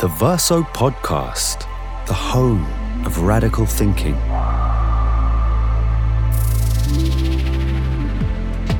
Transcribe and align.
The 0.00 0.06
Verso 0.06 0.62
Podcast, 0.62 1.66
the 2.06 2.14
home 2.14 2.64
of 3.04 3.22
radical 3.22 3.66
thinking. 3.66 4.14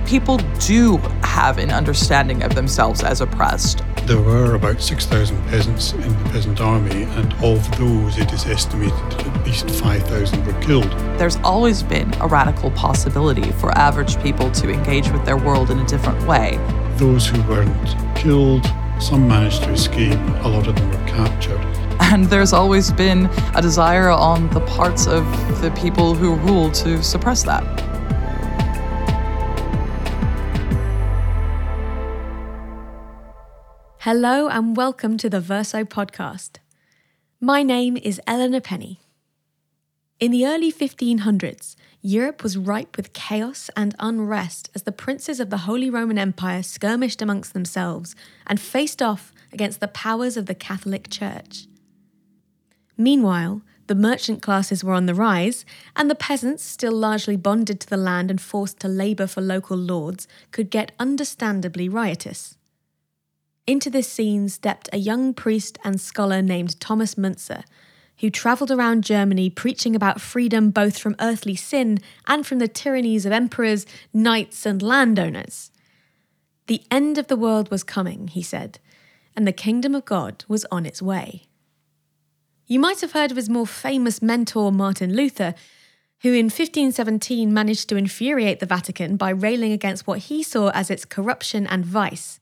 People 0.07 0.37
do 0.61 0.99
have 1.25 1.59
an 1.59 1.73
understanding 1.73 2.45
of 2.45 2.55
themselves 2.55 3.03
as 3.03 3.21
oppressed. 3.21 3.83
There 4.05 4.21
were 4.21 4.55
about 4.55 4.81
6,000 4.81 5.37
peasants 5.49 5.93
in 5.93 6.03
the 6.03 6.31
peasant 6.31 6.61
army, 6.61 7.03
and 7.03 7.33
of 7.43 7.69
those, 7.79 8.17
it 8.17 8.33
is 8.33 8.47
estimated 8.47 8.95
that 9.11 9.27
at 9.27 9.45
least 9.45 9.69
5,000 9.71 10.47
were 10.47 10.63
killed. 10.63 10.93
There's 11.19 11.39
always 11.39 11.83
been 11.83 12.15
a 12.21 12.29
radical 12.29 12.71
possibility 12.71 13.51
for 13.55 13.77
average 13.77 14.23
people 14.23 14.53
to 14.53 14.71
engage 14.71 15.11
with 15.11 15.25
their 15.25 15.37
world 15.37 15.73
in 15.73 15.81
a 15.81 15.87
different 15.87 16.25
way. 16.29 16.61
Those 16.97 17.27
who 17.27 17.43
weren't 17.49 18.17
killed, 18.17 18.73
some 19.01 19.29
managed 19.29 19.63
to 19.63 19.71
escape, 19.71 20.19
a 20.43 20.49
lot 20.49 20.67
of 20.67 20.75
them 20.75 20.91
were 20.91 21.07
captured. 21.07 21.61
And 22.01 22.25
there's 22.25 22.53
always 22.53 22.91
been 22.91 23.27
a 23.55 23.63
desire 23.63 24.11
on 24.11 24.51
the 24.51 24.61
parts 24.61 25.07
of 25.07 25.25
the 25.61 25.71
people 25.73 26.15
who 26.15 26.35
rule 26.35 26.71
to 26.73 27.03
suppress 27.03 27.45
that. 27.45 27.63
Hello 33.99 34.49
and 34.49 34.77
welcome 34.77 35.17
to 35.19 35.31
the 35.31 35.41
Verso 35.41 35.85
podcast. 35.85 36.59
My 37.41 37.63
name 37.63 37.97
is 37.97 38.21
Eleanor 38.27 38.61
Penny. 38.61 38.99
In 40.19 40.33
the 40.33 40.45
early 40.45 40.73
1500s, 40.73 41.77
Europe 42.09 42.43
was 42.43 42.57
ripe 42.57 42.97
with 42.97 43.13
chaos 43.13 43.69
and 43.77 43.95
unrest 43.99 44.71
as 44.75 44.85
the 44.85 44.93
princes 44.93 45.41
of 45.41 45.51
the 45.51 45.67
Holy 45.69 45.91
Roman 45.91 46.17
Empire 46.17 46.63
skirmished 46.63 47.21
amongst 47.21 47.53
themselves 47.53 48.17
and 48.47 48.59
faced 48.59 49.03
off 49.03 49.31
against 49.53 49.81
the 49.81 49.89
powers 49.89 50.39
of 50.39 50.47
the 50.47 50.55
Catholic 50.55 51.11
Church. 51.11 51.67
Meanwhile, 52.97 53.61
the 53.89 53.95
merchant 53.95 54.41
classes 54.41 54.83
were 54.83 54.95
on 54.95 55.05
the 55.05 55.15
rise, 55.15 55.67
and 55.97 56.11
the 56.11 56.15
peasants, 56.15 56.65
still 56.65 56.95
largely 56.95 57.37
bonded 57.37 57.79
to 57.81 57.91
the 57.91 57.99
land 57.99 58.31
and 58.31 58.41
forced 58.41 58.81
to 58.81 58.89
labour 58.89 59.27
for 59.27 59.43
local 59.43 59.77
lords, 59.77 60.27
could 60.51 60.71
get 60.71 60.93
understandably 60.99 61.91
riotous. 61.91 62.57
Into 63.67 63.91
this 63.91 64.09
scene 64.09 64.49
stepped 64.49 64.89
a 64.95 64.97
young 64.97 65.35
priest 65.35 65.77
and 65.85 66.01
scholar 66.01 66.41
named 66.41 66.81
Thomas 66.81 67.17
Müntzer, 67.17 67.65
who 68.21 68.31
travelled 68.31 68.71
around 68.71 69.05
Germany 69.05 69.51
preaching 69.51 69.95
about 69.95 70.21
freedom 70.21 70.71
both 70.71 70.99
from 70.99 71.17
earthly 71.21 71.55
sin 71.55 71.99
and 72.27 72.47
from 72.47 72.59
the 72.59 72.69
tyrannies 72.69 73.25
of 73.25 73.33
emperors, 73.33 73.87
knights, 74.13 74.67
and 74.67 74.83
landowners. 74.83 75.71
The 76.67 76.83
end 76.91 77.17
of 77.17 77.29
the 77.29 77.37
world 77.37 77.71
was 77.71 77.83
coming, 77.83 78.29
he 78.29 78.43
said, 78.43 78.79
and 79.37 79.47
the 79.47 79.53
kingdom 79.53 79.95
of 79.95 80.05
God 80.05 80.45
was 80.49 80.67
on 80.71 80.85
its 80.85 81.01
way. 81.01 81.45
You 82.67 82.79
might 82.79 83.01
have 83.01 83.13
heard 83.13 83.31
of 83.31 83.37
his 83.37 83.49
more 83.49 83.67
famous 83.67 84.21
mentor, 84.21 84.71
Martin 84.71 85.15
Luther, 85.15 85.55
who 86.23 86.35
in 86.35 86.47
1517 86.47 87.53
managed 87.53 87.89
to 87.89 87.97
infuriate 87.97 88.61
the 88.61 88.67
Vatican 88.67 89.17
by 89.17 89.31
railing 89.31 89.73
against 89.73 90.07
what 90.07 90.19
he 90.19 90.43
saw 90.43 90.71
as 90.71 90.91
its 90.91 91.05
corruption 91.05 91.67
and 91.67 91.87
vice. 91.87 92.41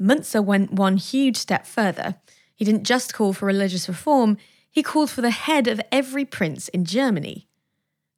Müntzer 0.00 0.44
went 0.44 0.72
one 0.72 0.96
huge 0.96 1.36
step 1.36 1.64
further. 1.64 2.16
He 2.54 2.64
didn't 2.64 2.84
just 2.84 3.14
call 3.14 3.32
for 3.32 3.46
religious 3.46 3.88
reform, 3.88 4.36
he 4.78 4.82
called 4.84 5.10
for 5.10 5.22
the 5.22 5.30
head 5.30 5.66
of 5.66 5.80
every 5.90 6.24
prince 6.24 6.68
in 6.68 6.84
Germany. 6.84 7.48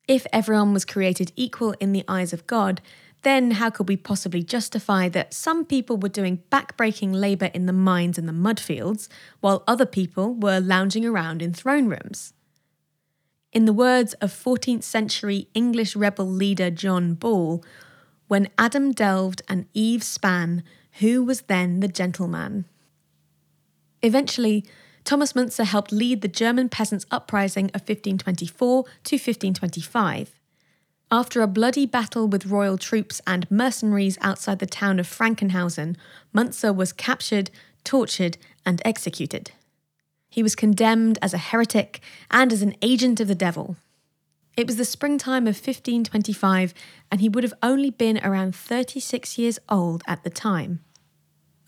If 0.07 0.27
everyone 0.31 0.75
was 0.75 0.85
created 0.85 1.33
equal 1.35 1.73
in 1.81 1.93
the 1.93 2.05
eyes 2.07 2.35
of 2.35 2.47
God, 2.47 2.83
then 3.23 3.53
how 3.53 3.71
could 3.71 3.89
we 3.89 3.97
possibly 3.97 4.43
justify 4.43 5.09
that 5.09 5.33
some 5.33 5.65
people 5.65 5.97
were 5.97 6.11
doing 6.11 6.43
backbreaking 6.53 7.15
labour 7.15 7.47
in 7.55 7.65
the 7.65 7.73
mines 7.73 8.19
and 8.19 8.29
the 8.29 8.35
mudfields, 8.35 9.09
while 9.41 9.65
other 9.67 9.87
people 9.87 10.35
were 10.35 10.61
lounging 10.61 11.07
around 11.07 11.41
in 11.41 11.55
throne 11.55 11.89
rooms? 11.89 12.35
In 13.55 13.65
the 13.65 13.73
words 13.73 14.13
of 14.21 14.31
14th 14.31 14.83
century 14.83 15.49
English 15.55 15.97
rebel 15.97 16.29
leader 16.29 16.69
John 16.71 17.15
Ball, 17.15 17.65
when 18.29 18.51
Adam 18.59 18.93
delved 18.93 19.41
and 19.49 19.65
Eve 19.73 20.03
span, 20.03 20.63
who 20.99 21.25
was 21.25 21.41
then 21.41 21.81
the 21.81 21.89
gentleman? 21.89 22.67
Eventually, 24.03 24.67
Thomas 25.05 25.33
Müntzer 25.33 25.65
helped 25.65 25.93
lead 25.93 26.21
the 26.21 26.29
German 26.29 26.69
peasants' 26.69 27.07
uprising 27.11 27.67
of 27.67 27.83
1524 27.83 28.85
to 28.85 29.17
1525. 29.17 30.35
After 31.13 31.43
a 31.43 31.49
bloody 31.49 31.87
battle 31.87 32.29
with 32.29 32.47
royal 32.47 32.79
troops 32.79 33.21
and 33.27 33.51
mercenaries 33.51 34.19
outside 34.21 34.61
the 34.61 34.67
town 34.67 35.01
of 35.01 35.09
Frankenhausen, 35.09 35.97
Müntzer 36.35 36.75
was 36.75 36.93
captured, 36.93 37.51
tortured, 37.83 38.39
and 38.65 38.81
executed. 38.85 39.51
He 40.29 40.43
was 40.43 40.55
condemned 40.55 41.19
as 41.21 41.35
a 41.35 41.39
heretic 41.39 42.01
and 42.31 42.53
as 42.53 42.63
an 42.63 42.77
agent 42.81 43.19
of 43.19 43.27
the 43.27 43.35
devil. 43.35 43.77
It 44.57 44.67
was 44.67 44.77
the 44.77 44.85
springtime 44.85 45.49
of 45.49 45.57
1525, 45.57 46.75
and 47.11 47.21
he 47.21 47.29
would 47.29 47.43
have 47.43 47.55
only 47.63 47.91
been 47.91 48.21
around 48.23 48.55
36 48.55 49.39
years 49.39 49.59
old 49.69 50.03
at 50.07 50.23
the 50.23 50.31
time. 50.31 50.81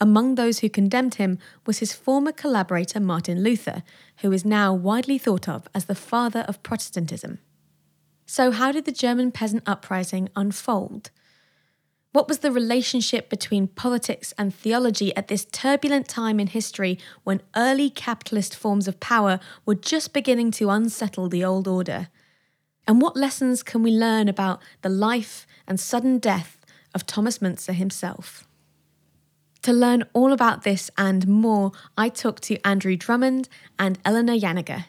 Among 0.03 0.35
those 0.35 0.59
who 0.59 0.69
condemned 0.69 1.15
him 1.15 1.39
was 1.65 1.79
his 1.79 1.93
former 1.93 2.33
collaborator 2.33 2.99
Martin 2.99 3.45
Luther, 3.45 3.85
who 4.17 4.33
is 4.33 4.45
now 4.45 4.75
widely 4.75 5.17
thought 5.17 5.49
of 5.49 5.69
as 5.77 5.85
the 5.85 5.95
father 5.95 6.41
of 6.49 6.61
Protestantism. 6.65 7.39
So, 8.27 8.51
how 8.51 8.73
did 8.73 8.85
the 8.85 8.91
German 8.91 9.31
peasant 9.31 9.63
uprising 9.65 10.29
unfold? 10.35 11.13
What 12.11 12.27
was 12.27 12.41
the 12.41 12.51
relationship 12.51 13.31
between 13.31 13.69
politics 13.69 14.35
and 14.37 14.53
theology 14.53 15.15
at 15.15 15.29
this 15.29 15.45
turbulent 15.45 16.09
time 16.09 16.41
in 16.41 16.49
history 16.49 16.99
when 17.23 17.41
early 17.55 17.89
capitalist 17.89 18.57
forms 18.57 18.89
of 18.89 18.99
power 18.99 19.39
were 19.65 19.77
just 19.77 20.13
beginning 20.13 20.51
to 20.53 20.71
unsettle 20.71 21.29
the 21.29 21.45
old 21.45 21.69
order? 21.69 22.09
And 22.89 23.01
what 23.01 23.17
lessons 23.17 23.63
can 23.63 23.85
we 23.85 23.93
learn 23.93 24.29
about 24.29 24.61
the 24.81 24.89
life 24.89 25.47
and 25.65 25.79
sudden 25.79 26.19
death 26.19 26.59
of 26.93 27.07
Thomas 27.07 27.39
Müntzer 27.39 27.73
himself? 27.73 28.49
To 29.63 29.73
learn 29.73 30.03
all 30.13 30.33
about 30.33 30.65
this 30.65 30.91
and 30.99 31.29
more, 31.29 31.71
I 31.97 32.09
talked 32.09 32.43
to 32.45 32.67
Andrew 32.67 32.97
Drummond 32.97 33.49
and 33.79 33.97
Eleanor 34.05 34.35
Janega. 34.35 34.87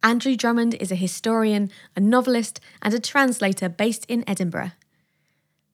Andrew 0.00 0.36
Drummond 0.36 0.74
is 0.74 0.92
a 0.92 0.96
historian, 0.96 1.72
a 1.96 2.00
novelist, 2.00 2.60
and 2.80 2.94
a 2.94 3.00
translator 3.00 3.68
based 3.68 4.06
in 4.06 4.22
Edinburgh. 4.28 4.72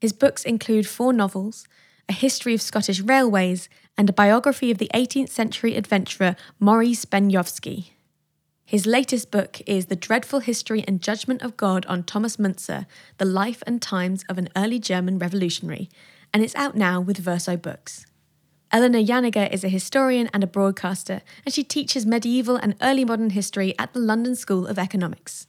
His 0.00 0.14
books 0.14 0.44
include 0.44 0.86
four 0.86 1.12
novels, 1.12 1.68
a 2.08 2.14
history 2.14 2.54
of 2.54 2.62
Scottish 2.62 3.00
railways, 3.00 3.68
and 3.98 4.08
a 4.08 4.14
biography 4.14 4.70
of 4.70 4.78
the 4.78 4.90
18th 4.94 5.28
century 5.28 5.76
adventurer 5.76 6.36
Maurice 6.58 7.04
Benyovszky. 7.04 7.90
His 8.64 8.86
latest 8.86 9.30
book 9.30 9.60
is 9.66 9.86
The 9.86 9.96
Dreadful 9.96 10.40
History 10.40 10.82
and 10.88 11.02
Judgment 11.02 11.42
of 11.42 11.56
God 11.56 11.84
on 11.86 12.02
Thomas 12.02 12.36
Müntzer, 12.38 12.86
The 13.18 13.24
Life 13.26 13.62
and 13.66 13.80
Times 13.80 14.24
of 14.28 14.38
an 14.38 14.48
Early 14.56 14.78
German 14.78 15.18
Revolutionary, 15.18 15.88
and 16.36 16.44
it's 16.44 16.54
out 16.54 16.76
now 16.76 17.00
with 17.00 17.16
Verso 17.16 17.56
Books. 17.56 18.04
Eleanor 18.70 18.98
Janega 18.98 19.50
is 19.50 19.64
a 19.64 19.70
historian 19.70 20.28
and 20.34 20.44
a 20.44 20.46
broadcaster, 20.46 21.22
and 21.46 21.54
she 21.54 21.64
teaches 21.64 22.04
medieval 22.04 22.56
and 22.56 22.76
early 22.82 23.06
modern 23.06 23.30
history 23.30 23.74
at 23.78 23.94
the 23.94 24.00
London 24.00 24.36
School 24.36 24.66
of 24.66 24.78
Economics. 24.78 25.46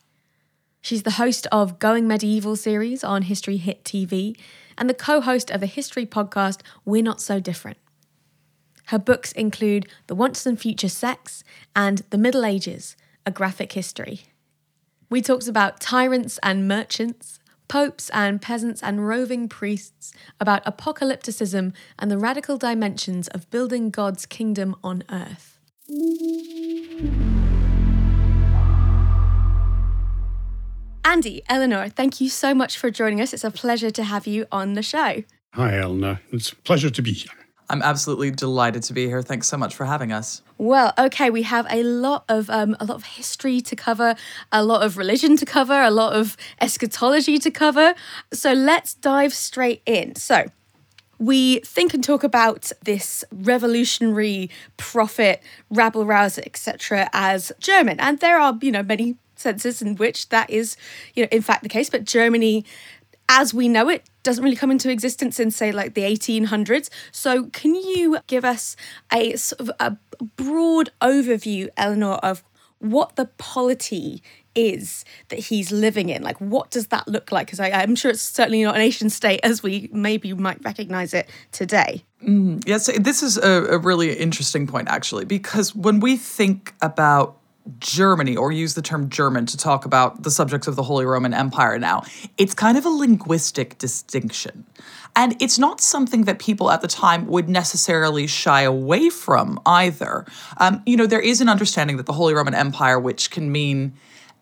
She's 0.79 1.03
the 1.03 1.19
host 1.19 1.45
of 1.51 1.77
Going 1.77 2.07
Medieval 2.07 2.55
series 2.55 3.03
on 3.03 3.23
History 3.23 3.57
Hit 3.57 3.83
TV 3.83 4.39
and 4.77 4.89
the 4.89 4.93
co 4.93 5.19
host 5.19 5.51
of 5.51 5.59
the 5.59 5.65
history 5.65 6.05
podcast 6.05 6.61
We're 6.85 7.03
Not 7.03 7.19
So 7.19 7.41
Different. 7.41 7.79
Her 8.85 8.97
books 8.97 9.33
include 9.33 9.89
The 10.07 10.15
Once 10.15 10.45
and 10.45 10.57
Future 10.57 10.87
Sex 10.87 11.43
and 11.75 12.03
The 12.11 12.17
Middle 12.17 12.45
Ages, 12.45 12.95
a 13.25 13.31
graphic 13.31 13.73
history. 13.73 14.21
We 15.09 15.21
talked 15.21 15.49
about 15.49 15.81
tyrants 15.81 16.39
and 16.41 16.65
merchants, 16.65 17.36
popes 17.67 18.09
and 18.11 18.41
peasants 18.41 18.81
and 18.81 19.07
roving 19.07 19.47
priests, 19.49 20.13
about 20.39 20.63
apocalypticism 20.65 21.73
and 21.99 22.11
the 22.11 22.17
radical 22.17 22.57
dimensions 22.57 23.27
of 23.29 23.49
building 23.49 23.89
God's 23.89 24.25
kingdom 24.25 24.75
on 24.83 25.03
earth. 25.09 25.59
Andy, 31.03 31.41
Eleanor, 31.47 31.87
thank 31.89 32.19
you 32.19 32.29
so 32.29 32.53
much 32.53 32.77
for 32.77 32.91
joining 32.91 33.21
us. 33.21 33.33
It's 33.33 33.43
a 33.43 33.51
pleasure 33.51 33.91
to 33.91 34.03
have 34.03 34.27
you 34.27 34.45
on 34.51 34.73
the 34.73 34.83
show. 34.83 35.23
Hi, 35.53 35.79
Eleanor. 35.79 36.19
It's 36.31 36.51
a 36.51 36.55
pleasure 36.57 36.89
to 36.89 37.01
be 37.01 37.13
here. 37.13 37.31
I'm 37.69 37.81
absolutely 37.81 38.31
delighted 38.31 38.83
to 38.83 38.93
be 38.93 39.07
here. 39.07 39.21
Thanks 39.21 39.47
so 39.47 39.57
much 39.57 39.73
for 39.73 39.85
having 39.85 40.11
us. 40.11 40.41
Well, 40.57 40.93
okay, 40.97 41.29
we 41.29 41.43
have 41.43 41.67
a 41.69 41.83
lot 41.83 42.25
of 42.27 42.49
um, 42.49 42.75
a 42.79 42.85
lot 42.85 42.95
of 42.95 43.03
history 43.03 43.61
to 43.61 43.75
cover, 43.75 44.15
a 44.51 44.63
lot 44.63 44.81
of 44.81 44.97
religion 44.97 45.37
to 45.37 45.45
cover, 45.45 45.79
a 45.79 45.91
lot 45.91 46.13
of 46.13 46.35
eschatology 46.59 47.37
to 47.39 47.51
cover. 47.51 47.93
So 48.33 48.53
let's 48.53 48.95
dive 48.95 49.33
straight 49.33 49.83
in. 49.85 50.15
So 50.15 50.45
we 51.19 51.59
think 51.59 51.93
and 51.93 52.03
talk 52.03 52.23
about 52.23 52.71
this 52.83 53.23
revolutionary 53.31 54.49
prophet, 54.77 55.43
rabble 55.69 56.05
rouser, 56.05 56.41
etc., 56.45 57.09
as 57.13 57.51
German, 57.59 57.99
and 57.99 58.19
there 58.19 58.39
are 58.39 58.57
you 58.61 58.71
know 58.71 58.83
many 58.83 59.15
senses 59.35 59.83
in 59.83 59.95
which 59.95 60.29
that 60.29 60.49
is 60.49 60.75
you 61.13 61.23
know 61.23 61.29
in 61.31 61.43
fact 61.43 61.61
the 61.61 61.69
case. 61.69 61.89
But 61.89 62.03
Germany 62.03 62.65
as 63.29 63.53
we 63.53 63.67
know 63.67 63.89
it 63.89 64.09
doesn't 64.23 64.43
really 64.43 64.55
come 64.55 64.71
into 64.71 64.89
existence 64.89 65.39
in 65.39 65.51
say 65.51 65.71
like 65.71 65.93
the 65.93 66.01
1800s 66.03 66.89
so 67.11 67.45
can 67.47 67.75
you 67.75 68.17
give 68.27 68.45
us 68.45 68.75
a 69.11 69.35
sort 69.35 69.59
of 69.59 69.71
a 69.79 69.97
broad 70.35 70.89
overview 71.01 71.69
eleanor 71.77 72.15
of 72.15 72.43
what 72.79 73.15
the 73.15 73.25
polity 73.37 74.21
is 74.53 75.05
that 75.29 75.39
he's 75.39 75.71
living 75.71 76.09
in. 76.09 76.23
Like 76.23 76.37
what 76.39 76.71
does 76.71 76.87
that 76.87 77.07
look 77.07 77.31
like? 77.31 77.47
Because 77.47 77.59
i'm 77.59 77.95
sure 77.95 78.11
it's 78.11 78.21
certainly 78.21 78.63
not 78.63 78.75
a 78.75 78.79
nation 78.79 79.09
state 79.09 79.39
as 79.43 79.61
we 79.61 79.89
maybe 79.93 80.33
might 80.33 80.63
recognize 80.63 81.13
it 81.13 81.29
today. 81.51 82.03
Mm, 82.23 82.67
yes, 82.67 82.89
this 82.99 83.21
is 83.21 83.37
a, 83.37 83.65
a 83.65 83.77
really 83.77 84.13
interesting 84.13 84.65
point, 84.65 84.87
actually, 84.87 85.25
because 85.25 85.75
when 85.75 85.99
we 85.99 86.17
think 86.17 86.73
about 86.81 87.37
Germany 87.79 88.35
or 88.35 88.51
use 88.51 88.73
the 88.73 88.81
term 88.81 89.09
German 89.09 89.45
to 89.47 89.57
talk 89.57 89.85
about 89.85 90.23
the 90.23 90.31
subjects 90.31 90.67
of 90.67 90.75
the 90.75 90.83
Holy 90.83 91.05
Roman 91.05 91.33
Empire 91.33 91.77
now, 91.77 92.03
it's 92.37 92.53
kind 92.53 92.77
of 92.77 92.85
a 92.85 92.89
linguistic 92.89 93.77
distinction. 93.77 94.65
And 95.17 95.35
it's 95.41 95.57
not 95.57 95.81
something 95.81 96.25
that 96.25 96.37
people 96.37 96.69
at 96.69 96.81
the 96.81 96.87
time 96.87 97.25
would 97.25 97.49
necessarily 97.49 98.27
shy 98.27 98.61
away 98.61 99.09
from 99.09 99.59
either. 99.65 100.27
Um, 100.57 100.83
you 100.85 100.95
know, 100.95 101.07
there 101.07 101.19
is 101.19 101.41
an 101.41 101.49
understanding 101.49 101.97
that 101.97 102.05
the 102.05 102.13
Holy 102.13 102.35
Roman 102.35 102.53
Empire, 102.53 102.99
which 102.99 103.31
can 103.31 103.51
mean 103.51 103.93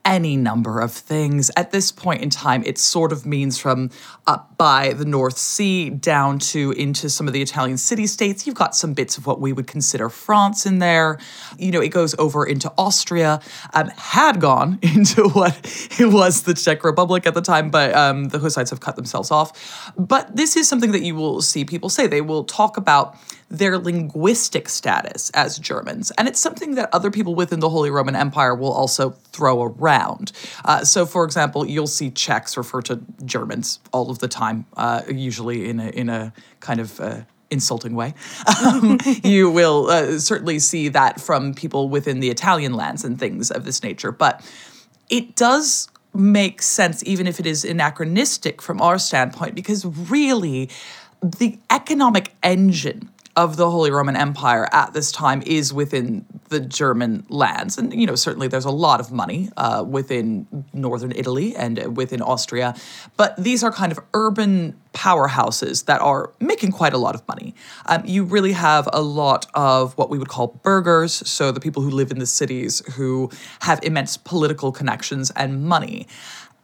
any 0.05 0.37
number 0.37 0.79
of 0.79 0.91
things. 0.91 1.49
At 1.57 1.71
this 1.71 1.91
point 1.91 2.21
in 2.21 2.29
time, 2.29 2.63
it 2.63 2.77
sort 2.77 3.11
of 3.11 3.25
means 3.25 3.57
from 3.57 3.89
up 4.27 4.55
by 4.57 4.93
the 4.93 5.03
North 5.03 5.37
Sea 5.37 5.89
down 5.89 6.39
to 6.39 6.71
into 6.71 7.09
some 7.09 7.27
of 7.27 7.33
the 7.33 7.41
Italian 7.41 7.77
city 7.77 8.05
states. 8.07 8.45
You've 8.45 8.55
got 8.55 8.75
some 8.75 8.93
bits 8.93 9.17
of 9.17 9.25
what 9.25 9.41
we 9.41 9.51
would 9.51 9.67
consider 9.67 10.09
France 10.09 10.65
in 10.65 10.79
there. 10.79 11.19
You 11.57 11.71
know, 11.71 11.81
it 11.81 11.89
goes 11.89 12.15
over 12.19 12.45
into 12.45 12.71
Austria, 12.77 13.41
um, 13.73 13.87
had 13.97 14.39
gone 14.39 14.79
into 14.81 15.27
what 15.29 15.55
it 15.99 16.07
was 16.07 16.43
the 16.43 16.53
Czech 16.53 16.83
Republic 16.83 17.25
at 17.25 17.33
the 17.33 17.41
time, 17.41 17.71
but 17.71 17.93
um, 17.95 18.25
the 18.25 18.39
Hussites 18.39 18.69
have 18.69 18.79
cut 18.79 18.95
themselves 18.95 19.31
off. 19.31 19.91
But 19.97 20.35
this 20.35 20.55
is 20.55 20.69
something 20.69 20.91
that 20.91 21.01
you 21.01 21.15
will 21.15 21.41
see 21.41 21.65
people 21.65 21.89
say. 21.89 22.05
They 22.07 22.21
will 22.21 22.43
talk 22.43 22.77
about 22.77 23.17
their 23.49 23.77
linguistic 23.77 24.67
status 24.67 25.29
as 25.31 25.59
Germans. 25.59 26.11
And 26.17 26.27
it's 26.27 26.39
something 26.39 26.75
that 26.75 26.89
other 26.91 27.11
people 27.11 27.35
within 27.35 27.59
the 27.59 27.69
Holy 27.69 27.91
Roman 27.91 28.15
Empire 28.15 28.55
will 28.55 28.71
also 28.71 29.11
throw 29.31 29.63
around. 29.63 30.31
Uh, 30.63 30.83
so, 30.83 31.05
for 31.05 31.23
example, 31.23 31.65
you'll 31.65 31.87
see 31.87 32.09
Czechs 32.09 32.57
refer 32.57 32.81
to 32.83 33.01
Germans 33.23 33.79
all 33.91 34.09
of 34.09 34.19
the 34.19 34.27
time, 34.27 34.65
uh, 34.75 35.03
usually 35.07 35.69
in 35.69 35.79
a, 35.79 35.89
in 35.89 36.09
a 36.09 36.33
kind 36.59 36.79
of 36.79 36.99
uh, 36.99 37.21
insulting 37.51 37.95
way. 37.95 38.15
Um, 38.65 38.97
you 39.23 39.51
will 39.51 39.89
uh, 39.89 40.19
certainly 40.19 40.59
see 40.59 40.89
that 40.89 41.21
from 41.21 41.53
people 41.53 41.89
within 41.89 42.19
the 42.19 42.29
Italian 42.29 42.73
lands 42.73 43.03
and 43.03 43.19
things 43.19 43.51
of 43.51 43.63
this 43.63 43.83
nature. 43.83 44.11
But 44.11 44.43
it 45.09 45.35
does 45.35 45.87
make 46.13 46.61
sense, 46.61 47.03
even 47.05 47.27
if 47.27 47.39
it 47.39 47.45
is 47.45 47.63
anachronistic 47.63 48.61
from 48.61 48.81
our 48.81 48.97
standpoint, 48.97 49.53
because 49.53 49.85
really, 49.85 50.69
the 51.21 51.59
economic 51.69 52.33
engine 52.41 53.09
of 53.35 53.57
the 53.57 53.69
Holy 53.69 53.91
Roman 53.91 54.15
Empire 54.15 54.67
at 54.71 54.93
this 54.93 55.11
time 55.11 55.43
is 55.45 55.73
within 55.73 56.25
the 56.49 56.59
German 56.59 57.25
lands. 57.27 57.77
And, 57.77 57.93
you 57.93 58.07
know, 58.07 58.15
certainly 58.15 58.47
there's 58.47 58.65
a 58.65 58.71
lot 58.71 58.99
of 58.99 59.11
money 59.11 59.49
uh, 59.57 59.83
within 59.85 60.47
northern 60.73 61.11
Italy 61.11 61.55
and 61.55 61.97
within 61.97 62.21
Austria. 62.21 62.75
But 63.17 63.35
these 63.35 63.63
are 63.63 63.71
kind 63.71 63.91
of 63.91 63.99
urban 64.13 64.79
powerhouses 64.93 65.85
that 65.85 65.99
are 65.99 66.31
making 66.39 66.71
quite 66.71 66.93
a 66.93 66.97
lot 66.97 67.13
of 67.13 67.27
money. 67.27 67.53
Um, 67.87 68.03
you 68.05 68.23
really 68.23 68.53
have 68.53 68.87
a 68.93 69.01
lot 69.01 69.47
of 69.53 69.97
what 69.97 70.09
we 70.09 70.17
would 70.17 70.29
call 70.29 70.47
burghers, 70.63 71.11
so 71.29 71.51
the 71.51 71.59
people 71.59 71.81
who 71.81 71.89
live 71.89 72.11
in 72.11 72.19
the 72.19 72.25
cities 72.25 72.81
who 72.93 73.29
have 73.61 73.79
immense 73.83 74.15
political 74.15 74.71
connections 74.71 75.31
and 75.31 75.65
money. 75.65 76.07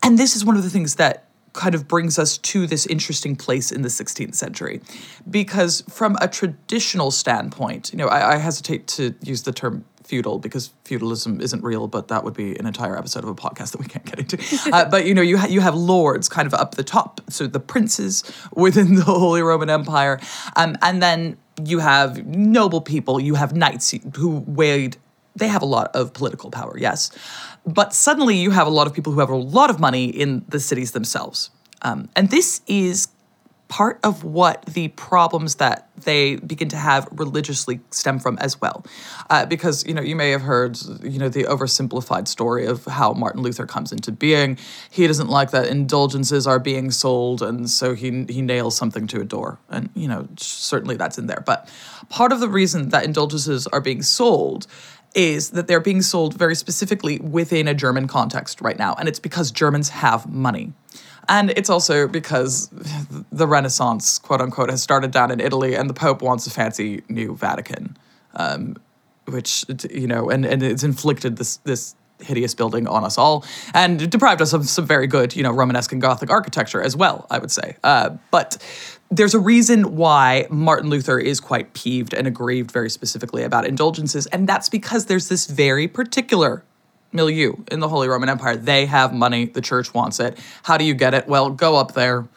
And 0.03 0.17
this 0.17 0.35
is 0.35 0.45
one 0.45 0.55
of 0.55 0.63
the 0.63 0.69
things 0.69 0.95
that 0.95 1.25
kind 1.53 1.75
of 1.75 1.87
brings 1.87 2.17
us 2.17 2.37
to 2.37 2.65
this 2.65 2.85
interesting 2.85 3.35
place 3.35 3.71
in 3.71 3.81
the 3.81 3.89
16th 3.89 4.35
century. 4.35 4.81
Because 5.29 5.81
from 5.89 6.17
a 6.21 6.27
traditional 6.27 7.11
standpoint, 7.11 7.91
you 7.91 7.97
know, 7.97 8.07
I, 8.07 8.35
I 8.35 8.37
hesitate 8.37 8.87
to 8.87 9.13
use 9.21 9.43
the 9.43 9.51
term 9.51 9.85
feudal 10.03 10.39
because 10.39 10.73
feudalism 10.83 11.39
isn't 11.39 11.63
real, 11.63 11.87
but 11.87 12.09
that 12.09 12.23
would 12.23 12.33
be 12.33 12.57
an 12.57 12.65
entire 12.65 12.97
episode 12.97 13.23
of 13.23 13.29
a 13.29 13.35
podcast 13.35 13.71
that 13.71 13.79
we 13.79 13.85
can't 13.85 14.05
get 14.05 14.19
into. 14.19 14.37
Uh, 14.71 14.85
but 14.85 15.05
you 15.05 15.13
know, 15.13 15.21
you 15.21 15.37
ha- 15.37 15.47
you 15.47 15.59
have 15.59 15.75
lords 15.75 16.29
kind 16.29 16.45
of 16.45 16.53
up 16.53 16.75
the 16.75 16.83
top, 16.83 17.19
so 17.29 17.47
the 17.47 17.59
princes 17.59 18.23
within 18.53 18.95
the 18.95 19.03
Holy 19.03 19.41
Roman 19.41 19.69
Empire, 19.69 20.19
um, 20.55 20.77
and 20.81 21.01
then 21.01 21.37
you 21.65 21.79
have 21.79 22.25
noble 22.25 22.79
people, 22.79 23.19
you 23.19 23.35
have 23.35 23.53
knights 23.55 23.93
who 24.15 24.43
weighed. 24.47 24.97
They 25.35 25.47
have 25.47 25.61
a 25.61 25.65
lot 25.65 25.95
of 25.95 26.13
political 26.13 26.51
power, 26.51 26.77
yes, 26.77 27.11
but 27.65 27.93
suddenly 27.93 28.35
you 28.35 28.51
have 28.51 28.67
a 28.67 28.71
lot 28.71 28.87
of 28.87 28.93
people 28.93 29.13
who 29.13 29.19
have 29.19 29.29
a 29.29 29.35
lot 29.35 29.69
of 29.69 29.79
money 29.79 30.05
in 30.05 30.43
the 30.49 30.59
cities 30.59 30.91
themselves, 30.91 31.49
um, 31.81 32.09
and 32.15 32.29
this 32.29 32.61
is 32.67 33.07
part 33.71 33.97
of 34.03 34.25
what 34.25 34.65
the 34.65 34.89
problems 34.89 35.55
that 35.55 35.87
they 36.03 36.35
begin 36.35 36.67
to 36.67 36.75
have 36.75 37.07
religiously 37.09 37.79
stem 37.89 38.19
from 38.19 38.37
as 38.39 38.59
well. 38.59 38.85
Uh, 39.29 39.45
because, 39.45 39.85
you 39.87 39.93
know, 39.93 40.01
you 40.01 40.13
may 40.13 40.29
have 40.31 40.41
heard, 40.41 40.77
you 41.01 41.17
know, 41.17 41.29
the 41.29 41.45
oversimplified 41.45 42.27
story 42.27 42.65
of 42.65 42.83
how 42.83 43.13
Martin 43.13 43.41
Luther 43.41 43.65
comes 43.65 43.93
into 43.93 44.11
being. 44.11 44.57
He 44.89 45.07
doesn't 45.07 45.29
like 45.29 45.51
that 45.51 45.67
indulgences 45.67 46.45
are 46.45 46.59
being 46.59 46.91
sold, 46.91 47.41
and 47.41 47.69
so 47.69 47.95
he, 47.95 48.25
he 48.27 48.41
nails 48.41 48.75
something 48.75 49.07
to 49.07 49.21
a 49.21 49.23
door. 49.23 49.57
And, 49.69 49.89
you 49.95 50.09
know, 50.09 50.27
certainly 50.35 50.97
that's 50.97 51.17
in 51.17 51.27
there. 51.27 51.41
But 51.45 51.69
part 52.09 52.33
of 52.33 52.41
the 52.41 52.49
reason 52.49 52.89
that 52.89 53.05
indulgences 53.05 53.67
are 53.67 53.79
being 53.79 54.01
sold 54.01 54.67
is 55.13 55.51
that 55.51 55.67
they're 55.67 55.81
being 55.81 56.01
sold 56.01 56.33
very 56.35 56.55
specifically 56.55 57.19
within 57.19 57.67
a 57.67 57.73
German 57.73 58.07
context 58.07 58.61
right 58.61 58.77
now. 58.77 58.95
And 58.97 59.07
it's 59.09 59.19
because 59.19 59.51
Germans 59.51 59.89
have 59.89 60.31
money. 60.31 60.73
And 61.27 61.51
it's 61.51 61.69
also 61.69 62.07
because 62.07 62.69
the 63.31 63.47
Renaissance, 63.47 64.17
quote 64.17 64.41
unquote, 64.41 64.69
has 64.69 64.81
started 64.81 65.11
down 65.11 65.31
in 65.31 65.39
Italy, 65.39 65.75
and 65.75 65.89
the 65.89 65.93
Pope 65.93 66.21
wants 66.21 66.47
a 66.47 66.49
fancy 66.49 67.03
new 67.09 67.35
Vatican, 67.35 67.97
um, 68.35 68.75
which 69.25 69.65
you 69.89 70.07
know, 70.07 70.29
and, 70.29 70.45
and 70.45 70.63
it's 70.63 70.83
inflicted 70.83 71.37
this 71.37 71.57
this 71.57 71.95
hideous 72.21 72.53
building 72.53 72.87
on 72.87 73.03
us 73.03 73.17
all, 73.17 73.45
and 73.73 74.09
deprived 74.09 74.41
us 74.41 74.53
of 74.53 74.67
some 74.67 74.85
very 74.85 75.07
good, 75.07 75.35
you 75.35 75.43
know, 75.43 75.51
Romanesque 75.51 75.91
and 75.91 76.01
Gothic 76.01 76.29
architecture 76.29 76.81
as 76.81 76.95
well. 76.95 77.27
I 77.29 77.39
would 77.39 77.51
say, 77.51 77.75
uh, 77.83 78.11
but 78.31 78.57
there's 79.09 79.33
a 79.33 79.39
reason 79.39 79.95
why 79.95 80.47
Martin 80.49 80.89
Luther 80.89 81.19
is 81.19 81.39
quite 81.39 81.73
peeved 81.73 82.13
and 82.13 82.27
aggrieved 82.27 82.71
very 82.71 82.89
specifically 82.89 83.43
about 83.43 83.65
indulgences, 83.65 84.25
and 84.27 84.47
that's 84.47 84.69
because 84.69 85.05
there's 85.05 85.29
this 85.29 85.47
very 85.47 85.87
particular 85.87 86.63
milieu 87.11 87.53
in 87.71 87.79
the 87.79 87.89
Holy 87.89 88.07
Roman 88.07 88.29
Empire. 88.29 88.55
They 88.55 88.85
have 88.85 89.13
money, 89.13 89.45
the 89.45 89.61
church 89.61 89.93
wants 89.93 90.19
it. 90.19 90.39
How 90.63 90.77
do 90.77 90.85
you 90.85 90.93
get 90.93 91.13
it? 91.13 91.27
Well, 91.27 91.49
go 91.49 91.75
up 91.75 91.93
there 91.93 92.27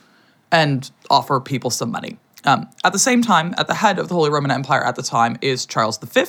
and 0.50 0.90
offer 1.10 1.40
people 1.40 1.70
some 1.70 1.90
money. 1.90 2.18
Um, 2.46 2.68
at 2.84 2.92
the 2.92 2.98
same 2.98 3.22
time, 3.22 3.54
at 3.56 3.68
the 3.68 3.74
head 3.74 3.98
of 3.98 4.08
the 4.08 4.14
Holy 4.14 4.28
Roman 4.28 4.50
Empire 4.50 4.84
at 4.84 4.96
the 4.96 5.02
time 5.02 5.38
is 5.40 5.64
Charles 5.64 5.98
V, 5.98 6.24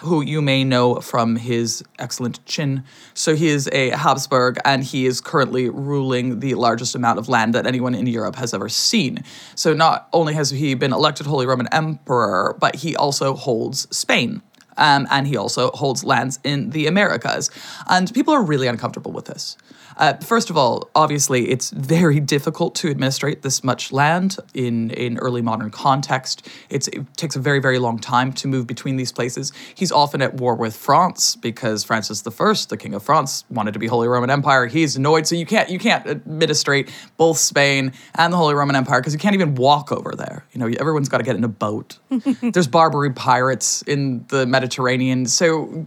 who 0.00 0.22
you 0.22 0.40
may 0.40 0.64
know 0.64 0.96
from 0.96 1.36
his 1.36 1.84
excellent 1.98 2.44
chin. 2.46 2.82
So 3.12 3.34
he 3.36 3.48
is 3.48 3.68
a 3.72 3.90
Habsburg, 3.90 4.58
and 4.64 4.82
he 4.82 5.06
is 5.06 5.20
currently 5.20 5.68
ruling 5.68 6.40
the 6.40 6.54
largest 6.54 6.94
amount 6.94 7.18
of 7.18 7.28
land 7.28 7.54
that 7.54 7.66
anyone 7.66 7.94
in 7.94 8.06
Europe 8.06 8.36
has 8.36 8.54
ever 8.54 8.68
seen. 8.68 9.22
So 9.54 9.74
not 9.74 10.08
only 10.12 10.32
has 10.34 10.50
he 10.50 10.74
been 10.74 10.92
elected 10.92 11.26
Holy 11.26 11.46
Roman 11.46 11.68
Emperor, 11.72 12.56
but 12.58 12.76
he 12.76 12.96
also 12.96 13.34
holds 13.34 13.86
Spain. 13.94 14.42
Um, 14.76 15.06
and 15.10 15.26
he 15.26 15.36
also 15.36 15.70
holds 15.72 16.04
lands 16.04 16.38
in 16.42 16.70
the 16.70 16.86
Americas. 16.86 17.50
And 17.86 18.12
people 18.14 18.32
are 18.32 18.42
really 18.42 18.66
uncomfortable 18.66 19.12
with 19.12 19.26
this. 19.26 19.58
Uh, 20.00 20.16
first 20.16 20.48
of 20.48 20.56
all, 20.56 20.88
obviously, 20.94 21.50
it's 21.50 21.70
very 21.70 22.20
difficult 22.20 22.74
to 22.74 22.88
administrate 22.88 23.42
this 23.42 23.62
much 23.62 23.92
land 23.92 24.38
in 24.54 24.90
in 24.92 25.18
early 25.18 25.42
modern 25.42 25.70
context. 25.70 26.48
It's, 26.70 26.88
it 26.88 27.04
takes 27.18 27.36
a 27.36 27.38
very 27.38 27.60
very 27.60 27.78
long 27.78 27.98
time 27.98 28.32
to 28.32 28.48
move 28.48 28.66
between 28.66 28.96
these 28.96 29.12
places. 29.12 29.52
He's 29.74 29.92
often 29.92 30.22
at 30.22 30.34
war 30.34 30.54
with 30.54 30.74
France 30.74 31.36
because 31.36 31.84
Francis 31.84 32.26
I, 32.26 32.54
the 32.70 32.78
King 32.78 32.94
of 32.94 33.02
France, 33.02 33.44
wanted 33.50 33.72
to 33.74 33.78
be 33.78 33.86
Holy 33.88 34.08
Roman 34.08 34.30
Empire. 34.30 34.66
He's 34.66 34.96
annoyed, 34.96 35.26
so 35.26 35.34
you 35.34 35.44
can't 35.44 35.68
you 35.68 35.78
can't 35.78 36.06
administrate 36.06 36.90
both 37.18 37.36
Spain 37.36 37.92
and 38.14 38.32
the 38.32 38.38
Holy 38.38 38.54
Roman 38.54 38.76
Empire 38.76 39.00
because 39.00 39.12
you 39.12 39.20
can't 39.20 39.34
even 39.34 39.54
walk 39.54 39.92
over 39.92 40.12
there. 40.16 40.46
You 40.52 40.60
know, 40.60 40.66
everyone's 40.80 41.10
got 41.10 41.18
to 41.18 41.24
get 41.24 41.36
in 41.36 41.44
a 41.44 41.48
boat. 41.48 41.98
There's 42.40 42.68
Barbary 42.68 43.12
pirates 43.12 43.82
in 43.82 44.24
the 44.28 44.46
Mediterranean, 44.46 45.26
so 45.26 45.86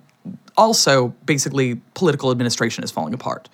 also 0.56 1.08
basically 1.26 1.82
political 1.96 2.30
administration 2.30 2.84
is 2.84 2.92
falling 2.92 3.16
apart. 3.16 3.50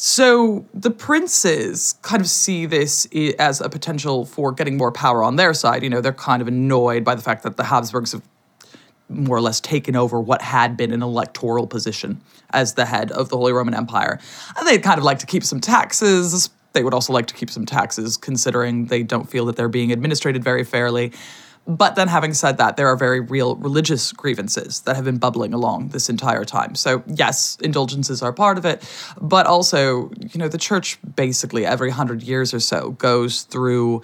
So 0.00 0.64
the 0.72 0.92
princes 0.92 1.96
kind 2.02 2.20
of 2.20 2.28
see 2.28 2.66
this 2.66 3.08
as 3.40 3.60
a 3.60 3.68
potential 3.68 4.24
for 4.24 4.52
getting 4.52 4.76
more 4.76 4.92
power 4.92 5.24
on 5.24 5.34
their 5.34 5.52
side. 5.52 5.82
You 5.82 5.90
know, 5.90 6.00
they're 6.00 6.12
kind 6.12 6.40
of 6.40 6.46
annoyed 6.46 7.02
by 7.02 7.16
the 7.16 7.20
fact 7.20 7.42
that 7.42 7.56
the 7.56 7.64
Habsburgs 7.64 8.12
have 8.12 8.22
more 9.08 9.36
or 9.36 9.40
less 9.40 9.60
taken 9.60 9.96
over 9.96 10.20
what 10.20 10.40
had 10.40 10.76
been 10.76 10.92
an 10.92 11.02
electoral 11.02 11.66
position 11.66 12.20
as 12.50 12.74
the 12.74 12.84
head 12.84 13.10
of 13.10 13.28
the 13.28 13.36
Holy 13.36 13.52
Roman 13.52 13.74
Empire. 13.74 14.20
And 14.56 14.68
they'd 14.68 14.84
kind 14.84 14.98
of 14.98 15.04
like 15.04 15.18
to 15.18 15.26
keep 15.26 15.42
some 15.42 15.58
taxes. 15.58 16.48
They 16.74 16.84
would 16.84 16.94
also 16.94 17.12
like 17.12 17.26
to 17.26 17.34
keep 17.34 17.50
some 17.50 17.66
taxes, 17.66 18.16
considering 18.16 18.86
they 18.86 19.02
don't 19.02 19.28
feel 19.28 19.46
that 19.46 19.56
they're 19.56 19.68
being 19.68 19.90
administrated 19.90 20.44
very 20.44 20.62
fairly. 20.62 21.12
But 21.68 21.96
then, 21.96 22.08
having 22.08 22.32
said 22.32 22.56
that, 22.56 22.78
there 22.78 22.88
are 22.88 22.96
very 22.96 23.20
real 23.20 23.54
religious 23.56 24.10
grievances 24.12 24.80
that 24.80 24.96
have 24.96 25.04
been 25.04 25.18
bubbling 25.18 25.52
along 25.52 25.88
this 25.88 26.08
entire 26.08 26.46
time. 26.46 26.74
So, 26.74 27.02
yes, 27.06 27.58
indulgences 27.60 28.22
are 28.22 28.32
part 28.32 28.56
of 28.56 28.64
it, 28.64 28.82
but 29.20 29.46
also, 29.46 30.10
you 30.18 30.38
know, 30.38 30.48
the 30.48 30.56
church 30.56 30.98
basically 31.14 31.66
every 31.66 31.90
hundred 31.90 32.22
years 32.22 32.54
or 32.54 32.60
so 32.60 32.92
goes 32.92 33.42
through 33.42 34.02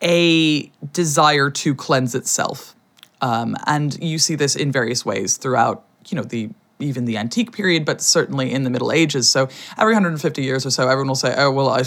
a 0.00 0.70
desire 0.92 1.50
to 1.50 1.74
cleanse 1.74 2.14
itself. 2.14 2.76
Um, 3.20 3.56
and 3.66 4.00
you 4.00 4.18
see 4.18 4.36
this 4.36 4.54
in 4.54 4.70
various 4.70 5.04
ways 5.04 5.38
throughout, 5.38 5.84
you 6.08 6.16
know, 6.16 6.22
the 6.22 6.50
even 6.78 7.04
the 7.04 7.18
antique 7.18 7.52
period, 7.52 7.84
but 7.84 8.00
certainly 8.00 8.52
in 8.52 8.62
the 8.62 8.70
Middle 8.70 8.92
Ages. 8.92 9.28
So 9.28 9.48
every 9.76 9.92
150 9.92 10.42
years 10.42 10.64
or 10.64 10.70
so, 10.70 10.84
everyone 10.84 11.08
will 11.08 11.14
say, 11.16 11.34
"Oh, 11.36 11.50
well, 11.50 11.68
I." 11.68 11.82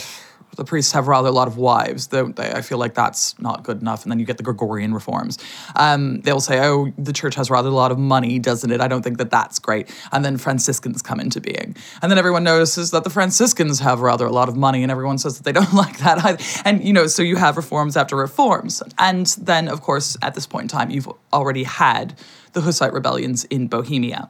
the 0.56 0.66
priests 0.66 0.92
have 0.92 1.08
rather 1.08 1.30
a 1.30 1.32
lot 1.32 1.48
of 1.48 1.58
wives, 1.58 2.08
don't 2.08 2.36
they? 2.36 2.52
I 2.52 2.62
feel 2.62 2.78
like 2.78 2.94
that's 2.94 3.40
not 3.40 3.64
good 3.64 3.82
enough. 3.82 4.04
And 4.04 4.12
then 4.12 4.20
you 4.20 4.26
get 4.26 4.38
the 4.38 4.44
Gregorian 4.44 4.94
reforms. 4.94 5.38
Um, 5.76 6.22
they'll 6.22 6.40
say, 6.40 6.60
oh, 6.66 6.92
the 6.98 7.14
church 7.14 7.36
has 7.36 7.50
rather 7.50 7.70
a 7.70 7.74
lot 7.74 7.92
of 7.92 7.98
money, 7.98 8.40
doesn't 8.40 8.72
it? 8.72 8.82
I 8.82 8.88
don't 8.88 9.02
think 9.02 9.18
that 9.18 9.30
that's 9.30 9.60
great. 9.60 9.94
And 10.12 10.24
then 10.24 10.38
Franciscans 10.38 11.02
come 11.02 11.20
into 11.20 11.42
being. 11.42 11.76
And 12.02 12.12
then 12.12 12.18
everyone 12.18 12.44
notices 12.44 12.92
that 12.92 13.04
the 13.04 13.10
Franciscans 13.10 13.80
have 13.80 14.02
rather 14.02 14.26
a 14.26 14.32
lot 14.32 14.50
of 14.50 14.56
money, 14.56 14.84
and 14.84 14.92
everyone 14.92 15.18
says 15.18 15.38
that 15.38 15.44
they 15.44 15.52
don't 15.60 15.74
like 15.74 16.00
that 16.00 16.24
either. 16.24 16.44
And, 16.66 16.84
you 16.84 16.94
know, 16.94 17.08
so 17.08 17.22
you 17.22 17.36
have 17.38 17.58
reforms 17.58 17.98
after 17.98 18.16
reforms. 18.16 18.84
And 18.98 19.28
then, 19.42 19.68
of 19.68 19.82
course, 19.82 20.18
at 20.22 20.36
this 20.36 20.46
point 20.46 20.64
in 20.64 20.68
time, 20.70 20.90
you've 20.90 21.10
already 21.32 21.64
had 21.64 22.18
the 22.54 22.62
Hussite 22.62 22.94
rebellions 22.94 23.46
in 23.46 23.68
Bohemia. 23.68 24.30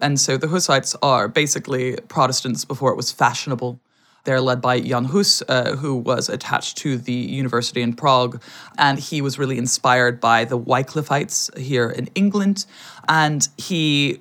And 0.00 0.20
so 0.20 0.36
the 0.36 0.48
Hussites 0.48 0.96
are 1.02 1.28
basically 1.28 1.96
Protestants 2.08 2.64
before 2.64 2.90
it 2.90 2.96
was 2.96 3.12
fashionable. 3.12 3.80
They're 4.24 4.40
led 4.40 4.60
by 4.60 4.80
Jan 4.80 5.06
Hus, 5.06 5.42
uh, 5.48 5.76
who 5.76 5.96
was 5.96 6.28
attached 6.28 6.78
to 6.78 6.96
the 6.96 7.12
university 7.12 7.82
in 7.82 7.94
Prague. 7.94 8.42
And 8.78 8.98
he 8.98 9.20
was 9.20 9.38
really 9.38 9.58
inspired 9.58 10.20
by 10.20 10.44
the 10.44 10.58
Wycliffites 10.58 11.56
here 11.56 11.90
in 11.90 12.08
England. 12.14 12.66
And 13.08 13.46
he 13.58 14.20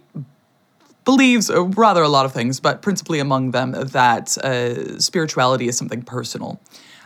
believes 1.05 1.49
uh, 1.49 1.63
rather 1.63 2.03
a 2.03 2.09
lot 2.09 2.25
of 2.25 2.33
things, 2.33 2.59
but 2.59 2.81
principally 2.81 3.19
among 3.19 3.51
them 3.51 3.71
that 3.71 4.37
uh, 4.37 4.99
spirituality 4.99 5.67
is 5.67 5.77
something 5.77 6.01
personal 6.01 6.61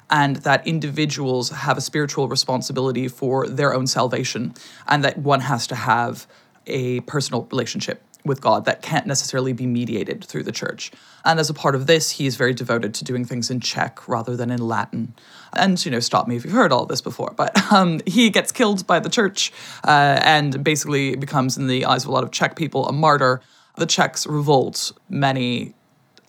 and 0.10 0.38
that 0.38 0.66
individuals 0.66 1.50
have 1.50 1.78
a 1.78 1.82
spiritual 1.82 2.28
responsibility 2.28 3.08
for 3.08 3.48
their 3.48 3.74
own 3.74 3.86
salvation 3.88 4.54
and 4.88 5.04
that 5.04 5.18
one 5.18 5.42
has 5.42 5.68
to 5.68 5.76
have 5.76 6.26
a 6.66 7.02
personal 7.02 7.48
relationship 7.52 8.02
with 8.28 8.42
God 8.42 8.66
that 8.66 8.82
can't 8.82 9.08
necessarily 9.08 9.54
be 9.54 9.66
mediated 9.66 10.24
through 10.24 10.44
the 10.44 10.52
church. 10.52 10.92
And 11.26 11.40
as 11.40 11.50
a 11.50 11.54
part 11.54 11.76
of 11.76 11.88
this, 11.88 12.12
he 12.12 12.26
is 12.26 12.36
very 12.36 12.54
devoted 12.54 12.94
to 12.96 13.04
doing 13.04 13.26
things 13.26 13.50
in 13.50 13.60
Czech 13.60 14.08
rather 14.08 14.36
than 14.36 14.52
in 14.52 14.60
Latin. 14.60 15.14
And, 15.54 15.84
you 15.84 15.92
know, 15.92 16.00
stop 16.00 16.28
me 16.28 16.36
if 16.36 16.46
you've 16.46 16.54
heard 16.54 16.72
all 16.72 16.86
this 16.86 17.02
before, 17.02 17.34
but 17.36 17.60
um, 17.72 18.00
he 18.06 18.30
gets 18.30 18.52
killed 18.52 18.86
by 18.86 19.00
the 19.00 19.10
church 19.10 19.52
uh, 19.84 20.20
and 20.24 20.64
basically 20.64 21.16
becomes, 21.16 21.58
in 21.58 21.68
the 21.68 21.86
eyes 21.86 22.04
of 22.04 22.10
a 22.10 22.12
lot 22.12 22.24
of 22.24 22.32
Czech 22.32 22.56
people, 22.56 22.88
a 22.88 22.94
martyr. 22.94 23.42
The 23.76 23.86
Czechs 23.86 24.26
revolt. 24.26 24.92
Many 25.08 25.76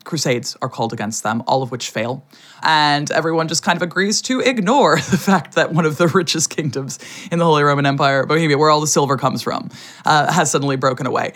crusades 0.08 0.56
are 0.62 0.68
called 0.68 0.92
against 0.92 1.22
them, 1.22 1.42
all 1.46 1.62
of 1.62 1.70
which 1.70 1.90
fail. 1.90 2.24
And 2.62 3.10
everyone 3.10 3.46
just 3.46 3.62
kind 3.62 3.76
of 3.76 3.82
agrees 3.82 4.22
to 4.22 4.40
ignore 4.40 4.96
the 5.10 5.18
fact 5.18 5.54
that 5.54 5.72
one 5.72 5.84
of 5.84 5.98
the 5.98 6.08
richest 6.08 6.50
kingdoms 6.50 6.98
in 7.30 7.38
the 7.38 7.44
Holy 7.44 7.62
Roman 7.62 7.86
Empire, 7.86 8.24
Bohemia, 8.26 8.58
where 8.58 8.70
all 8.70 8.80
the 8.80 8.86
silver 8.86 9.16
comes 9.16 9.42
from, 9.42 9.70
uh, 10.04 10.32
has 10.32 10.50
suddenly 10.50 10.76
broken 10.76 11.06
away. 11.06 11.34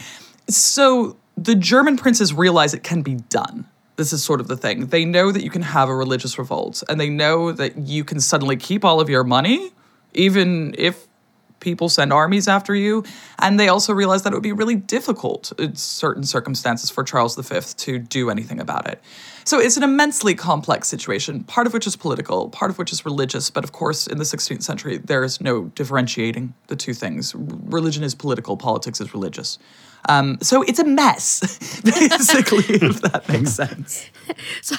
So 0.48 1.16
the 1.36 1.54
German 1.54 1.96
princes 1.96 2.32
realize 2.32 2.74
it 2.74 2.82
can 2.82 3.02
be 3.02 3.14
done. 3.14 3.66
This 3.96 4.12
is 4.12 4.24
sort 4.24 4.40
of 4.40 4.48
the 4.48 4.56
thing. 4.56 4.86
They 4.86 5.04
know 5.04 5.32
that 5.32 5.42
you 5.42 5.50
can 5.50 5.62
have 5.62 5.88
a 5.88 5.94
religious 5.94 6.38
revolt, 6.38 6.82
and 6.88 7.00
they 7.00 7.10
know 7.10 7.52
that 7.52 7.76
you 7.76 8.04
can 8.04 8.20
suddenly 8.20 8.56
keep 8.56 8.84
all 8.84 9.00
of 9.00 9.08
your 9.08 9.24
money, 9.24 9.70
even 10.14 10.74
if 10.78 11.06
people 11.60 11.88
send 11.88 12.12
armies 12.12 12.48
after 12.48 12.74
you. 12.74 13.04
And 13.38 13.58
they 13.58 13.68
also 13.68 13.92
realize 13.92 14.22
that 14.22 14.32
it 14.32 14.36
would 14.36 14.42
be 14.42 14.52
really 14.52 14.74
difficult 14.76 15.52
in 15.58 15.76
certain 15.76 16.24
circumstances 16.24 16.90
for 16.90 17.04
Charles 17.04 17.36
V 17.36 17.60
to 17.60 17.98
do 17.98 18.30
anything 18.30 18.60
about 18.60 18.88
it. 18.88 19.00
So 19.44 19.58
it's 19.58 19.76
an 19.76 19.82
immensely 19.82 20.34
complex 20.34 20.88
situation, 20.88 21.44
part 21.44 21.66
of 21.66 21.72
which 21.72 21.86
is 21.86 21.96
political, 21.96 22.48
part 22.50 22.70
of 22.70 22.78
which 22.78 22.92
is 22.92 23.04
religious. 23.04 23.50
But 23.50 23.64
of 23.64 23.72
course, 23.72 24.06
in 24.06 24.18
the 24.18 24.24
16th 24.24 24.62
century, 24.62 24.98
there 24.98 25.24
is 25.24 25.40
no 25.40 25.64
differentiating 25.74 26.54
the 26.68 26.76
two 26.76 26.94
things. 26.94 27.34
Religion 27.34 28.04
is 28.04 28.14
political, 28.14 28.56
politics 28.56 29.00
is 29.00 29.12
religious. 29.14 29.58
Um, 30.08 30.38
so 30.40 30.62
it's 30.62 30.80
a 30.80 30.84
mess, 30.84 31.40
basically, 31.84 32.64
if 32.74 33.02
that 33.02 33.28
makes 33.28 33.52
sense. 33.62 34.10
So, 34.60 34.76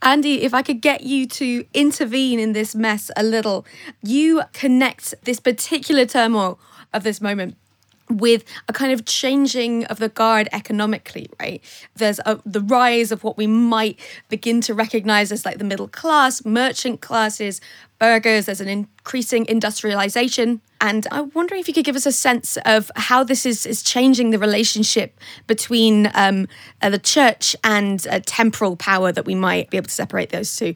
Andy, 0.00 0.42
if 0.42 0.54
I 0.54 0.62
could 0.62 0.80
get 0.80 1.02
you 1.02 1.26
to 1.26 1.64
intervene 1.74 2.38
in 2.38 2.52
this 2.52 2.74
mess 2.74 3.10
a 3.16 3.22
little, 3.22 3.66
you 4.02 4.42
connect 4.54 5.14
this 5.24 5.40
particular 5.40 6.06
turmoil 6.06 6.58
of 6.94 7.02
this 7.02 7.20
moment 7.20 7.56
with 8.18 8.44
a 8.68 8.72
kind 8.72 8.92
of 8.92 9.04
changing 9.04 9.84
of 9.86 9.98
the 9.98 10.08
guard 10.08 10.48
economically, 10.52 11.28
right? 11.40 11.62
There's 11.96 12.20
a, 12.20 12.40
the 12.44 12.60
rise 12.60 13.12
of 13.12 13.24
what 13.24 13.36
we 13.36 13.46
might 13.46 13.98
begin 14.28 14.60
to 14.62 14.74
recognize 14.74 15.32
as 15.32 15.44
like 15.44 15.58
the 15.58 15.64
middle 15.64 15.88
class, 15.88 16.44
merchant 16.44 17.00
classes, 17.00 17.60
burghers. 17.98 18.46
There's 18.46 18.60
an 18.60 18.68
increasing 18.68 19.46
industrialization. 19.46 20.60
And 20.80 21.06
I'm 21.12 21.30
wondering 21.34 21.60
if 21.60 21.68
you 21.68 21.74
could 21.74 21.84
give 21.84 21.96
us 21.96 22.06
a 22.06 22.12
sense 22.12 22.58
of 22.66 22.90
how 22.96 23.22
this 23.22 23.46
is, 23.46 23.66
is 23.66 23.82
changing 23.82 24.30
the 24.30 24.38
relationship 24.38 25.18
between 25.46 26.10
um, 26.14 26.48
uh, 26.80 26.90
the 26.90 26.98
church 26.98 27.54
and 27.62 28.04
uh, 28.08 28.20
temporal 28.26 28.76
power 28.76 29.12
that 29.12 29.24
we 29.24 29.36
might 29.36 29.70
be 29.70 29.76
able 29.76 29.86
to 29.86 29.94
separate 29.94 30.30
those 30.30 30.54
two. 30.56 30.74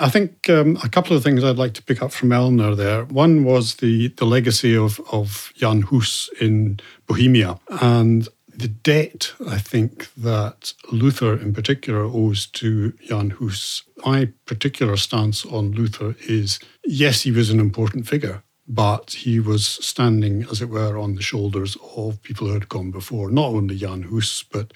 I 0.00 0.08
think 0.08 0.48
um, 0.48 0.78
a 0.82 0.88
couple 0.88 1.16
of 1.16 1.22
things 1.22 1.42
I'd 1.42 1.56
like 1.56 1.74
to 1.74 1.82
pick 1.82 2.02
up 2.02 2.12
from 2.12 2.32
Eleanor 2.32 2.74
there. 2.74 3.04
One 3.04 3.44
was 3.44 3.76
the, 3.76 4.08
the 4.08 4.24
legacy 4.24 4.76
of, 4.76 5.00
of 5.12 5.52
Jan 5.56 5.82
Hus 5.82 6.30
in 6.40 6.80
Bohemia 7.06 7.58
and 7.80 8.28
the 8.54 8.68
debt, 8.68 9.32
I 9.46 9.58
think, 9.58 10.12
that 10.14 10.72
Luther 10.90 11.34
in 11.34 11.52
particular 11.52 12.02
owes 12.02 12.46
to 12.46 12.92
Jan 13.06 13.30
Hus. 13.30 13.82
My 14.04 14.30
particular 14.46 14.96
stance 14.96 15.44
on 15.46 15.72
Luther 15.72 16.16
is 16.28 16.58
yes, 16.84 17.22
he 17.22 17.30
was 17.30 17.50
an 17.50 17.60
important 17.60 18.08
figure, 18.08 18.42
but 18.66 19.12
he 19.12 19.38
was 19.38 19.64
standing, 19.64 20.44
as 20.50 20.60
it 20.60 20.70
were, 20.70 20.98
on 20.98 21.14
the 21.14 21.22
shoulders 21.22 21.76
of 21.96 22.20
people 22.22 22.48
who 22.48 22.54
had 22.54 22.68
gone 22.68 22.90
before, 22.90 23.30
not 23.30 23.46
only 23.46 23.76
Jan 23.76 24.02
Hus, 24.02 24.42
but 24.42 24.72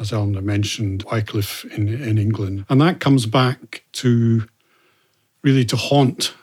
as 0.00 0.12
Eleanor 0.12 0.42
mentioned, 0.42 1.04
Wycliffe 1.10 1.64
in, 1.66 1.88
in 1.88 2.18
England. 2.18 2.64
And 2.68 2.80
that 2.80 3.00
comes 3.00 3.26
back 3.26 3.82
to 3.92 4.46
really 5.42 5.64
to 5.66 5.76
haunt 5.76 6.34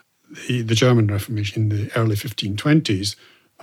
the, 0.48 0.62
the 0.62 0.76
German 0.76 1.08
Reformation 1.08 1.64
in 1.64 1.70
the 1.70 1.98
early 1.98 2.16
1520s. 2.16 3.16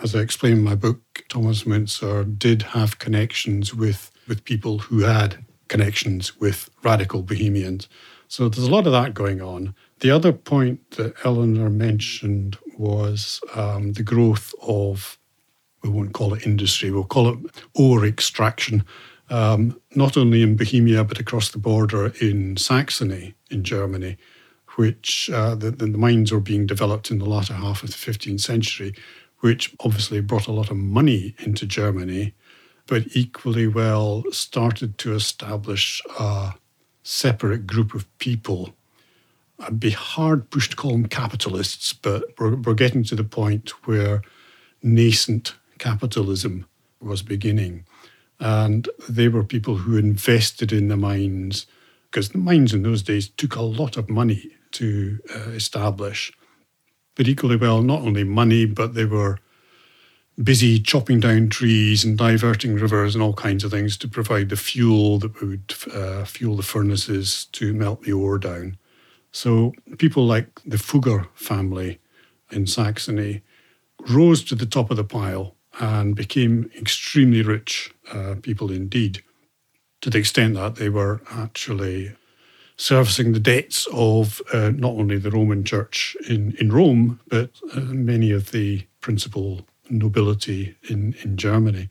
As 0.03 0.15
I 0.15 0.21
explain 0.21 0.55
in 0.55 0.65
my 0.65 0.75
book, 0.75 1.25
Thomas 1.29 1.65
Müntzer 1.65 2.39
did 2.39 2.63
have 2.63 2.99
connections 2.99 3.75
with, 3.75 4.11
with 4.27 4.45
people 4.45 4.79
who 4.79 5.01
had 5.01 5.45
connections 5.69 6.39
with 6.39 6.71
radical 6.83 7.23
Bohemians. 7.23 7.89
So 8.29 8.49
there's 8.49 8.67
a 8.67 8.71
lot 8.71 8.87
of 8.87 8.93
that 8.93 9.15
going 9.15 9.43
on. 9.43 9.75
The 10.01 10.11
other 10.11 10.33
point 10.33 10.93
that 10.93 11.15
Eleanor 11.25 11.71
mentioned 11.71 12.57
was 12.79 13.41
um, 13.55 13.93
the 13.93 14.03
growth 14.03 14.55
of, 14.63 15.19
we 15.83 15.91
won't 15.91 16.15
call 16.15 16.35
it 16.35 16.47
industry, 16.47 16.91
we'll 16.91 17.05
call 17.05 17.29
it 17.29 17.39
ore 17.75 18.07
extraction, 18.07 18.85
um, 19.29 19.79
not 19.95 20.17
only 20.17 20.43
in 20.43 20.57
Bohemia, 20.57 21.05
but 21.05 21.21
across 21.21 21.51
the 21.51 21.59
border 21.59 22.13
in 22.21 22.57
Saxony, 22.57 23.35
in 23.51 23.65
Germany 23.65 24.17
which 24.77 25.31
uh, 25.31 25.55
the, 25.55 25.71
the 25.71 25.87
mines 25.87 26.33
were 26.33 26.41
being 26.41 26.67
developed 26.67 27.11
in 27.11 27.19
the 27.19 27.29
latter 27.29 27.55
half 27.55 27.83
of 27.83 27.91
the 27.91 27.97
15th 28.13 28.41
century, 28.41 28.95
which 29.41 29.75
obviously 29.81 30.21
brought 30.21 30.47
a 30.47 30.53
lot 30.53 30.71
of 30.71 30.77
money 30.77 31.35
into 31.41 31.67
Germany, 31.67 32.35
but 32.87 33.05
equally 33.15 33.67
well 33.67 34.25
started 34.31 34.99
to 34.99 35.15
establish 35.15 36.03
a 36.19 36.55
separate 37.03 37.67
group 37.67 37.95
of 37.95 38.07
people. 38.19 38.75
I'd 39.59 39.81
be 39.81 39.91
hard 39.91 40.51
pushed 40.51 40.73
to 40.73 40.77
call 40.77 40.93
them 40.93 41.07
capitalists, 41.07 41.93
but 41.93 42.25
we're, 42.39 42.57
we're 42.57 42.75
getting 42.75 43.05
to 43.05 43.15
the 43.15 43.25
point 43.25 43.71
where 43.87 44.23
nascent 44.83 45.55
capitalism 45.79 46.67
was 47.01 47.23
beginning. 47.23 47.85
And 48.41 48.89
they 49.09 49.29
were 49.29 49.45
people 49.45 49.77
who 49.77 49.97
invested 49.97 50.73
in 50.73 50.89
the 50.89 50.97
mines 50.97 51.67
because 52.11 52.31
the 52.31 52.39
mines 52.39 52.75
in 52.75 52.83
those 52.83 53.03
days 53.03 53.29
took 53.29 53.55
a 53.57 53.63
lot 53.63 53.97
of 53.97 54.11
money 54.11 54.51
to 54.73 55.19
uh, 55.35 55.51
establish. 55.51 56.33
But 57.15 57.29
equally 57.29 57.57
well, 57.57 57.83
not 57.83 58.01
only 58.01 58.25
money, 58.25 58.65
but 58.67 58.95
they 58.95 59.05
were 59.05 59.39
busy 60.43 60.81
chopping 60.81 61.21
down 61.21 61.49
trees 61.49 62.05
and 62.05 62.17
diverting 62.17 62.75
rivers 62.75 63.15
and 63.15 63.23
all 63.23 63.35
kinds 63.35 63.65
of 63.65 63.71
things 63.71 63.97
to 63.99 64.09
provide 64.09 64.49
the 64.49 64.57
fuel 64.57 65.19
that 65.19 65.41
would 65.43 65.75
uh, 65.93 66.25
fuel 66.25 66.57
the 66.57 66.63
furnaces 66.63 67.47
to 67.53 67.75
melt 67.75 68.03
the 68.03 68.13
ore 68.13 68.39
down. 68.39 68.79
So 69.31 69.73
people 69.99 70.27
like 70.27 70.61
the 70.65 70.79
Fugger 70.79 71.29
family 71.35 72.01
in 72.51 72.67
Saxony 72.67 73.43
rose 74.09 74.43
to 74.45 74.55
the 74.55 74.67
top 74.67 74.91
of 74.91 74.97
the 74.97 75.05
pile 75.05 75.55
and 75.81 76.15
became 76.15 76.71
extremely 76.79 77.43
rich 77.43 77.95
uh, 78.13 78.35
people 78.43 78.71
indeed, 78.71 79.23
to 80.01 80.11
the 80.11 80.19
extent 80.19 80.55
that 80.55 80.77
they 80.77 80.89
were 80.89 81.23
actually 81.31 82.15
servicing 82.83 83.33
the 83.33 83.39
debts 83.39 83.87
of 83.93 84.43
uh, 84.53 84.73
not 84.75 84.91
only 84.91 85.17
the 85.17 85.31
Roman 85.31 85.63
Church 85.63 86.17
in, 86.29 86.57
in 86.59 86.73
Rome, 86.73 87.21
but 87.29 87.51
uh, 87.77 87.81
many 87.81 88.33
of 88.33 88.51
the 88.51 88.85
principal 89.01 89.65
nobility 89.89 90.75
in, 90.89 91.15
in 91.23 91.37
Germany. 91.37 91.91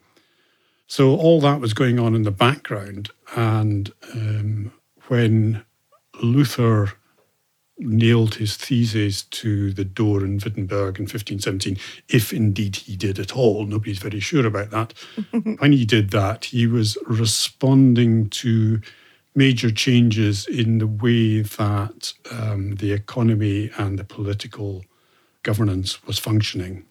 So 0.87 1.15
all 1.15 1.39
that 1.41 1.61
was 1.61 1.73
going 1.73 1.97
on 1.97 2.13
in 2.13 2.23
the 2.23 2.31
background. 2.31 3.09
And 3.37 3.93
um, 4.13 4.73
when 5.07 5.63
Luther 6.21 6.91
nailed 7.77 8.35
his 8.35 8.57
theses 8.57 9.23
to 9.23 9.71
the 9.71 9.85
door 9.85 10.25
in 10.25 10.41
Wittenberg 10.43 10.99
in 10.99 11.03
1517, 11.03 11.77
if 12.09 12.33
indeed 12.33 12.75
he 12.75 12.97
did 12.97 13.17
at 13.17 13.35
all. 13.35 13.65
Nobody's 13.65 13.99
very 13.99 14.19
sure 14.19 14.45
about 14.45 14.71
that. 14.71 14.93
when 15.59 15.71
he 15.71 15.85
did 15.85 16.09
that, 16.09 16.45
he 16.45 16.67
was 16.67 16.97
responding 17.07 18.29
to 18.29 18.81
major 19.35 19.71
changes 19.71 20.45
in 20.47 20.79
the 20.79 20.87
way 20.87 21.41
that 21.41 22.13
um, 22.31 22.75
the 22.75 22.91
economy 22.91 23.71
and 23.77 23.97
the 23.97 24.03
political 24.03 24.83
governance 25.43 26.03
was 26.05 26.19
functioning. 26.19 26.85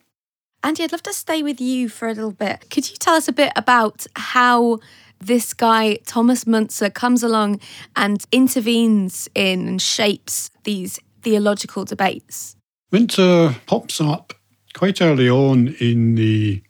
Andy, 0.62 0.84
I'd 0.84 0.92
love 0.92 1.02
to 1.04 1.12
stay 1.12 1.42
with 1.42 1.60
you 1.60 1.88
for 1.88 2.08
a 2.08 2.14
little 2.14 2.32
bit. 2.32 2.68
Could 2.70 2.90
you 2.90 2.96
tell 2.96 3.14
us 3.14 3.28
a 3.28 3.32
bit 3.32 3.52
about 3.56 4.06
how 4.16 4.78
this 5.18 5.54
guy, 5.54 5.96
Thomas 6.06 6.44
Müntzer, 6.44 6.92
comes 6.92 7.22
along 7.22 7.60
and 7.96 8.24
intervenes 8.32 9.28
in 9.34 9.68
and 9.68 9.80
shapes 9.82 10.50
these 10.64 10.98
theological 11.22 11.84
debates? 11.84 12.56
Müntzer 12.92 13.54
pops 13.66 14.00
up 14.00 14.34
quite 14.74 15.00
early 15.00 15.28
on 15.28 15.68
in 15.80 16.14
the, 16.14 16.62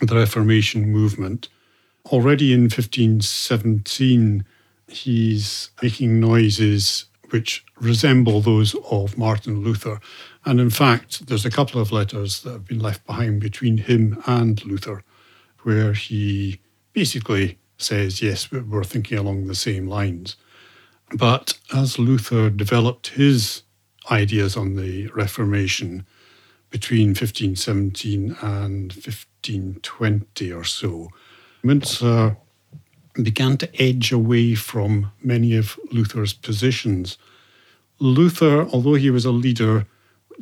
the 0.00 0.14
Reformation 0.14 0.90
movement. 0.90 1.48
Already 2.06 2.52
in 2.52 2.62
1517, 2.62 4.44
he's 4.90 5.70
making 5.82 6.20
noises 6.20 7.06
which 7.30 7.64
resemble 7.78 8.40
those 8.40 8.74
of 8.90 9.16
Martin 9.16 9.62
Luther. 9.62 10.00
And 10.44 10.60
in 10.60 10.70
fact, 10.70 11.26
there's 11.26 11.46
a 11.46 11.50
couple 11.50 11.80
of 11.80 11.92
letters 11.92 12.42
that 12.42 12.52
have 12.52 12.66
been 12.66 12.80
left 12.80 13.06
behind 13.06 13.40
between 13.40 13.78
him 13.78 14.22
and 14.26 14.64
Luther, 14.64 15.04
where 15.62 15.92
he 15.92 16.60
basically 16.92 17.58
says, 17.78 18.20
yes, 18.20 18.50
we're 18.50 18.84
thinking 18.84 19.18
along 19.18 19.46
the 19.46 19.54
same 19.54 19.86
lines. 19.86 20.36
But 21.14 21.58
as 21.72 21.98
Luther 21.98 22.50
developed 22.50 23.08
his 23.08 23.62
ideas 24.10 24.56
on 24.56 24.76
the 24.76 25.08
Reformation 25.08 26.06
between 26.70 27.08
1517 27.08 28.36
and 28.40 28.92
1520 28.92 30.52
or 30.52 30.64
so, 30.64 31.10
Müntzer 31.64 32.36
began 33.14 33.56
to 33.58 33.82
edge 33.82 34.12
away 34.12 34.54
from 34.54 35.12
many 35.22 35.56
of 35.56 35.78
Luther's 35.90 36.32
positions. 36.32 37.18
Luther, 37.98 38.66
although 38.68 38.94
he 38.94 39.10
was 39.10 39.24
a 39.24 39.30
leader, 39.30 39.86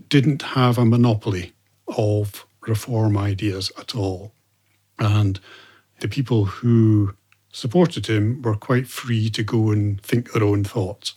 didn't 0.08 0.42
have 0.42 0.78
a 0.78 0.84
monopoly 0.84 1.52
of 1.96 2.46
reform 2.60 3.16
ideas 3.16 3.72
at 3.78 3.94
all. 3.94 4.32
And 4.98 5.40
the 6.00 6.08
people 6.08 6.44
who 6.44 7.14
supported 7.52 8.06
him 8.06 8.42
were 8.42 8.54
quite 8.54 8.86
free 8.86 9.30
to 9.30 9.42
go 9.42 9.70
and 9.70 10.00
think 10.02 10.32
their 10.32 10.44
own 10.44 10.64
thoughts. 10.64 11.14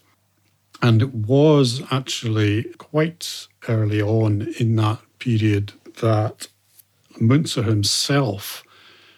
And 0.81 1.01
it 1.01 1.13
was 1.13 1.84
actually 1.91 2.63
quite 2.77 3.48
early 3.67 4.01
on 4.01 4.53
in 4.60 4.75
that 4.77 5.00
period 5.20 5.74
that 6.01 6.48
Müntzer 7.20 7.63
himself 7.63 8.63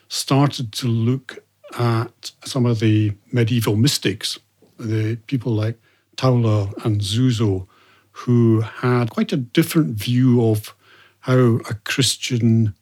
started 0.09 0.73
to 0.73 0.87
look 0.87 1.42
at 1.77 2.31
some 2.43 2.65
of 2.65 2.79
the 2.79 3.13
medieval 3.31 3.75
mystics, 3.75 4.39
the 4.77 5.17
people 5.27 5.53
like 5.53 5.77
Tauler 6.15 6.73
and 6.85 7.03
Suso, 7.03 7.67
who 8.11 8.61
had 8.61 9.09
quite 9.09 9.33
a 9.33 9.37
different 9.37 9.95
view 9.95 10.43
of 10.45 10.75
how 11.21 11.59
a 11.69 11.73
Christian 11.85 12.75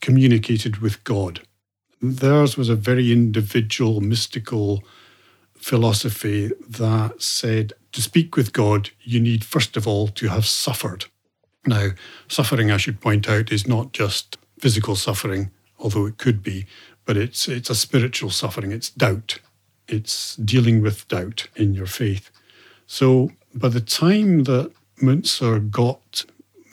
communicated 0.00 0.78
with 0.78 1.02
God. 1.04 1.40
Theirs 2.00 2.56
was 2.56 2.68
a 2.68 2.74
very 2.74 3.12
individual, 3.12 4.00
mystical 4.00 4.82
philosophy 5.54 6.50
that 6.68 7.22
said 7.22 7.72
to 7.92 8.02
speak 8.02 8.36
with 8.36 8.52
God, 8.52 8.90
you 9.02 9.20
need 9.20 9.44
first 9.44 9.76
of 9.76 9.86
all 9.86 10.08
to 10.08 10.28
have 10.28 10.46
suffered. 10.46 11.04
Now, 11.66 11.90
suffering, 12.26 12.70
I 12.70 12.78
should 12.78 13.00
point 13.00 13.28
out, 13.28 13.52
is 13.52 13.68
not 13.68 13.92
just 13.92 14.36
physical 14.58 14.96
suffering, 14.96 15.50
although 15.78 16.06
it 16.06 16.18
could 16.18 16.42
be, 16.42 16.66
but 17.04 17.16
it's 17.16 17.48
it's 17.48 17.70
a 17.70 17.74
spiritual 17.74 18.30
suffering. 18.30 18.72
It's 18.72 18.90
doubt. 18.90 19.38
It's 19.88 20.36
dealing 20.36 20.82
with 20.82 21.08
doubt 21.08 21.48
in 21.56 21.74
your 21.74 21.86
faith. 21.86 22.30
So 22.86 23.30
by 23.54 23.68
the 23.68 23.80
time 23.80 24.44
that 24.44 24.72
Müntzer 25.00 25.70
got 25.70 26.24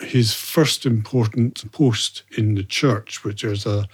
his 0.02 0.34
first 0.34 0.86
important 0.86 1.72
post 1.72 2.24
in 2.38 2.56
the 2.56 2.64
church, 2.64 3.24
which 3.24 3.44
is 3.44 3.66
a 3.66 3.88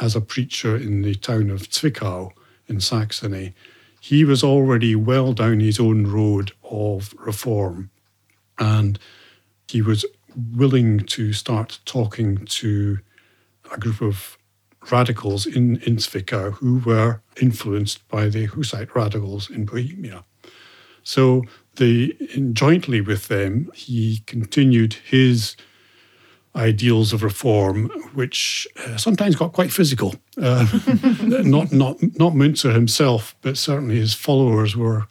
as 0.00 0.14
a 0.14 0.20
preacher 0.20 0.76
in 0.76 1.02
the 1.02 1.14
town 1.14 1.50
of 1.50 1.68
Zwickau 1.70 2.30
in 2.68 2.80
Saxony, 2.80 3.54
he 4.00 4.24
was 4.24 4.44
already 4.44 4.94
well 4.94 5.32
down 5.32 5.60
his 5.60 5.80
own 5.80 6.06
road 6.06 6.52
of 6.62 7.14
reform. 7.18 7.90
And 8.58 8.98
he 9.68 9.82
was 9.82 10.04
willing 10.54 11.00
to 11.00 11.32
start 11.32 11.80
talking 11.84 12.44
to 12.46 12.98
a 13.72 13.78
group 13.78 14.00
of 14.00 14.37
radicals 14.90 15.46
in, 15.46 15.76
in 15.82 15.96
Zwickau 15.96 16.52
who 16.54 16.78
were 16.78 17.20
influenced 17.40 18.06
by 18.08 18.28
the 18.28 18.46
Hussite 18.46 18.94
radicals 18.94 19.50
in 19.50 19.64
Bohemia. 19.64 20.24
So 21.02 21.44
the, 21.76 22.16
jointly 22.52 23.00
with 23.00 23.28
them, 23.28 23.70
he 23.74 24.22
continued 24.26 24.94
his 24.94 25.56
ideals 26.54 27.12
of 27.12 27.22
reform, 27.22 27.88
which 28.14 28.66
uh, 28.84 28.96
sometimes 28.96 29.36
got 29.36 29.52
quite 29.52 29.72
physical. 29.72 30.16
Uh, 30.36 30.66
not 31.22 31.72
not 31.72 32.02
not 32.02 32.32
Müntzer 32.32 32.74
himself, 32.74 33.36
but 33.42 33.56
certainly 33.56 33.96
his 33.96 34.14
followers 34.14 34.76
were 34.76 35.06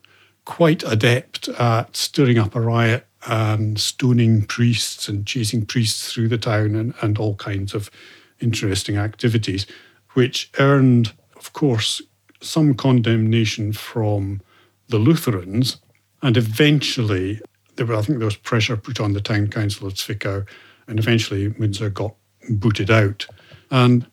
quite 0.45 0.83
adept 0.83 1.47
at 1.49 1.95
stirring 1.95 2.37
up 2.37 2.55
a 2.55 2.61
riot 2.61 3.05
and 3.25 3.79
stoning 3.79 4.45
priests 4.45 5.09
and 5.09 5.25
chasing 5.25 5.65
priests 5.65 6.13
through 6.13 6.27
the 6.27 6.37
town 6.37 6.75
and, 6.75 6.93
and 7.01 7.17
all 7.17 7.35
kinds 7.35 7.73
of 7.73 7.89
interesting 8.39 8.97
activities, 8.97 9.65
which 10.13 10.49
earned, 10.59 11.13
of 11.35 11.53
course, 11.53 12.01
some 12.41 12.73
condemnation 12.73 13.73
from 13.73 14.41
the 14.89 14.97
Lutherans. 14.97 15.77
And 16.21 16.37
eventually, 16.37 17.41
there 17.75 17.85
were, 17.85 17.95
I 17.95 18.01
think 18.01 18.19
there 18.19 18.25
was 18.25 18.35
pressure 18.35 18.77
put 18.77 18.99
on 18.99 19.13
the 19.13 19.21
town 19.21 19.47
council 19.47 19.87
of 19.87 19.93
Zwickau 19.93 20.47
and 20.87 20.99
eventually 20.99 21.49
Müntzer 21.51 21.93
got 21.93 22.15
booted 22.49 22.89
out 22.89 23.27
and 23.69 24.07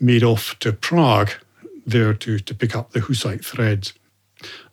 made 0.00 0.22
off 0.22 0.58
to 0.60 0.72
Prague 0.72 1.30
there 1.86 2.14
to, 2.14 2.38
to 2.38 2.54
pick 2.54 2.76
up 2.76 2.92
the 2.92 3.00
Hussite 3.00 3.44
threads. 3.44 3.94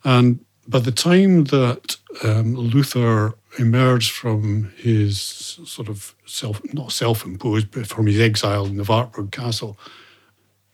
And 0.04 0.44
by 0.68 0.80
the 0.80 0.92
time 0.92 1.44
that 1.44 1.96
um, 2.22 2.54
Luther 2.54 3.34
emerged 3.58 4.10
from 4.10 4.72
his 4.76 5.20
sort 5.20 5.88
of 5.88 6.14
self, 6.26 6.60
not 6.72 6.92
self 6.92 7.24
imposed, 7.24 7.70
but 7.70 7.86
from 7.86 8.06
his 8.06 8.20
exile 8.20 8.66
in 8.66 8.76
the 8.76 8.84
Wartburg 8.84 9.32
Castle, 9.32 9.78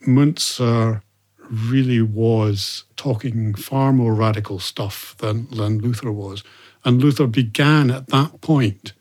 Müntzer 0.07 1.03
really 1.51 2.01
was 2.01 2.85
talking 2.97 3.55
far 3.55 3.93
more 3.93 4.15
radical 4.15 4.59
stuff 4.59 5.15
than, 5.19 5.49
than 5.51 5.79
Luther 5.79 6.11
was. 6.11 6.43
And 6.85 7.03
Luther 7.03 7.27
began 7.27 7.91
at 7.91 8.09
that 8.09 8.41
point 8.41 8.93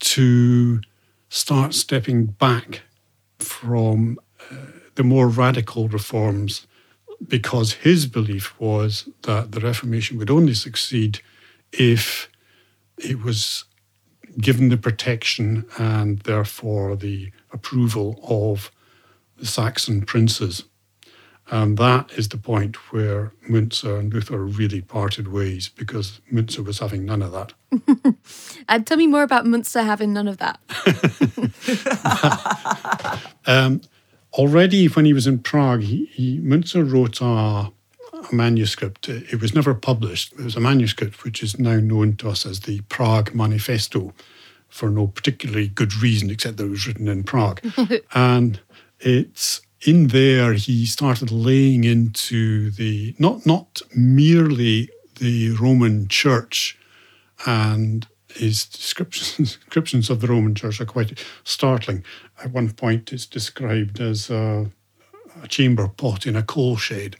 to 0.00 0.80
start 1.28 1.74
stepping 1.74 2.26
back 2.26 2.82
from 3.38 4.18
uh, 4.50 4.54
the 4.94 5.04
more 5.04 5.28
radical 5.28 5.88
reforms 5.88 6.66
because 7.26 7.72
his 7.72 8.06
belief 8.06 8.58
was 8.60 9.08
that 9.22 9.52
the 9.52 9.60
Reformation 9.60 10.18
would 10.18 10.30
only 10.30 10.54
succeed 10.54 11.20
if 11.72 12.28
it 12.98 13.22
was 13.22 13.64
given 14.38 14.68
the 14.68 14.76
protection 14.76 15.66
and 15.78 16.20
therefore 16.20 16.96
the 16.96 17.30
approval 17.52 18.20
of 18.28 18.70
the 19.36 19.46
Saxon 19.46 20.02
princes. 20.02 20.64
And 21.50 21.76
that 21.76 22.10
is 22.12 22.28
the 22.28 22.38
point 22.38 22.76
where 22.92 23.32
Müntzer 23.48 23.98
and 23.98 24.12
Luther 24.12 24.38
really 24.38 24.80
parted 24.80 25.28
ways 25.28 25.68
because 25.68 26.20
Müntzer 26.32 26.64
was 26.64 26.78
having 26.78 27.04
none 27.04 27.20
of 27.20 27.32
that. 27.32 27.52
and 28.68 28.86
tell 28.86 28.96
me 28.96 29.06
more 29.06 29.22
about 29.22 29.44
Müntzer 29.44 29.84
having 29.84 30.14
none 30.14 30.26
of 30.26 30.38
that. 30.38 30.58
um, 33.46 33.82
already 34.32 34.86
when 34.86 35.04
he 35.04 35.12
was 35.12 35.26
in 35.26 35.38
Prague, 35.38 35.82
he, 35.82 36.06
he 36.06 36.40
Müntzer 36.40 36.90
wrote 36.90 37.20
a, 37.20 37.70
a 38.30 38.34
manuscript. 38.34 39.08
Uh, 39.08 39.20
it 39.30 39.40
was 39.40 39.54
never 39.54 39.74
published. 39.74 40.32
It 40.32 40.44
was 40.44 40.56
a 40.56 40.60
manuscript 40.60 41.24
which 41.24 41.42
is 41.42 41.58
now 41.58 41.76
known 41.76 42.16
to 42.16 42.28
us 42.28 42.46
as 42.46 42.60
the 42.60 42.80
Prague 42.82 43.34
Manifesto 43.34 44.12
for 44.68 44.90
no 44.90 45.06
particularly 45.06 45.68
good 45.68 45.94
reason 45.94 46.30
except 46.30 46.56
that 46.56 46.64
it 46.64 46.70
was 46.70 46.86
written 46.86 47.08
in 47.08 47.22
Prague. 47.22 47.60
and 48.14 48.60
it's 49.00 49.60
in 49.86 50.08
there, 50.08 50.54
he 50.54 50.86
started 50.86 51.30
laying 51.30 51.84
into 51.84 52.70
the 52.70 53.14
not 53.18 53.46
not 53.46 53.82
merely 53.94 54.88
the 55.16 55.50
Roman 55.52 56.08
Church 56.08 56.78
and 57.46 58.06
his 58.34 58.64
descriptions, 58.64 59.36
descriptions 59.36 60.10
of 60.10 60.20
the 60.20 60.26
Roman 60.26 60.54
Church 60.54 60.80
are 60.80 60.86
quite 60.86 61.22
startling. 61.44 62.04
At 62.42 62.50
one 62.50 62.70
point, 62.72 63.12
it's 63.12 63.26
described 63.26 64.00
as 64.00 64.30
a, 64.30 64.70
a 65.42 65.48
chamber 65.48 65.88
pot 65.88 66.26
in 66.26 66.36
a 66.36 66.42
coal 66.42 66.76
shed, 66.76 67.16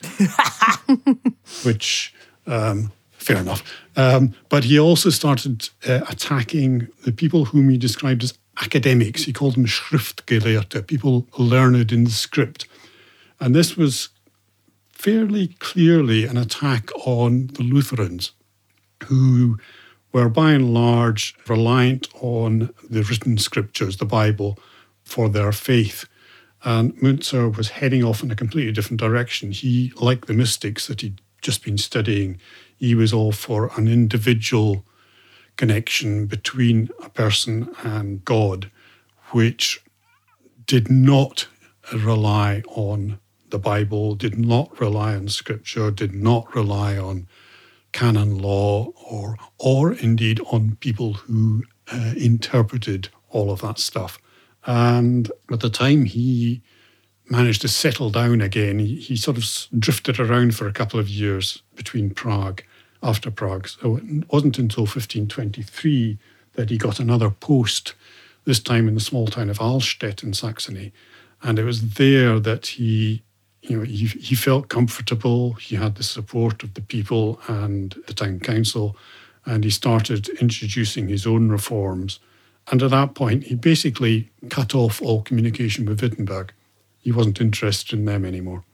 which, 1.65 2.15
um, 2.47 2.93
fair 3.13 3.39
enough. 3.39 3.63
Um, 3.97 4.35
but 4.49 4.65
he 4.65 4.79
also 4.79 5.11
started 5.11 5.69
uh, 5.87 6.01
attacking 6.09 6.89
the 7.05 7.13
people 7.13 7.47
whom 7.47 7.69
he 7.69 7.79
described 7.79 8.23
as 8.23 8.39
academics. 8.61 9.25
He 9.25 9.33
called 9.33 9.55
them 9.57 9.67
Schriftgelehrte, 9.67 10.87
people 10.87 11.27
learned 11.39 11.93
in 11.93 12.05
the 12.05 12.11
script. 12.11 12.67
And 13.41 13.55
this 13.55 13.77
was 13.77 14.11
fairly 14.93 15.49
clearly 15.59 16.25
an 16.25 16.37
attack 16.37 16.91
on 17.07 17.49
the 17.49 17.63
Lutherans, 17.63 18.33
who 19.05 19.59
were 20.13 20.29
by 20.29 20.53
and 20.53 20.73
large 20.73 21.35
reliant 21.49 22.09
on 22.21 22.73
the 22.89 23.03
written 23.03 23.37
scriptures, 23.37 23.97
the 23.97 24.07
Bible, 24.07 24.59
for 25.03 25.29
their 25.29 25.53
faith. 25.53 26.07
And 26.65 26.97
Müntzer 26.97 27.55
was 27.55 27.71
heading 27.71 28.03
off 28.03 28.23
in 28.23 28.31
a 28.31 28.37
completely 28.37 28.73
different 28.73 29.01
direction. 29.01 29.53
He, 29.53 29.93
like 29.97 30.27
the 30.27 30.33
mystics 30.33 30.87
that 30.87 31.03
he'd 31.03 31.21
just 31.43 31.63
been 31.63 31.77
studying, 31.77 32.41
he 32.77 32.95
was 32.95 33.13
all 33.13 33.33
for 33.33 33.71
an 33.77 33.87
individual 33.87 34.85
connection 35.57 36.27
between 36.27 36.89
a 37.03 37.11
person 37.11 37.71
and 37.83 38.25
God, 38.25 38.71
which 39.31 39.83
did 40.67 40.91
not 40.91 41.49
rely 41.93 42.63
on 42.69 43.19
the 43.51 43.59
Bible, 43.59 44.15
did 44.15 44.39
not 44.39 44.81
rely 44.81 45.15
on 45.15 45.29
scripture, 45.29 45.91
did 45.91 46.15
not 46.15 46.55
rely 46.55 46.97
on 46.97 47.29
canon 47.93 48.39
law 48.39 48.91
or 49.09 49.37
or 49.59 49.93
indeed 49.93 50.41
on 50.51 50.77
people 50.81 51.13
who 51.13 51.63
uh, 51.93 52.15
interpreted 52.17 53.09
all 53.31 53.53
of 53.53 53.61
that 53.61 53.79
stuff. 53.79 54.19
And 54.67 55.31
at 55.51 55.61
the 55.61 55.71
time 55.71 56.05
he 56.05 56.63
managed 57.29 57.63
to 57.63 57.69
settle 57.69 58.11
down 58.11 58.41
again, 58.41 58.79
he, 58.79 58.97
he 58.97 59.17
sort 59.17 59.37
of 59.37 59.45
drifted 59.79 60.21
around 60.21 60.55
for 60.55 60.67
a 60.67 60.73
couple 60.73 61.01
of 61.01 61.09
years 61.09 61.63
between 61.75 62.11
Prague, 62.11 62.63
after 63.03 63.31
Prague. 63.31 63.69
So 63.69 63.97
it 63.97 64.33
wasn't 64.33 64.59
until 64.59 64.83
1523 64.83 66.19
that 66.55 66.71
he 66.71 66.79
got 66.79 67.01
another 67.01 67.31
post, 67.31 67.95
this 68.45 68.61
time 68.61 68.89
in 68.89 68.95
the 68.95 69.01
small 69.01 69.27
town 69.27 69.51
of 69.51 69.59
Allstedt 69.59 70.23
in 70.23 70.35
Saxony. 70.35 70.93
And 71.43 71.59
it 71.59 71.65
was 71.65 71.95
there 71.95 72.39
that 72.41 72.67
he 72.67 73.23
you 73.65 73.79
know, 73.79 73.85
he, 73.85 74.07
he 74.07 74.35
felt 74.35 74.69
comfortable. 74.69 75.55
He 75.55 75.77
had 75.77 75.95
the 75.95 76.03
support 76.03 76.63
of 76.63 76.75
the 76.75 76.83
people 76.83 77.41
and 77.49 77.95
the 78.07 78.13
town 78.13 78.41
council, 78.41 78.97
and 79.47 79.65
he 79.65 79.71
started 79.71 80.29
introducing 80.41 81.09
his 81.09 81.27
own 81.27 81.49
reforms. 81.49 82.21
And 82.71 82.83
at 82.83 82.91
that 82.91 83.15
point, 83.15 83.45
he 83.45 83.55
basically 83.55 84.31
cut 84.49 84.75
off 84.75 85.03
all 85.03 85.23
communication 85.23 85.85
with 85.85 86.01
Wittenberg. 86.01 86.53
He 86.99 87.13
wasn't 87.13 87.41
interested 87.41 87.99
in 87.99 88.07
them 88.07 88.25
anymore. 88.25 88.65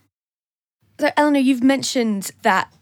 So, 1.00 1.10
Eleanor, 1.16 1.40
you've 1.40 1.62
mentioned 1.62 2.30
that 2.42 2.72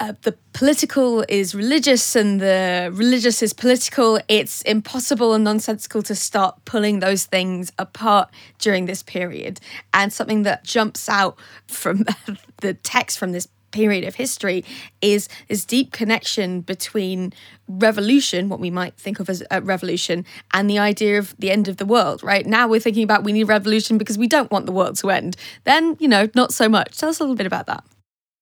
uh, 0.00 0.12
the 0.22 0.36
political 0.52 1.24
is 1.28 1.54
religious 1.54 2.16
and 2.16 2.40
the 2.40 2.90
religious 2.92 3.42
is 3.42 3.52
political, 3.52 4.18
it's 4.28 4.62
impossible 4.62 5.34
and 5.34 5.44
nonsensical 5.44 6.02
to 6.02 6.14
start 6.14 6.64
pulling 6.64 6.98
those 6.98 7.24
things 7.24 7.72
apart 7.78 8.28
during 8.58 8.86
this 8.86 9.02
period. 9.02 9.60
And 9.92 10.12
something 10.12 10.42
that 10.42 10.64
jumps 10.64 11.08
out 11.08 11.38
from 11.68 12.04
the 12.60 12.74
text 12.74 13.18
from 13.18 13.32
this 13.32 13.48
period 13.74 14.04
of 14.04 14.14
history 14.14 14.64
is 15.02 15.28
this 15.48 15.64
deep 15.64 15.90
connection 15.92 16.60
between 16.60 17.32
revolution, 17.68 18.48
what 18.48 18.60
we 18.60 18.70
might 18.70 18.94
think 18.96 19.18
of 19.18 19.28
as 19.28 19.42
a 19.50 19.60
revolution, 19.60 20.24
and 20.52 20.70
the 20.70 20.78
idea 20.78 21.18
of 21.18 21.34
the 21.38 21.50
end 21.50 21.66
of 21.66 21.76
the 21.78 21.84
world, 21.84 22.22
right? 22.22 22.46
Now 22.46 22.68
we're 22.68 22.80
thinking 22.80 23.02
about 23.02 23.24
we 23.24 23.32
need 23.32 23.44
revolution 23.44 23.98
because 23.98 24.16
we 24.16 24.28
don't 24.28 24.50
want 24.50 24.66
the 24.66 24.72
world 24.72 24.96
to 24.98 25.10
end. 25.10 25.36
Then, 25.64 25.96
you 25.98 26.08
know, 26.08 26.28
not 26.34 26.54
so 26.54 26.68
much. 26.68 26.96
Tell 26.96 27.08
us 27.08 27.18
a 27.18 27.24
little 27.24 27.36
bit 27.36 27.46
about 27.46 27.66
that. 27.66 27.84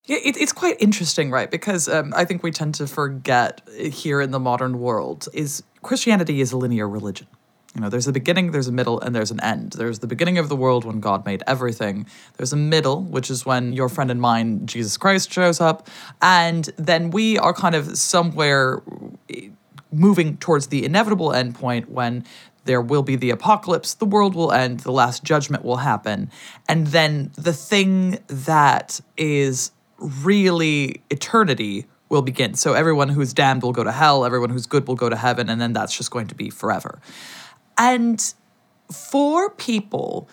Yeah, 0.05 0.19
it, 0.23 0.37
it's 0.37 0.53
quite 0.53 0.77
interesting, 0.81 1.31
right? 1.31 1.51
Because 1.51 1.89
um, 1.89 2.13
I 2.15 2.25
think 2.25 2.43
we 2.43 2.51
tend 2.51 2.75
to 2.77 2.87
forget 2.87 3.63
here 3.79 4.21
in 4.21 4.33
the 4.33 4.41
modern 4.41 4.81
world 4.81 5.29
is 5.33 5.63
Christianity 5.81 6.41
is 6.41 6.53
a 6.53 6.57
linear 6.57 6.89
religion. 6.89 7.27
You 7.75 7.81
know, 7.81 7.89
there's 7.89 8.07
a 8.07 8.13
beginning, 8.13 8.51
there's 8.51 8.69
a 8.69 8.73
middle, 8.73 9.01
and 9.01 9.15
there's 9.15 9.31
an 9.31 9.41
end. 9.41 9.73
There's 9.73 10.01
the 10.01 10.07
beginning 10.07 10.37
of 10.37 10.49
the 10.51 10.57
world 10.57 10.85
when 10.85 11.01
God 11.01 11.25
made 11.25 11.43
everything. 11.47 12.07
There's 12.37 12.53
a 12.53 12.57
middle, 12.57 13.03
which 13.03 13.31
is 13.31 13.47
when 13.47 13.73
your 13.73 13.89
friend 13.89 14.11
and 14.11 14.21
mine, 14.21 14.67
Jesus 14.67 14.99
Christ, 14.99 15.33
shows 15.33 15.61
up. 15.61 15.89
And 16.21 16.69
then 16.77 17.11
we 17.11 17.39
are 17.39 17.55
kind 17.55 17.75
of 17.75 17.97
somewhere 17.97 18.83
eh, 19.31 19.49
moving 19.91 20.37
towards 20.37 20.67
the 20.67 20.85
inevitable 20.85 21.31
endpoint 21.31 21.89
when 21.89 22.25
there 22.65 22.81
will 22.81 23.03
be 23.03 23.17
the 23.17 23.31
apocalypse, 23.31 23.95
the 23.95 24.05
world 24.05 24.35
will 24.35 24.53
end, 24.53 24.81
the 24.81 24.93
last 24.93 25.25
judgment 25.25 25.65
will 25.65 25.79
happen. 25.79 26.31
And 26.69 26.89
then 26.89 27.33
the 27.37 27.53
thing 27.53 28.19
that 28.29 29.01
is 29.17 29.73
really 29.99 31.03
eternity 31.11 31.87
will 32.09 32.23
begin. 32.23 32.55
So 32.55 32.75
everyone 32.75 33.09
who's 33.09 33.33
damned 33.33 33.63
will 33.63 33.73
go 33.73 33.83
to 33.83 33.93
hell, 33.93 34.25
everyone 34.25 34.51
who's 34.51 34.67
good 34.67 34.87
will 34.87 34.95
go 34.95 35.09
to 35.09 35.17
heaven, 35.17 35.49
and 35.49 35.61
then 35.61 35.73
that's 35.73 35.97
just 35.97 36.11
going 36.11 36.27
to 36.29 36.35
be 36.35 36.51
forever. 36.51 37.01
And 37.77 38.35
for 38.91 39.51
people 39.51 40.29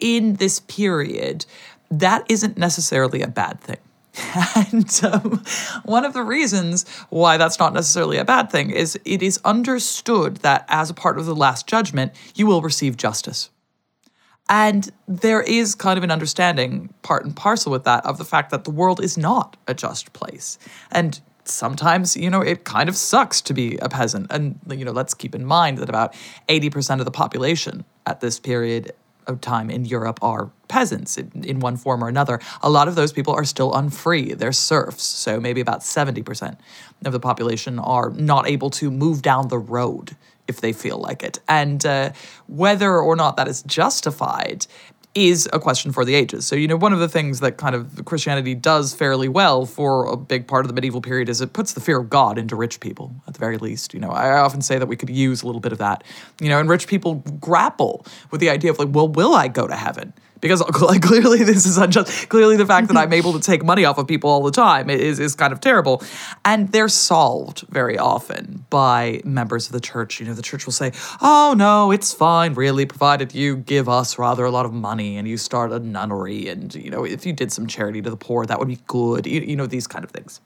in 0.00 0.34
this 0.34 0.60
period, 0.60 1.46
that 1.90 2.24
isn't 2.28 2.56
necessarily 2.56 3.22
a 3.22 3.28
bad 3.28 3.60
thing. 3.60 3.78
And 4.56 5.00
um, 5.04 5.42
one 5.84 6.04
of 6.04 6.12
the 6.12 6.22
reasons 6.22 6.88
why 7.08 7.36
that's 7.36 7.58
not 7.58 7.72
necessarily 7.72 8.18
a 8.18 8.24
bad 8.24 8.50
thing 8.50 8.70
is 8.70 8.98
it 9.04 9.22
is 9.22 9.40
understood 9.44 10.38
that 10.38 10.64
as 10.68 10.90
a 10.90 10.94
part 10.94 11.18
of 11.18 11.26
the 11.26 11.34
Last 11.34 11.66
Judgment, 11.66 12.12
you 12.34 12.46
will 12.46 12.62
receive 12.62 12.96
justice. 12.96 13.50
And 14.48 14.90
there 15.06 15.40
is 15.40 15.74
kind 15.74 15.96
of 15.96 16.04
an 16.04 16.10
understanding, 16.10 16.92
part 17.02 17.24
and 17.24 17.34
parcel 17.34 17.72
with 17.72 17.84
that, 17.84 18.04
of 18.04 18.18
the 18.18 18.24
fact 18.24 18.50
that 18.50 18.64
the 18.64 18.70
world 18.70 19.02
is 19.02 19.16
not 19.16 19.56
a 19.66 19.74
just 19.74 20.12
place. 20.12 20.58
And 20.90 21.20
sometimes, 21.44 22.16
you 22.16 22.30
know, 22.30 22.40
it 22.40 22.64
kind 22.64 22.88
of 22.88 22.96
sucks 22.96 23.40
to 23.42 23.54
be 23.54 23.76
a 23.78 23.88
peasant. 23.88 24.26
And, 24.30 24.58
you 24.70 24.84
know, 24.84 24.92
let's 24.92 25.14
keep 25.14 25.34
in 25.34 25.44
mind 25.44 25.78
that 25.78 25.88
about 25.88 26.14
80% 26.48 26.98
of 26.98 27.04
the 27.04 27.10
population 27.10 27.84
at 28.06 28.20
this 28.20 28.38
period 28.38 28.92
of 29.26 29.40
time 29.40 29.70
in 29.70 29.84
Europe 29.84 30.18
are 30.22 30.50
peasants 30.68 31.16
in, 31.16 31.44
in, 31.44 31.60
one 31.60 31.76
form 31.76 32.02
or 32.02 32.08
another. 32.08 32.40
A 32.62 32.70
lot 32.70 32.88
of 32.88 32.94
those 32.94 33.12
people 33.12 33.34
are 33.34 33.44
still 33.44 33.72
unfree. 33.72 34.34
They're 34.34 34.52
serfs. 34.52 35.04
So 35.04 35.38
maybe 35.38 35.60
about 35.60 35.80
70% 35.80 36.56
of 37.04 37.12
the 37.12 37.20
population 37.20 37.78
are 37.78 38.10
not 38.10 38.48
able 38.48 38.70
to 38.70 38.90
move 38.90 39.22
down 39.22 39.48
the 39.48 39.58
road 39.58 40.16
if 40.48 40.60
they 40.60 40.72
feel 40.72 40.98
like 40.98 41.22
it. 41.22 41.38
And 41.48 41.84
uh, 41.86 42.12
whether 42.46 42.98
or 42.98 43.14
not 43.14 43.36
that 43.36 43.46
is 43.48 43.62
justified 43.62 44.66
is 45.14 45.48
a 45.52 45.58
question 45.58 45.92
for 45.92 46.04
the 46.04 46.14
ages. 46.14 46.46
So, 46.46 46.56
you 46.56 46.66
know, 46.66 46.76
one 46.76 46.92
of 46.92 46.98
the 46.98 47.08
things 47.08 47.40
that 47.40 47.58
kind 47.58 47.74
of 47.74 48.04
Christianity 48.04 48.54
does 48.54 48.94
fairly 48.94 49.28
well 49.28 49.66
for 49.66 50.06
a 50.06 50.16
big 50.16 50.46
part 50.46 50.64
of 50.64 50.68
the 50.68 50.74
medieval 50.74 51.02
period 51.02 51.28
is 51.28 51.40
it 51.40 51.52
puts 51.52 51.74
the 51.74 51.80
fear 51.80 51.98
of 51.98 52.08
God 52.08 52.38
into 52.38 52.56
rich 52.56 52.80
people, 52.80 53.14
at 53.26 53.34
the 53.34 53.40
very 53.40 53.58
least. 53.58 53.92
You 53.92 54.00
know, 54.00 54.10
I 54.10 54.38
often 54.38 54.62
say 54.62 54.78
that 54.78 54.86
we 54.86 54.96
could 54.96 55.10
use 55.10 55.42
a 55.42 55.46
little 55.46 55.60
bit 55.60 55.72
of 55.72 55.78
that. 55.78 56.02
You 56.40 56.48
know, 56.48 56.58
and 56.58 56.68
rich 56.68 56.86
people 56.86 57.16
grapple 57.40 58.06
with 58.30 58.40
the 58.40 58.48
idea 58.48 58.70
of 58.70 58.78
like, 58.78 58.88
well, 58.90 59.08
will 59.08 59.34
I 59.34 59.48
go 59.48 59.66
to 59.66 59.76
heaven? 59.76 60.14
Because 60.42 60.60
clearly 61.02 61.42
this 61.44 61.64
is 61.64 61.78
unjust. 61.78 62.28
Clearly, 62.28 62.58
the 62.58 62.66
fact 62.66 62.88
that 62.88 62.96
I'm 62.98 63.12
able 63.14 63.32
to 63.32 63.40
take 63.40 63.64
money 63.64 63.86
off 63.86 63.96
of 63.96 64.06
people 64.06 64.28
all 64.28 64.42
the 64.42 64.50
time 64.50 64.90
is, 64.90 65.18
is 65.18 65.34
kind 65.34 65.54
of 65.54 65.60
terrible. 65.60 66.02
And 66.44 66.70
they're 66.70 66.88
solved 66.88 67.60
very 67.70 67.96
often 67.96 68.66
by 68.68 69.22
members 69.24 69.66
of 69.66 69.72
the 69.72 69.80
church. 69.80 70.20
You 70.20 70.26
know, 70.26 70.34
the 70.34 70.42
church 70.42 70.66
will 70.66 70.72
say, 70.74 70.92
oh, 71.22 71.54
no, 71.56 71.90
it's 71.90 72.12
fine, 72.12 72.52
really, 72.52 72.84
provided 72.84 73.34
you 73.34 73.56
give 73.56 73.88
us 73.88 74.18
rather 74.18 74.44
a 74.44 74.50
lot 74.50 74.66
of 74.66 74.74
money 74.74 75.16
and 75.16 75.26
you 75.26 75.38
start 75.38 75.72
a 75.72 75.78
nunnery. 75.78 76.48
And, 76.48 76.74
you 76.74 76.90
know, 76.90 77.04
if 77.04 77.24
you 77.24 77.32
did 77.32 77.52
some 77.52 77.66
charity 77.66 78.02
to 78.02 78.10
the 78.10 78.16
poor, 78.16 78.44
that 78.44 78.58
would 78.58 78.68
be 78.68 78.80
good. 78.88 79.26
You, 79.26 79.40
you 79.40 79.56
know, 79.56 79.66
these 79.66 79.86
kind 79.86 80.04
of 80.04 80.10
things. 80.10 80.40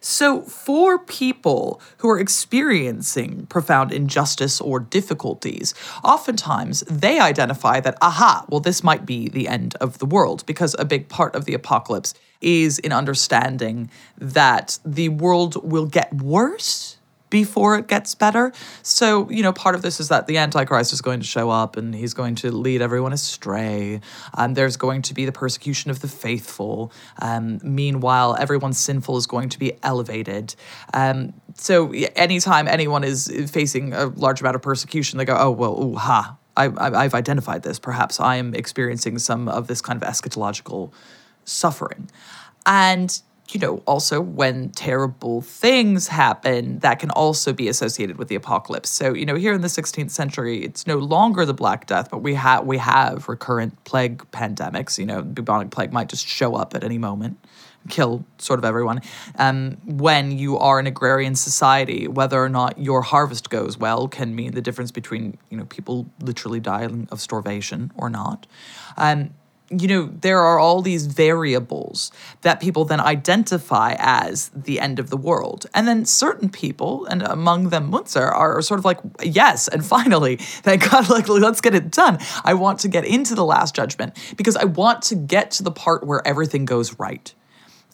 So, 0.00 0.42
for 0.42 0.98
people 0.98 1.80
who 1.98 2.08
are 2.08 2.18
experiencing 2.18 3.46
profound 3.46 3.92
injustice 3.92 4.60
or 4.60 4.80
difficulties, 4.80 5.74
oftentimes 6.04 6.80
they 6.82 7.18
identify 7.18 7.80
that, 7.80 7.96
aha, 8.00 8.44
well, 8.48 8.60
this 8.60 8.84
might 8.84 9.06
be 9.06 9.28
the 9.28 9.48
end 9.48 9.74
of 9.76 9.98
the 9.98 10.06
world, 10.06 10.44
because 10.46 10.76
a 10.78 10.84
big 10.84 11.08
part 11.08 11.34
of 11.34 11.44
the 11.44 11.54
apocalypse 11.54 12.14
is 12.40 12.78
in 12.78 12.92
understanding 12.92 13.90
that 14.18 14.78
the 14.84 15.08
world 15.08 15.56
will 15.68 15.86
get 15.86 16.12
worse 16.14 16.95
before 17.36 17.76
it 17.76 17.86
gets 17.86 18.14
better. 18.14 18.50
So, 18.82 19.28
you 19.28 19.42
know, 19.42 19.52
part 19.52 19.74
of 19.74 19.82
this 19.82 20.00
is 20.00 20.08
that 20.08 20.26
the 20.26 20.38
Antichrist 20.38 20.90
is 20.94 21.02
going 21.02 21.20
to 21.20 21.26
show 21.26 21.50
up 21.50 21.76
and 21.76 21.94
he's 21.94 22.14
going 22.14 22.34
to 22.36 22.50
lead 22.50 22.80
everyone 22.80 23.12
astray. 23.12 24.00
Um, 24.32 24.54
there's 24.54 24.78
going 24.78 25.02
to 25.02 25.12
be 25.12 25.26
the 25.26 25.32
persecution 25.32 25.90
of 25.90 26.00
the 26.00 26.08
faithful. 26.08 26.90
Um, 27.20 27.58
meanwhile, 27.62 28.34
everyone 28.40 28.72
sinful 28.72 29.18
is 29.18 29.26
going 29.26 29.50
to 29.50 29.58
be 29.58 29.74
elevated. 29.82 30.54
Um, 30.94 31.34
so, 31.56 31.92
anytime 31.92 32.68
anyone 32.68 33.04
is 33.04 33.30
facing 33.50 33.92
a 33.92 34.06
large 34.06 34.40
amount 34.40 34.56
of 34.56 34.62
persecution, 34.62 35.18
they 35.18 35.26
go, 35.26 35.36
oh, 35.38 35.50
well, 35.50 35.82
ooh, 35.82 35.96
ha, 35.96 36.38
I, 36.56 36.70
I've 36.78 37.12
identified 37.12 37.64
this. 37.64 37.78
Perhaps 37.78 38.18
I 38.18 38.36
am 38.36 38.54
experiencing 38.54 39.18
some 39.18 39.46
of 39.46 39.66
this 39.66 39.82
kind 39.82 40.02
of 40.02 40.08
eschatological 40.08 40.90
suffering. 41.44 42.10
And 42.64 43.20
you 43.54 43.60
know, 43.60 43.82
also 43.86 44.20
when 44.20 44.70
terrible 44.70 45.40
things 45.40 46.08
happen, 46.08 46.78
that 46.80 46.98
can 46.98 47.10
also 47.10 47.52
be 47.52 47.68
associated 47.68 48.18
with 48.18 48.28
the 48.28 48.34
apocalypse. 48.34 48.90
So, 48.90 49.14
you 49.14 49.24
know, 49.24 49.36
here 49.36 49.52
in 49.52 49.60
the 49.60 49.68
16th 49.68 50.10
century, 50.10 50.64
it's 50.64 50.86
no 50.86 50.96
longer 50.96 51.44
the 51.44 51.54
Black 51.54 51.86
Death, 51.86 52.10
but 52.10 52.18
we 52.18 52.34
have 52.34 52.66
we 52.66 52.78
have 52.78 53.28
recurrent 53.28 53.84
plague 53.84 54.18
pandemics. 54.32 54.98
You 54.98 55.06
know, 55.06 55.22
bubonic 55.22 55.70
plague 55.70 55.92
might 55.92 56.08
just 56.08 56.26
show 56.26 56.54
up 56.54 56.74
at 56.74 56.82
any 56.82 56.98
moment, 56.98 57.38
kill 57.88 58.24
sort 58.38 58.58
of 58.58 58.64
everyone. 58.64 59.00
Um, 59.38 59.76
when 59.84 60.36
you 60.36 60.58
are 60.58 60.78
an 60.78 60.86
agrarian 60.86 61.34
society, 61.36 62.08
whether 62.08 62.42
or 62.42 62.48
not 62.48 62.78
your 62.78 63.02
harvest 63.02 63.50
goes 63.50 63.78
well 63.78 64.08
can 64.08 64.34
mean 64.34 64.52
the 64.52 64.62
difference 64.62 64.90
between 64.90 65.38
you 65.50 65.56
know 65.56 65.66
people 65.66 66.10
literally 66.20 66.60
dying 66.60 67.08
of 67.10 67.20
starvation 67.20 67.92
or 67.96 68.10
not. 68.10 68.46
Um, 68.96 69.30
you 69.70 69.88
know, 69.88 70.10
there 70.20 70.38
are 70.38 70.58
all 70.58 70.80
these 70.80 71.06
variables 71.06 72.12
that 72.42 72.60
people 72.60 72.84
then 72.84 73.00
identify 73.00 73.96
as 73.98 74.48
the 74.54 74.78
end 74.78 74.98
of 74.98 75.10
the 75.10 75.16
world. 75.16 75.66
And 75.74 75.88
then 75.88 76.04
certain 76.04 76.48
people, 76.48 77.04
and 77.06 77.22
among 77.22 77.70
them 77.70 77.90
Müntzer, 77.90 78.32
are 78.32 78.62
sort 78.62 78.78
of 78.78 78.84
like, 78.84 78.98
yes, 79.22 79.66
and 79.66 79.84
finally, 79.84 80.36
thank 80.36 80.88
God, 80.88 81.08
like, 81.10 81.28
let's 81.28 81.60
get 81.60 81.74
it 81.74 81.90
done. 81.90 82.18
I 82.44 82.54
want 82.54 82.80
to 82.80 82.88
get 82.88 83.04
into 83.04 83.34
the 83.34 83.44
last 83.44 83.74
judgment 83.74 84.16
because 84.36 84.56
I 84.56 84.64
want 84.64 85.02
to 85.02 85.16
get 85.16 85.50
to 85.52 85.62
the 85.62 85.72
part 85.72 86.06
where 86.06 86.26
everything 86.26 86.64
goes 86.64 86.98
right. 86.98 87.34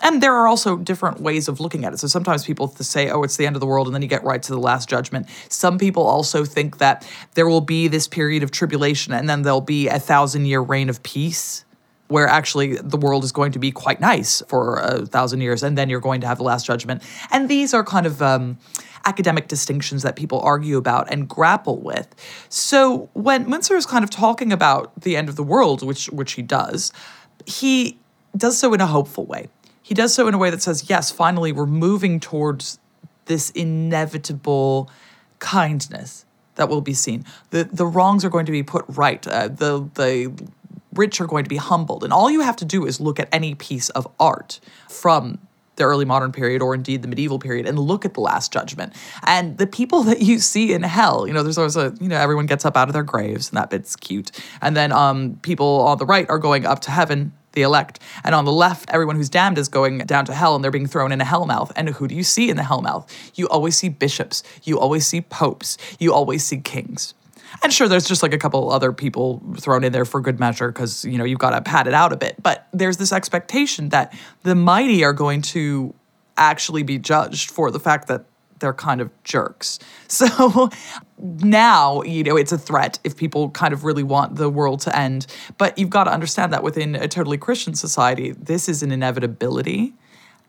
And 0.02 0.20
there 0.20 0.34
are 0.34 0.48
also 0.48 0.76
different 0.76 1.20
ways 1.20 1.48
of 1.48 1.60
looking 1.60 1.84
at 1.84 1.92
it. 1.94 1.98
So 1.98 2.08
sometimes 2.08 2.44
people 2.44 2.68
say, 2.68 3.08
oh, 3.08 3.22
it's 3.22 3.36
the 3.36 3.46
end 3.46 3.56
of 3.56 3.60
the 3.60 3.66
world, 3.66 3.86
and 3.86 3.94
then 3.94 4.02
you 4.02 4.08
get 4.08 4.24
right 4.24 4.42
to 4.42 4.52
the 4.52 4.58
last 4.58 4.88
judgment. 4.88 5.28
Some 5.48 5.78
people 5.78 6.02
also 6.02 6.44
think 6.44 6.78
that 6.78 7.08
there 7.34 7.48
will 7.48 7.60
be 7.60 7.88
this 7.88 8.08
period 8.08 8.42
of 8.42 8.50
tribulation, 8.50 9.12
and 9.12 9.28
then 9.28 9.42
there'll 9.42 9.60
be 9.60 9.88
a 9.88 10.00
thousand 10.00 10.46
year 10.46 10.60
reign 10.60 10.90
of 10.90 11.02
peace. 11.02 11.64
Where 12.08 12.28
actually 12.28 12.76
the 12.76 12.98
world 12.98 13.24
is 13.24 13.32
going 13.32 13.52
to 13.52 13.58
be 13.58 13.72
quite 13.72 13.98
nice 13.98 14.42
for 14.46 14.76
a 14.80 15.06
thousand 15.06 15.40
years, 15.40 15.62
and 15.62 15.78
then 15.78 15.88
you're 15.88 16.00
going 16.00 16.20
to 16.20 16.26
have 16.26 16.36
the 16.36 16.44
last 16.44 16.66
judgment. 16.66 17.02
And 17.30 17.48
these 17.48 17.72
are 17.72 17.82
kind 17.82 18.04
of 18.04 18.20
um, 18.20 18.58
academic 19.06 19.48
distinctions 19.48 20.02
that 20.02 20.14
people 20.14 20.38
argue 20.40 20.76
about 20.76 21.10
and 21.10 21.26
grapple 21.26 21.80
with. 21.80 22.14
So 22.50 23.08
when 23.14 23.46
Müntzer 23.46 23.78
is 23.78 23.86
kind 23.86 24.04
of 24.04 24.10
talking 24.10 24.52
about 24.52 24.92
the 25.00 25.16
end 25.16 25.30
of 25.30 25.36
the 25.36 25.42
world, 25.42 25.82
which 25.82 26.06
which 26.08 26.32
he 26.32 26.42
does, 26.42 26.92
he 27.46 27.98
does 28.36 28.58
so 28.58 28.74
in 28.74 28.82
a 28.82 28.86
hopeful 28.86 29.24
way 29.24 29.48
he 29.82 29.94
does 29.94 30.14
so 30.14 30.28
in 30.28 30.34
a 30.34 30.38
way 30.38 30.50
that 30.50 30.62
says, 30.62 30.88
yes, 30.88 31.10
finally, 31.10 31.52
we're 31.52 31.66
moving 31.66 32.20
towards 32.20 32.78
this 33.26 33.50
inevitable 33.50 34.90
kindness 35.38 36.24
that 36.54 36.68
will 36.68 36.80
be 36.80 36.94
seen. 36.94 37.24
The, 37.50 37.64
the 37.64 37.86
wrongs 37.86 38.24
are 38.24 38.30
going 38.30 38.46
to 38.46 38.52
be 38.52 38.62
put 38.62 38.84
right. 38.88 39.26
Uh, 39.26 39.48
the, 39.48 39.88
the 39.94 40.32
rich 40.94 41.20
are 41.20 41.26
going 41.26 41.44
to 41.44 41.50
be 41.50 41.56
humbled. 41.56 42.04
And 42.04 42.12
all 42.12 42.30
you 42.30 42.40
have 42.40 42.56
to 42.56 42.64
do 42.64 42.86
is 42.86 43.00
look 43.00 43.18
at 43.18 43.28
any 43.32 43.54
piece 43.54 43.88
of 43.90 44.06
art 44.20 44.60
from 44.88 45.38
the 45.76 45.84
early 45.84 46.04
modern 46.04 46.32
period 46.32 46.60
or 46.60 46.74
indeed 46.74 47.02
the 47.02 47.08
medieval 47.08 47.38
period 47.38 47.66
and 47.66 47.78
look 47.78 48.04
at 48.04 48.12
the 48.14 48.20
last 48.20 48.52
judgment 48.52 48.92
and 49.24 49.56
the 49.56 49.66
people 49.66 50.02
that 50.04 50.20
you 50.20 50.38
see 50.38 50.72
in 50.72 50.82
hell 50.82 51.26
you 51.26 51.32
know 51.32 51.42
there's 51.42 51.56
always 51.56 51.76
a 51.76 51.94
you 51.98 52.08
know 52.08 52.18
everyone 52.18 52.44
gets 52.44 52.66
up 52.66 52.76
out 52.76 52.88
of 52.88 52.92
their 52.92 53.02
graves 53.02 53.48
and 53.48 53.56
that 53.56 53.70
bit's 53.70 53.96
cute 53.96 54.30
and 54.60 54.76
then 54.76 54.92
um 54.92 55.38
people 55.42 55.80
on 55.80 55.96
the 55.96 56.04
right 56.04 56.28
are 56.28 56.38
going 56.38 56.66
up 56.66 56.80
to 56.80 56.90
heaven 56.90 57.32
the 57.52 57.62
elect. 57.62 57.98
And 58.24 58.34
on 58.34 58.44
the 58.44 58.52
left, 58.52 58.90
everyone 58.90 59.16
who's 59.16 59.30
damned 59.30 59.58
is 59.58 59.68
going 59.68 59.98
down 59.98 60.24
to 60.26 60.34
hell 60.34 60.54
and 60.54 60.62
they're 60.62 60.70
being 60.70 60.86
thrown 60.86 61.12
in 61.12 61.20
a 61.20 61.24
hellmouth. 61.24 61.72
And 61.76 61.90
who 61.90 62.08
do 62.08 62.14
you 62.14 62.22
see 62.22 62.50
in 62.50 62.56
the 62.56 62.62
hellmouth? 62.62 63.08
You 63.34 63.48
always 63.48 63.76
see 63.76 63.88
bishops, 63.88 64.42
you 64.62 64.78
always 64.78 65.06
see 65.06 65.20
popes, 65.20 65.78
you 65.98 66.12
always 66.12 66.44
see 66.44 66.58
kings. 66.58 67.14
And 67.62 67.72
sure, 67.72 67.88
there's 67.88 68.06
just 68.06 68.22
like 68.22 68.32
a 68.32 68.38
couple 68.38 68.70
other 68.72 68.92
people 68.92 69.42
thrown 69.58 69.84
in 69.84 69.92
there 69.92 70.04
for 70.04 70.20
good 70.20 70.40
measure 70.40 70.68
because, 70.68 71.04
you 71.04 71.18
know, 71.18 71.24
you've 71.24 71.38
got 71.38 71.50
to 71.50 71.60
pad 71.60 71.86
it 71.86 71.94
out 71.94 72.12
a 72.12 72.16
bit. 72.16 72.42
But 72.42 72.66
there's 72.72 72.96
this 72.96 73.12
expectation 73.12 73.90
that 73.90 74.16
the 74.42 74.54
mighty 74.54 75.04
are 75.04 75.12
going 75.12 75.42
to 75.42 75.94
actually 76.36 76.82
be 76.82 76.98
judged 76.98 77.50
for 77.50 77.70
the 77.70 77.78
fact 77.78 78.08
that 78.08 78.24
they're 78.58 78.72
kind 78.72 79.00
of 79.00 79.10
jerks. 79.24 79.78
So 80.08 80.68
now, 81.22 82.02
you 82.02 82.24
know, 82.24 82.36
it's 82.36 82.52
a 82.52 82.58
threat 82.58 82.98
if 83.04 83.16
people 83.16 83.50
kind 83.50 83.72
of 83.72 83.84
really 83.84 84.02
want 84.02 84.36
the 84.36 84.50
world 84.50 84.80
to 84.80 84.96
end. 84.96 85.26
But 85.56 85.78
you've 85.78 85.90
got 85.90 86.04
to 86.04 86.12
understand 86.12 86.52
that 86.52 86.62
within 86.62 86.94
a 86.96 87.08
totally 87.08 87.38
Christian 87.38 87.74
society, 87.74 88.32
this 88.32 88.68
is 88.68 88.82
an 88.82 88.90
inevitability 88.90 89.94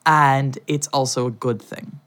and 0.06 0.58
it's 0.68 0.88
also 0.88 1.28
a 1.28 1.32
good 1.32 1.62
thing. 1.62 2.00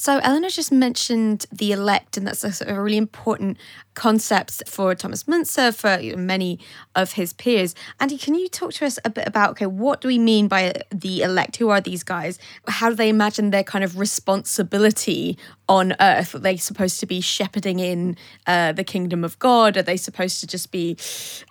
So, 0.00 0.16
Eleanor 0.22 0.48
just 0.48 0.72
mentioned 0.72 1.44
the 1.52 1.72
elect, 1.72 2.16
and 2.16 2.26
that's 2.26 2.62
a, 2.62 2.74
a 2.74 2.80
really 2.80 2.96
important 2.96 3.58
concept 3.92 4.62
for 4.66 4.94
Thomas 4.94 5.24
Müntzer, 5.24 5.74
for 5.74 6.00
you 6.00 6.16
know, 6.16 6.22
many 6.22 6.58
of 6.94 7.12
his 7.12 7.34
peers. 7.34 7.74
Andy, 8.00 8.16
can 8.16 8.34
you 8.34 8.48
talk 8.48 8.72
to 8.72 8.86
us 8.86 8.98
a 9.04 9.10
bit 9.10 9.28
about 9.28 9.50
okay, 9.50 9.66
what 9.66 10.00
do 10.00 10.08
we 10.08 10.18
mean 10.18 10.48
by 10.48 10.72
the 10.90 11.20
elect? 11.20 11.56
Who 11.58 11.68
are 11.68 11.82
these 11.82 12.02
guys? 12.02 12.38
How 12.66 12.88
do 12.88 12.96
they 12.96 13.10
imagine 13.10 13.50
their 13.50 13.62
kind 13.62 13.84
of 13.84 13.98
responsibility 13.98 15.36
on 15.68 15.94
earth? 16.00 16.34
Are 16.34 16.38
they 16.38 16.56
supposed 16.56 16.98
to 17.00 17.06
be 17.06 17.20
shepherding 17.20 17.78
in 17.78 18.16
uh, 18.46 18.72
the 18.72 18.84
kingdom 18.84 19.22
of 19.22 19.38
God? 19.38 19.76
Are 19.76 19.82
they 19.82 19.98
supposed 19.98 20.40
to 20.40 20.46
just 20.46 20.70
be 20.70 20.96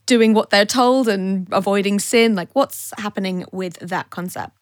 doing 0.07 0.33
what 0.33 0.49
they're 0.49 0.65
told 0.65 1.07
and 1.07 1.47
avoiding 1.51 1.99
sin? 1.99 2.33
Like, 2.33 2.49
what's 2.53 2.93
happening 2.97 3.45
with 3.51 3.77
that 3.77 4.09
concept? 4.09 4.58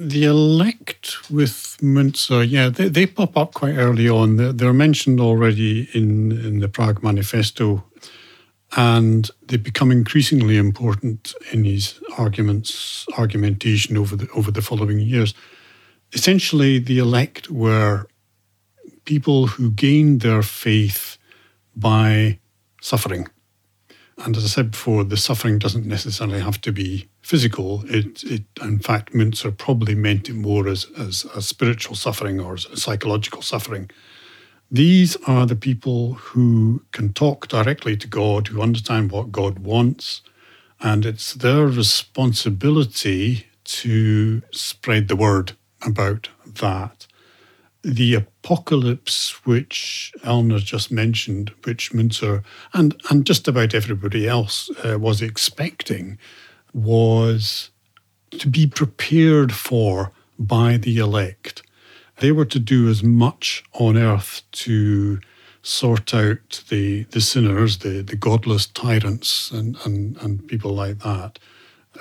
The 0.00 0.26
elect 0.26 1.28
with 1.28 1.76
Müntzer, 1.82 2.48
yeah, 2.48 2.68
they, 2.68 2.88
they 2.88 3.04
pop 3.04 3.36
up 3.36 3.54
quite 3.54 3.74
early 3.74 4.08
on. 4.08 4.36
They're, 4.36 4.52
they're 4.52 4.72
mentioned 4.72 5.18
already 5.18 5.88
in, 5.92 6.30
in 6.30 6.60
the 6.60 6.68
Prague 6.68 7.02
Manifesto, 7.02 7.82
and 8.76 9.28
they 9.44 9.56
become 9.56 9.90
increasingly 9.90 10.56
important 10.56 11.34
in 11.52 11.64
his 11.64 11.98
arguments, 12.16 13.06
argumentation 13.16 13.96
over 13.96 14.14
the 14.14 14.28
over 14.36 14.52
the 14.52 14.62
following 14.62 15.00
years. 15.00 15.34
Essentially, 16.12 16.78
the 16.78 17.00
elect 17.00 17.50
were 17.50 18.06
people 19.04 19.48
who 19.48 19.72
gained 19.72 20.20
their 20.20 20.42
faith 20.42 21.18
by 21.74 22.38
suffering. 22.80 23.26
And 24.24 24.36
as 24.36 24.44
I 24.44 24.48
said 24.48 24.72
before, 24.72 25.04
the 25.04 25.16
suffering 25.16 25.58
doesn't 25.58 25.86
necessarily 25.86 26.40
have 26.40 26.60
to 26.62 26.72
be 26.72 27.08
physical. 27.22 27.84
It, 27.86 28.24
it 28.24 28.44
in 28.60 28.80
fact, 28.80 29.12
Müntzer 29.12 29.56
probably 29.56 29.94
meant 29.94 30.28
it 30.28 30.34
more 30.34 30.68
as, 30.68 30.86
as 30.98 31.24
a 31.34 31.40
spiritual 31.40 31.94
suffering 31.94 32.40
or 32.40 32.56
psychological 32.56 33.42
suffering. 33.42 33.90
These 34.70 35.16
are 35.26 35.46
the 35.46 35.56
people 35.56 36.14
who 36.14 36.82
can 36.92 37.12
talk 37.12 37.48
directly 37.48 37.96
to 37.96 38.06
God, 38.06 38.48
who 38.48 38.60
understand 38.60 39.12
what 39.12 39.32
God 39.32 39.60
wants, 39.60 40.20
and 40.80 41.06
it's 41.06 41.32
their 41.32 41.66
responsibility 41.66 43.46
to 43.64 44.42
spread 44.50 45.08
the 45.08 45.16
word 45.16 45.52
about 45.82 46.28
that 46.44 47.06
the 47.82 48.24
apocalypse 48.48 49.44
which 49.44 50.10
Eleanor 50.24 50.58
just 50.58 50.90
mentioned, 50.90 51.50
which 51.64 51.92
Müntzer 51.92 52.42
and, 52.72 52.98
and 53.10 53.26
just 53.26 53.46
about 53.46 53.74
everybody 53.74 54.26
else 54.26 54.70
uh, 54.82 54.98
was 54.98 55.20
expecting, 55.20 56.16
was 56.72 57.68
to 58.30 58.48
be 58.48 58.66
prepared 58.66 59.52
for 59.52 60.12
by 60.38 60.78
the 60.78 60.96
elect. 60.96 61.62
They 62.20 62.32
were 62.32 62.46
to 62.46 62.58
do 62.58 62.88
as 62.88 63.02
much 63.02 63.64
on 63.74 63.98
earth 63.98 64.40
to 64.52 65.20
sort 65.62 66.14
out 66.14 66.64
the, 66.70 67.02
the 67.10 67.20
sinners, 67.20 67.78
the, 67.78 68.00
the 68.00 68.16
godless 68.16 68.66
tyrants, 68.66 69.50
and, 69.50 69.76
and, 69.84 70.16
and 70.22 70.46
people 70.48 70.72
like 70.72 71.00
that 71.00 71.38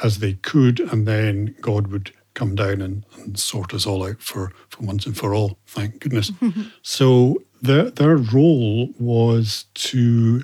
as 0.02 0.20
they 0.20 0.34
could, 0.34 0.80
and 0.80 1.06
then 1.06 1.56
God 1.60 1.88
would 1.88 2.14
come 2.38 2.54
down 2.54 2.82
and, 2.82 3.04
and 3.18 3.38
sort 3.38 3.74
us 3.74 3.86
all 3.88 4.06
out 4.06 4.22
for, 4.22 4.52
for 4.70 4.84
once 4.84 5.08
and 5.08 5.18
for 5.18 5.34
all, 5.34 5.58
thank 5.66 6.00
goodness. 6.00 6.32
so 6.84 7.42
their 7.62 7.90
their 7.90 8.16
role 8.16 8.90
was 9.00 9.66
to 9.74 10.44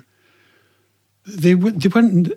they 1.24 1.54
they 1.54 1.88
weren't 1.88 2.32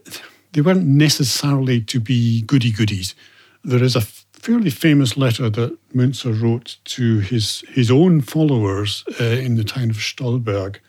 they 0.53 0.61
weren't 0.61 0.85
necessarily 0.85 1.81
to 1.81 1.99
be 1.99 2.43
goody 2.43 2.71
goodies. 2.71 3.15
There 3.63 3.83
is 3.83 3.95
a 3.95 4.01
fairly 4.01 4.69
famous 4.69 5.17
letter 5.17 5.49
that 5.49 5.77
Müntzer 5.93 6.39
wrote 6.39 6.77
to 6.85 7.19
his 7.19 7.63
his 7.69 7.89
own 7.89 8.21
followers 8.21 9.03
uh, 9.19 9.23
in 9.23 9.55
the 9.55 9.63
town 9.63 9.89
of 9.89 9.97
Stolberg 9.97 10.79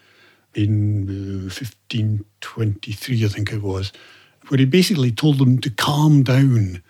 in 0.54 1.08
uh, 1.08 1.48
1523, 1.48 3.24
I 3.24 3.28
think 3.28 3.52
it 3.52 3.62
was, 3.62 3.92
where 4.48 4.58
he 4.58 4.64
basically 4.64 5.12
told 5.12 5.38
them 5.38 5.58
to 5.58 5.70
calm 5.70 6.22
down 6.22 6.82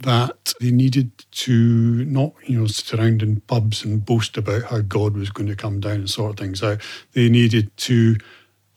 that 0.00 0.54
they 0.60 0.70
needed 0.70 1.10
to 1.30 2.04
not, 2.04 2.32
you 2.44 2.58
know, 2.58 2.66
sit 2.66 2.98
around 2.98 3.22
in 3.22 3.40
pubs 3.42 3.84
and 3.84 4.04
boast 4.04 4.36
about 4.36 4.64
how 4.64 4.80
God 4.80 5.16
was 5.16 5.30
going 5.30 5.48
to 5.48 5.56
come 5.56 5.80
down 5.80 5.96
and 5.96 6.10
sort 6.10 6.38
things 6.38 6.62
out. 6.62 6.80
They 7.12 7.28
needed 7.28 7.76
to 7.78 8.16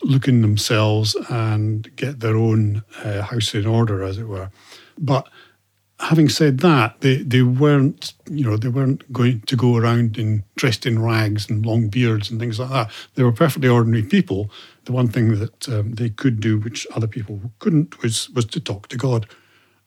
look 0.04 0.28
in 0.28 0.42
themselves 0.42 1.16
and 1.30 1.96
get 1.96 2.20
their 2.20 2.36
own 2.36 2.84
uh, 3.04 3.22
house 3.22 3.54
in 3.54 3.66
order, 3.66 4.04
as 4.04 4.18
it 4.18 4.28
were. 4.28 4.50
But 4.98 5.28
having 6.00 6.30
said 6.30 6.60
that, 6.60 7.00
they, 7.02 7.18
they 7.18 7.44
weren't, 7.44 8.14
you 8.30 8.44
know, 8.44 8.58
they 8.58 8.68
weren't 8.68 9.12
going 9.14 9.42
to 9.42 9.56
go 9.56 9.78
around 9.78 10.18
in 10.18 10.44
dressed 10.56 10.86
in 10.86 11.02
rags 11.02 11.50
and 11.50 11.66
long 11.66 11.88
beards 11.88 12.32
and 12.32 12.40
things 12.40 12.60
like 12.60 12.70
that. 12.70 12.92
They 13.16 13.24
were 13.24 13.32
perfectly 13.32 13.70
ordinary 13.70 14.04
people. 14.04 14.50
The 14.86 14.92
one 14.92 15.08
thing 15.08 15.40
that 15.40 15.70
um, 15.70 15.94
they 15.94 16.10
could 16.10 16.40
do, 16.40 16.60
which 16.60 16.88
other 16.96 17.08
people 17.08 17.40
couldn't, 17.60 18.02
was 18.02 18.30
was 18.32 18.46
to 18.46 18.60
talk 18.60 18.88
to 18.88 18.98
God, 18.98 19.28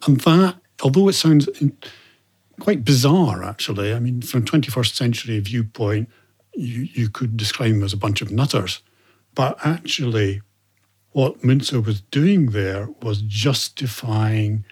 and 0.07 0.21
that 0.21 0.57
although 0.85 1.09
it 1.09 1.15
sounds 1.15 1.49
quite 2.61 2.85
bizarre, 2.85 3.43
actually. 3.43 3.93
I 3.93 3.99
mean, 3.99 4.23
from 4.23 4.45
21st 4.45 4.95
century 4.95 5.41
viewpoint, 5.41 6.09
you, 6.55 6.89
you 6.93 7.09
could 7.09 7.37
describe 7.37 7.73
them 7.73 7.83
as 7.83 7.93
a 7.93 7.99
bunch 7.99 8.23
of 8.23 8.31
nutters. 8.31 8.81
But 9.35 9.59
actually, 9.65 10.43
what 11.11 11.41
Müntzer 11.41 11.85
was 11.85 12.01
doing 12.03 12.51
there 12.51 12.89
was 13.03 13.23
justifying 13.23 14.65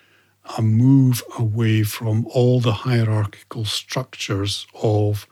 a 0.59 0.63
move 0.63 1.23
away 1.39 1.83
from 1.83 2.27
all 2.27 2.61
the 2.61 2.73
hierarchical 2.73 3.65
structures 3.65 4.67
of 4.75 5.27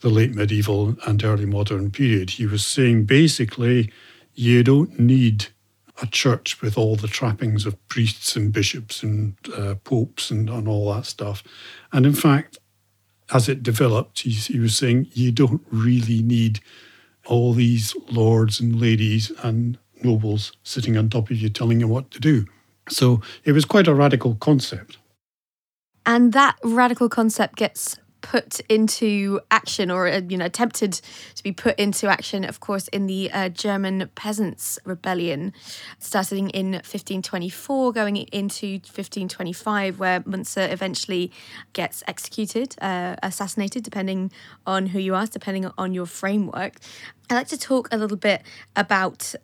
the 0.00 0.08
late 0.10 0.34
medieval 0.34 0.96
and 1.06 1.24
early 1.24 1.46
modern 1.46 1.90
period. 1.90 2.30
He 2.30 2.46
was 2.46 2.64
saying 2.66 3.04
basically, 3.04 3.90
you 4.34 4.62
don't 4.62 5.00
need 5.00 5.46
a 6.02 6.06
church 6.06 6.60
with 6.60 6.76
all 6.76 6.96
the 6.96 7.08
trappings 7.08 7.64
of 7.66 7.88
priests 7.88 8.36
and 8.36 8.52
bishops 8.52 9.02
and 9.02 9.34
uh, 9.56 9.74
popes 9.84 10.30
and, 10.30 10.50
and 10.50 10.68
all 10.68 10.92
that 10.92 11.06
stuff. 11.06 11.42
And 11.92 12.04
in 12.04 12.14
fact, 12.14 12.58
as 13.32 13.48
it 13.48 13.62
developed, 13.62 14.20
he, 14.20 14.30
he 14.30 14.58
was 14.58 14.76
saying 14.76 15.08
you 15.12 15.32
don't 15.32 15.62
really 15.70 16.22
need 16.22 16.60
all 17.24 17.52
these 17.52 17.94
lords 18.10 18.60
and 18.60 18.80
ladies 18.80 19.32
and 19.42 19.78
nobles 20.02 20.52
sitting 20.62 20.96
on 20.96 21.08
top 21.08 21.30
of 21.30 21.36
you 21.36 21.48
telling 21.48 21.80
you 21.80 21.88
what 21.88 22.10
to 22.12 22.20
do. 22.20 22.46
So 22.88 23.20
it 23.44 23.52
was 23.52 23.64
quite 23.64 23.88
a 23.88 23.94
radical 23.94 24.36
concept. 24.36 24.98
And 26.04 26.32
that 26.34 26.56
radical 26.62 27.08
concept 27.08 27.56
gets 27.56 27.98
put 28.30 28.60
into 28.68 29.40
action 29.50 29.90
or 29.90 30.08
uh, 30.08 30.20
you 30.28 30.36
know 30.36 30.46
attempted 30.46 30.92
to 31.34 31.42
be 31.42 31.52
put 31.52 31.78
into 31.78 32.08
action 32.08 32.44
of 32.44 32.58
course 32.58 32.88
in 32.88 33.06
the 33.06 33.30
uh, 33.32 33.48
German 33.48 34.10
peasants 34.16 34.78
rebellion 34.84 35.52
starting 35.98 36.50
in 36.50 36.72
1524 36.72 37.92
going 37.92 38.16
into 38.16 38.66
1525 38.72 40.00
where 40.00 40.20
Müntzer 40.20 40.70
eventually 40.72 41.30
gets 41.72 42.02
executed 42.08 42.74
uh, 42.80 43.14
assassinated 43.22 43.84
depending 43.84 44.32
on 44.66 44.86
who 44.86 44.98
you 44.98 45.14
ask 45.14 45.32
depending 45.32 45.70
on 45.78 45.94
your 45.94 46.06
framework. 46.06 46.74
I'd 47.30 47.34
like 47.34 47.48
to 47.48 47.58
talk 47.58 47.88
a 47.92 47.96
little 47.96 48.16
bit 48.16 48.42
about 48.74 49.34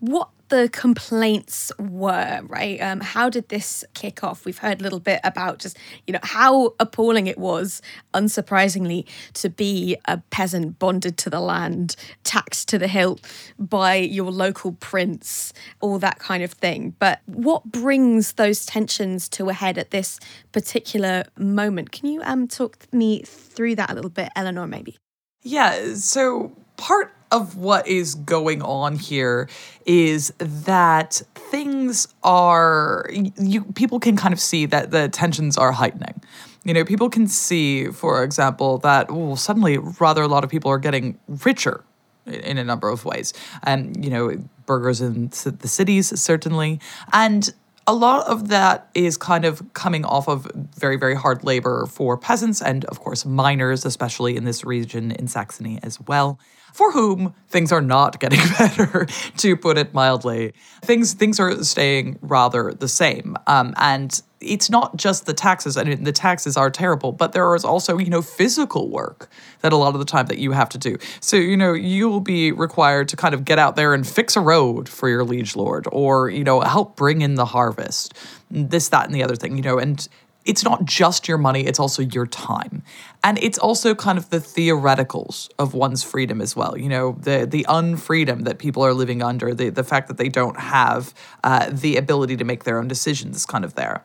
what 0.00 0.30
the 0.48 0.68
complaints 0.72 1.70
were, 1.78 2.40
right? 2.44 2.80
Um, 2.80 3.00
how 3.00 3.28
did 3.28 3.48
this 3.48 3.84
kick 3.94 4.24
off? 4.24 4.44
We've 4.44 4.58
heard 4.58 4.80
a 4.80 4.82
little 4.82 5.00
bit 5.00 5.20
about 5.24 5.58
just, 5.58 5.76
you 6.06 6.12
know, 6.12 6.20
how 6.22 6.74
appalling 6.80 7.26
it 7.26 7.38
was, 7.38 7.82
unsurprisingly, 8.14 9.06
to 9.34 9.50
be 9.50 9.96
a 10.06 10.18
peasant 10.30 10.78
bonded 10.78 11.18
to 11.18 11.30
the 11.30 11.40
land, 11.40 11.96
taxed 12.24 12.68
to 12.68 12.78
the 12.78 12.88
hilt 12.88 13.20
by 13.58 13.96
your 13.96 14.30
local 14.30 14.72
prince, 14.72 15.52
all 15.80 15.98
that 15.98 16.18
kind 16.18 16.42
of 16.42 16.52
thing. 16.52 16.94
But 16.98 17.20
what 17.26 17.64
brings 17.64 18.32
those 18.32 18.64
tensions 18.64 19.28
to 19.30 19.48
a 19.50 19.52
head 19.52 19.76
at 19.78 19.90
this 19.90 20.18
particular 20.52 21.24
moment? 21.38 21.92
Can 21.92 22.08
you 22.08 22.22
um, 22.22 22.48
talk 22.48 22.90
me 22.92 23.22
through 23.22 23.76
that 23.76 23.90
a 23.90 23.94
little 23.94 24.10
bit, 24.10 24.30
Eleanor, 24.34 24.66
maybe? 24.66 24.96
Yeah, 25.42 25.94
so 25.94 26.52
part 26.76 27.12
of 27.30 27.56
what 27.56 27.86
is 27.86 28.14
going 28.14 28.62
on 28.62 28.96
here 28.96 29.48
is 29.86 30.32
that 30.38 31.22
things 31.34 32.08
are 32.22 33.08
you 33.10 33.64
people 33.74 34.00
can 34.00 34.16
kind 34.16 34.32
of 34.32 34.40
see 34.40 34.66
that 34.66 34.90
the 34.90 35.08
tensions 35.08 35.56
are 35.56 35.72
heightening. 35.72 36.20
You 36.64 36.74
know 36.74 36.84
people 36.84 37.10
can 37.10 37.26
see 37.26 37.88
for 37.88 38.22
example 38.22 38.78
that 38.78 39.10
well, 39.10 39.36
suddenly 39.36 39.78
rather 39.78 40.22
a 40.22 40.28
lot 40.28 40.44
of 40.44 40.50
people 40.50 40.70
are 40.70 40.78
getting 40.78 41.18
richer 41.28 41.84
in 42.26 42.58
a 42.58 42.64
number 42.64 42.88
of 42.88 43.04
ways. 43.04 43.32
And 43.62 44.04
you 44.04 44.10
know 44.10 44.42
burghers 44.66 45.00
in 45.00 45.28
the 45.28 45.68
cities 45.68 46.18
certainly. 46.20 46.80
And 47.12 47.52
a 47.86 47.94
lot 47.94 48.26
of 48.26 48.48
that 48.48 48.90
is 48.92 49.16
kind 49.16 49.46
of 49.46 49.72
coming 49.72 50.04
off 50.04 50.28
of 50.28 50.46
very, 50.76 50.98
very 50.98 51.14
hard 51.14 51.42
labor 51.42 51.86
for 51.86 52.18
peasants 52.18 52.60
and, 52.60 52.84
of 52.84 53.00
course, 53.00 53.24
miners, 53.24 53.86
especially 53.86 54.36
in 54.36 54.44
this 54.44 54.62
region 54.62 55.10
in 55.12 55.26
Saxony 55.26 55.78
as 55.82 55.98
well 56.02 56.38
for 56.72 56.92
whom 56.92 57.34
things 57.48 57.72
are 57.72 57.80
not 57.80 58.20
getting 58.20 58.40
better, 58.58 59.06
to 59.38 59.56
put 59.56 59.78
it 59.78 59.94
mildly. 59.94 60.52
Things 60.82 61.14
things 61.14 61.40
are 61.40 61.62
staying 61.64 62.18
rather 62.22 62.72
the 62.72 62.88
same, 62.88 63.36
um, 63.46 63.74
and 63.76 64.22
it's 64.40 64.70
not 64.70 64.96
just 64.96 65.26
the 65.26 65.34
taxes. 65.34 65.76
I 65.76 65.84
mean, 65.84 66.04
the 66.04 66.12
taxes 66.12 66.56
are 66.56 66.70
terrible, 66.70 67.12
but 67.12 67.32
there 67.32 67.54
is 67.54 67.64
also 67.64 67.98
you 67.98 68.10
know 68.10 68.22
physical 68.22 68.88
work 68.88 69.28
that 69.60 69.72
a 69.72 69.76
lot 69.76 69.94
of 69.94 69.98
the 69.98 70.04
time 70.04 70.26
that 70.26 70.38
you 70.38 70.52
have 70.52 70.68
to 70.70 70.78
do. 70.78 70.96
So 71.20 71.36
you 71.36 71.56
know 71.56 71.72
you 71.72 72.08
will 72.08 72.20
be 72.20 72.52
required 72.52 73.08
to 73.08 73.16
kind 73.16 73.34
of 73.34 73.44
get 73.44 73.58
out 73.58 73.76
there 73.76 73.94
and 73.94 74.06
fix 74.06 74.36
a 74.36 74.40
road 74.40 74.88
for 74.88 75.08
your 75.08 75.24
liege 75.24 75.56
lord, 75.56 75.86
or 75.92 76.30
you 76.30 76.44
know 76.44 76.60
help 76.60 76.96
bring 76.96 77.22
in 77.22 77.34
the 77.34 77.46
harvest, 77.46 78.14
this, 78.50 78.88
that, 78.90 79.06
and 79.06 79.14
the 79.14 79.22
other 79.22 79.36
thing. 79.36 79.56
You 79.56 79.62
know, 79.62 79.78
and 79.78 80.06
it's 80.48 80.64
not 80.64 80.86
just 80.86 81.28
your 81.28 81.36
money, 81.36 81.66
it's 81.66 81.78
also 81.78 82.02
your 82.02 82.26
time. 82.26 82.82
And 83.22 83.38
it's 83.38 83.58
also 83.58 83.94
kind 83.94 84.16
of 84.16 84.30
the 84.30 84.38
theoreticals 84.38 85.50
of 85.58 85.74
one's 85.74 86.02
freedom 86.02 86.40
as 86.40 86.56
well. 86.56 86.76
You 86.76 86.88
know, 86.88 87.12
the 87.20 87.46
the 87.46 87.66
unfreedom 87.68 88.44
that 88.44 88.58
people 88.58 88.82
are 88.82 88.94
living 88.94 89.22
under, 89.22 89.54
the, 89.54 89.68
the 89.68 89.84
fact 89.84 90.08
that 90.08 90.16
they 90.16 90.30
don't 90.30 90.58
have 90.58 91.12
uh, 91.44 91.68
the 91.70 91.96
ability 91.96 92.36
to 92.38 92.44
make 92.44 92.64
their 92.64 92.78
own 92.78 92.88
decisions 92.88 93.36
is 93.36 93.46
kind 93.46 93.64
of 93.64 93.74
there. 93.74 94.02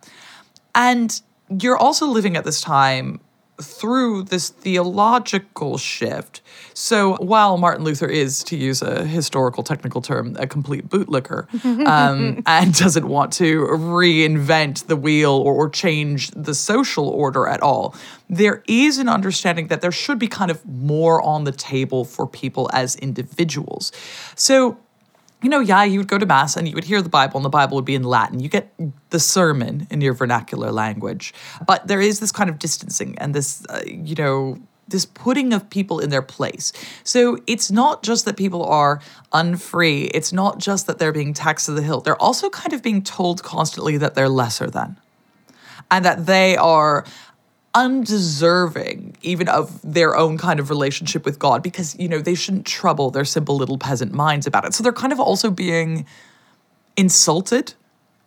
And 0.75 1.19
you're 1.61 1.77
also 1.77 2.07
living 2.07 2.35
at 2.35 2.43
this 2.43 2.59
time 2.59 3.21
through 3.61 4.23
this 4.23 4.49
theological 4.49 5.77
shift. 5.77 6.41
So 6.73 7.15
while 7.17 7.57
Martin 7.57 7.83
Luther 7.83 8.07
is, 8.07 8.43
to 8.45 8.57
use 8.57 8.81
a 8.81 9.05
historical 9.05 9.63
technical 9.63 10.01
term, 10.01 10.35
a 10.39 10.47
complete 10.47 10.89
bootlicker, 10.89 11.47
um, 11.87 12.41
and 12.45 12.73
doesn't 12.73 13.07
want 13.07 13.33
to 13.33 13.61
reinvent 13.67 14.87
the 14.87 14.95
wheel 14.95 15.31
or, 15.31 15.53
or 15.53 15.69
change 15.69 16.31
the 16.31 16.55
social 16.55 17.07
order 17.07 17.47
at 17.47 17.61
all, 17.61 17.95
there 18.29 18.63
is 18.67 18.97
an 18.97 19.07
understanding 19.07 19.67
that 19.67 19.81
there 19.81 19.91
should 19.91 20.17
be 20.17 20.27
kind 20.27 20.49
of 20.49 20.65
more 20.65 21.21
on 21.21 21.43
the 21.43 21.51
table 21.51 22.05
for 22.05 22.27
people 22.27 22.69
as 22.73 22.95
individuals. 22.95 23.91
So 24.35 24.77
you 25.43 25.49
know, 25.49 25.59
yeah, 25.59 25.83
you 25.83 25.99
would 25.99 26.07
go 26.07 26.17
to 26.17 26.25
Mass 26.25 26.55
and 26.55 26.67
you 26.67 26.73
would 26.75 26.85
hear 26.85 27.01
the 27.01 27.09
Bible, 27.09 27.37
and 27.37 27.45
the 27.45 27.49
Bible 27.49 27.75
would 27.75 27.85
be 27.85 27.95
in 27.95 28.03
Latin. 28.03 28.39
You 28.39 28.49
get 28.49 28.73
the 29.09 29.19
sermon 29.19 29.87
in 29.91 30.01
your 30.01 30.13
vernacular 30.13 30.71
language. 30.71 31.33
But 31.65 31.87
there 31.87 32.01
is 32.01 32.19
this 32.19 32.31
kind 32.31 32.49
of 32.49 32.59
distancing 32.59 33.17
and 33.19 33.35
this, 33.35 33.65
uh, 33.69 33.81
you 33.85 34.15
know, 34.15 34.57
this 34.87 35.05
putting 35.05 35.53
of 35.53 35.69
people 35.69 35.99
in 35.99 36.09
their 36.09 36.21
place. 36.21 36.73
So 37.03 37.37
it's 37.47 37.71
not 37.71 38.03
just 38.03 38.25
that 38.25 38.37
people 38.37 38.63
are 38.65 39.01
unfree, 39.31 40.05
it's 40.13 40.33
not 40.33 40.59
just 40.59 40.87
that 40.87 40.99
they're 40.99 41.13
being 41.13 41.33
taxed 41.33 41.65
to 41.67 41.71
the 41.71 41.81
hilt. 41.81 42.05
They're 42.05 42.21
also 42.21 42.49
kind 42.49 42.73
of 42.73 42.81
being 42.81 43.01
told 43.01 43.43
constantly 43.43 43.97
that 43.97 44.15
they're 44.15 44.29
lesser 44.29 44.69
than 44.69 44.97
and 45.89 46.03
that 46.05 46.25
they 46.25 46.57
are 46.57 47.05
undeserving 47.75 49.17
even 49.21 49.47
of 49.49 49.79
their 49.83 50.15
own 50.15 50.37
kind 50.37 50.59
of 50.59 50.69
relationship 50.69 51.25
with 51.25 51.39
God 51.39 51.63
because, 51.63 51.97
you 51.97 52.07
know, 52.07 52.19
they 52.19 52.35
shouldn't 52.35 52.65
trouble 52.65 53.09
their 53.09 53.25
simple 53.25 53.55
little 53.55 53.77
peasant 53.77 54.13
minds 54.13 54.45
about 54.45 54.65
it. 54.65 54.73
So 54.73 54.83
they're 54.83 54.93
kind 54.93 55.11
of 55.11 55.19
also 55.19 55.49
being 55.49 56.05
insulted 56.95 57.73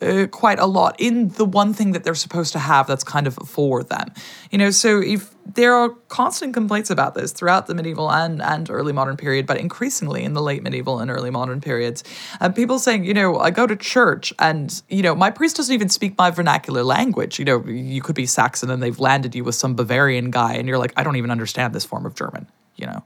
uh, 0.02 0.26
quite 0.26 0.58
a 0.58 0.66
lot 0.66 0.94
in 0.98 1.28
the 1.30 1.44
one 1.44 1.72
thing 1.72 1.92
that 1.92 2.04
they're 2.04 2.14
supposed 2.14 2.52
to 2.52 2.58
have 2.58 2.86
that's 2.86 3.04
kind 3.04 3.26
of 3.26 3.34
for 3.46 3.82
them. 3.82 4.12
You 4.50 4.58
know, 4.58 4.70
so 4.70 5.00
if 5.00 5.34
there 5.46 5.74
are 5.74 5.90
constant 6.08 6.52
complaints 6.52 6.90
about 6.90 7.14
this 7.14 7.32
throughout 7.32 7.66
the 7.66 7.74
medieval 7.74 8.10
and, 8.10 8.42
and 8.42 8.68
early 8.68 8.92
modern 8.92 9.16
period, 9.16 9.46
but 9.46 9.56
increasingly 9.56 10.22
in 10.24 10.34
the 10.34 10.42
late 10.42 10.62
medieval 10.62 10.98
and 10.98 11.10
early 11.10 11.30
modern 11.30 11.60
periods, 11.60 12.04
uh, 12.40 12.50
people 12.50 12.78
saying, 12.78 13.04
you 13.04 13.14
know, 13.14 13.38
I 13.38 13.50
go 13.50 13.66
to 13.66 13.76
church 13.76 14.34
and, 14.38 14.82
you 14.88 15.02
know, 15.02 15.14
my 15.14 15.30
priest 15.30 15.56
doesn't 15.56 15.74
even 15.74 15.88
speak 15.88 16.18
my 16.18 16.30
vernacular 16.30 16.82
language. 16.82 17.38
You 17.38 17.46
know, 17.46 17.64
you 17.64 18.02
could 18.02 18.16
be 18.16 18.26
Saxon 18.26 18.70
and 18.70 18.82
they've 18.82 18.98
landed 18.98 19.34
you 19.34 19.44
with 19.44 19.54
some 19.54 19.74
Bavarian 19.74 20.30
guy 20.30 20.54
and 20.54 20.68
you're 20.68 20.78
like, 20.78 20.92
I 20.96 21.04
don't 21.04 21.16
even 21.16 21.30
understand 21.30 21.74
this 21.74 21.84
form 21.84 22.04
of 22.04 22.14
German, 22.14 22.48
you 22.76 22.86
know 22.86 23.02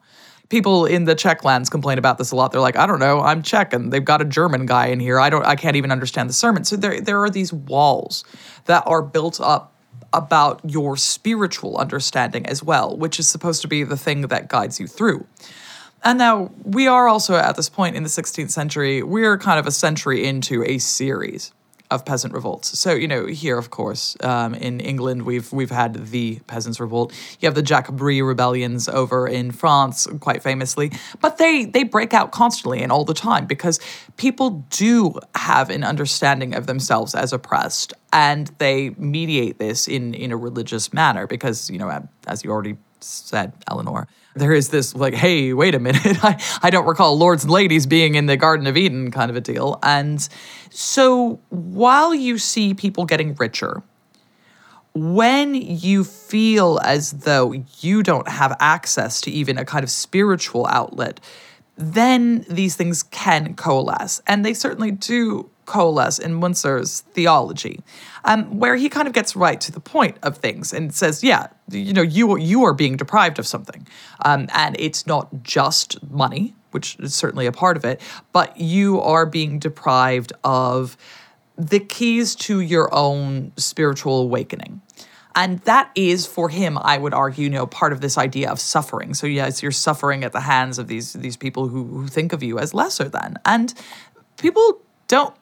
people 0.51 0.85
in 0.85 1.05
the 1.05 1.15
Czech 1.15 1.43
lands 1.45 1.71
complain 1.71 1.97
about 1.97 2.19
this 2.19 2.33
a 2.33 2.37
lot. 2.37 2.53
They're 2.53 2.61
like, 2.61 2.77
I 2.77 2.87
don't 2.87 2.99
know, 2.99 3.21
I'm 3.21 3.43
Czech 3.43 3.73
and 3.73 3.91
they've 3.91 4.05
got 4.05 4.21
a 4.21 4.27
German 4.27 4.67
guy 4.67 4.89
in 4.89 5.01
here. 5.01 5.19
I 5.19 5.31
don't 5.31 5.47
I 5.47 5.57
can't 5.57 5.77
even 5.77 5.91
understand 5.91 6.29
the 6.29 6.35
sermon. 6.35 6.65
So 6.65 6.77
there 6.77 7.01
there 7.01 7.23
are 7.23 7.31
these 7.31 7.53
walls 7.53 8.25
that 8.67 8.83
are 8.87 9.01
built 9.01 9.41
up 9.41 9.73
about 10.13 10.61
your 10.65 10.97
spiritual 10.97 11.79
understanding 11.79 12.45
as 12.47 12.63
well, 12.63 12.97
which 12.97 13.19
is 13.19 13.29
supposed 13.29 13.63
to 13.63 13.69
be 13.69 13.85
the 13.85 13.97
thing 13.97 14.23
that 14.23 14.49
guides 14.49 14.79
you 14.79 14.87
through. 14.87 15.25
And 16.03 16.19
now 16.19 16.51
we 16.65 16.87
are 16.89 17.09
also 17.09 17.37
at 17.37 17.57
this 17.57 17.69
point 17.69 17.95
in 17.95 18.03
the 18.03 18.09
16th 18.09 18.51
century, 18.51 19.03
we're 19.03 19.39
kind 19.39 19.59
of 19.59 19.67
a 19.67 19.71
century 19.71 20.27
into 20.27 20.65
a 20.65 20.79
series 20.79 21.53
of 21.91 22.05
peasant 22.05 22.33
revolts. 22.33 22.79
So 22.79 22.93
you 22.93 23.09
know, 23.09 23.27
here, 23.27 23.59
of 23.59 23.71
course, 23.71 24.17
um, 24.21 24.55
in 24.55 24.81
England, 24.81 25.23
we've 25.23 25.53
we've 25.53 25.71
had 25.71 26.07
the 26.07 26.41
peasants' 26.47 26.81
revolt. 26.81 27.13
You 27.41 27.47
have 27.47 27.55
the 27.55 27.63
Jacobite 27.63 28.23
rebellions 28.23 28.89
over 28.89 29.27
in 29.27 29.51
France, 29.51 30.07
quite 30.21 30.43
famously, 30.43 30.93
but 31.21 31.39
they 31.39 31.65
they 31.65 31.85
break 31.85 32.15
out 32.15 32.33
constantly 32.33 32.83
and 32.83 32.93
all 32.93 33.05
the 33.05 33.15
time 33.15 33.47
because 33.47 33.81
people 34.17 34.65
do 34.71 35.15
have 35.35 35.71
an 35.71 35.85
understanding 35.85 36.55
of 36.55 36.67
themselves 36.67 37.15
as 37.15 37.33
oppressed, 37.33 37.93
and 38.13 38.49
they 38.59 38.91
mediate 38.91 39.59
this 39.59 39.89
in 39.89 40.15
in 40.15 40.33
a 40.33 40.37
religious 40.37 40.93
manner 40.93 41.27
because 41.27 41.71
you 41.71 41.79
know, 41.79 42.09
as 42.27 42.45
you 42.45 42.51
already 42.51 42.77
said, 43.01 43.53
Eleanor 43.69 44.07
there 44.35 44.53
is 44.53 44.69
this 44.69 44.95
like, 44.95 45.15
hey, 45.15 45.53
wait 45.53 45.75
a 45.75 45.79
minute, 45.79 46.03
I, 46.25 46.41
I 46.63 46.71
don't 46.71 46.87
recall 46.87 47.17
lords 47.17 47.45
and 47.45 47.53
ladies 47.53 47.87
being 47.87 48.15
in 48.15 48.27
the 48.27 48.37
Garden 48.37 48.67
of 48.67 48.77
Eden 48.77 49.11
kind 49.11 49.31
of 49.31 49.37
a 49.37 49.41
deal. 49.41 49.79
And 49.83 50.27
so 50.71 51.41
while 51.49 52.15
you 52.15 52.39
see 52.39 52.75
people 52.75 53.05
getting 53.05 53.35
richer, 53.35 53.83
when 54.95 55.55
you 55.55 56.05
feel 56.05 56.81
as 56.83 57.13
though 57.13 57.55
you 57.81 58.03
don't 58.03 58.29
have 58.29 58.57
access 58.61 59.21
to 59.23 59.31
even 59.31 59.57
a 59.57 59.65
kind 59.65 59.85
of 59.85 59.91
spiritual 59.91 60.67
outlet, 60.67 61.21
then 61.77 62.45
these 62.49 62.77
things 62.77 63.05
can 63.05 63.55
coalesce. 63.55 64.21
And 64.27 64.45
they 64.45 64.53
certainly 64.53 64.91
do 64.91 65.49
coalesce 65.71 66.19
in 66.19 66.41
Müntzer's 66.41 67.03
theology, 67.15 67.81
um, 68.25 68.59
where 68.59 68.77
he 68.77 68.89
kind 68.89 69.07
of 69.07 69.15
gets 69.15 69.37
right 69.37 69.61
to 69.61 69.73
the 69.73 69.81
point 69.81 70.17
of 70.23 70.37
things 70.39 70.73
and 70.73 70.93
says, 70.93 71.23
yeah, 71.23 71.47
you 71.71 71.93
know, 71.93 72.03
you, 72.03 72.37
you 72.37 72.65
are 72.65 72.75
being 72.75 72.97
deprived 72.97 73.39
of 73.39 73.47
something. 73.47 73.87
Um, 74.25 74.49
and 74.53 74.77
it's 74.79 75.07
not 75.07 75.43
just 75.43 76.03
money, 76.11 76.55
which 76.73 76.97
is 76.99 77.15
certainly 77.15 77.47
a 77.47 77.53
part 77.53 77.77
of 77.77 77.85
it, 77.85 78.01
but 78.33 78.57
you 78.57 79.01
are 79.01 79.27
being 79.27 79.59
deprived 79.59 80.33
of 80.43 80.97
the 81.57 81.81
keys 81.81 82.35
to 82.35 82.61
your 82.61 82.93
own 82.93 83.53
spiritual 83.57 84.21
awakening. 84.21 84.81
And 85.35 85.61
that 85.61 85.91
is 85.95 86.27
for 86.27 86.49
him, 86.49 86.79
I 86.79 86.99
would 86.99 87.15
argue, 87.15 87.45
you 87.45 87.51
know, 87.51 87.67
part 87.67 87.93
of 87.93 88.01
this 88.01 88.19
idea 88.19 88.51
of 88.51 88.59
suffering. 88.59 89.15
So 89.15 89.27
yes, 89.27 89.63
you're 89.63 89.71
suffering 89.73 90.25
at 90.25 90.33
the 90.33 90.41
hands 90.41 90.79
of 90.79 90.89
these 90.89 91.13
these 91.13 91.37
people 91.37 91.69
who, 91.69 91.85
who 91.85 92.09
think 92.09 92.33
of 92.33 92.43
you 92.43 92.59
as 92.59 92.75
lesser 92.75 93.09
than. 93.09 93.37
And 93.45 93.73
people 94.37 94.81
don't 95.07 95.35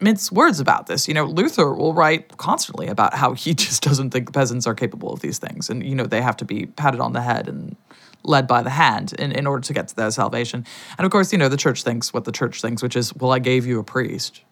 mince 0.00 0.30
words 0.30 0.60
about 0.60 0.86
this. 0.86 1.08
You 1.08 1.14
know, 1.14 1.24
Luther 1.24 1.72
will 1.72 1.94
write 1.94 2.36
constantly 2.36 2.86
about 2.86 3.14
how 3.14 3.34
he 3.34 3.54
just 3.66 3.82
doesn't 3.82 4.10
think 4.10 4.26
the 4.26 4.32
peasants 4.32 4.66
are 4.66 4.74
capable 4.74 5.12
of 5.12 5.20
these 5.20 5.38
things. 5.38 5.70
And, 5.70 5.84
you 5.84 5.94
know, 5.94 6.04
they 6.04 6.22
have 6.22 6.36
to 6.38 6.44
be 6.44 6.66
patted 6.66 7.00
on 7.00 7.12
the 7.12 7.22
head 7.22 7.48
and 7.48 7.76
led 8.24 8.46
by 8.46 8.62
the 8.62 8.70
hand 8.70 9.12
in, 9.18 9.32
in 9.32 9.46
order 9.46 9.62
to 9.62 9.72
get 9.72 9.88
to 9.88 9.96
their 9.96 10.10
salvation. 10.10 10.64
And 10.98 11.04
of 11.04 11.10
course, 11.12 11.32
you 11.32 11.38
know, 11.38 11.48
the 11.48 11.56
church 11.56 11.82
thinks 11.82 12.12
what 12.12 12.24
the 12.24 12.32
church 12.32 12.60
thinks, 12.60 12.82
which 12.82 12.96
is, 12.96 13.14
well, 13.14 13.32
I 13.32 13.38
gave 13.38 13.66
you 13.66 13.78
a 13.78 13.84
priest. 13.84 14.42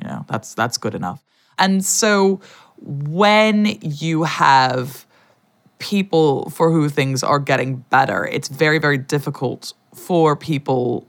You 0.00 0.08
know, 0.08 0.26
that's 0.28 0.54
that's 0.54 0.76
good 0.76 0.94
enough. 0.94 1.24
And 1.58 1.82
so 1.82 2.40
when 2.78 3.78
you 3.80 4.24
have 4.24 5.06
people 5.78 6.50
for 6.50 6.70
who 6.70 6.88
things 6.88 7.22
are 7.22 7.38
getting 7.38 7.76
better, 7.76 8.26
it's 8.26 8.48
very, 8.48 8.78
very 8.78 8.98
difficult 8.98 9.72
for 9.94 10.36
people 10.36 11.06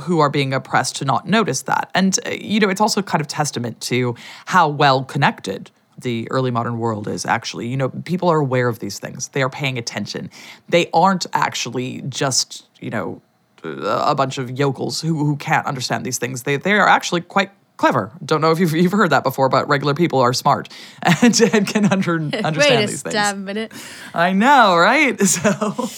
who 0.00 0.20
are 0.20 0.30
being 0.30 0.52
oppressed 0.54 0.96
to 0.96 1.04
not 1.04 1.26
notice 1.26 1.62
that. 1.62 1.90
And, 1.94 2.18
uh, 2.26 2.30
you 2.30 2.60
know, 2.60 2.68
it's 2.68 2.80
also 2.80 3.02
kind 3.02 3.20
of 3.20 3.26
testament 3.26 3.80
to 3.82 4.14
how 4.46 4.68
well 4.68 5.04
connected 5.04 5.70
the 5.98 6.28
early 6.30 6.50
modern 6.50 6.78
world 6.78 7.08
is 7.08 7.26
actually. 7.26 7.66
You 7.68 7.76
know, 7.76 7.88
people 7.88 8.28
are 8.28 8.38
aware 8.38 8.68
of 8.68 8.78
these 8.78 8.98
things, 8.98 9.28
they 9.28 9.42
are 9.42 9.50
paying 9.50 9.78
attention. 9.78 10.30
They 10.68 10.88
aren't 10.92 11.26
actually 11.32 12.02
just, 12.08 12.66
you 12.80 12.90
know, 12.90 13.20
a 13.64 14.14
bunch 14.14 14.38
of 14.38 14.56
yokels 14.56 15.00
who, 15.00 15.24
who 15.24 15.36
can't 15.36 15.66
understand 15.66 16.06
these 16.06 16.18
things. 16.18 16.44
They, 16.44 16.56
they 16.56 16.74
are 16.74 16.86
actually 16.86 17.22
quite 17.22 17.50
clever. 17.78 18.12
Don't 18.24 18.42
know 18.42 18.50
if 18.50 18.58
you've, 18.58 18.72
you've 18.74 18.92
heard 18.92 19.10
that 19.10 19.22
before, 19.24 19.48
but 19.48 19.66
regular 19.68 19.94
people 19.94 20.18
are 20.20 20.34
smart 20.34 20.68
and, 21.22 21.40
and 21.40 21.66
can 21.66 21.86
under, 21.86 22.14
understand 22.20 22.56
Wait 22.56 22.86
these 22.86 23.00
a 23.00 23.04
things. 23.04 23.14
damn 23.14 23.44
minute. 23.44 23.72
I 24.12 24.32
know, 24.34 24.76
right? 24.76 25.18
So, 25.28 25.88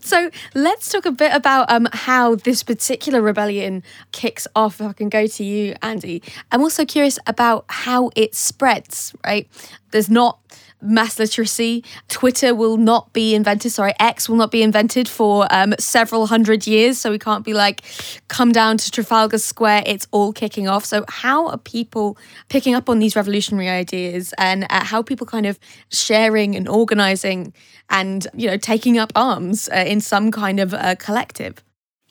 So 0.00 0.30
let's 0.54 0.90
talk 0.90 1.04
a 1.06 1.12
bit 1.12 1.32
about 1.34 1.70
um, 1.70 1.88
how 1.92 2.36
this 2.36 2.62
particular 2.62 3.20
rebellion 3.20 3.82
kicks 4.12 4.46
off. 4.54 4.80
If 4.80 4.86
I 4.86 4.92
can 4.92 5.08
go 5.08 5.26
to 5.26 5.44
you, 5.44 5.74
Andy. 5.82 6.22
I'm 6.52 6.62
also 6.62 6.84
curious 6.84 7.18
about 7.26 7.64
how 7.68 8.10
it 8.14 8.34
spreads, 8.34 9.14
right? 9.24 9.48
There's 9.90 10.08
not 10.08 10.38
mass 10.80 11.18
literacy. 11.18 11.84
Twitter 12.08 12.54
will 12.54 12.76
not 12.76 13.12
be 13.12 13.34
invented. 13.34 13.72
Sorry, 13.72 13.92
X 13.98 14.28
will 14.28 14.36
not 14.36 14.50
be 14.50 14.62
invented 14.62 15.08
for 15.08 15.46
um, 15.50 15.74
several 15.78 16.26
hundred 16.26 16.66
years. 16.66 16.98
So 16.98 17.10
we 17.10 17.18
can't 17.18 17.44
be 17.44 17.54
like, 17.54 17.82
come 18.28 18.52
down 18.52 18.78
to 18.78 18.90
Trafalgar 18.90 19.38
Square. 19.38 19.84
It's 19.86 20.06
all 20.10 20.32
kicking 20.32 20.68
off. 20.68 20.84
So 20.84 21.04
how 21.08 21.48
are 21.48 21.58
people 21.58 22.16
picking 22.48 22.74
up 22.74 22.88
on 22.88 22.98
these 22.98 23.16
revolutionary 23.16 23.68
ideas, 23.68 24.34
and 24.38 24.66
uh, 24.70 24.84
how 24.84 25.02
people 25.02 25.26
kind 25.26 25.46
of 25.46 25.58
sharing 25.90 26.54
and 26.54 26.68
organizing, 26.68 27.52
and 27.90 28.26
you 28.34 28.48
know 28.48 28.56
taking 28.56 28.98
up 28.98 29.12
arms 29.14 29.68
uh, 29.68 29.84
in 29.86 30.00
some 30.00 30.30
kind 30.30 30.60
of 30.60 30.74
uh, 30.74 30.94
collective? 30.96 31.62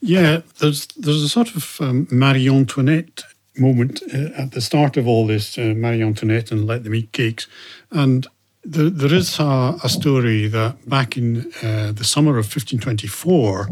Yeah, 0.02 0.42
there's 0.60 0.88
there's 0.88 1.24
a 1.24 1.30
sort 1.30 1.56
of 1.56 1.78
um, 1.80 2.08
Marie 2.12 2.50
Antoinette 2.50 3.24
moment 3.58 4.02
uh, 4.14 4.30
at 4.36 4.52
the 4.52 4.62
start 4.62 4.98
of 4.98 5.08
all 5.08 5.26
this, 5.28 5.58
uh, 5.58 5.74
Marie 5.76 6.04
Antoinette 6.04 6.52
and 6.52 6.68
Let 6.68 6.84
Them 6.84 6.96
Eat 6.96 7.12
Cakes, 7.12 7.48
and 7.92 8.28
there, 8.66 8.90
there 8.90 9.14
is 9.14 9.40
a, 9.40 9.78
a 9.84 9.90
story 9.90 10.48
that 10.48 10.90
back 10.90 11.18
in 11.18 11.52
uh, 11.62 11.92
the 11.92 12.04
summer 12.04 12.32
of 12.32 12.46
1524, 12.46 13.70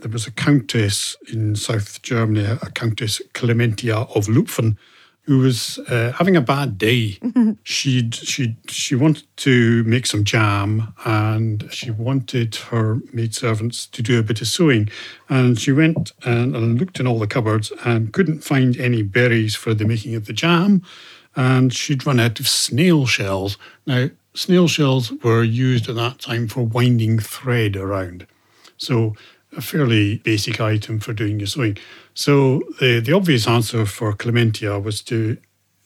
there 0.00 0.10
was 0.10 0.26
a 0.26 0.32
countess 0.32 1.16
in 1.32 1.54
South 1.54 2.02
Germany, 2.02 2.44
a 2.44 2.70
Countess 2.70 3.22
Clementia 3.34 3.98
of 3.98 4.26
Lupfen, 4.26 4.76
who 5.22 5.38
was 5.38 5.78
uh, 5.88 6.12
having 6.12 6.34
a 6.34 6.40
bad 6.40 6.76
day. 6.76 7.18
she'd 7.62 8.12
she 8.14 8.56
she 8.66 8.96
wanted 8.96 9.24
to 9.36 9.84
make 9.84 10.06
some 10.06 10.24
jam, 10.24 10.92
and 11.04 11.72
she 11.72 11.92
wanted 11.92 12.56
her 12.56 12.98
maidservants 13.12 13.86
to 13.86 14.02
do 14.02 14.18
a 14.18 14.24
bit 14.24 14.40
of 14.40 14.48
sewing. 14.48 14.88
And 15.28 15.58
she 15.58 15.70
went 15.70 16.10
and, 16.24 16.56
and 16.56 16.80
looked 16.80 16.98
in 16.98 17.06
all 17.06 17.20
the 17.20 17.28
cupboards 17.28 17.72
and 17.84 18.12
couldn't 18.12 18.42
find 18.42 18.76
any 18.76 19.02
berries 19.02 19.54
for 19.54 19.72
the 19.72 19.84
making 19.84 20.16
of 20.16 20.26
the 20.26 20.32
jam. 20.32 20.82
And 21.36 21.72
she'd 21.72 22.04
run 22.04 22.20
out 22.20 22.40
of 22.40 22.48
snail 22.48 23.06
shells. 23.06 23.56
Now, 23.86 24.10
snail 24.34 24.68
shells 24.68 25.12
were 25.22 25.42
used 25.42 25.88
at 25.88 25.96
that 25.96 26.18
time 26.18 26.48
for 26.48 26.62
winding 26.62 27.18
thread 27.18 27.76
around. 27.76 28.26
So 28.76 29.14
a 29.56 29.60
fairly 29.60 30.18
basic 30.18 30.60
item 30.60 30.98
for 30.98 31.12
doing 31.12 31.38
your 31.38 31.46
sewing. 31.46 31.76
So 32.14 32.62
the, 32.80 33.00
the 33.00 33.12
obvious 33.12 33.46
answer 33.46 33.86
for 33.86 34.12
Clementia 34.12 34.78
was 34.78 35.02
to 35.02 35.36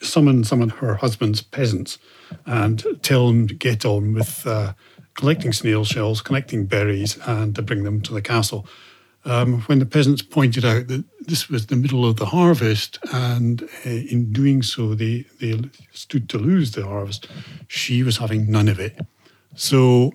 summon 0.01 0.45
some 0.45 0.63
of 0.63 0.73
her 0.73 0.95
husband's 0.97 1.43
peasants 1.43 1.99
and 2.45 2.85
tell 3.03 3.29
them 3.29 3.49
to 3.49 3.55
get 3.55 3.85
on 3.85 4.13
with 4.13 4.47
uh, 4.47 4.75
collecting 5.15 5.53
snail 5.53 5.85
shells, 5.85 6.21
collecting 6.21 6.67
berries, 6.67 7.19
and 7.27 7.55
to 7.55 7.63
bring 7.63 7.85
them 7.85 8.01
to 8.03 8.13
the 8.13 8.23
castle. 8.23 8.67
Um, 9.27 9.63
when 9.63 9.81
the 9.81 9.87
peasants 9.87 10.23
pointed 10.23 10.65
out 10.65 10.87
that 10.87 11.05
this 11.27 11.51
was 11.51 11.67
the 11.67 11.75
middle 11.75 12.07
of 12.07 12.17
the 12.17 12.27
harvest, 12.27 12.99
and 13.13 13.63
uh, 13.85 13.91
in 13.91 14.33
doing 14.33 14.63
so, 14.63 14.95
they, 14.95 15.25
they 15.41 15.61
stood 15.93 16.29
to 16.29 16.39
lose 16.39 16.71
the 16.71 16.87
harvest, 16.87 17.27
she 17.67 18.05
was 18.05 18.19
having 18.19 18.51
none 18.51 18.69
of 18.69 18.79
it. 18.79 19.01
So 19.57 20.13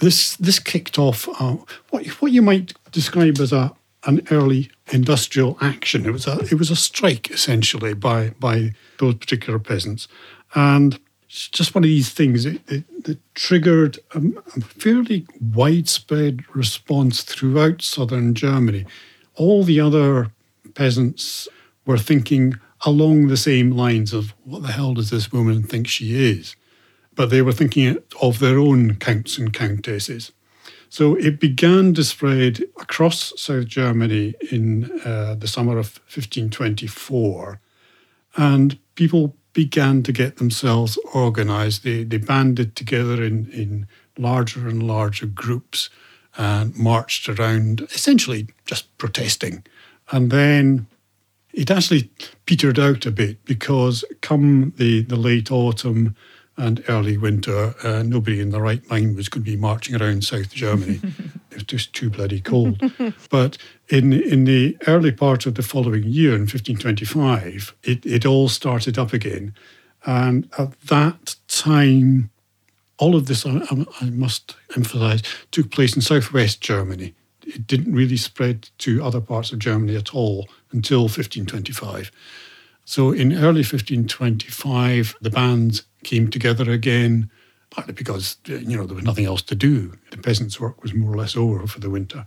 this 0.00 0.36
this 0.36 0.58
kicked 0.58 0.98
off 0.98 1.28
uh, 1.40 1.56
what 1.90 2.06
what 2.20 2.32
you 2.32 2.42
might 2.42 2.72
describe 2.92 3.38
as 3.40 3.52
a 3.52 3.72
an 4.04 4.26
early 4.30 4.70
industrial 4.92 5.58
action. 5.60 6.06
It 6.06 6.12
was 6.12 6.26
a 6.26 6.38
it 6.50 6.54
was 6.54 6.70
a 6.70 6.76
strike 6.76 7.30
essentially 7.30 7.94
by 7.94 8.30
by 8.40 8.72
those 8.98 9.16
particular 9.16 9.58
peasants, 9.58 10.08
and 10.54 10.98
it's 11.36 11.48
just 11.48 11.74
one 11.74 11.84
of 11.84 11.88
these 11.88 12.08
things 12.08 12.44
that, 12.44 12.66
that, 12.68 13.04
that 13.04 13.34
triggered 13.34 13.98
a, 14.14 14.22
a 14.56 14.60
fairly 14.62 15.26
widespread 15.38 16.42
response 16.56 17.22
throughout 17.22 17.82
southern 17.82 18.34
Germany. 18.34 18.86
All 19.34 19.62
the 19.62 19.78
other 19.78 20.32
peasants 20.74 21.46
were 21.84 21.98
thinking 21.98 22.54
along 22.86 23.26
the 23.26 23.36
same 23.36 23.70
lines 23.72 24.14
of 24.14 24.32
what 24.44 24.62
the 24.62 24.72
hell 24.72 24.94
does 24.94 25.10
this 25.10 25.30
woman 25.30 25.62
think 25.62 25.88
she 25.88 26.14
is? 26.14 26.56
But 27.14 27.28
they 27.28 27.42
were 27.42 27.52
thinking 27.52 27.98
of 28.22 28.38
their 28.38 28.58
own 28.58 28.94
counts 28.94 29.36
and 29.36 29.52
countesses. 29.52 30.32
So 30.88 31.16
it 31.16 31.38
began 31.38 31.92
to 31.94 32.04
spread 32.04 32.62
across 32.80 33.38
South 33.38 33.66
Germany 33.66 34.34
in 34.50 34.90
uh, 35.04 35.34
the 35.34 35.48
summer 35.48 35.72
of 35.72 36.00
1524. 36.08 37.60
And 38.38 38.78
people 38.94 39.36
began 39.56 40.02
to 40.02 40.12
get 40.12 40.36
themselves 40.36 40.98
organized. 41.14 41.82
They, 41.82 42.04
they 42.04 42.18
banded 42.18 42.76
together 42.76 43.24
in, 43.24 43.50
in 43.52 43.88
larger 44.18 44.68
and 44.68 44.82
larger 44.82 45.24
groups 45.24 45.88
and 46.36 46.76
marched 46.76 47.26
around, 47.26 47.80
essentially 47.80 48.48
just 48.66 48.94
protesting. 48.98 49.64
And 50.12 50.30
then 50.30 50.88
it 51.54 51.70
actually 51.70 52.10
petered 52.44 52.78
out 52.78 53.06
a 53.06 53.10
bit 53.10 53.42
because 53.46 54.04
come 54.20 54.74
the, 54.76 55.00
the 55.00 55.16
late 55.16 55.50
autumn 55.50 56.14
and 56.58 56.84
early 56.86 57.16
winter, 57.16 57.74
uh, 57.82 58.02
nobody 58.02 58.40
in 58.40 58.50
the 58.50 58.60
right 58.60 58.86
mind 58.90 59.16
was 59.16 59.30
going 59.30 59.42
to 59.42 59.50
be 59.50 59.56
marching 59.56 59.96
around 59.96 60.22
South 60.22 60.52
Germany. 60.52 61.00
it 61.56 61.60
was 61.60 61.64
just 61.64 61.94
too 61.94 62.10
bloody 62.10 62.40
cold. 62.40 62.80
but 63.30 63.56
in 63.88 64.12
in 64.12 64.44
the 64.44 64.76
early 64.86 65.10
part 65.10 65.46
of 65.46 65.54
the 65.54 65.62
following 65.62 66.04
year, 66.04 66.34
in 66.34 66.42
1525, 66.42 67.74
it, 67.82 68.04
it 68.04 68.26
all 68.26 68.48
started 68.48 68.98
up 68.98 69.14
again. 69.14 69.54
And 70.04 70.48
at 70.58 70.78
that 70.82 71.36
time, 71.48 72.30
all 72.98 73.16
of 73.16 73.26
this, 73.26 73.46
I, 73.46 73.86
I 74.00 74.10
must 74.10 74.54
emphasize, 74.76 75.22
took 75.50 75.70
place 75.70 75.96
in 75.96 76.02
southwest 76.02 76.60
Germany. 76.60 77.14
It 77.46 77.66
didn't 77.66 77.94
really 77.94 78.18
spread 78.18 78.68
to 78.78 79.02
other 79.02 79.20
parts 79.20 79.52
of 79.52 79.58
Germany 79.58 79.96
at 79.96 80.14
all 80.14 80.48
until 80.72 81.02
1525. 81.02 82.10
So 82.84 83.12
in 83.12 83.32
early 83.32 83.62
1525, 83.62 85.16
the 85.20 85.30
bands 85.30 85.84
came 86.04 86.28
together 86.28 86.70
again, 86.70 87.30
partly 87.70 87.94
because 87.94 88.36
uh, 88.48 88.54
you 88.54 88.76
know 88.76 88.86
there 88.86 88.96
was 88.96 89.04
nothing 89.04 89.26
else 89.26 89.42
to 89.42 89.54
do. 89.54 89.92
The 90.10 90.18
peasants' 90.18 90.60
work 90.60 90.82
was 90.82 90.94
more 90.94 91.12
or 91.12 91.16
less 91.16 91.36
over 91.36 91.66
for 91.66 91.80
the 91.80 91.90
winter. 91.90 92.26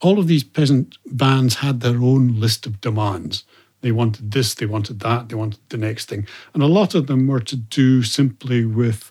All 0.00 0.18
of 0.18 0.26
these 0.26 0.44
peasant 0.44 0.98
bands 1.06 1.56
had 1.56 1.80
their 1.80 2.02
own 2.02 2.40
list 2.40 2.66
of 2.66 2.80
demands. 2.80 3.44
They 3.82 3.92
wanted 3.92 4.30
this, 4.32 4.54
they 4.54 4.66
wanted 4.66 5.00
that, 5.00 5.28
they 5.28 5.34
wanted 5.34 5.60
the 5.68 5.76
next 5.76 6.08
thing, 6.08 6.26
and 6.54 6.62
a 6.62 6.66
lot 6.66 6.94
of 6.94 7.06
them 7.08 7.26
were 7.26 7.40
to 7.40 7.56
do 7.56 8.02
simply 8.02 8.64
with 8.64 9.10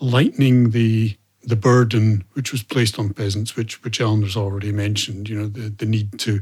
lightening 0.00 0.70
the 0.70 1.16
the 1.44 1.56
burden 1.56 2.24
which 2.34 2.52
was 2.52 2.62
placed 2.62 2.98
on 2.98 3.12
peasants, 3.12 3.56
which 3.56 3.82
which 3.82 4.00
Eleanor's 4.00 4.36
already 4.36 4.72
mentioned, 4.72 5.28
you 5.28 5.38
know, 5.38 5.48
the, 5.48 5.68
the 5.70 5.86
need 5.86 6.18
to 6.20 6.40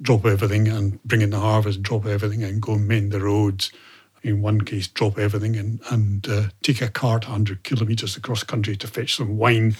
drop 0.00 0.26
everything 0.26 0.68
and 0.68 1.02
bring 1.04 1.22
in 1.22 1.30
the 1.30 1.40
harvest, 1.40 1.82
drop 1.82 2.06
everything 2.06 2.42
and 2.42 2.60
go 2.60 2.76
mend 2.76 3.12
the 3.12 3.20
roads. 3.20 3.72
In 4.22 4.40
one 4.40 4.60
case, 4.60 4.86
drop 4.86 5.18
everything 5.18 5.56
and, 5.56 5.80
and 5.90 6.28
uh, 6.28 6.42
take 6.62 6.80
a 6.80 6.88
cart 6.88 7.24
100 7.24 7.64
kilometres 7.64 8.16
across 8.16 8.44
country 8.44 8.76
to 8.76 8.86
fetch 8.86 9.16
some 9.16 9.36
wine. 9.36 9.74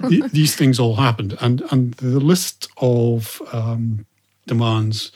these 0.08 0.54
things 0.54 0.78
all 0.78 0.96
happened. 0.96 1.36
And, 1.40 1.62
and 1.70 1.94
the 1.94 2.20
list 2.20 2.68
of 2.76 3.40
um, 3.52 4.04
demands 4.46 5.10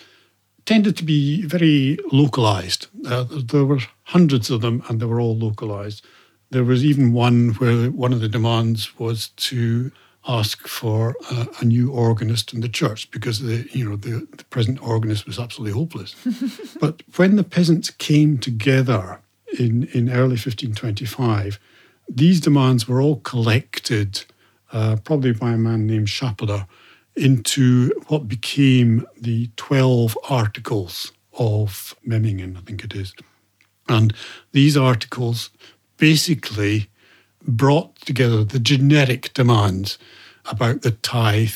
tended 0.65 0.97
to 0.97 1.05
be 1.05 1.43
very 1.43 1.99
localised. 2.13 2.87
Uh, 3.07 3.25
there 3.29 3.65
were 3.65 3.81
hundreds 4.05 4.51
of 4.51 4.61
them 4.61 4.83
and 4.89 5.01
they 5.01 5.07
were 5.07 5.21
all 5.21 5.37
localised. 5.37 6.05
There 6.51 6.65
was 6.65 6.85
even 6.85 7.13
one 7.13 7.51
where 7.55 7.91
one 7.91 8.13
of 8.13 8.21
the 8.21 8.29
demands 8.29 8.99
was 8.99 9.29
to 9.29 9.91
ask 10.27 10.69
for 10.69 11.17
a, 11.31 11.49
a 11.61 11.65
new 11.65 11.91
organist 11.91 12.53
in 12.53 12.61
the 12.61 12.69
church 12.69 13.11
because 13.11 13.41
the 13.41 13.69
you 13.73 13.89
know 13.89 13.97
the, 13.97 14.27
the 14.37 14.45
present 14.45 14.83
organist 14.83 15.27
was 15.27 15.39
absolutely 15.39 15.79
hopeless. 15.79 16.15
but 16.81 17.03
when 17.17 17.37
the 17.37 17.45
peasants 17.45 17.91
came 17.91 18.39
together 18.39 19.21
in 19.59 19.85
in 19.93 20.11
early 20.11 20.39
1525, 20.39 21.59
these 22.09 22.41
demands 22.41 22.87
were 22.87 23.01
all 23.01 23.17
collected, 23.17 24.25
uh, 24.73 24.97
probably 25.05 25.33
by 25.33 25.53
a 25.53 25.59
man 25.59 25.87
named 25.87 26.09
Schappeler, 26.09 26.67
into 27.17 27.91
what 28.09 28.29
became 28.29 29.07
the 29.21 29.51
12 29.57 30.17
articles 30.29 31.13
of 31.39 31.95
Memmingen, 32.05 32.57
I 32.57 32.61
think 32.61 32.85
it 32.85 32.95
is. 32.95 33.15
And 33.89 34.15
these 34.53 34.77
articles 34.77 35.51
basically 35.97 36.89
brought 37.47 37.97
together 37.97 38.45
the 38.45 38.59
generic 38.59 39.33
demands 39.35 39.99
about 40.47 40.83
the 40.83 40.91
tithe, 40.91 41.51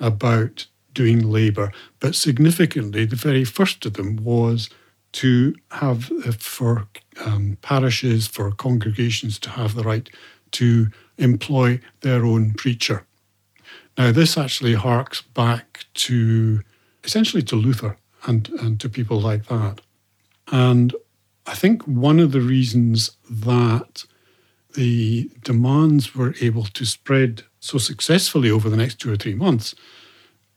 about 0.00 0.66
doing 0.92 1.30
labour. 1.30 1.72
But 2.00 2.14
significantly, 2.14 3.04
the 3.04 3.16
very 3.16 3.44
first 3.44 3.84
of 3.86 3.94
them 3.94 4.16
was 4.16 4.70
to 5.12 5.54
have, 5.70 6.10
uh, 6.26 6.32
for 6.32 6.88
um, 7.24 7.56
parishes, 7.62 8.26
for 8.26 8.50
congregations 8.52 9.38
to 9.40 9.50
have 9.50 9.74
the 9.74 9.84
right 9.84 10.08
to 10.52 10.88
employ 11.18 11.80
their 12.00 12.24
own 12.24 12.52
preacher. 12.54 13.06
Now, 13.96 14.12
this 14.12 14.36
actually 14.36 14.74
harks 14.74 15.22
back 15.22 15.86
to 15.94 16.62
essentially 17.04 17.42
to 17.44 17.56
Luther 17.56 17.96
and, 18.26 18.48
and 18.60 18.80
to 18.80 18.88
people 18.88 19.20
like 19.20 19.46
that. 19.46 19.80
And 20.48 20.94
I 21.46 21.54
think 21.54 21.82
one 21.84 22.18
of 22.18 22.32
the 22.32 22.40
reasons 22.40 23.16
that 23.30 24.04
the 24.76 25.30
demands 25.42 26.14
were 26.14 26.34
able 26.40 26.64
to 26.64 26.84
spread 26.84 27.42
so 27.58 27.78
successfully 27.78 28.50
over 28.50 28.70
the 28.70 28.76
next 28.76 29.00
two 29.00 29.12
or 29.12 29.16
three 29.16 29.34
months, 29.34 29.74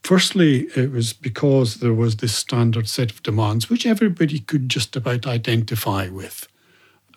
firstly, 0.02 0.68
it 0.76 0.92
was 0.92 1.12
because 1.12 1.76
there 1.76 1.94
was 1.94 2.16
this 2.16 2.34
standard 2.34 2.88
set 2.88 3.10
of 3.10 3.22
demands 3.22 3.68
which 3.68 3.86
everybody 3.86 4.38
could 4.38 4.68
just 4.68 4.94
about 4.94 5.26
identify 5.26 6.08
with. 6.08 6.46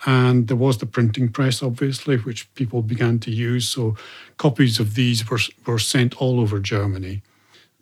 And 0.06 0.48
there 0.48 0.58
was 0.58 0.80
the 0.80 0.86
printing 0.86 1.30
press, 1.30 1.64
obviously, 1.64 2.18
which 2.18 2.54
people 2.56 2.82
began 2.82 3.20
to 3.20 3.32
use. 3.32 3.70
So 3.70 3.96
copies 4.38 4.80
of 4.80 4.96
these 4.96 5.30
were, 5.30 5.40
were 5.66 5.80
sent 5.80 6.22
all 6.22 6.40
over 6.40 6.60
Germany. 6.60 7.22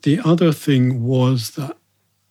The 0.03 0.19
other 0.23 0.51
thing 0.51 1.03
was 1.03 1.51
that 1.51 1.77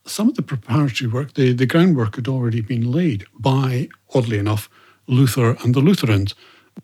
some 0.06 0.28
of 0.28 0.34
the 0.34 0.42
preparatory 0.42 1.10
work, 1.10 1.34
the, 1.34 1.52
the 1.52 1.66
groundwork 1.66 2.16
had 2.16 2.28
already 2.28 2.60
been 2.60 2.90
laid 2.90 3.24
by, 3.38 3.88
oddly 4.14 4.38
enough, 4.38 4.68
Luther 5.06 5.56
and 5.62 5.74
the 5.74 5.80
Lutherans. 5.80 6.34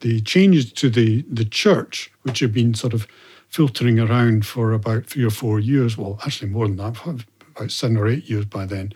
The 0.00 0.20
changes 0.20 0.72
to 0.74 0.90
the, 0.90 1.24
the 1.30 1.44
church, 1.44 2.10
which 2.22 2.40
had 2.40 2.52
been 2.52 2.74
sort 2.74 2.94
of 2.94 3.06
filtering 3.48 3.98
around 3.98 4.46
for 4.46 4.72
about 4.72 5.06
three 5.06 5.24
or 5.24 5.30
four 5.30 5.58
years, 5.60 5.96
well, 5.96 6.18
actually 6.24 6.50
more 6.50 6.66
than 6.66 6.76
that, 6.76 7.24
about 7.56 7.70
seven 7.70 7.96
or 7.96 8.08
eight 8.08 8.28
years 8.28 8.44
by 8.44 8.66
then, 8.66 8.92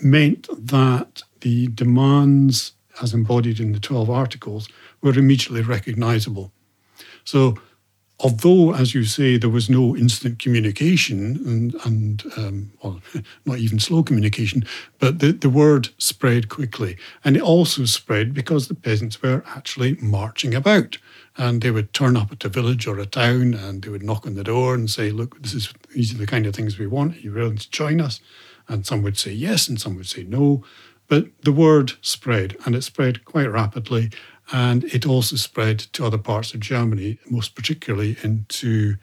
meant 0.00 0.48
that 0.66 1.22
the 1.40 1.68
demands 1.68 2.72
as 3.00 3.14
embodied 3.14 3.60
in 3.60 3.72
the 3.72 3.80
12 3.80 4.10
articles 4.10 4.68
were 5.00 5.18
immediately 5.18 5.62
recognizable. 5.62 6.52
So 7.24 7.56
although, 8.22 8.72
as 8.72 8.94
you 8.94 9.04
say, 9.04 9.36
there 9.36 9.50
was 9.50 9.68
no 9.68 9.96
instant 9.96 10.38
communication 10.38 11.36
and, 11.44 11.74
and 11.84 12.24
um, 12.36 12.72
well, 12.82 13.00
not 13.44 13.58
even 13.58 13.78
slow 13.78 14.02
communication, 14.02 14.64
but 14.98 15.18
the, 15.18 15.32
the 15.32 15.50
word 15.50 15.88
spread 15.98 16.48
quickly. 16.48 16.96
And 17.24 17.36
it 17.36 17.42
also 17.42 17.84
spread 17.84 18.32
because 18.32 18.68
the 18.68 18.74
peasants 18.74 19.20
were 19.20 19.42
actually 19.46 19.96
marching 19.96 20.54
about. 20.54 20.98
And 21.36 21.62
they 21.62 21.70
would 21.70 21.94
turn 21.94 22.16
up 22.16 22.30
at 22.30 22.44
a 22.44 22.48
village 22.48 22.86
or 22.86 22.98
a 22.98 23.06
town 23.06 23.54
and 23.54 23.82
they 23.82 23.88
would 23.88 24.02
knock 24.02 24.26
on 24.26 24.34
the 24.34 24.44
door 24.44 24.74
and 24.74 24.90
say, 24.90 25.10
Look, 25.10 25.40
this 25.42 25.54
is 25.54 25.72
these 25.94 26.14
are 26.14 26.18
the 26.18 26.26
kind 26.26 26.46
of 26.46 26.54
things 26.54 26.78
we 26.78 26.86
want. 26.86 27.16
Are 27.16 27.20
you 27.20 27.32
willing 27.32 27.56
to 27.56 27.70
join 27.70 28.00
us? 28.00 28.20
And 28.68 28.86
some 28.86 29.02
would 29.02 29.18
say 29.18 29.32
yes, 29.32 29.66
and 29.66 29.80
some 29.80 29.96
would 29.96 30.06
say 30.06 30.24
no. 30.24 30.62
But 31.08 31.26
the 31.42 31.52
word 31.52 31.92
spread, 32.00 32.56
and 32.64 32.74
it 32.74 32.82
spread 32.82 33.24
quite 33.24 33.50
rapidly. 33.50 34.10
And 34.50 34.84
it 34.84 35.06
also 35.06 35.36
spread 35.36 35.78
to 35.78 36.04
other 36.04 36.18
parts 36.18 36.52
of 36.52 36.60
Germany, 36.60 37.18
most 37.28 37.54
particularly 37.54 38.16
into 38.22 38.96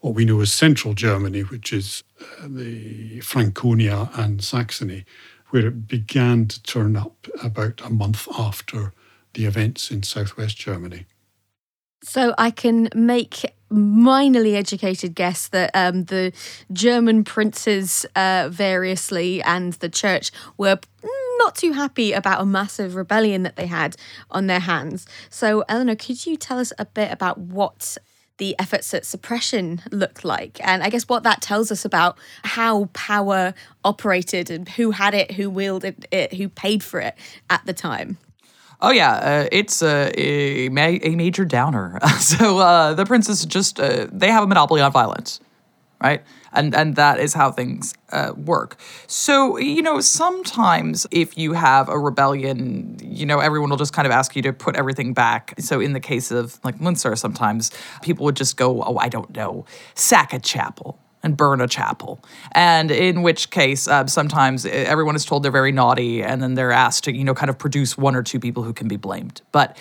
what 0.00 0.14
we 0.14 0.24
know 0.24 0.40
as 0.40 0.52
central 0.52 0.94
Germany, 0.94 1.40
which 1.40 1.72
is 1.72 2.04
uh, 2.20 2.46
the 2.48 3.20
Franconia 3.20 4.10
and 4.14 4.42
Saxony, 4.42 5.04
where 5.48 5.66
it 5.66 5.88
began 5.88 6.46
to 6.46 6.62
turn 6.62 6.96
up 6.96 7.26
about 7.42 7.80
a 7.84 7.90
month 7.90 8.28
after 8.38 8.92
the 9.34 9.46
events 9.46 9.90
in 9.90 10.02
southwest 10.02 10.56
Germany. 10.56 11.06
So 12.02 12.34
I 12.38 12.50
can 12.50 12.88
make 12.94 13.44
minorly 13.70 14.54
educated 14.54 15.14
guess 15.14 15.48
that 15.48 15.70
um, 15.74 16.04
the 16.04 16.32
German 16.72 17.24
princes 17.24 18.06
uh, 18.14 18.48
variously 18.50 19.42
and 19.42 19.72
the 19.74 19.88
church 19.88 20.30
were 20.56 20.78
not 21.46 21.54
too 21.54 21.70
happy 21.70 22.12
about 22.12 22.40
a 22.40 22.44
massive 22.44 22.96
rebellion 22.96 23.44
that 23.44 23.54
they 23.54 23.66
had 23.66 23.94
on 24.32 24.48
their 24.48 24.58
hands. 24.58 25.06
So, 25.30 25.62
Eleanor, 25.68 25.94
could 25.94 26.26
you 26.26 26.36
tell 26.36 26.58
us 26.58 26.72
a 26.76 26.84
bit 26.84 27.12
about 27.12 27.38
what 27.38 27.96
the 28.38 28.56
efforts 28.58 28.92
at 28.92 29.06
suppression 29.06 29.80
looked 29.92 30.24
like? 30.24 30.58
And 30.60 30.82
I 30.82 30.90
guess 30.90 31.04
what 31.08 31.22
that 31.22 31.40
tells 31.40 31.70
us 31.70 31.84
about 31.84 32.18
how 32.42 32.86
power 32.94 33.54
operated 33.84 34.50
and 34.50 34.68
who 34.70 34.90
had 34.90 35.14
it, 35.14 35.30
who 35.32 35.48
wielded 35.48 36.08
it, 36.10 36.34
who 36.34 36.48
paid 36.48 36.82
for 36.82 36.98
it 36.98 37.14
at 37.48 37.64
the 37.64 37.72
time. 37.72 38.18
Oh 38.80 38.90
yeah, 38.90 39.12
uh, 39.12 39.48
it's 39.52 39.82
a, 39.82 40.10
a, 40.20 40.66
a 40.66 41.14
major 41.14 41.44
downer. 41.44 42.00
so 42.18 42.58
uh, 42.58 42.94
the 42.94 43.06
princes 43.06 43.46
just 43.46 43.78
uh, 43.78 44.08
have 44.20 44.42
a 44.42 44.48
monopoly 44.48 44.80
on 44.80 44.90
violence, 44.90 45.38
right? 46.02 46.24
And 46.56 46.74
and 46.74 46.96
that 46.96 47.20
is 47.20 47.34
how 47.34 47.52
things 47.52 47.94
uh, 48.10 48.32
work. 48.36 48.78
So 49.06 49.58
you 49.58 49.82
know, 49.82 50.00
sometimes 50.00 51.06
if 51.10 51.36
you 51.38 51.52
have 51.52 51.88
a 51.88 51.98
rebellion, 51.98 52.98
you 53.02 53.26
know, 53.26 53.38
everyone 53.40 53.70
will 53.70 53.76
just 53.76 53.92
kind 53.92 54.06
of 54.06 54.12
ask 54.12 54.34
you 54.34 54.42
to 54.42 54.52
put 54.52 54.76
everything 54.76 55.12
back. 55.12 55.54
So 55.58 55.80
in 55.80 55.92
the 55.92 56.00
case 56.00 56.30
of 56.30 56.58
like 56.64 56.80
Munster, 56.80 57.14
sometimes 57.16 57.70
people 58.02 58.24
would 58.24 58.36
just 58.36 58.56
go, 58.56 58.82
oh, 58.82 58.96
I 58.96 59.08
don't 59.08 59.34
know, 59.36 59.64
sack 59.94 60.32
a 60.32 60.38
chapel 60.38 60.98
and 61.22 61.36
burn 61.36 61.60
a 61.60 61.66
chapel. 61.66 62.20
And 62.52 62.90
in 62.90 63.22
which 63.22 63.50
case, 63.50 63.88
uh, 63.88 64.06
sometimes 64.06 64.64
uh, 64.64 64.68
everyone 64.68 65.16
is 65.16 65.24
told 65.24 65.42
they're 65.42 65.50
very 65.50 65.72
naughty, 65.72 66.22
and 66.22 66.42
then 66.42 66.54
they're 66.54 66.72
asked 66.72 67.04
to, 67.04 67.12
you 67.14 67.24
know, 67.24 67.34
kind 67.34 67.50
of 67.50 67.58
produce 67.58 67.98
one 67.98 68.14
or 68.14 68.22
two 68.22 68.38
people 68.38 68.62
who 68.62 68.72
can 68.72 68.88
be 68.88 68.96
blamed. 68.96 69.42
But 69.52 69.76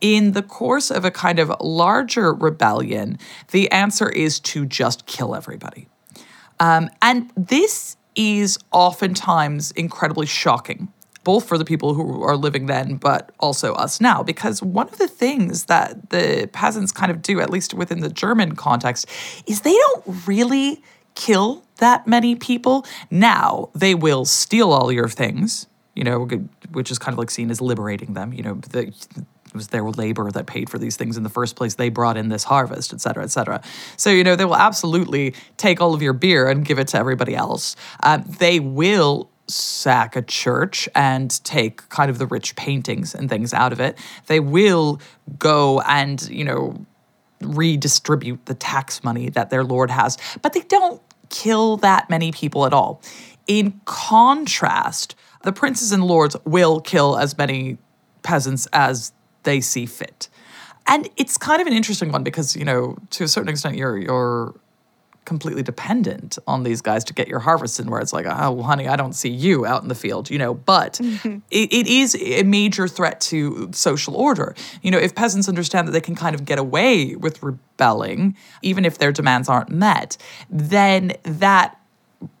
in 0.00 0.32
the 0.32 0.42
course 0.42 0.90
of 0.90 1.04
a 1.04 1.10
kind 1.10 1.38
of 1.38 1.52
larger 1.60 2.32
rebellion, 2.32 3.18
the 3.50 3.70
answer 3.70 4.08
is 4.08 4.40
to 4.40 4.66
just 4.66 5.06
kill 5.06 5.34
everybody. 5.34 5.88
Um, 6.60 6.90
and 7.02 7.30
this 7.36 7.96
is 8.16 8.58
oftentimes 8.72 9.70
incredibly 9.72 10.26
shocking, 10.26 10.92
both 11.24 11.46
for 11.46 11.56
the 11.56 11.64
people 11.64 11.94
who 11.94 12.22
are 12.22 12.36
living 12.36 12.66
then, 12.66 12.96
but 12.96 13.30
also 13.38 13.74
us 13.74 14.00
now. 14.00 14.22
Because 14.22 14.62
one 14.62 14.88
of 14.88 14.98
the 14.98 15.08
things 15.08 15.64
that 15.64 16.10
the 16.10 16.48
peasants 16.52 16.90
kind 16.92 17.10
of 17.10 17.22
do, 17.22 17.40
at 17.40 17.50
least 17.50 17.74
within 17.74 18.00
the 18.00 18.08
German 18.08 18.56
context, 18.56 19.06
is 19.46 19.60
they 19.60 19.76
don't 19.76 20.26
really 20.26 20.82
kill 21.14 21.64
that 21.76 22.06
many 22.06 22.34
people. 22.34 22.84
Now, 23.10 23.70
they 23.74 23.94
will 23.94 24.24
steal 24.24 24.72
all 24.72 24.90
your 24.90 25.08
things, 25.08 25.66
you 25.94 26.04
know, 26.04 26.28
which 26.72 26.90
is 26.90 26.98
kind 26.98 27.12
of 27.12 27.18
like 27.18 27.30
seen 27.30 27.50
as 27.50 27.60
liberating 27.60 28.14
them. 28.14 28.32
You 28.32 28.42
know, 28.42 28.54
the, 28.54 28.92
it 29.48 29.54
was 29.54 29.68
their 29.68 29.82
labor 29.82 30.30
that 30.30 30.46
paid 30.46 30.70
for 30.70 30.78
these 30.78 30.96
things 30.96 31.16
in 31.16 31.22
the 31.22 31.28
first 31.30 31.56
place. 31.56 31.74
They 31.74 31.88
brought 31.88 32.16
in 32.16 32.28
this 32.28 32.44
harvest, 32.44 32.92
et 32.92 33.00
cetera, 33.00 33.24
et 33.24 33.30
cetera. 33.30 33.60
So, 33.96 34.10
you 34.10 34.22
know, 34.22 34.36
they 34.36 34.44
will 34.44 34.56
absolutely 34.56 35.34
take 35.56 35.80
all 35.80 35.94
of 35.94 36.02
your 36.02 36.12
beer 36.12 36.48
and 36.48 36.64
give 36.64 36.78
it 36.78 36.88
to 36.88 36.98
everybody 36.98 37.34
else. 37.34 37.74
Uh, 38.02 38.18
they 38.38 38.60
will 38.60 39.30
sack 39.46 40.14
a 40.14 40.22
church 40.22 40.88
and 40.94 41.42
take 41.44 41.88
kind 41.88 42.10
of 42.10 42.18
the 42.18 42.26
rich 42.26 42.54
paintings 42.54 43.14
and 43.14 43.30
things 43.30 43.54
out 43.54 43.72
of 43.72 43.80
it. 43.80 43.96
They 44.26 44.40
will 44.40 45.00
go 45.38 45.80
and, 45.80 46.20
you 46.28 46.44
know, 46.44 46.84
redistribute 47.40 48.44
the 48.46 48.54
tax 48.54 49.02
money 49.02 49.30
that 49.30 49.48
their 49.48 49.64
lord 49.64 49.90
has, 49.90 50.18
but 50.42 50.52
they 50.52 50.62
don't 50.62 51.00
kill 51.30 51.78
that 51.78 52.10
many 52.10 52.32
people 52.32 52.66
at 52.66 52.72
all. 52.74 53.00
In 53.46 53.80
contrast, 53.86 55.14
the 55.44 55.52
princes 55.52 55.92
and 55.92 56.04
lords 56.04 56.36
will 56.44 56.80
kill 56.80 57.16
as 57.16 57.38
many 57.38 57.78
peasants 58.22 58.66
as 58.72 59.12
they 59.48 59.60
see 59.60 59.86
fit. 59.86 60.28
And 60.86 61.08
it's 61.16 61.36
kind 61.36 61.60
of 61.60 61.66
an 61.66 61.72
interesting 61.72 62.12
one 62.12 62.22
because, 62.22 62.54
you 62.54 62.64
know, 62.64 62.96
to 63.10 63.24
a 63.24 63.28
certain 63.28 63.48
extent, 63.48 63.76
you're 63.76 63.98
you're 63.98 64.54
completely 65.24 65.62
dependent 65.62 66.38
on 66.46 66.62
these 66.62 66.80
guys 66.80 67.04
to 67.04 67.12
get 67.12 67.28
your 67.28 67.38
harvest 67.40 67.78
in 67.78 67.90
where 67.90 68.00
it's 68.00 68.14
like 68.14 68.24
oh 68.24 68.50
well, 68.50 68.62
honey 68.64 68.88
i 68.88 68.96
don't 68.96 69.12
see 69.12 69.28
you 69.28 69.66
out 69.66 69.82
in 69.82 69.88
the 69.88 69.94
field 69.94 70.30
you 70.30 70.38
know 70.38 70.54
but 70.54 70.98
it, 71.02 71.42
it 71.50 71.86
is 71.86 72.16
a 72.18 72.42
major 72.44 72.88
threat 72.88 73.20
to 73.20 73.68
social 73.72 74.16
order 74.16 74.54
you 74.80 74.90
know 74.90 74.96
if 74.96 75.14
peasants 75.14 75.46
understand 75.46 75.86
that 75.86 75.92
they 75.92 76.00
can 76.00 76.14
kind 76.14 76.34
of 76.34 76.46
get 76.46 76.58
away 76.58 77.14
with 77.14 77.42
rebelling 77.42 78.34
even 78.62 78.86
if 78.86 78.96
their 78.96 79.12
demands 79.12 79.50
aren't 79.50 79.68
met 79.68 80.16
then 80.48 81.12
that 81.24 81.78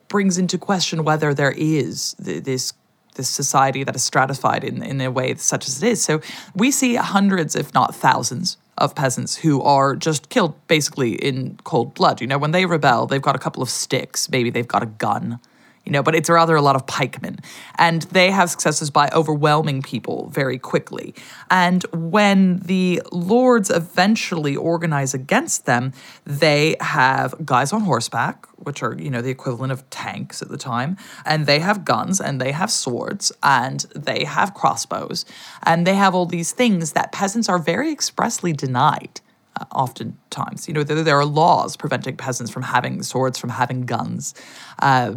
brings 0.08 0.38
into 0.38 0.56
question 0.56 1.04
whether 1.04 1.34
there 1.34 1.52
is 1.58 2.16
th- 2.24 2.44
this 2.44 2.72
this 3.18 3.28
society 3.28 3.84
that 3.84 3.94
is 3.94 4.02
stratified 4.02 4.64
in, 4.64 4.82
in 4.82 5.02
a 5.02 5.10
way 5.10 5.34
such 5.34 5.68
as 5.68 5.82
it 5.82 5.86
is. 5.86 6.02
So 6.02 6.22
we 6.54 6.70
see 6.70 6.94
hundreds, 6.94 7.54
if 7.54 7.74
not 7.74 7.94
thousands, 7.94 8.56
of 8.78 8.94
peasants 8.94 9.36
who 9.36 9.60
are 9.60 9.94
just 9.94 10.28
killed 10.28 10.54
basically 10.68 11.14
in 11.14 11.58
cold 11.64 11.94
blood. 11.94 12.20
You 12.20 12.26
know, 12.26 12.38
when 12.38 12.52
they 12.52 12.64
rebel, 12.64 13.06
they've 13.06 13.20
got 13.20 13.36
a 13.36 13.38
couple 13.38 13.62
of 13.62 13.68
sticks, 13.68 14.30
maybe 14.30 14.50
they've 14.50 14.66
got 14.66 14.82
a 14.82 14.86
gun, 14.86 15.40
you 15.88 15.92
know, 15.92 16.02
but 16.02 16.14
it's 16.14 16.28
rather 16.28 16.54
a 16.54 16.60
lot 16.60 16.76
of 16.76 16.86
pikemen. 16.86 17.38
And 17.78 18.02
they 18.02 18.30
have 18.30 18.50
successes 18.50 18.90
by 18.90 19.08
overwhelming 19.14 19.80
people 19.80 20.28
very 20.28 20.58
quickly. 20.58 21.14
And 21.50 21.82
when 21.94 22.58
the 22.58 23.00
lords 23.10 23.70
eventually 23.70 24.54
organize 24.54 25.14
against 25.14 25.64
them, 25.64 25.94
they 26.26 26.76
have 26.82 27.34
guys 27.46 27.72
on 27.72 27.80
horseback, 27.80 28.44
which 28.56 28.82
are, 28.82 28.94
you 28.98 29.08
know, 29.08 29.22
the 29.22 29.30
equivalent 29.30 29.72
of 29.72 29.88
tanks 29.88 30.42
at 30.42 30.50
the 30.50 30.58
time, 30.58 30.98
and 31.24 31.46
they 31.46 31.60
have 31.60 31.86
guns 31.86 32.20
and 32.20 32.38
they 32.38 32.52
have 32.52 32.70
swords 32.70 33.32
and 33.42 33.86
they 33.96 34.24
have 34.24 34.52
crossbows 34.52 35.24
and 35.62 35.86
they 35.86 35.94
have 35.94 36.14
all 36.14 36.26
these 36.26 36.52
things 36.52 36.92
that 36.92 37.12
peasants 37.12 37.48
are 37.48 37.58
very 37.58 37.90
expressly 37.90 38.52
denied. 38.52 39.22
Uh, 39.58 39.64
oftentimes, 39.72 40.68
you 40.68 40.74
know, 40.74 40.84
there, 40.84 41.02
there, 41.02 41.16
are 41.16 41.24
laws 41.24 41.78
preventing 41.78 42.16
peasants 42.16 42.52
from 42.52 42.62
having 42.62 43.02
swords, 43.02 43.38
from 43.38 43.48
having 43.48 43.86
guns. 43.86 44.34
Uh, 44.80 45.14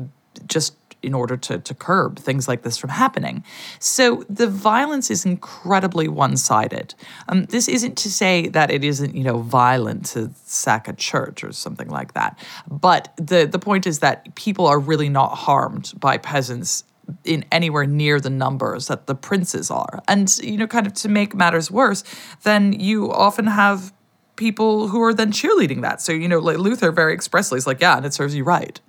just 0.47 0.75
in 1.01 1.13
order 1.13 1.37
to, 1.37 1.59
to 1.59 1.73
curb 1.73 2.19
things 2.19 2.47
like 2.47 2.61
this 2.61 2.77
from 2.77 2.89
happening. 2.89 3.43
So 3.79 4.23
the 4.29 4.47
violence 4.47 5.09
is 5.09 5.25
incredibly 5.25 6.07
one 6.07 6.37
sided. 6.37 6.93
Um, 7.27 7.45
this 7.45 7.67
isn't 7.67 7.97
to 7.97 8.11
say 8.11 8.47
that 8.49 8.71
it 8.71 8.83
isn't, 8.83 9.15
you 9.15 9.23
know, 9.23 9.39
violent 9.39 10.05
to 10.07 10.31
sack 10.45 10.87
a 10.87 10.93
church 10.93 11.43
or 11.43 11.51
something 11.51 11.89
like 11.89 12.13
that. 12.13 12.37
But 12.67 13.13
the, 13.17 13.45
the 13.45 13.59
point 13.59 13.87
is 13.87 13.99
that 13.99 14.35
people 14.35 14.67
are 14.67 14.79
really 14.79 15.09
not 15.09 15.35
harmed 15.35 15.93
by 15.99 16.17
peasants 16.17 16.83
in 17.23 17.43
anywhere 17.51 17.85
near 17.85 18.19
the 18.19 18.29
numbers 18.29 18.87
that 18.87 19.07
the 19.07 19.15
princes 19.15 19.71
are. 19.71 20.01
And, 20.07 20.33
you 20.37 20.57
know, 20.57 20.67
kind 20.67 20.87
of 20.87 20.93
to 20.93 21.09
make 21.09 21.33
matters 21.33 21.71
worse, 21.71 22.03
then 22.43 22.73
you 22.73 23.11
often 23.11 23.47
have 23.47 23.91
people 24.35 24.87
who 24.87 25.01
are 25.01 25.13
then 25.13 25.31
cheerleading 25.31 25.81
that. 25.81 25.99
So, 25.99 26.13
you 26.13 26.27
know, 26.27 26.39
like 26.39 26.57
Luther 26.57 26.91
very 26.91 27.13
expressly 27.13 27.57
is 27.57 27.67
like, 27.67 27.81
yeah, 27.81 27.97
and 27.97 28.05
it 28.05 28.13
serves 28.13 28.35
you 28.35 28.43
right 28.43 28.79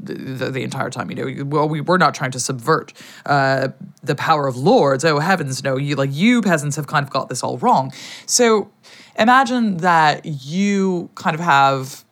the, 0.00 0.50
the, 0.50 0.62
entire 0.62 0.90
time. 0.90 1.10
You 1.10 1.16
know, 1.16 1.44
well, 1.44 1.68
we 1.68 1.80
we're 1.80 1.98
not 1.98 2.14
trying 2.14 2.30
to 2.32 2.40
subvert 2.40 2.92
uh, 3.26 3.68
the 4.02 4.14
power 4.14 4.46
of 4.46 4.56
lords. 4.56 5.04
Oh 5.04 5.18
heavens, 5.18 5.62
no! 5.62 5.76
You 5.76 5.96
like 5.96 6.10
you 6.12 6.42
peasants 6.42 6.76
have 6.76 6.86
kind 6.86 7.04
of 7.04 7.10
got 7.10 7.28
this 7.28 7.42
all 7.42 7.58
wrong. 7.58 7.92
So 8.26 8.70
imagine 9.18 9.78
that 9.78 10.24
you 10.24 11.10
kind 11.14 11.34
of 11.34 11.40
have 11.40 12.04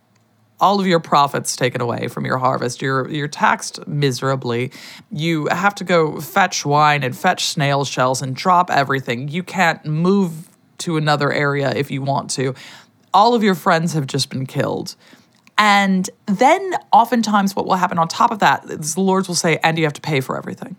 all 0.63 0.79
of 0.79 0.87
your 0.87 1.01
profits 1.01 1.57
taken 1.57 1.81
away 1.81 2.07
from 2.07 2.25
your 2.25 2.39
harvest. 2.39 2.81
You're 2.81 3.11
you're 3.11 3.29
taxed 3.29 3.87
miserably. 3.87 4.71
You 5.11 5.49
have 5.51 5.75
to 5.77 5.85
go 5.85 6.21
fetch 6.21 6.65
wine 6.65 7.03
and 7.03 7.17
fetch 7.17 7.47
snail 7.47 7.85
shells 7.85 8.23
and 8.23 8.35
drop 8.35 8.71
everything. 8.71 9.29
You 9.29 9.43
can't 9.43 9.85
move 9.85 10.49
to 10.79 10.97
another 10.97 11.33
area 11.33 11.73
if 11.75 11.91
you 11.91 12.01
want 12.01 12.31
to. 12.31 12.55
All 13.13 13.35
of 13.35 13.43
your 13.43 13.55
friends 13.55 13.93
have 13.93 14.07
just 14.07 14.31
been 14.31 14.47
killed 14.47 14.97
and 15.63 16.11
then 16.27 16.75
oftentimes 16.93 17.55
what 17.55 17.67
will 17.67 17.77
happen 17.77 17.97
on 17.97 18.09
top 18.09 18.33
of 18.33 18.41
that 18.41 18.65
is 18.65 18.97
the 18.97 19.01
Lords 19.01 19.29
will 19.29 19.37
say, 19.37 19.61
and 19.63 19.79
you 19.79 19.85
have 19.85 19.93
to 19.93 20.01
pay 20.01 20.21
for 20.21 20.37
everything. 20.37 20.75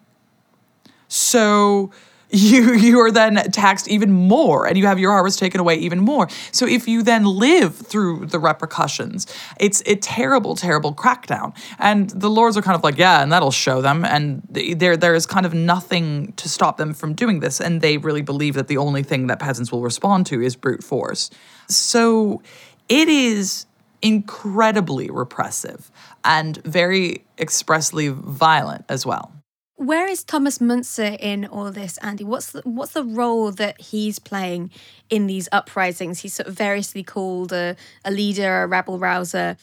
So 1.07 1.89
you 2.29 2.73
you 2.88 2.99
are 2.99 3.09
then 3.09 3.36
taxed 3.51 3.88
even 3.88 4.11
more 4.11 4.67
and 4.67 4.77
you 4.77 4.86
have 4.86 4.99
your 4.99 5.11
harvest 5.11 5.39
taken 5.39 5.61
away 5.61 5.75
even 5.75 6.01
more. 6.01 6.27
So 6.51 6.67
if 6.67 6.86
you 6.86 7.01
then 7.01 7.23
live 7.23 7.77
through 7.77 8.25
the 8.25 8.39
repercussions, 8.39 9.25
it's 9.57 9.81
a 9.86 9.95
terrible, 9.95 10.53
terrible 10.53 10.93
crackdown. 10.93 11.55
And 11.79 12.09
the 12.09 12.29
lords 12.29 12.57
are 12.57 12.61
kind 12.61 12.75
of 12.75 12.84
like, 12.84 12.97
yeah, 12.97 13.23
and 13.23 13.31
that'll 13.31 13.51
show 13.51 13.81
them. 13.81 14.03
And 14.03 14.41
there 14.49 14.97
there 14.97 15.15
is 15.15 15.25
kind 15.25 15.45
of 15.45 15.53
nothing 15.53 16.34
to 16.34 16.49
stop 16.49 16.75
them 16.75 16.93
from 16.93 17.13
doing 17.13 17.39
this. 17.39 17.61
And 17.61 17.79
they 17.79 17.99
really 17.99 18.21
believe 18.21 18.55
that 18.55 18.67
the 18.67 18.75
only 18.75 19.03
thing 19.03 19.27
that 19.27 19.39
peasants 19.39 19.71
will 19.71 19.81
respond 19.81 20.25
to 20.25 20.41
is 20.41 20.57
brute 20.57 20.84
force. 20.84 21.29
So 21.69 22.41
it 22.89 23.07
is 23.07 23.65
incredibly 24.04 25.10
repressive 25.10 25.89
and 26.24 26.58
very 26.64 27.26
expressly 27.39 28.10
violent 28.10 28.86
as 28.89 29.06
well. 29.06 29.32
Where 29.76 30.08
is 30.08 30.24
Thomas 30.24 30.60
Müntzer 30.60 31.18
in 31.20 31.45
all 31.45 31.72
this, 31.72 31.97
Andy? 31.97 32.24
What's 32.24 32.51
the, 32.51 32.62
what's 32.64 32.93
the 32.93 33.04
role 33.04 33.51
that 33.51 33.82
he's 33.82 34.20
playing 34.20 34.70
in 35.10 35.26
these 35.26 35.49
uprisings? 35.51 36.20
He's 36.20 36.34
sort 36.34 36.47
of 36.47 36.54
variously 36.54 37.01
called 37.01 37.51
a, 37.51 37.76
a 38.06 38.12
leader, 38.12 38.64
a 38.64 38.68
rabble 38.68 38.99
rouser. 38.99 39.58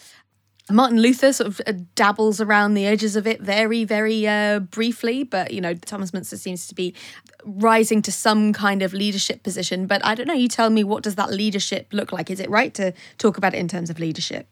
Martin 0.68 1.01
Luther 1.01 1.32
sort 1.32 1.49
of 1.49 1.61
uh, 1.66 1.72
dabbles 1.95 2.41
around 2.41 2.74
the 2.74 2.86
edges 2.86 3.16
of 3.16 3.26
it 3.26 3.41
very, 3.41 3.84
very 3.84 4.26
uh, 4.26 4.61
briefly, 4.61 5.22
but 5.22 5.53
you 5.53 5.61
know, 5.61 5.74
Thomas 5.74 6.11
Müntzer 6.11 6.38
seems 6.38 6.66
to 6.66 6.74
be 6.74 6.95
rising 7.45 8.03
to 8.03 8.12
some 8.12 8.53
kind 8.53 8.82
of 8.82 8.93
leadership 8.93 9.43
position. 9.43 9.86
But 9.86 10.05
I 10.05 10.14
don't 10.14 10.26
know. 10.26 10.34
You 10.34 10.49
tell 10.49 10.70
me, 10.70 10.84
what 10.84 11.03
does 11.03 11.14
that 11.16 11.30
leadership 11.30 11.88
look 11.93 12.12
like? 12.12 12.30
Is 12.30 12.41
it 12.41 12.51
right 12.51 12.72
to 12.74 12.93
talk 13.18 13.38
about 13.38 13.55
it 13.55 13.59
in 13.59 13.68
terms 13.68 13.91
of 13.91 13.99
leadership? 13.99 14.47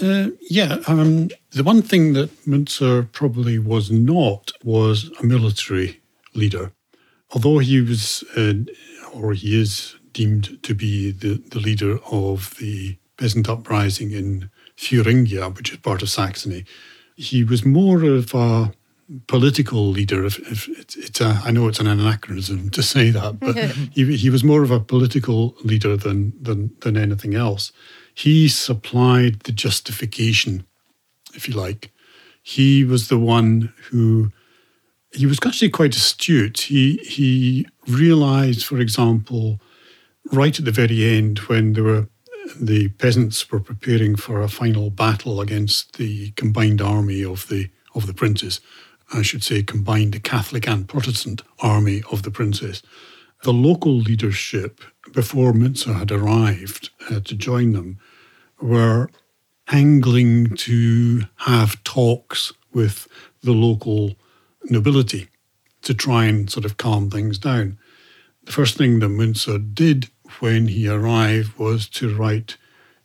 Uh, 0.00 0.28
yeah, 0.48 0.76
um, 0.86 1.30
the 1.50 1.64
one 1.64 1.82
thing 1.82 2.12
that 2.12 2.30
Müntzer 2.46 3.10
probably 3.10 3.58
was 3.58 3.90
not 3.90 4.52
was 4.62 5.10
a 5.20 5.24
military 5.24 6.00
leader. 6.34 6.72
Although 7.32 7.58
he 7.58 7.80
was, 7.80 8.22
uh, 8.36 8.54
or 9.12 9.32
he 9.32 9.60
is 9.60 9.96
deemed 10.12 10.62
to 10.62 10.74
be 10.74 11.10
the, 11.10 11.42
the 11.50 11.58
leader 11.58 11.98
of 12.10 12.54
the 12.58 12.98
peasant 13.16 13.48
uprising 13.48 14.12
in 14.12 14.50
Thuringia, 14.76 15.50
which 15.50 15.72
is 15.72 15.78
part 15.78 16.02
of 16.02 16.10
Saxony. 16.10 16.64
He 17.16 17.44
was 17.44 17.64
more 17.64 18.02
of 18.04 18.34
a 18.34 18.72
political 19.26 19.88
leader. 19.88 20.24
If, 20.24 20.38
if 20.50 20.68
it's, 20.68 20.96
it's 20.96 21.20
a, 21.20 21.40
I 21.44 21.50
know 21.50 21.68
it's 21.68 21.80
an 21.80 21.86
anachronism 21.86 22.70
to 22.70 22.82
say 22.82 23.10
that, 23.10 23.40
but 23.40 23.56
he, 23.92 24.16
he 24.16 24.30
was 24.30 24.44
more 24.44 24.62
of 24.62 24.70
a 24.70 24.80
political 24.80 25.56
leader 25.64 25.96
than, 25.96 26.32
than, 26.40 26.70
than 26.80 26.96
anything 26.96 27.34
else. 27.34 27.72
He 28.14 28.48
supplied 28.48 29.40
the 29.40 29.52
justification, 29.52 30.66
if 31.34 31.48
you 31.48 31.54
like. 31.54 31.92
He 32.42 32.84
was 32.84 33.08
the 33.08 33.18
one 33.18 33.72
who 33.90 34.32
he 35.12 35.26
was 35.26 35.38
actually 35.44 35.70
quite 35.70 35.96
astute. 35.96 36.60
He 36.60 36.96
he 36.98 37.66
realized, 37.86 38.64
for 38.64 38.78
example, 38.78 39.60
right 40.32 40.58
at 40.58 40.64
the 40.64 40.70
very 40.70 41.04
end 41.04 41.38
when 41.40 41.72
there 41.72 41.84
were 41.84 42.08
the 42.60 42.88
peasants 42.88 43.50
were 43.50 43.60
preparing 43.60 44.16
for 44.16 44.40
a 44.40 44.48
final 44.48 44.90
battle 44.90 45.40
against 45.40 45.96
the 45.98 46.30
combined 46.32 46.80
army 46.80 47.24
of 47.24 47.48
the 47.48 47.70
of 47.94 48.06
the 48.06 48.14
princes. 48.14 48.60
I 49.12 49.22
should 49.22 49.42
say 49.42 49.62
combined 49.62 50.22
Catholic 50.22 50.68
and 50.68 50.88
Protestant 50.88 51.42
army 51.60 52.02
of 52.10 52.22
the 52.22 52.30
princes. 52.30 52.82
The 53.42 53.52
local 53.52 53.96
leadership, 53.96 54.80
before 55.12 55.52
Müntzer 55.52 55.98
had 55.98 56.12
arrived 56.12 56.90
uh, 57.10 57.20
to 57.20 57.34
join 57.34 57.72
them, 57.72 57.98
were 58.60 59.10
angling 59.68 60.54
to 60.56 61.22
have 61.36 61.82
talks 61.84 62.52
with 62.72 63.08
the 63.42 63.52
local 63.52 64.14
nobility 64.64 65.28
to 65.82 65.94
try 65.94 66.26
and 66.26 66.50
sort 66.50 66.64
of 66.64 66.76
calm 66.76 67.10
things 67.10 67.38
down. 67.38 67.78
The 68.44 68.52
first 68.52 68.76
thing 68.76 68.98
that 69.00 69.08
Müntzer 69.08 69.74
did 69.74 70.10
when 70.40 70.68
he 70.68 70.88
arrived 70.88 71.58
was 71.58 71.88
to 71.88 72.14
write 72.14 72.56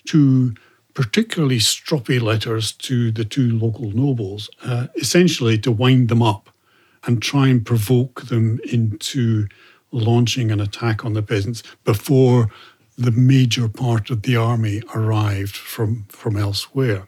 two 0.06 0.54
particularly 0.96 1.60
stroppy 1.60 2.20
letters 2.20 2.72
to 2.72 3.12
the 3.12 3.26
two 3.26 3.60
local 3.60 3.92
nobles, 3.92 4.50
uh, 4.64 4.88
essentially 4.96 5.58
to 5.60 5.72
wind 5.72 6.08
them 6.10 6.24
up 6.24 6.50
and 7.04 7.22
try 7.22 7.48
and 7.50 7.66
provoke 7.66 8.24
them 8.24 8.60
into 8.72 9.48
launching 9.92 10.52
an 10.52 10.60
attack 10.60 11.06
on 11.06 11.14
the 11.14 11.22
peasants 11.22 11.62
before 11.84 12.50
the 12.98 13.12
major 13.12 13.68
part 13.68 14.10
of 14.10 14.24
the 14.24 14.38
army 14.38 14.82
arrived 14.96 15.56
from, 15.56 16.06
from 16.08 16.38
elsewhere. 16.38 17.06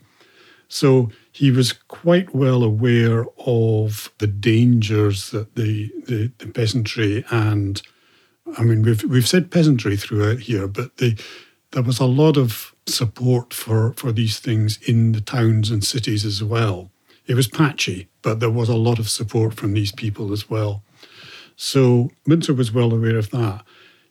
So 0.68 1.10
he 1.32 1.50
was 1.50 1.72
quite 1.72 2.36
well 2.36 2.64
aware 2.64 3.26
of 3.40 4.12
the 4.18 4.28
dangers 4.28 5.32
that 5.32 5.56
the, 5.56 5.90
the, 6.06 6.30
the 6.38 6.48
peasantry 6.48 7.24
and 7.32 7.82
I 8.58 8.64
mean, 8.64 8.82
we've 8.82 9.04
we've 9.04 9.28
said 9.28 9.52
peasantry 9.52 9.98
throughout 9.98 10.40
here, 10.40 10.68
but 10.68 10.96
the, 10.98 11.20
there 11.72 11.84
was 11.84 12.00
a 12.00 12.06
lot 12.06 12.38
of 12.38 12.74
support 12.86 13.54
for 13.54 13.94
for 13.94 14.12
these 14.12 14.40
things 14.40 14.80
in 14.88 15.12
the 15.12 15.22
towns 15.22 15.70
and 15.70 15.84
cities 15.84 16.26
as 16.26 16.44
well. 16.44 16.92
It 17.26 17.36
was 17.36 17.48
patchy, 17.48 18.08
but 18.22 18.40
there 18.40 18.50
was 18.50 18.70
a 18.70 18.76
lot 18.76 19.00
of 19.00 19.10
support 19.10 19.54
from 19.54 19.74
these 19.74 19.92
people 19.92 20.32
as 20.32 20.50
well. 20.50 20.84
So 21.58 22.12
Müntzer 22.28 22.56
was 22.56 22.72
well 22.72 22.94
aware 22.94 23.18
of 23.18 23.32
that. 23.32 23.64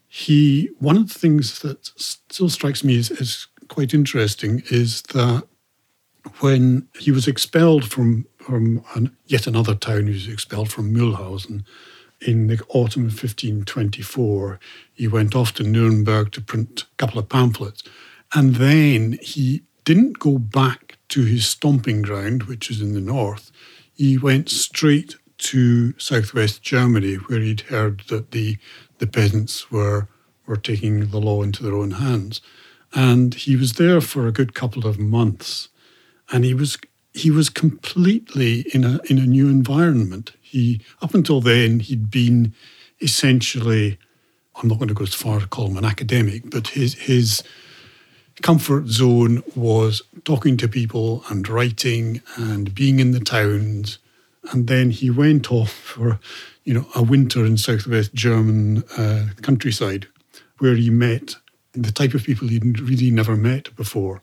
he 0.09 0.71
one 0.79 0.97
of 0.97 1.13
the 1.13 1.19
things 1.19 1.61
that 1.61 1.87
still 1.97 2.49
strikes 2.49 2.85
me 2.85 2.99
as, 2.99 3.11
as 3.11 3.47
quite 3.69 3.95
interesting 3.95 4.63
is 4.71 5.03
that 5.03 5.45
when 6.41 6.89
he 6.99 7.11
was 7.11 7.27
expelled 7.29 7.85
from 7.91 8.27
from 8.39 8.85
an, 8.95 9.17
yet 9.27 9.47
another 9.47 9.75
town, 9.75 10.07
he 10.07 10.13
was 10.13 10.29
expelled 10.29 10.71
from 10.71 10.95
Mühlhausen 10.95 11.65
in 12.21 12.47
the 12.47 12.61
autumn 12.69 13.03
of 13.03 13.13
1524. 13.13 14.59
He 14.95 15.09
went 15.09 15.35
off 15.35 15.55
to 15.55 15.63
Nuremberg 15.63 16.33
to 16.33 16.41
print 16.41 16.83
a 16.83 16.97
couple 16.97 17.19
of 17.19 17.29
pamphlets, 17.29 17.83
and 18.35 18.57
then 18.57 19.19
he 19.23 19.63
didn't 19.85 20.19
go 20.19 20.39
back 20.39 20.99
to 21.09 21.25
his 21.25 21.47
stomping 21.47 22.03
ground, 22.03 22.45
which 22.45 22.71
is 22.71 22.81
in 22.81 22.95
the 22.95 23.01
north. 23.01 23.53
He 23.95 24.19
went 24.19 24.49
straight 24.49 25.17
to 25.39 25.99
southwest 25.99 26.63
Germany, 26.63 27.15
where 27.15 27.41
he'd 27.41 27.63
heard 27.63 28.03
that 28.09 28.31
the 28.31 28.59
the 28.99 29.07
peasants 29.07 29.71
were 29.71 30.09
were 30.47 30.57
taking 30.57 31.09
the 31.09 31.21
law 31.21 31.43
into 31.43 31.63
their 31.63 31.75
own 31.75 31.93
hands. 31.93 32.41
And 32.95 33.35
he 33.35 33.57
was 33.57 33.75
there 33.75 34.01
for 34.01 34.27
a 34.27 34.33
good 34.33 34.55
couple 34.55 34.87
of 34.87 34.99
months. 34.99 35.69
And 36.33 36.45
he 36.45 36.55
was 36.55 36.79
he 37.13 37.31
was 37.31 37.49
completely 37.49 38.61
in 38.73 38.85
a 38.85 39.01
in 39.05 39.19
a 39.19 39.27
new 39.27 39.49
environment. 39.49 40.33
He 40.47 40.81
up 41.03 41.15
until 41.15 41.41
then 41.41 41.81
he'd 41.81 42.11
been 42.11 42.55
essentially 43.01 43.99
I'm 44.57 44.69
not 44.69 44.79
going 44.79 44.89
to 44.89 44.95
go 44.95 45.05
as 45.05 45.15
far 45.15 45.41
to 45.41 45.47
call 45.47 45.67
him 45.67 45.77
an 45.77 45.85
academic, 45.85 46.51
but 46.51 46.69
his 46.69 46.95
his 46.95 47.43
comfort 48.43 48.87
zone 48.87 49.43
was 49.55 50.03
talking 50.25 50.57
to 50.59 50.69
people 50.69 51.25
and 51.31 51.49
writing 51.49 52.21
and 52.37 52.75
being 52.75 53.01
in 53.01 53.13
the 53.13 53.21
towns. 53.21 53.99
And 54.53 54.69
then 54.69 54.91
he 54.91 55.11
went 55.11 55.51
off 55.51 55.73
for, 55.73 56.21
you 56.65 56.75
know, 56.75 56.87
a 56.95 57.03
winter 57.03 57.45
in 57.45 57.57
southwest 57.57 58.15
German 58.15 58.85
uh, 58.97 59.29
countryside 59.43 60.07
where 60.59 60.75
he 60.75 60.91
met 60.91 61.35
the 61.73 61.93
type 61.93 62.15
of 62.15 62.25
people 62.25 62.49
he'd 62.49 62.81
really 62.81 63.11
never 63.11 63.37
met 63.37 63.75
before. 63.75 64.23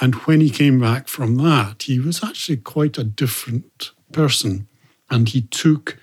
And 0.00 0.14
when 0.26 0.40
he 0.40 0.50
came 0.50 0.80
back 0.80 1.06
from 1.06 1.36
that, 1.36 1.82
he 1.82 1.98
was 1.98 2.24
actually 2.24 2.56
quite 2.58 2.96
a 2.96 3.04
different 3.04 3.90
person. 4.12 4.68
And 5.12 5.28
he 5.28 5.42
took 5.42 5.98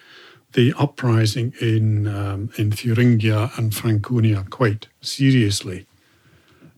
the 0.53 0.73
uprising 0.77 1.53
in, 1.59 2.07
um, 2.07 2.49
in 2.57 2.71
Thuringia 2.71 3.51
and 3.57 3.73
Franconia 3.73 4.45
quite 4.49 4.87
seriously. 5.01 5.85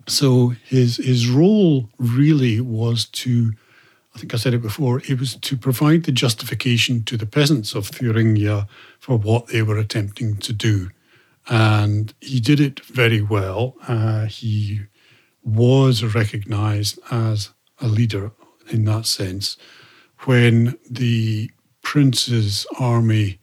So 0.07 0.53
his, 0.65 0.97
his 0.97 1.29
role 1.29 1.89
really 1.97 2.59
was 2.59 3.05
to, 3.05 3.53
I 4.15 4.19
think 4.19 4.33
I 4.33 4.37
said 4.37 4.53
it 4.53 4.61
before, 4.61 5.01
it 5.07 5.19
was 5.19 5.35
to 5.35 5.57
provide 5.57 6.03
the 6.03 6.11
justification 6.11 7.03
to 7.03 7.17
the 7.17 7.25
peasants 7.25 7.75
of 7.75 7.87
Thuringia 7.87 8.67
for 8.99 9.17
what 9.17 9.47
they 9.47 9.61
were 9.61 9.77
attempting 9.77 10.37
to 10.37 10.53
do 10.53 10.89
and 11.49 12.13
he 12.21 12.39
did 12.39 12.59
it 12.59 12.79
very 12.85 13.21
well. 13.21 13.75
Uh, 13.87 14.25
he 14.25 14.81
was 15.43 16.03
recognized 16.03 16.99
as 17.09 17.49
a 17.79 17.87
leader 17.87 18.31
in 18.69 18.85
that 18.85 19.05
sense. 19.05 19.57
When 20.25 20.77
the 20.89 21.51
prince's 21.81 22.65
army, 22.79 23.39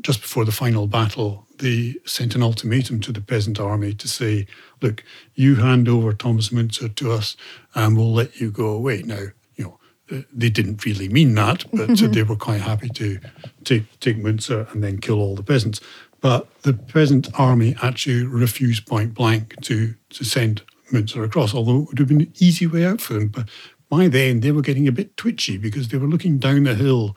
just 0.00 0.20
before 0.20 0.44
the 0.44 0.52
final 0.52 0.86
battle, 0.86 1.46
they 1.58 1.96
sent 2.04 2.34
an 2.34 2.42
ultimatum 2.42 3.00
to 3.00 3.12
the 3.12 3.20
peasant 3.20 3.58
army 3.58 3.94
to 3.94 4.08
say, 4.08 4.46
look, 4.82 5.02
you 5.34 5.56
hand 5.56 5.88
over 5.88 6.12
Thomas 6.12 6.50
Müntzer 6.50 6.94
to 6.96 7.12
us 7.12 7.36
and 7.74 7.96
we'll 7.96 8.12
let 8.12 8.40
you 8.40 8.50
go 8.50 8.68
away. 8.68 9.02
Now, 9.02 9.26
you 9.56 9.64
know, 9.64 9.78
uh, 10.10 10.22
they 10.32 10.50
didn't 10.50 10.84
really 10.84 11.08
mean 11.08 11.34
that, 11.34 11.64
but 11.72 11.96
they 11.96 12.22
were 12.24 12.36
quite 12.36 12.60
happy 12.60 12.88
to 12.90 13.18
take, 13.64 14.00
take 14.00 14.18
Müntzer 14.18 14.70
and 14.72 14.84
then 14.84 14.98
kill 14.98 15.18
all 15.18 15.34
the 15.34 15.42
peasants. 15.42 15.80
But 16.20 16.62
the 16.62 16.72
peasant 16.72 17.28
army 17.38 17.76
actually 17.82 18.24
refused 18.24 18.86
point 18.86 19.14
blank 19.14 19.54
to, 19.62 19.94
to 20.10 20.24
send 20.24 20.62
Müntzer 20.92 21.24
across, 21.24 21.54
although 21.54 21.82
it 21.82 21.88
would 21.88 21.98
have 21.98 22.08
been 22.08 22.22
an 22.22 22.32
easy 22.38 22.66
way 22.66 22.84
out 22.84 23.00
for 23.00 23.14
them. 23.14 23.28
But 23.28 23.48
by 23.88 24.08
then, 24.08 24.40
they 24.40 24.52
were 24.52 24.62
getting 24.62 24.88
a 24.88 24.92
bit 24.92 25.16
twitchy 25.16 25.58
because 25.58 25.88
they 25.88 25.98
were 25.98 26.06
looking 26.06 26.38
down 26.38 26.64
the 26.64 26.74
hill. 26.74 27.16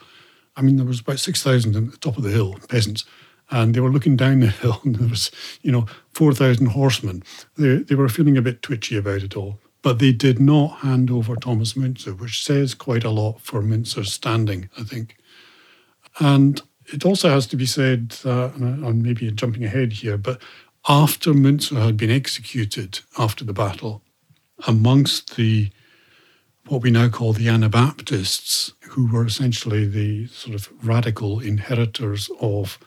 I 0.59 0.61
mean, 0.61 0.75
there 0.75 0.85
was 0.85 0.99
about 0.99 1.19
6,000 1.19 1.75
at 1.75 1.91
the 1.91 1.97
top 1.97 2.17
of 2.17 2.23
the 2.23 2.31
hill, 2.31 2.59
peasants, 2.67 3.05
and 3.49 3.73
they 3.73 3.79
were 3.79 3.89
looking 3.89 4.17
down 4.17 4.41
the 4.41 4.47
hill, 4.47 4.81
and 4.83 4.97
there 4.97 5.07
was, 5.07 5.31
you 5.61 5.71
know, 5.71 5.85
4,000 6.13 6.67
horsemen. 6.67 7.23
They, 7.57 7.77
they 7.77 7.95
were 7.95 8.09
feeling 8.09 8.37
a 8.37 8.41
bit 8.41 8.61
twitchy 8.61 8.97
about 8.97 9.23
it 9.23 9.37
all. 9.37 9.59
But 9.81 9.99
they 9.99 10.11
did 10.11 10.39
not 10.39 10.79
hand 10.79 11.09
over 11.09 11.37
Thomas 11.37 11.73
Müntzer, 11.73 12.19
which 12.19 12.43
says 12.43 12.73
quite 12.73 13.05
a 13.05 13.09
lot 13.09 13.39
for 13.39 13.61
Müntzer's 13.61 14.11
standing, 14.11 14.69
I 14.77 14.83
think. 14.83 15.15
And 16.19 16.61
it 16.87 17.05
also 17.05 17.29
has 17.29 17.47
to 17.47 17.55
be 17.55 17.65
said, 17.65 18.17
uh, 18.25 18.49
and 18.57 19.01
maybe 19.01 19.31
jumping 19.31 19.63
ahead 19.63 19.93
here, 19.93 20.17
but 20.17 20.41
after 20.89 21.31
Müntzer 21.31 21.81
had 21.81 21.95
been 21.95 22.11
executed 22.11 22.99
after 23.17 23.45
the 23.45 23.53
battle, 23.53 24.03
amongst 24.67 25.37
the 25.37 25.71
what 26.67 26.81
we 26.81 26.91
now 26.91 27.09
call 27.09 27.33
the 27.33 27.49
Anabaptists, 27.49 28.73
who 28.89 29.07
were 29.07 29.25
essentially 29.25 29.85
the 29.85 30.27
sort 30.27 30.55
of 30.55 30.69
radical 30.83 31.39
inheritors 31.39 32.29
of 32.41 32.79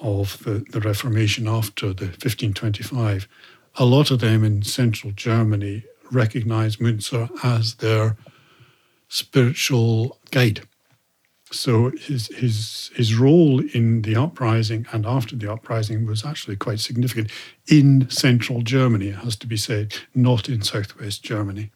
of 0.00 0.38
the, 0.44 0.64
the 0.70 0.80
Reformation 0.80 1.48
after 1.48 1.92
the 1.92 2.06
1525, 2.06 3.26
a 3.76 3.84
lot 3.84 4.12
of 4.12 4.20
them 4.20 4.44
in 4.44 4.62
central 4.62 5.12
Germany 5.12 5.82
recognized 6.12 6.78
Müntzer 6.78 7.28
as 7.42 7.74
their 7.76 8.16
spiritual 9.08 10.18
guide. 10.30 10.62
So 11.50 11.90
his 11.90 12.28
his 12.28 12.90
his 12.94 13.14
role 13.14 13.60
in 13.60 14.02
the 14.02 14.16
uprising 14.16 14.86
and 14.92 15.06
after 15.06 15.34
the 15.34 15.50
uprising 15.50 16.06
was 16.06 16.24
actually 16.24 16.56
quite 16.56 16.78
significant 16.78 17.30
in 17.66 18.08
central 18.10 18.62
Germany, 18.62 19.08
it 19.08 19.16
has 19.16 19.36
to 19.36 19.46
be 19.46 19.56
said, 19.56 19.96
not 20.14 20.48
in 20.48 20.62
southwest 20.62 21.22
Germany. 21.24 21.70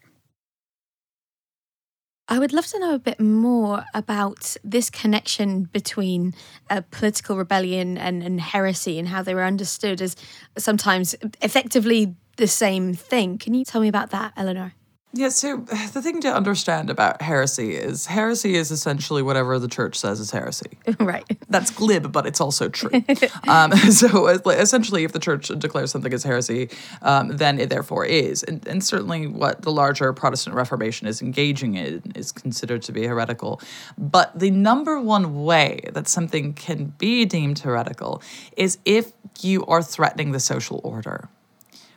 I 2.32 2.38
would 2.38 2.54
love 2.54 2.66
to 2.68 2.78
know 2.78 2.94
a 2.94 2.98
bit 2.98 3.20
more 3.20 3.84
about 3.92 4.56
this 4.64 4.88
connection 4.88 5.64
between 5.64 6.32
a 6.70 6.80
political 6.80 7.36
rebellion 7.36 7.98
and, 7.98 8.22
and 8.22 8.40
heresy 8.40 8.98
and 8.98 9.06
how 9.06 9.22
they 9.22 9.34
were 9.34 9.44
understood 9.44 10.00
as 10.00 10.16
sometimes 10.56 11.14
effectively 11.42 12.14
the 12.38 12.46
same 12.46 12.94
thing. 12.94 13.36
Can 13.36 13.52
you 13.52 13.66
tell 13.66 13.82
me 13.82 13.88
about 13.88 14.12
that, 14.12 14.32
Eleanor? 14.34 14.72
Yeah, 15.14 15.28
so 15.28 15.56
the 15.92 16.00
thing 16.02 16.20
to 16.22 16.34
understand 16.34 16.90
about 16.90 17.20
heresy 17.22 17.74
is 17.74 18.06
heresy 18.06 18.54
is 18.54 18.70
essentially 18.70 19.22
whatever 19.22 19.58
the 19.58 19.68
church 19.68 19.98
says 19.98 20.20
is 20.20 20.30
heresy. 20.30 20.78
right. 21.00 21.24
That's 21.48 21.70
glib, 21.70 22.12
but 22.12 22.26
it's 22.26 22.40
also 22.40 22.68
true. 22.68 22.90
um, 23.48 23.72
so 23.90 24.26
essentially, 24.28 25.04
if 25.04 25.12
the 25.12 25.18
church 25.18 25.48
declares 25.58 25.90
something 25.90 26.12
as 26.12 26.24
heresy, 26.24 26.70
um, 27.02 27.36
then 27.36 27.58
it 27.58 27.68
therefore 27.68 28.06
is. 28.06 28.42
And, 28.42 28.66
and 28.66 28.82
certainly 28.82 29.26
what 29.26 29.62
the 29.62 29.72
larger 29.72 30.12
Protestant 30.12 30.56
Reformation 30.56 31.06
is 31.06 31.20
engaging 31.20 31.74
in 31.74 32.02
is 32.14 32.32
considered 32.32 32.82
to 32.82 32.92
be 32.92 33.06
heretical. 33.06 33.60
But 33.98 34.38
the 34.38 34.50
number 34.50 35.00
one 35.00 35.44
way 35.44 35.80
that 35.92 36.08
something 36.08 36.54
can 36.54 36.86
be 36.98 37.24
deemed 37.24 37.58
heretical 37.58 38.22
is 38.56 38.78
if 38.84 39.12
you 39.40 39.64
are 39.66 39.82
threatening 39.82 40.32
the 40.32 40.40
social 40.40 40.80
order 40.84 41.28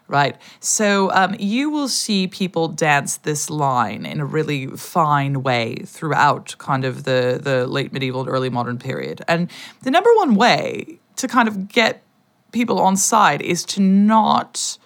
right? 0.08 0.38
So 0.60 1.12
um, 1.12 1.36
you 1.40 1.70
will 1.70 1.88
see 1.88 2.28
people 2.28 2.68
dance 2.68 3.18
this 3.18 3.50
line 3.50 4.06
in 4.06 4.20
a 4.20 4.26
really 4.26 4.68
fine 4.68 5.42
way 5.42 5.78
throughout 5.86 6.56
kind 6.58 6.86
of 6.86 7.04
the, 7.04 7.40
the 7.42 7.66
late 7.68 7.92
medieval 7.92 8.22
and 8.22 8.30
early 8.30 8.50
modern 8.50 8.78
period. 8.78 9.22
And 9.28 9.50
the 9.82 9.92
number 9.92 10.10
one 10.16 10.36
way 10.36 11.00
to 11.16 11.28
kind 11.28 11.48
of 11.48 11.70
get 11.70 12.04
people 12.52 12.80
on 12.80 12.98
side 12.98 13.42
is 13.42 13.66
to 13.66 13.82
not 13.82 14.78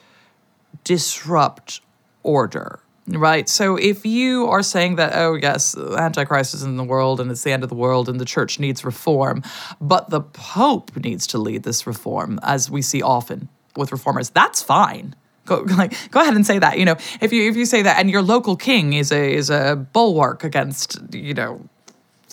disrupt 0.84 1.82
order. 2.24 2.80
Right. 3.12 3.50
So 3.50 3.76
if 3.76 4.06
you 4.06 4.46
are 4.48 4.62
saying 4.62 4.98
that, 4.98 5.14
oh, 5.16 5.34
yes, 5.34 5.76
Antichrist 5.76 6.54
is 6.54 6.62
in 6.62 6.78
the 6.78 6.84
world 6.84 7.20
and 7.20 7.32
it's 7.32 7.44
the 7.44 7.52
end 7.52 7.64
of 7.64 7.70
the 7.70 7.76
world 7.76 8.08
and 8.08 8.20
the 8.20 8.26
church 8.26 8.60
needs 8.60 8.86
reform, 8.86 9.42
but 9.82 10.12
the 10.12 10.22
Pope 10.22 10.96
needs 10.96 11.26
to 11.28 11.40
lead 11.40 11.64
this 11.64 11.88
reform, 11.88 12.40
as 12.44 12.70
we 12.70 12.84
see 12.84 13.02
often 13.02 13.50
with 13.76 13.92
reformers, 13.92 14.30
that's 14.30 14.62
fine. 14.62 15.16
Go 15.46 15.62
like 15.78 15.94
go 16.12 16.22
ahead 16.22 16.36
and 16.36 16.46
say 16.46 16.60
that. 16.60 16.78
You 16.78 16.86
know, 16.86 16.96
if 17.22 17.34
you 17.34 17.50
if 17.50 17.56
you 17.56 17.66
say 17.66 17.82
that, 17.82 18.00
and 18.00 18.10
your 18.10 18.22
local 18.22 18.56
king 18.56 18.94
is 18.94 19.12
a 19.12 19.34
is 19.34 19.50
a 19.50 19.88
bulwark 19.94 20.44
against 20.44 21.00
you 21.14 21.34
know 21.34 21.62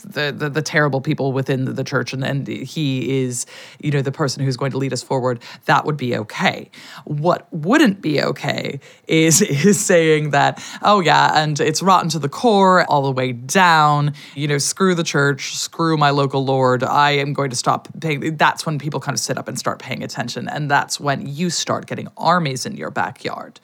the, 0.06 0.34
the, 0.36 0.48
the 0.48 0.62
terrible 0.62 1.00
people 1.00 1.32
within 1.32 1.74
the 1.74 1.84
church 1.84 2.12
and, 2.12 2.24
and 2.24 2.46
he 2.46 3.22
is 3.22 3.46
you 3.80 3.90
know 3.90 4.02
the 4.02 4.12
person 4.12 4.44
who's 4.44 4.56
going 4.56 4.70
to 4.70 4.78
lead 4.78 4.92
us 4.92 5.02
forward 5.02 5.42
that 5.66 5.84
would 5.84 5.96
be 5.96 6.16
okay. 6.16 6.70
What 7.04 7.46
wouldn't 7.52 8.00
be 8.00 8.22
okay 8.22 8.80
is 9.06 9.42
is 9.66 9.84
saying 9.84 10.30
that 10.30 10.62
oh 10.82 11.00
yeah 11.00 11.42
and 11.42 11.58
it's 11.60 11.82
rotten 11.82 12.08
to 12.10 12.18
the 12.18 12.28
core 12.28 12.84
all 12.84 13.02
the 13.02 13.12
way 13.12 13.32
down 13.32 14.14
you 14.34 14.48
know 14.48 14.58
screw 14.58 14.94
the 14.94 15.02
church 15.02 15.56
screw 15.56 15.96
my 15.96 16.10
local 16.10 16.44
lord 16.44 16.82
i 16.82 17.10
am 17.10 17.32
going 17.32 17.50
to 17.50 17.56
stop 17.56 17.88
paying 18.00 18.36
that's 18.36 18.66
when 18.66 18.78
people 18.78 19.00
kind 19.00 19.14
of 19.14 19.20
sit 19.20 19.38
up 19.38 19.48
and 19.48 19.58
start 19.58 19.78
paying 19.78 20.02
attention 20.02 20.48
and 20.48 20.70
that's 20.70 21.00
when 21.00 21.26
you 21.26 21.50
start 21.50 21.86
getting 21.86 22.08
armies 22.16 22.66
in 22.66 22.76
your 22.76 22.90
backyard. 22.90 23.60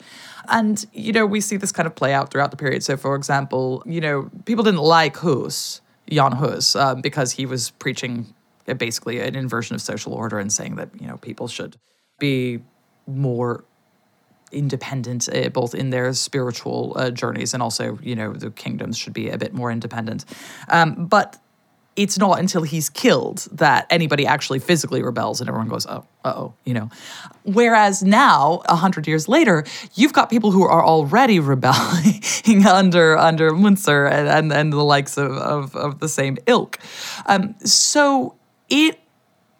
And, 0.49 0.85
you 0.93 1.13
know, 1.13 1.25
we 1.25 1.39
see 1.41 1.57
this 1.57 1.71
kind 1.71 1.87
of 1.87 1.95
play 1.95 2.13
out 2.13 2.31
throughout 2.31 2.51
the 2.51 2.57
period. 2.57 2.83
So, 2.83 2.97
for 2.97 3.15
example, 3.15 3.81
you 3.85 4.01
know, 4.01 4.29
people 4.45 4.63
didn't 4.63 4.81
like 4.81 5.17
Hus 5.17 5.81
Jan 6.13 6.33
Hus 6.33 6.75
um, 6.75 7.01
because 7.01 7.31
he 7.33 7.45
was 7.45 7.71
preaching 7.71 8.33
basically 8.77 9.19
an 9.19 9.35
inversion 9.35 9.75
of 9.75 9.81
social 9.81 10.13
order 10.13 10.39
and 10.39 10.51
saying 10.51 10.75
that 10.75 10.89
you 10.99 11.07
know 11.07 11.17
people 11.17 11.47
should 11.47 11.77
be 12.19 12.61
more 13.07 13.65
independent, 14.53 15.27
uh, 15.33 15.49
both 15.49 15.75
in 15.75 15.89
their 15.89 16.13
spiritual 16.13 16.93
uh, 16.95 17.09
journeys 17.11 17.53
and 17.53 17.63
also, 17.63 17.97
you 18.01 18.15
know, 18.15 18.33
the 18.33 18.51
kingdoms 18.51 18.97
should 18.97 19.13
be 19.13 19.29
a 19.29 19.37
bit 19.37 19.53
more 19.53 19.71
independent. 19.71 20.25
Um, 20.69 21.07
but 21.07 21.41
it's 21.95 22.17
not 22.17 22.39
until 22.39 22.63
he's 22.63 22.89
killed 22.89 23.47
that 23.51 23.85
anybody 23.89 24.25
actually 24.25 24.59
physically 24.59 25.03
rebels 25.03 25.39
and 25.39 25.47
everyone 25.47 25.67
goes, 25.67 25.85
oh, 25.85 26.05
oh, 26.25 26.53
you 26.65 26.73
know. 26.73 26.89
Whereas 27.43 28.01
now, 28.01 28.61
a 28.65 28.75
hundred 28.75 29.07
years 29.07 29.27
later, 29.27 29.63
you've 29.93 30.13
got 30.13 30.29
people 30.29 30.51
who 30.51 30.63
are 30.63 30.83
already 30.83 31.39
rebelling 31.53 32.21
under 32.67 33.17
under 33.17 33.51
Müntzer 33.51 34.11
and, 34.11 34.27
and, 34.27 34.51
and 34.51 34.73
the 34.73 34.83
likes 34.83 35.17
of, 35.17 35.31
of, 35.33 35.75
of 35.75 35.99
the 35.99 36.09
same 36.09 36.37
ilk. 36.47 36.79
Um, 37.27 37.55
so 37.63 38.35
it 38.69 38.99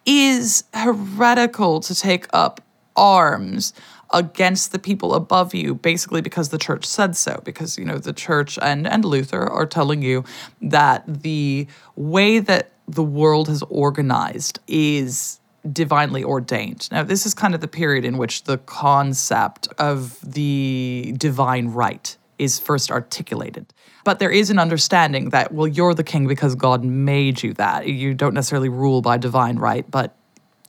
is 0.06 0.64
heretical 0.74 1.80
to 1.80 1.94
take 1.94 2.26
up 2.32 2.60
arms 2.96 3.72
against 4.12 4.72
the 4.72 4.78
people 4.78 5.14
above 5.14 5.54
you 5.54 5.74
basically 5.74 6.20
because 6.20 6.50
the 6.50 6.58
church 6.58 6.84
said 6.84 7.16
so 7.16 7.40
because 7.44 7.78
you 7.78 7.84
know 7.84 7.98
the 7.98 8.12
church 8.12 8.58
and 8.62 8.86
and 8.86 9.04
Luther 9.04 9.42
are 9.42 9.66
telling 9.66 10.02
you 10.02 10.24
that 10.60 11.04
the 11.06 11.66
way 11.96 12.38
that 12.38 12.70
the 12.86 13.02
world 13.02 13.48
has 13.48 13.62
organized 13.68 14.58
is 14.68 15.40
divinely 15.72 16.22
ordained. 16.22 16.88
Now 16.92 17.02
this 17.02 17.24
is 17.24 17.32
kind 17.34 17.54
of 17.54 17.60
the 17.60 17.68
period 17.68 18.04
in 18.04 18.18
which 18.18 18.44
the 18.44 18.58
concept 18.58 19.68
of 19.78 20.18
the 20.22 21.14
divine 21.16 21.68
right 21.68 22.16
is 22.38 22.58
first 22.58 22.90
articulated. 22.90 23.66
But 24.04 24.18
there 24.18 24.30
is 24.30 24.50
an 24.50 24.58
understanding 24.58 25.30
that 25.30 25.52
well 25.52 25.66
you're 25.66 25.94
the 25.94 26.04
king 26.04 26.26
because 26.26 26.54
God 26.54 26.84
made 26.84 27.42
you 27.42 27.54
that. 27.54 27.88
You 27.88 28.14
don't 28.14 28.34
necessarily 28.34 28.68
rule 28.68 29.00
by 29.00 29.16
divine 29.16 29.56
right, 29.56 29.90
but 29.90 30.14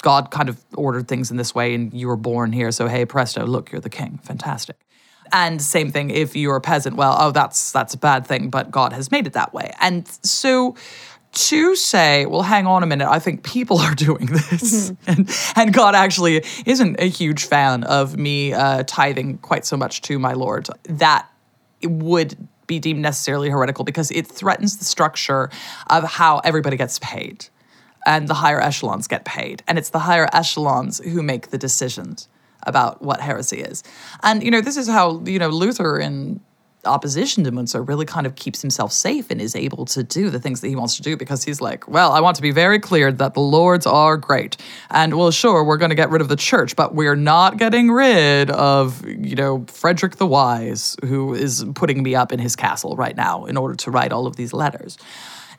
God 0.06 0.30
kind 0.30 0.50
of 0.50 0.64
ordered 0.76 1.08
things 1.08 1.32
in 1.32 1.38
this 1.38 1.56
way 1.56 1.74
and 1.74 1.92
you 1.92 2.08
were 2.08 2.16
born 2.16 2.52
here. 2.52 2.72
So, 2.72 2.88
hey, 2.88 3.06
presto, 3.06 3.44
look, 3.44 3.72
you're 3.72 3.82
the 3.82 3.90
king. 3.90 4.20
Fantastic. 4.22 4.78
And 5.34 5.60
same 5.60 5.92
thing 5.92 6.12
if 6.12 6.36
you're 6.36 6.58
a 6.58 6.62
peasant, 6.62 6.96
well, 6.96 7.18
oh, 7.20 7.32
that's 7.32 7.72
that's 7.72 7.96
a 7.96 7.98
bad 7.98 8.28
thing, 8.28 8.52
but 8.52 8.70
God 8.70 8.94
has 8.94 9.10
made 9.10 9.26
it 9.26 9.34
that 9.34 9.52
way. 9.52 9.74
And 9.82 10.08
so 10.22 10.76
to 11.34 11.76
say, 11.76 12.28
well, 12.28 12.44
hang 12.44 12.68
on 12.68 12.84
a 12.84 12.86
minute, 12.86 13.10
I 13.10 13.18
think 13.18 13.42
people 13.42 13.80
are 13.88 13.96
doing 13.96 14.28
this. 14.28 14.92
Mm-hmm. 14.92 15.12
And, 15.12 15.38
and 15.56 15.74
God 15.74 15.96
actually 15.96 16.44
isn't 16.68 17.00
a 17.00 17.06
huge 17.06 17.46
fan 17.46 17.84
of 17.84 18.16
me 18.16 18.54
uh, 18.54 18.84
tithing 18.84 19.40
quite 19.40 19.66
so 19.66 19.76
much 19.76 20.04
to 20.04 20.20
my 20.20 20.34
Lord. 20.34 20.70
That 20.84 21.28
would 21.84 22.48
be 22.68 22.78
deemed 22.78 23.00
necessarily 23.00 23.50
heretical 23.50 23.86
because 23.86 24.12
it 24.12 24.28
threatens 24.28 24.78
the 24.78 24.86
structure 24.86 25.50
of 25.90 26.04
how 26.04 26.42
everybody 26.44 26.78
gets 26.78 27.00
paid 27.00 27.50
and 28.06 28.28
the 28.28 28.36
higher 28.36 28.62
echelons 28.62 29.08
get 29.08 29.26
paid. 29.26 29.64
And 29.68 29.78
it's 29.78 29.90
the 29.90 30.00
higher 30.00 30.30
echelons 30.34 31.00
who 31.00 31.24
make 31.24 31.50
the 31.50 31.58
decisions 31.58 32.28
about 32.64 33.02
what 33.02 33.22
heresy 33.22 33.62
is. 33.62 33.84
And, 34.24 34.44
you 34.44 34.52
know, 34.52 34.62
this 34.62 34.78
is 34.78 34.88
how, 34.88 35.22
you 35.26 35.40
know, 35.40 35.50
Luther 35.50 36.00
in 36.00 36.40
opposition 36.86 37.44
to 37.44 37.52
Müntzer 37.52 37.88
really 37.88 38.06
kind 38.06 38.28
of 38.28 38.36
keeps 38.36 38.62
himself 38.62 38.92
safe 38.92 39.32
and 39.32 39.42
is 39.42 39.56
able 39.56 39.86
to 39.86 40.04
do 40.04 40.30
the 40.30 40.40
things 40.40 40.62
that 40.62 40.68
he 40.68 40.76
wants 40.76 40.96
to 40.98 41.02
do 41.02 41.18
because 41.18 41.44
he's 41.44 41.62
like, 41.62 41.88
well, 41.88 42.12
I 42.12 42.20
want 42.22 42.36
to 42.36 42.42
be 42.42 42.52
very 42.52 42.80
clear 42.80 43.12
that 43.12 43.34
the 43.34 43.40
lords 43.40 43.86
are 43.86 44.18
great. 44.18 44.58
And 44.90 45.16
well, 45.18 45.32
sure, 45.32 45.64
we're 45.64 45.78
going 45.78 45.90
to 45.90 45.96
get 45.96 46.10
rid 46.10 46.22
of 46.22 46.30
the 46.30 46.36
church, 46.36 46.76
but 46.76 46.94
we're 46.94 47.16
not 47.16 47.58
getting 47.58 47.90
rid 47.92 48.52
of, 48.52 49.06
you 49.08 49.36
know, 49.36 49.66
Frederick 49.68 50.18
the 50.18 50.28
Wise, 50.28 50.96
who 51.04 51.34
is 51.34 51.66
putting 51.76 52.04
me 52.04 52.16
up 52.16 52.32
in 52.32 52.40
his 52.40 52.56
castle 52.56 52.96
right 52.96 53.16
now 53.16 53.46
in 53.46 53.58
order 53.58 53.76
to 53.76 53.92
write 53.92 54.12
all 54.12 54.28
of 54.28 54.36
these 54.36 54.54
letters. 54.54 54.98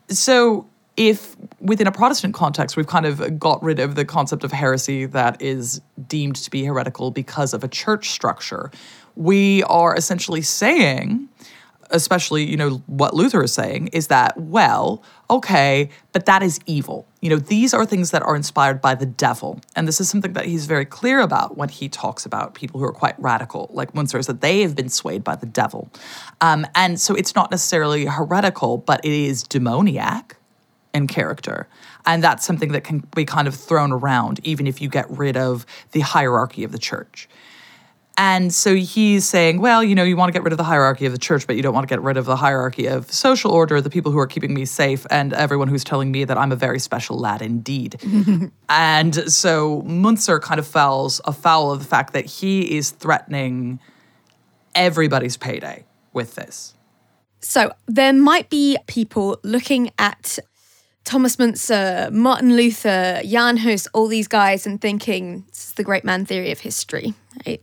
So 0.09 0.69
if 0.97 1.37
within 1.61 1.87
a 1.87 1.93
Protestant 1.93 2.35
context, 2.35 2.77
we've 2.77 2.87
kind 2.87 3.07
of 3.07 3.39
got 3.39 3.63
rid 3.63 3.79
of 3.79 3.95
the 3.95 4.05
concept 4.05 4.45
of 4.45 4.53
heresy 4.53 5.07
that 5.07 5.41
is 5.43 5.81
deemed 6.09 6.37
to 6.37 6.51
be 6.51 6.65
heretical 6.65 7.11
because 7.11 7.53
of 7.53 7.63
a 7.63 7.69
church 7.69 8.11
structure, 8.11 8.71
we 9.15 9.63
are 9.65 9.95
essentially 9.97 10.43
saying, 10.43 11.29
especially, 11.91 12.45
you 12.45 12.57
know, 12.57 12.83
what 12.87 13.15
Luther 13.15 13.43
is 13.43 13.53
saying, 13.53 13.89
is 13.89 14.09
that, 14.09 14.39
well, 14.39 15.03
okay, 15.29 15.91
but 16.13 16.27
that 16.27 16.43
is 16.43 16.61
evil. 16.67 17.07
You 17.21 17.31
know, 17.31 17.37
these 17.37 17.75
are 17.75 17.85
things 17.85 18.11
that 18.11 18.23
are 18.23 18.37
inspired 18.37 18.81
by 18.81 18.95
the 18.95 19.07
devil. 19.07 19.61
And 19.75 19.87
this 19.87 20.01
is 20.01 20.09
something 20.09 20.33
that 20.33 20.47
he's 20.47 20.67
very 20.67 20.85
clear 20.85 21.21
about 21.21 21.57
when 21.57 21.69
he 21.69 21.89
talks 21.89 22.25
about 22.25 22.55
people 22.55 22.81
who 22.81 22.87
are 22.87 22.93
quite 22.93 23.19
radical, 23.19 23.71
like 23.73 23.93
Müntzer, 23.93 24.19
is 24.19 24.27
that 24.27 24.41
they 24.41 24.61
have 24.61 24.75
been 24.75 24.89
swayed 24.89 25.25
by 25.25 25.37
the 25.37 25.47
devil. 25.47 25.91
Um, 26.41 26.67
and 26.75 27.01
so 27.01 27.15
it's 27.15 27.35
not 27.35 27.51
necessarily 27.51 28.07
heretical, 28.07 28.79
but 28.79 29.05
it 29.05 29.13
is 29.13 29.43
demoniac 29.43 30.37
in 30.97 31.07
character. 31.07 31.69
And 32.05 32.23
that's 32.23 32.45
something 32.45 32.73
that 32.73 32.85
can 32.85 33.01
be 33.15 33.25
kind 33.25 33.47
of 33.47 33.55
thrown 33.55 33.93
around, 33.93 34.41
even 34.45 34.67
if 34.67 34.81
you 34.81 34.89
get 34.89 35.09
rid 35.11 35.37
of 35.37 35.67
the 35.93 36.01
hierarchy 36.01 36.65
of 36.65 36.73
the 36.73 36.79
church. 36.79 37.29
And 38.19 38.53
so 38.53 38.75
he's 38.75 39.27
saying, 39.27 39.61
well, 39.61 39.85
you 39.85 39.95
know, 39.95 40.03
you 40.03 40.17
want 40.17 40.31
to 40.31 40.33
get 40.33 40.43
rid 40.43 40.55
of 40.55 40.57
the 40.57 40.65
hierarchy 40.65 41.05
of 41.05 41.13
the 41.13 41.19
church, 41.19 41.47
but 41.47 41.55
you 41.55 41.63
don't 41.63 41.75
want 41.75 41.87
to 41.87 41.93
get 41.93 42.01
rid 42.01 42.17
of 42.17 42.25
the 42.25 42.37
hierarchy 42.37 42.87
of 42.87 43.13
social 43.13 43.51
order, 43.51 43.79
the 43.83 43.91
people 43.91 44.11
who 44.11 44.19
are 44.19 44.27
keeping 44.27 44.55
me 44.55 44.65
safe, 44.65 45.07
and 45.11 45.35
everyone 45.35 45.69
who's 45.69 45.85
telling 45.85 46.11
me 46.11 46.25
that 46.25 46.39
I'm 46.39 46.51
a 46.51 46.57
very 46.57 46.79
special 46.79 47.19
lad 47.19 47.43
indeed. 47.43 48.01
and 48.71 49.15
so 49.31 49.83
Müntzer 49.83 50.41
kind 50.41 50.59
of 50.59 50.67
falls 50.67 51.21
afoul 51.27 51.73
of 51.73 51.81
the 51.81 51.85
fact 51.85 52.15
that 52.15 52.25
he 52.25 52.79
is 52.79 52.91
threatening 52.91 53.81
everybody's 54.75 55.37
payday 55.37 55.85
with 56.15 56.37
this. 56.37 56.73
So 57.41 57.71
there 57.87 58.15
might 58.15 58.49
be 58.49 58.79
people 58.87 59.39
looking 59.43 59.91
at 59.99 60.39
Thomas 61.07 61.37
Müntzer, 61.37 62.11
Martin 62.11 62.57
Luther, 62.57 63.23
Jan 63.25 63.59
Hus, 63.59 63.87
all 63.95 64.09
these 64.09 64.27
guys, 64.27 64.67
and 64.67 64.81
thinking 64.81 65.45
this 65.49 65.69
is 65.69 65.73
the 65.75 65.85
great 65.85 66.05
man 66.05 66.27
theory 66.27 66.51
of 66.51 66.59
history. 66.59 67.15
Right? 67.45 67.63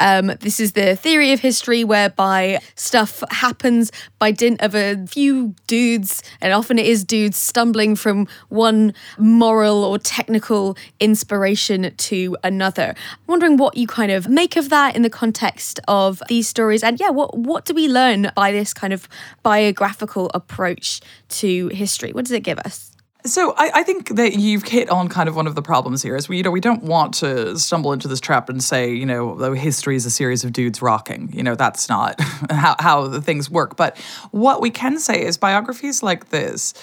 Um, 0.00 0.32
this 0.40 0.60
is 0.60 0.72
the 0.72 0.96
theory 0.96 1.32
of 1.32 1.40
history 1.40 1.84
whereby 1.84 2.60
stuff 2.74 3.22
happens 3.30 3.90
by 4.18 4.32
dint 4.32 4.60
of 4.60 4.74
a 4.74 5.06
few 5.06 5.54
dudes, 5.66 6.22
and 6.40 6.52
often 6.52 6.78
it 6.78 6.86
is 6.86 7.04
dudes 7.04 7.36
stumbling 7.36 7.96
from 7.96 8.28
one 8.48 8.92
moral 9.18 9.84
or 9.84 9.98
technical 9.98 10.76
inspiration 11.00 11.94
to 11.96 12.36
another. 12.44 12.94
I'm 12.96 13.26
wondering 13.26 13.56
what 13.56 13.76
you 13.76 13.86
kind 13.86 14.12
of 14.12 14.28
make 14.28 14.56
of 14.56 14.68
that 14.70 14.94
in 14.94 15.02
the 15.02 15.10
context 15.10 15.80
of 15.88 16.22
these 16.28 16.48
stories, 16.48 16.82
and 16.82 17.00
yeah, 17.00 17.10
what 17.10 17.36
what 17.38 17.64
do 17.64 17.74
we 17.74 17.88
learn 17.88 18.30
by 18.34 18.52
this 18.52 18.74
kind 18.74 18.92
of 18.92 19.08
biographical 19.42 20.30
approach 20.34 21.00
to 21.28 21.68
history? 21.68 22.12
What 22.12 22.24
does 22.26 22.32
it 22.32 22.40
give 22.40 22.58
us? 22.58 22.93
So 23.26 23.54
I, 23.56 23.70
I, 23.76 23.82
think 23.84 24.10
that 24.16 24.34
you've 24.34 24.64
hit 24.64 24.90
on 24.90 25.08
kind 25.08 25.30
of 25.30 25.36
one 25.36 25.46
of 25.46 25.54
the 25.54 25.62
problems 25.62 26.02
here 26.02 26.14
is 26.14 26.28
we 26.28 26.36
you 26.36 26.42
know 26.42 26.50
we 26.50 26.60
don't 26.60 26.82
want 26.82 27.14
to 27.14 27.58
stumble 27.58 27.94
into 27.94 28.06
this 28.06 28.20
trap 28.20 28.50
and 28.50 28.62
say 28.62 28.92
you 28.92 29.06
know 29.06 29.34
though 29.36 29.54
history 29.54 29.96
is 29.96 30.04
a 30.04 30.10
series 30.10 30.44
of 30.44 30.52
dudes 30.52 30.82
rocking. 30.82 31.30
You 31.32 31.42
know 31.42 31.54
that's 31.54 31.88
not 31.88 32.20
how 32.50 32.76
how 32.78 33.08
the 33.08 33.22
things 33.22 33.48
work. 33.48 33.76
But 33.76 33.96
what 34.30 34.60
we 34.60 34.68
can 34.68 34.98
say 34.98 35.24
is 35.24 35.38
biographies 35.38 36.02
like 36.02 36.28
this 36.28 36.74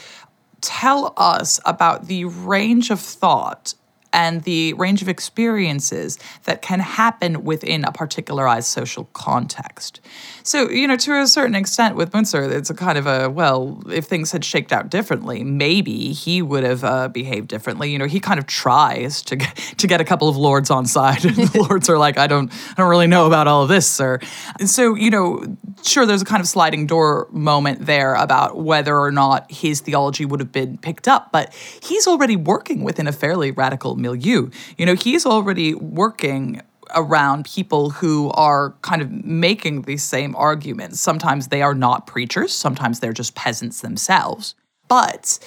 tell 0.62 1.14
us 1.18 1.60
about 1.66 2.08
the 2.08 2.26
range 2.26 2.89
of 2.89 3.00
thought 3.00 3.76
and 4.14 4.43
the 4.43 4.74
range 4.74 5.01
of 5.01 5.09
experiences 5.09 6.20
that 6.43 6.62
can 6.62 6.80
happen 6.80 7.43
within 7.43 7.84
a 7.86 7.91
particularized 7.91 8.68
social 8.68 9.05
context. 9.14 10.01
So, 10.43 10.70
you 10.70 10.88
know, 10.88 10.97
to 10.97 11.22
a 11.22 11.28
certain 11.28 11.55
extent 11.55 11.95
with 11.95 12.12
Müntzer, 12.12 12.51
it's 12.51 12.70
a 12.70 12.74
kind 12.74 12.97
of 12.97 13.07
a, 13.07 13.30
well, 13.30 13.82
if 13.89 14.05
things 14.05 14.32
had 14.32 14.43
shaked 14.43 14.72
out 14.72 14.89
differently, 14.89 15.43
maybe 15.43 16.12
he 16.14 16.41
would 16.41 16.64
have 16.64 16.84
uh, 16.84 17.07
behaved 17.07 17.47
differently. 17.47 17.91
You 17.91 17.99
know, 17.99 18.05
he 18.05 18.20
kind 18.20 18.39
of 18.39 18.47
tries 18.47 19.22
to 19.24 19.36
get, 19.36 19.55
to 19.78 19.88
get 19.88 20.01
a 20.01 20.03
couple 20.03 20.28
of 20.28 20.38
lords 20.38 20.70
on 20.70 20.86
side, 20.86 21.24
and 21.26 21.36
the 21.36 21.66
lords 21.70 21.89
are 21.89 21.97
like, 21.97 22.18
I 22.18 22.28
don't, 22.28 22.51
I 22.72 22.74
don't 22.78 22.89
really 22.89 23.07
know 23.07 23.28
about 23.28 23.47
all 23.47 23.64
of 23.64 23.70
this, 23.70 23.89
sir. 23.89 24.20
And 24.59 24.70
so, 24.70 24.95
you 24.95 25.09
know, 25.09 25.45
sure, 25.84 26.05
there's 26.05 26.22
a 26.22 26.26
kind 26.26 26.41
of 26.41 26.47
sliding 26.47 26.88
door 26.88 27.28
moment 27.32 27.86
there 27.86 28.16
about 28.16 28.57
whether 28.57 28.97
or 28.97 29.12
not 29.12 29.51
his 29.51 29.80
theology 29.80 30.26
would 30.26 30.39
have 30.39 30.51
been 30.51 30.78
picked 30.78 31.07
up, 31.07 31.32
but 31.32 31.53
he's 31.82 32.07
already 32.07 32.36
working 32.36 32.84
within 32.84 33.07
a 33.07 33.12
fairly 33.12 33.51
radical 33.51 33.95
milieu. 34.02 34.49
You 34.78 34.86
know, 34.86 34.95
he's 34.95 35.26
already 35.26 35.74
working 35.74 36.62
around 36.95 37.45
people 37.45 37.91
who 37.91 38.30
are 38.32 38.72
kind 38.82 39.02
of 39.02 39.12
making 39.12 39.84
these 39.84 40.04
same 40.04 40.36
arguments. 40.36 40.99
Sometimes 40.99 41.47
they 41.47 41.62
are 41.62 41.74
not 41.74 42.08
preachers, 42.08 42.54
sometimes 42.54 42.99
they're 42.99 43.14
just 43.14 43.36
peasants 43.36 43.82
themselves. 43.82 44.56
But 44.88 45.39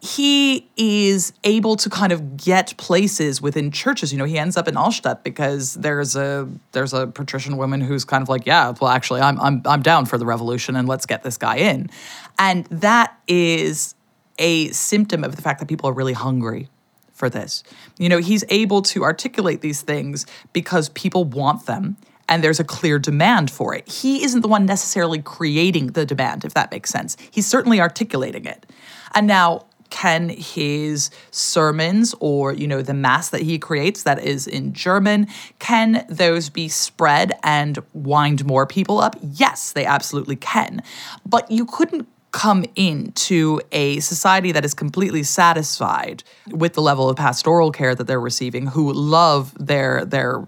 he 0.00 0.68
is 0.76 1.32
able 1.42 1.74
to 1.76 1.90
kind 1.90 2.12
of 2.12 2.36
get 2.36 2.76
places 2.76 3.42
within 3.42 3.72
churches. 3.72 4.12
You 4.12 4.18
know, 4.18 4.24
he 4.24 4.38
ends 4.38 4.56
up 4.56 4.68
in 4.68 4.74
Allstedt 4.74 5.24
because 5.24 5.74
there's 5.74 6.14
a 6.14 6.48
there's 6.72 6.92
a 6.92 7.06
patrician 7.08 7.56
woman 7.56 7.80
who's 7.80 8.04
kind 8.04 8.22
of 8.22 8.28
like, 8.28 8.46
yeah, 8.46 8.72
well, 8.80 8.90
actually, 8.90 9.20
I'm 9.20 9.40
I'm 9.40 9.62
I'm 9.64 9.82
down 9.82 10.06
for 10.06 10.16
the 10.16 10.26
revolution, 10.26 10.76
and 10.76 10.88
let's 10.88 11.06
get 11.06 11.24
this 11.24 11.36
guy 11.36 11.56
in, 11.56 11.90
and 12.38 12.64
that 12.66 13.18
is 13.26 13.94
a 14.38 14.70
symptom 14.70 15.24
of 15.24 15.34
the 15.34 15.42
fact 15.42 15.58
that 15.58 15.66
people 15.66 15.90
are 15.90 15.92
really 15.92 16.12
hungry 16.12 16.68
for 17.18 17.28
this. 17.28 17.62
You 17.98 18.08
know, 18.08 18.18
he's 18.18 18.44
able 18.48 18.80
to 18.82 19.02
articulate 19.02 19.60
these 19.60 19.82
things 19.82 20.24
because 20.52 20.88
people 20.90 21.24
want 21.24 21.66
them 21.66 21.96
and 22.28 22.44
there's 22.44 22.60
a 22.60 22.64
clear 22.64 22.98
demand 22.98 23.50
for 23.50 23.74
it. 23.74 23.88
He 23.88 24.22
isn't 24.22 24.42
the 24.42 24.48
one 24.48 24.66
necessarily 24.66 25.20
creating 25.20 25.88
the 25.88 26.04
demand, 26.04 26.44
if 26.44 26.54
that 26.54 26.70
makes 26.70 26.90
sense. 26.90 27.16
He's 27.30 27.46
certainly 27.46 27.80
articulating 27.80 28.44
it. 28.44 28.66
And 29.14 29.26
now, 29.26 29.66
can 29.90 30.28
his 30.28 31.10
sermons 31.30 32.14
or 32.20 32.52
you 32.52 32.68
know 32.68 32.82
the 32.82 32.92
mass 32.92 33.30
that 33.30 33.40
he 33.40 33.58
creates 33.58 34.02
that 34.02 34.22
is 34.22 34.46
in 34.46 34.74
german 34.74 35.26
can 35.60 36.04
those 36.10 36.50
be 36.50 36.68
spread 36.68 37.32
and 37.42 37.78
wind 37.94 38.44
more 38.44 38.66
people 38.66 39.00
up 39.00 39.16
yes 39.22 39.72
they 39.72 39.86
absolutely 39.86 40.36
can 40.36 40.82
but 41.24 41.50
you 41.50 41.64
couldn't 41.64 42.06
come 42.32 42.64
into 42.76 43.60
a 43.72 44.00
society 44.00 44.52
that 44.52 44.64
is 44.64 44.74
completely 44.74 45.22
satisfied 45.22 46.22
with 46.50 46.74
the 46.74 46.82
level 46.82 47.08
of 47.08 47.16
pastoral 47.16 47.72
care 47.72 47.94
that 47.94 48.06
they're 48.06 48.20
receiving 48.20 48.66
who 48.66 48.92
love 48.92 49.54
their 49.58 50.04
their 50.04 50.46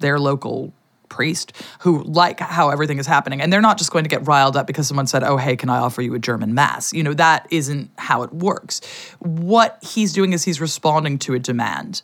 their 0.00 0.18
local 0.18 0.72
priest 1.08 1.52
who 1.80 2.02
like 2.04 2.40
how 2.40 2.70
everything 2.70 2.98
is 2.98 3.06
happening. 3.06 3.40
And 3.40 3.52
they're 3.52 3.60
not 3.60 3.76
just 3.76 3.92
going 3.92 4.04
to 4.04 4.08
get 4.08 4.26
riled 4.26 4.56
up 4.56 4.66
because 4.66 4.88
someone 4.88 5.06
said 5.06 5.22
oh 5.22 5.36
hey 5.36 5.56
can 5.56 5.68
i 5.68 5.78
offer 5.78 6.02
you 6.02 6.14
a 6.14 6.18
german 6.18 6.54
mass? 6.54 6.92
You 6.92 7.02
know 7.02 7.14
that 7.14 7.46
isn't 7.50 7.90
how 7.98 8.22
it 8.22 8.32
works. 8.32 8.80
What 9.20 9.78
he's 9.82 10.12
doing 10.12 10.32
is 10.32 10.44
he's 10.44 10.60
responding 10.60 11.18
to 11.20 11.34
a 11.34 11.38
demand. 11.38 12.02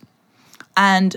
And 0.76 1.16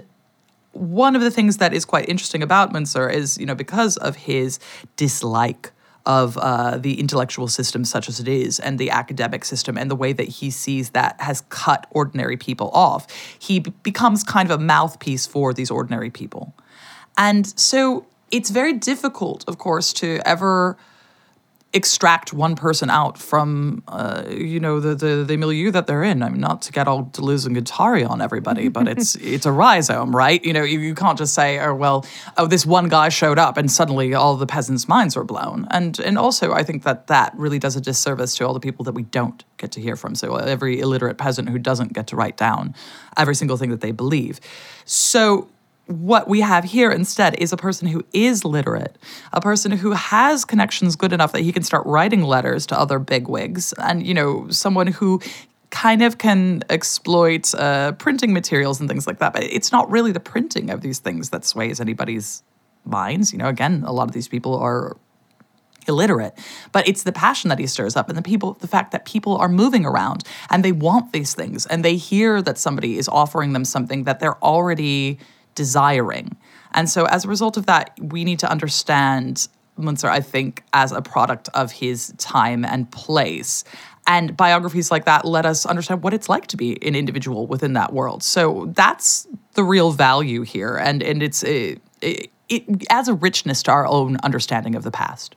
one 0.74 1.16
of 1.16 1.22
the 1.22 1.32
things 1.32 1.58
that 1.58 1.74
is 1.74 1.86
quite 1.86 2.08
interesting 2.08 2.42
about 2.42 2.72
Müntzer 2.72 3.12
is, 3.12 3.38
you 3.38 3.46
know, 3.46 3.56
because 3.56 3.98
of 3.98 4.16
his 4.16 4.58
dislike 4.96 5.72
of 6.06 6.38
uh, 6.38 6.78
the 6.78 7.00
intellectual 7.00 7.48
system 7.48 7.86
such 7.86 8.10
as 8.10 8.20
it 8.20 8.28
is 8.28 8.60
and 8.60 8.80
the 8.80 8.90
academic 8.90 9.46
system 9.46 9.78
and 9.78 9.92
the 9.92 9.96
way 9.96 10.14
that 10.14 10.28
he 10.28 10.50
sees 10.50 10.92
that 10.92 11.20
has 11.22 11.42
cut 11.50 11.88
ordinary 11.92 12.38
people 12.38 12.70
off, 12.72 13.08
he 13.38 13.60
b- 13.60 13.74
becomes 13.84 14.24
kind 14.24 14.50
of 14.50 14.60
a 14.60 14.64
mouthpiece 14.64 15.28
for 15.28 15.54
these 15.54 15.70
ordinary 15.70 16.10
people. 16.10 16.54
And 17.18 17.48
so 17.60 18.06
it's 18.32 18.50
very 18.50 18.74
difficult, 18.74 19.44
of 19.48 19.58
course, 19.58 19.94
to 19.94 20.20
ever 20.26 20.78
extract 21.74 22.34
one 22.34 22.56
person 22.56 22.90
out 22.90 23.18
from 23.18 23.82
uh, 23.88 24.24
you 24.30 24.60
know 24.60 24.80
the, 24.80 24.94
the 24.94 25.24
the 25.24 25.38
milieu 25.38 25.72
that 25.72 25.88
they're 25.88 26.04
in. 26.04 26.22
I 26.22 26.30
mean, 26.30 26.42
not 26.42 26.62
to 26.64 26.72
get 26.72 26.88
all 26.88 27.06
Deleuze 27.06 27.46
and 27.46 27.56
Guattari 27.56 28.08
on 28.08 28.22
everybody, 28.22 28.68
but 28.68 28.88
it's 28.88 29.16
it's 29.22 29.46
a 29.46 29.52
rhizome, 29.52 30.16
right? 30.16 30.44
You 30.44 30.54
know, 30.54 30.64
you, 30.64 30.80
you 30.80 30.96
can't 30.96 31.18
just 31.18 31.34
say, 31.34 31.60
oh 31.60 31.74
well, 31.74 32.06
oh 32.38 32.48
this 32.48 32.66
one 32.66 32.90
guy 32.90 33.10
showed 33.10 33.40
up 33.40 33.58
and 33.58 33.72
suddenly 33.72 34.14
all 34.14 34.36
the 34.36 34.48
peasants' 34.48 34.88
minds 34.88 35.16
were 35.16 35.24
blown. 35.24 35.68
And 35.72 36.00
and 36.00 36.18
also, 36.18 36.52
I 36.52 36.64
think 36.64 36.84
that 36.84 37.08
that 37.08 37.34
really 37.38 37.60
does 37.60 37.76
a 37.76 37.82
disservice 37.82 38.36
to 38.38 38.48
all 38.48 38.54
the 38.54 38.60
people 38.60 38.84
that 38.86 38.94
we 38.94 39.04
don't 39.04 39.44
get 39.58 39.72
to 39.74 39.82
hear 39.82 39.96
from. 39.96 40.16
So 40.16 40.36
every 40.36 40.80
illiterate 40.80 41.18
peasant 41.18 41.50
who 41.50 41.60
doesn't 41.60 41.94
get 41.94 42.08
to 42.08 42.16
write 42.16 42.38
down 42.38 42.76
every 43.18 43.36
single 43.36 43.58
thing 43.58 43.70
that 43.70 43.82
they 43.82 43.92
believe. 43.92 44.40
So 44.86 45.48
what 45.92 46.28
we 46.28 46.42
have 46.42 46.64
here 46.64 46.92
instead 46.92 47.36
is 47.40 47.54
a 47.54 47.58
person 47.58 47.88
who 47.88 48.04
is 48.14 48.44
literate, 48.46 48.98
a 49.34 49.42
person 49.42 49.72
who 49.72 49.92
has 49.92 50.46
connections 50.46 50.96
good 50.96 51.14
enough 51.14 51.32
that 51.34 51.42
he 51.42 51.52
can 51.52 51.64
start 51.64 51.86
writing 51.86 52.24
letters 52.24 52.66
to 52.68 52.80
other 52.80 53.00
bigwigs, 53.00 53.74
and 53.74 54.06
you 54.06 54.14
know, 54.14 54.50
someone 54.50 54.88
who 54.88 55.22
kind 55.70 56.02
of 56.02 56.18
can 56.18 56.64
exploit 56.70 57.54
uh, 57.56 57.94
printing 57.94 58.34
materials 58.34 58.80
and 58.80 58.90
things 58.90 59.08
like 59.08 59.20
that. 59.20 59.34
But 59.34 59.44
it's 59.44 59.72
not 59.72 59.90
really 59.90 60.12
the 60.12 60.20
printing 60.20 60.70
of 60.70 60.82
these 60.82 61.00
things 61.00 61.30
that 61.30 61.46
sways 61.46 61.80
anybody's 61.80 62.44
minds. 62.86 63.32
You 63.32 63.40
know, 63.40 63.48
again, 63.48 63.84
a 63.86 63.92
lot 63.92 64.08
of 64.08 64.14
these 64.14 64.28
people 64.28 64.56
are 64.58 64.98
illiterate 65.88 66.38
but 66.72 66.88
it's 66.88 67.02
the 67.04 67.12
passion 67.12 67.50
that 67.50 67.58
he 67.58 67.66
stirs 67.66 67.96
up 67.96 68.08
and 68.08 68.16
the 68.16 68.22
people 68.22 68.54
the 68.62 68.68
fact 68.68 68.92
that 68.92 69.04
people 69.04 69.36
are 69.38 69.50
moving 69.50 69.84
around 69.84 70.24
and 70.52 70.64
they 70.64 70.72
want 70.72 71.12
these 71.12 71.34
things 71.34 71.66
and 71.66 71.84
they 71.84 71.96
hear 71.96 72.40
that 72.40 72.58
somebody 72.58 73.00
is 73.00 73.08
offering 73.08 73.54
them 73.54 73.66
something 73.66 74.04
that 74.04 74.20
they're 74.20 74.38
already 74.44 75.18
desiring. 75.62 76.36
And 76.74 76.90
so, 76.90 77.06
as 77.06 77.26
a 77.26 77.28
result 77.28 77.56
of 77.56 77.68
that, 77.68 77.92
we 78.02 78.24
need 78.24 78.40
to 78.40 78.50
understand 78.50 79.48
Müntzer, 79.78 80.10
I 80.10 80.22
think, 80.22 80.64
as 80.74 80.92
a 80.92 81.02
product 81.02 81.50
of 81.54 81.72
his 81.72 82.14
time 82.18 82.66
and 82.66 82.90
place. 82.92 83.64
And 84.08 84.36
biographies 84.36 84.90
like 84.90 85.06
that 85.06 85.24
let 85.24 85.46
us 85.46 85.66
understand 85.68 86.02
what 86.02 86.14
it's 86.14 86.28
like 86.28 86.48
to 86.48 86.58
be 86.58 86.72
an 86.88 86.96
individual 86.96 87.46
within 87.46 87.74
that 87.74 87.94
world. 87.94 88.24
So 88.24 88.72
that's 88.76 89.28
the 89.54 89.64
real 89.64 89.92
value 89.92 90.42
here, 90.42 90.76
and 90.78 91.04
and 91.04 91.22
it's 91.22 91.44
it, 91.44 91.80
it, 92.02 92.32
it 92.50 92.64
adds 92.90 93.08
a 93.08 93.14
richness 93.14 93.62
to 93.64 93.72
our 93.72 93.86
own 93.86 94.18
understanding 94.24 94.74
of 94.76 94.84
the 94.84 94.92
past. 94.92 95.36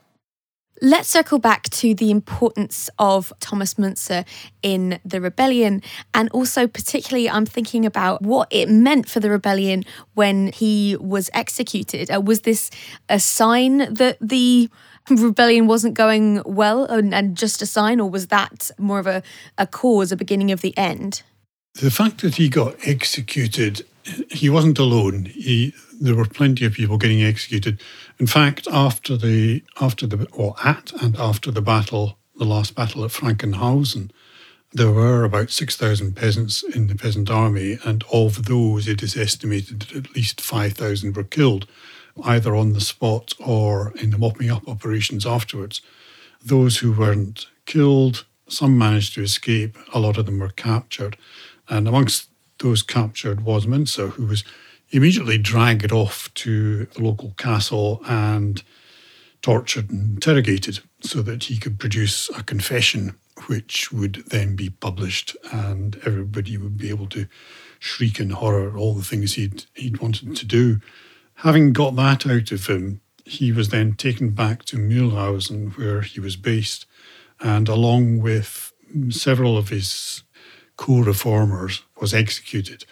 Let's 0.85 1.09
circle 1.09 1.39
back 1.39 1.71
to 1.71 1.95
the 1.95 2.11
importance 2.11 2.91
of 2.99 3.33
Thomas 3.41 3.75
Müntzer 3.75 4.27
in 4.63 5.01
the 5.03 5.19
rebellion. 5.19 5.81
And 6.13 6.29
also, 6.33 6.67
particularly, 6.67 7.27
I'm 7.27 7.47
thinking 7.47 7.87
about 7.87 8.21
what 8.21 8.49
it 8.51 8.69
meant 8.69 9.09
for 9.09 9.19
the 9.19 9.31
rebellion 9.31 9.85
when 10.13 10.53
he 10.53 10.99
was 11.01 11.31
executed. 11.33 12.11
Uh, 12.11 12.21
was 12.21 12.43
this 12.43 12.71
a 13.09 13.19
sign 13.19 13.95
that 13.95 14.19
the 14.21 14.69
rebellion 15.09 15.67
wasn't 15.67 15.95
going 15.95 16.43
well 16.45 16.85
and, 16.85 17.15
and, 17.15 17.35
just 17.35 17.63
a 17.63 17.67
sign, 17.67 17.99
or 17.99 18.11
was 18.11 18.27
that 18.27 18.71
more 18.77 18.99
of 18.99 19.07
a, 19.07 19.23
a 19.57 19.67
cause, 19.67 20.13
a 20.13 20.17
beginning 20.17 20.51
of 20.51 20.61
the 20.61 20.77
end? 20.77 21.23
The 21.81 21.91
fact 21.91 22.21
that 22.21 22.35
he 22.35 22.51
got 22.51 22.77
executed, 22.87 23.87
he 24.31 24.51
wasn't 24.51 24.79
alone. 24.79 25.31
He, 25.33 25.73
there 26.01 26.15
were 26.15 26.27
plenty 26.27 26.65
of 26.65 26.75
people 26.75 26.99
getting 26.99 27.23
executed. 27.23 27.81
In 28.19 28.27
fact, 28.27 28.67
after 28.71 29.17
the 29.17 29.63
after 29.81 30.07
the 30.07 30.27
or 30.33 30.55
at 30.65 30.93
and 31.03 31.17
after 31.17 31.51
the 31.51 31.63
battle, 31.63 32.19
the 32.37 32.45
last 32.45 32.75
battle 32.75 33.05
at 33.05 33.11
Frankenhausen, 33.11 34.11
there 34.73 34.91
were 34.91 35.25
about 35.25 35.51
six 35.51 35.77
thousand 35.77 36.17
peasants 36.17 36.63
in 36.63 36.89
the 36.89 36.95
peasant 36.95 37.31
army, 37.31 37.79
and 37.85 38.05
of 38.11 38.47
those, 38.47 38.89
it 38.89 39.03
is 39.03 39.17
estimated 39.17 39.81
that 39.81 39.97
at 39.97 40.17
least 40.17 40.41
five 40.41 40.73
thousand 40.73 41.17
were 41.17 41.25
killed, 41.25 41.67
either 42.25 42.55
on 42.55 42.73
the 42.73 42.81
spot 42.81 43.35
or 43.39 43.93
in 43.97 44.11
the 44.11 44.19
mopping 44.19 44.51
up 44.51 44.69
operations 44.69 45.27
afterwards. 45.27 45.81
Those 46.45 46.79
who 46.79 46.93
weren't 46.93 47.47
killed, 47.67 48.25
some 48.49 48.77
managed 48.77 49.15
to 49.15 49.23
escape. 49.23 49.79
A 49.95 50.01
lot 50.01 50.19
of 50.19 50.27
them 50.27 50.41
were 50.41 50.51
captured, 50.51 51.17
and 51.69 51.89
amongst 51.89 52.29
those 52.59 52.83
captured 52.83 53.45
was 53.45 53.67
Müntzer, 53.67 54.11
who 54.11 54.27
was 54.27 54.45
immediately 54.95 55.37
dragged 55.37 55.91
off 55.93 56.33
to 56.35 56.85
the 56.87 57.03
local 57.03 57.35
castle 57.37 58.01
and 58.07 58.63
tortured 59.43 59.91
and 59.91 60.15
interrogated 60.15 60.79
so 61.01 61.21
that 61.21 61.45
he 61.45 61.59
could 61.59 61.79
produce 61.79 62.31
a 62.31 62.43
confession 62.43 63.15
which 63.47 63.93
would 63.93 64.23
then 64.29 64.55
be 64.55 64.71
published 64.71 65.37
and 65.53 66.01
everybody 66.07 66.57
would 66.57 66.79
be 66.79 66.89
able 66.89 67.09
to 67.09 67.27
shriek 67.81 68.21
in 68.21 68.31
horror 68.31 68.71
at 68.71 68.77
all 68.77 68.95
the 68.95 69.03
things 69.03 69.35
he'd 69.35 69.65
he'd 69.75 70.01
wanted 70.01 70.37
to 70.37 70.47
do. 70.47 70.81
Having 71.39 71.73
got 71.73 71.97
that 71.97 72.25
out 72.27 72.53
of 72.53 72.67
him, 72.69 73.01
he 73.25 73.51
was 73.51 73.71
then 73.71 73.95
taken 73.95 74.31
back 74.31 74.65
to 74.65 74.77
Mühlhausen 74.77 75.77
where 75.77 76.03
he 76.03 76.21
was 76.21 76.37
based 76.37 76.87
and 77.41 77.69
along 77.69 78.21
with 78.21 78.73
several 79.11 79.59
of 79.59 79.71
his 79.71 80.23
co-reformers 80.77 81.83
was 82.01 82.15
executed. 82.15 82.85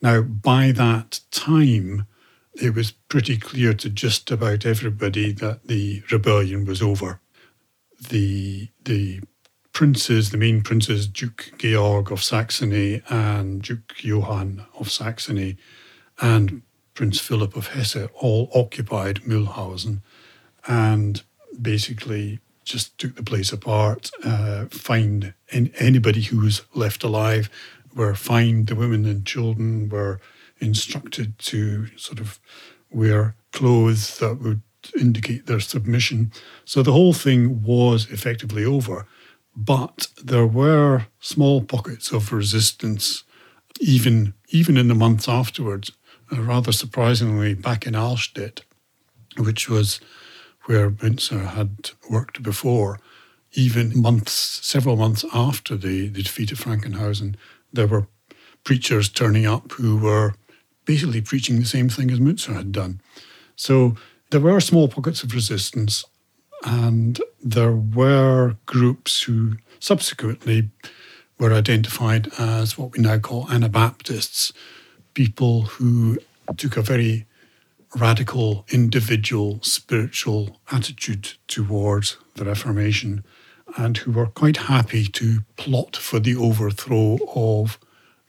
Now, 0.00 0.22
by 0.22 0.72
that 0.72 1.20
time, 1.30 2.06
it 2.54 2.74
was 2.74 2.92
pretty 2.92 3.36
clear 3.36 3.72
to 3.74 3.88
just 3.88 4.30
about 4.30 4.66
everybody 4.66 5.32
that 5.32 5.66
the 5.66 6.02
rebellion 6.10 6.64
was 6.64 6.82
over. 6.82 7.20
The 8.08 8.68
the 8.84 9.20
princes, 9.72 10.30
the 10.30 10.38
main 10.38 10.62
princes, 10.62 11.06
Duke 11.06 11.52
Georg 11.58 12.10
of 12.10 12.22
Saxony 12.22 13.02
and 13.08 13.62
Duke 13.62 13.94
Johann 14.02 14.66
of 14.78 14.90
Saxony 14.90 15.56
and 16.20 16.62
Prince 16.94 17.20
Philip 17.20 17.54
of 17.54 17.68
Hesse 17.68 18.08
all 18.14 18.50
occupied 18.54 19.22
Mühlhausen 19.22 20.02
and 20.66 21.22
basically 21.60 22.40
just 22.64 22.98
took 22.98 23.14
the 23.14 23.22
place 23.22 23.52
apart, 23.52 24.10
uh, 24.24 24.66
fined 24.66 25.32
anybody 25.52 26.22
who 26.22 26.40
was 26.40 26.62
left 26.74 27.04
alive 27.04 27.48
were 27.94 28.14
fined, 28.14 28.66
the 28.66 28.74
women 28.74 29.06
and 29.06 29.26
children 29.26 29.88
were 29.88 30.20
instructed 30.60 31.38
to 31.38 31.86
sort 31.96 32.20
of 32.20 32.38
wear 32.90 33.34
clothes 33.52 34.18
that 34.18 34.40
would 34.40 34.62
indicate 34.98 35.46
their 35.46 35.60
submission. 35.60 36.32
So 36.64 36.82
the 36.82 36.92
whole 36.92 37.12
thing 37.12 37.62
was 37.62 38.08
effectively 38.10 38.64
over. 38.64 39.06
But 39.56 40.08
there 40.22 40.46
were 40.46 41.06
small 41.18 41.62
pockets 41.62 42.12
of 42.12 42.32
resistance, 42.32 43.24
even 43.80 44.34
even 44.50 44.76
in 44.76 44.88
the 44.88 44.94
months 44.94 45.28
afterwards. 45.28 45.90
Uh, 46.30 46.42
rather 46.42 46.72
surprisingly, 46.72 47.54
back 47.54 47.86
in 47.86 47.94
Allstedt, 47.94 48.60
which 49.36 49.68
was 49.68 50.00
where 50.66 50.90
Müntzer 50.90 51.46
had 51.46 51.90
worked 52.10 52.42
before, 52.42 53.00
even 53.52 54.00
months, 54.00 54.32
several 54.32 54.96
months 54.96 55.24
after 55.32 55.76
the, 55.76 56.08
the 56.08 56.22
defeat 56.22 56.52
of 56.52 56.60
Frankenhausen, 56.60 57.34
there 57.72 57.86
were 57.86 58.06
preachers 58.64 59.08
turning 59.08 59.46
up 59.46 59.72
who 59.72 59.96
were 59.96 60.34
basically 60.84 61.20
preaching 61.20 61.58
the 61.58 61.66
same 61.66 61.88
thing 61.88 62.10
as 62.10 62.18
Müntzer 62.18 62.54
had 62.54 62.72
done. 62.72 63.00
So 63.56 63.96
there 64.30 64.40
were 64.40 64.60
small 64.60 64.88
pockets 64.88 65.22
of 65.22 65.34
resistance, 65.34 66.04
and 66.64 67.20
there 67.42 67.72
were 67.72 68.56
groups 68.66 69.22
who 69.22 69.56
subsequently 69.80 70.70
were 71.38 71.52
identified 71.52 72.30
as 72.38 72.76
what 72.76 72.92
we 72.92 73.02
now 73.02 73.18
call 73.18 73.50
Anabaptists, 73.50 74.52
people 75.14 75.62
who 75.62 76.18
took 76.56 76.76
a 76.76 76.82
very 76.82 77.26
radical 77.96 78.66
individual 78.70 79.60
spiritual 79.62 80.60
attitude 80.70 81.32
towards 81.46 82.16
the 82.34 82.44
Reformation 82.44 83.24
and 83.76 83.96
who 83.98 84.12
were 84.12 84.26
quite 84.26 84.56
happy 84.56 85.06
to 85.06 85.40
plot 85.56 85.96
for 85.96 86.18
the 86.18 86.36
overthrow 86.36 87.18
of 87.34 87.78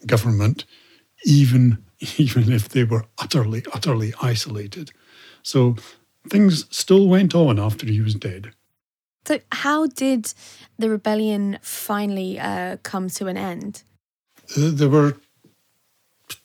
government, 0.05 0.65
even, 1.25 1.83
even 2.17 2.51
if 2.51 2.69
they 2.69 2.83
were 2.83 3.05
utterly, 3.17 3.63
utterly 3.73 4.13
isolated. 4.21 4.91
So 5.43 5.75
things 6.29 6.65
still 6.75 7.07
went 7.07 7.33
on 7.33 7.59
after 7.59 7.85
he 7.85 8.01
was 8.01 8.15
dead. 8.15 8.51
So, 9.25 9.39
how 9.51 9.85
did 9.87 10.33
the 10.77 10.89
rebellion 10.89 11.59
finally 11.61 12.39
uh, 12.39 12.77
come 12.83 13.09
to 13.09 13.27
an 13.27 13.37
end? 13.37 13.83
Uh, 14.57 14.71
there 14.73 14.89
were 14.89 15.17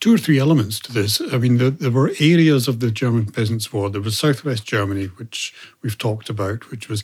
two 0.01 0.15
or 0.15 0.19
three 0.19 0.39
elements 0.39 0.81
to 0.81 0.93
this. 0.93 1.21
I 1.33 1.39
mean, 1.39 1.59
there, 1.59 1.71
there, 1.71 1.91
were 1.91 2.13
areas 2.21 2.69
of 2.69 2.81
the 2.81 2.91
German 2.91 3.27
Peasants' 3.27 3.73
War. 3.73 3.91
There 3.91 4.01
was 4.01 4.19
Southwest 4.19 4.67
Germany, 4.67 5.07
which 5.07 5.55
we've 5.83 5.97
talked 5.97 6.29
about, 6.29 6.71
which 6.71 6.89
was 6.89 7.03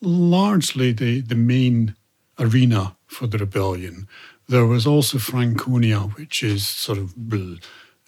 largely 0.00 0.92
the, 0.92 1.20
the 1.20 1.34
main 1.34 1.94
arena 2.38 2.96
for 3.06 3.26
the 3.26 3.38
rebellion. 3.38 4.08
There 4.48 4.66
was 4.66 4.86
also 4.86 5.18
Franconia, 5.18 6.00
which 6.00 6.42
is 6.42 6.66
sort 6.66 6.98
of 6.98 7.14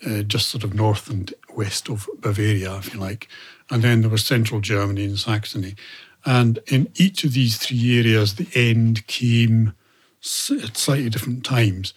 uh, 0.05 0.23
just 0.23 0.49
sort 0.49 0.65
of 0.65 0.75
north 0.75 1.09
and 1.09 1.33
west 1.55 1.89
of 1.89 2.09
Bavaria, 2.19 2.77
if 2.77 2.93
you 2.93 3.01
like. 3.01 3.29
And 3.71 3.83
then 3.83 4.01
there 4.01 4.11
was 4.11 4.25
central 4.25 4.61
Germany 4.61 5.05
and 5.05 5.19
Saxony. 5.19 5.75
And 6.25 6.59
in 6.67 6.89
each 6.97 7.25
of 7.25 7.33
these 7.33 7.59
three 7.59 7.99
areas, 7.99 8.35
the 8.35 8.49
end 8.55 9.07
came 9.07 9.75
at 10.23 10.77
slightly 10.77 11.11
different 11.11 11.45
times. 11.45 11.95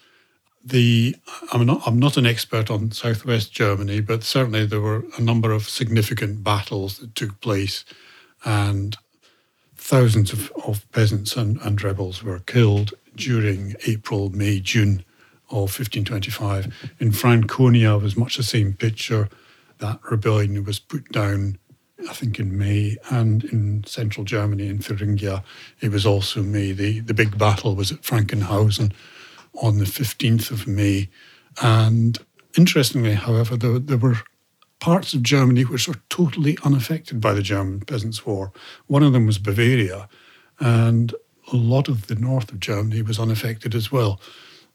The 0.63 1.15
I'm 1.53 1.65
not 1.65 1.83
I'm 1.85 1.99
not 1.99 2.17
an 2.17 2.25
expert 2.25 2.71
on 2.71 2.91
southwest 2.91 3.51
Germany, 3.53 4.01
but 4.01 4.23
certainly 4.23 4.65
there 4.65 4.81
were 4.81 5.05
a 5.15 5.21
number 5.21 5.51
of 5.51 5.69
significant 5.69 6.43
battles 6.43 6.97
that 6.97 7.13
took 7.13 7.39
place, 7.39 7.85
and 8.43 8.97
thousands 9.85 10.33
of, 10.33 10.51
of 10.65 10.91
peasants 10.91 11.37
and, 11.37 11.61
and 11.61 11.83
rebels 11.83 12.23
were 12.23 12.39
killed 12.39 12.95
during 13.15 13.75
April, 13.85 14.31
May, 14.31 14.59
June 14.59 15.05
of 15.51 15.69
1525. 15.77 16.91
In 16.99 17.11
Franconia 17.11 17.95
It 17.95 18.01
was 18.01 18.17
much 18.17 18.37
the 18.37 18.41
same 18.43 18.73
picture. 18.73 19.29
That 19.77 19.99
rebellion 20.09 20.63
was 20.63 20.79
put 20.79 21.11
down, 21.11 21.59
I 22.09 22.13
think, 22.13 22.39
in 22.39 22.57
May, 22.57 22.97
and 23.11 23.43
in 23.43 23.83
central 23.83 24.23
Germany, 24.23 24.69
in 24.69 24.79
Thuringia, 24.79 25.43
it 25.81 25.91
was 25.91 26.03
also 26.03 26.41
May. 26.41 26.71
The, 26.71 27.01
the 27.01 27.13
big 27.13 27.37
battle 27.37 27.75
was 27.75 27.91
at 27.91 28.01
Frankenhausen 28.01 28.91
on 29.61 29.77
the 29.77 29.85
15th 29.85 30.49
of 30.49 30.65
May. 30.65 31.09
And 31.61 32.17
interestingly, 32.57 33.13
however, 33.13 33.55
there, 33.55 33.77
there 33.77 33.97
were 33.97 34.17
parts 34.79 35.13
of 35.13 35.23
Germany 35.23 35.63
which 35.63 35.87
were 35.87 36.01
totally 36.09 36.57
unaffected 36.63 37.21
by 37.21 37.33
the 37.33 37.41
German 37.41 37.81
Peasants' 37.81 38.25
War. 38.25 38.51
One 38.87 39.03
of 39.03 39.13
them 39.13 39.25
was 39.25 39.37
Bavaria, 39.37 40.07
and 40.59 41.13
a 41.51 41.55
lot 41.55 41.87
of 41.87 42.07
the 42.07 42.15
north 42.15 42.51
of 42.51 42.59
Germany 42.59 43.01
was 43.01 43.19
unaffected 43.19 43.75
as 43.75 43.91
well. 43.91 44.19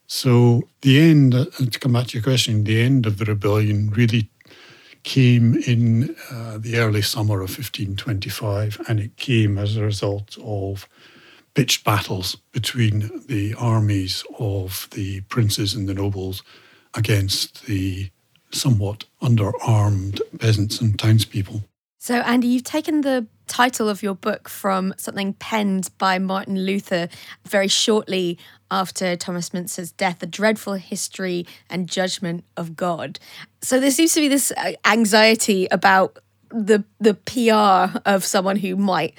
So 0.07 0.63
the 0.81 0.99
end, 0.99 1.33
uh, 1.33 1.45
to 1.45 1.79
come 1.79 1.93
back 1.93 2.07
to 2.07 2.17
your 2.17 2.23
question, 2.23 2.63
the 2.63 2.81
end 2.81 3.05
of 3.05 3.17
the 3.17 3.25
rebellion 3.25 3.89
really 3.91 4.29
came 5.03 5.55
in 5.55 6.15
uh, 6.29 6.57
the 6.57 6.77
early 6.77 7.01
summer 7.01 7.35
of 7.35 7.49
1525, 7.49 8.81
and 8.87 8.99
it 8.99 9.17
came 9.17 9.57
as 9.57 9.75
a 9.75 9.83
result 9.83 10.37
of 10.43 10.87
pitched 11.53 11.83
battles 11.83 12.35
between 12.51 13.23
the 13.27 13.53
armies 13.57 14.23
of 14.39 14.87
the 14.91 15.21
princes 15.21 15.73
and 15.73 15.87
the 15.87 15.93
nobles 15.93 16.43
against 16.93 17.65
the 17.65 18.09
somewhat 18.55 19.05
underarmed 19.21 20.19
peasants 20.39 20.81
and 20.81 20.97
townspeople. 20.97 21.63
So, 21.99 22.15
Andy, 22.15 22.47
you've 22.47 22.63
taken 22.63 23.01
the 23.01 23.27
title 23.47 23.87
of 23.87 24.01
your 24.01 24.15
book 24.15 24.49
from 24.49 24.93
something 24.97 25.33
penned 25.33 25.89
by 25.99 26.17
Martin 26.17 26.65
Luther 26.65 27.09
very 27.47 27.67
shortly 27.67 28.39
after 28.71 29.15
Thomas 29.15 29.51
Müntzer's 29.51 29.91
death, 29.91 30.23
A 30.23 30.25
Dreadful 30.25 30.73
History 30.73 31.45
and 31.69 31.87
Judgment 31.87 32.43
of 32.57 32.75
God. 32.75 33.19
So, 33.61 33.79
there 33.79 33.91
seems 33.91 34.13
to 34.13 34.21
be 34.21 34.27
this 34.27 34.51
uh, 34.57 34.71
anxiety 34.83 35.67
about 35.69 36.17
the 36.53 36.83
the 36.99 37.13
PR 37.13 37.97
of 38.05 38.23
someone 38.23 38.57
who 38.57 38.75
might 38.75 39.15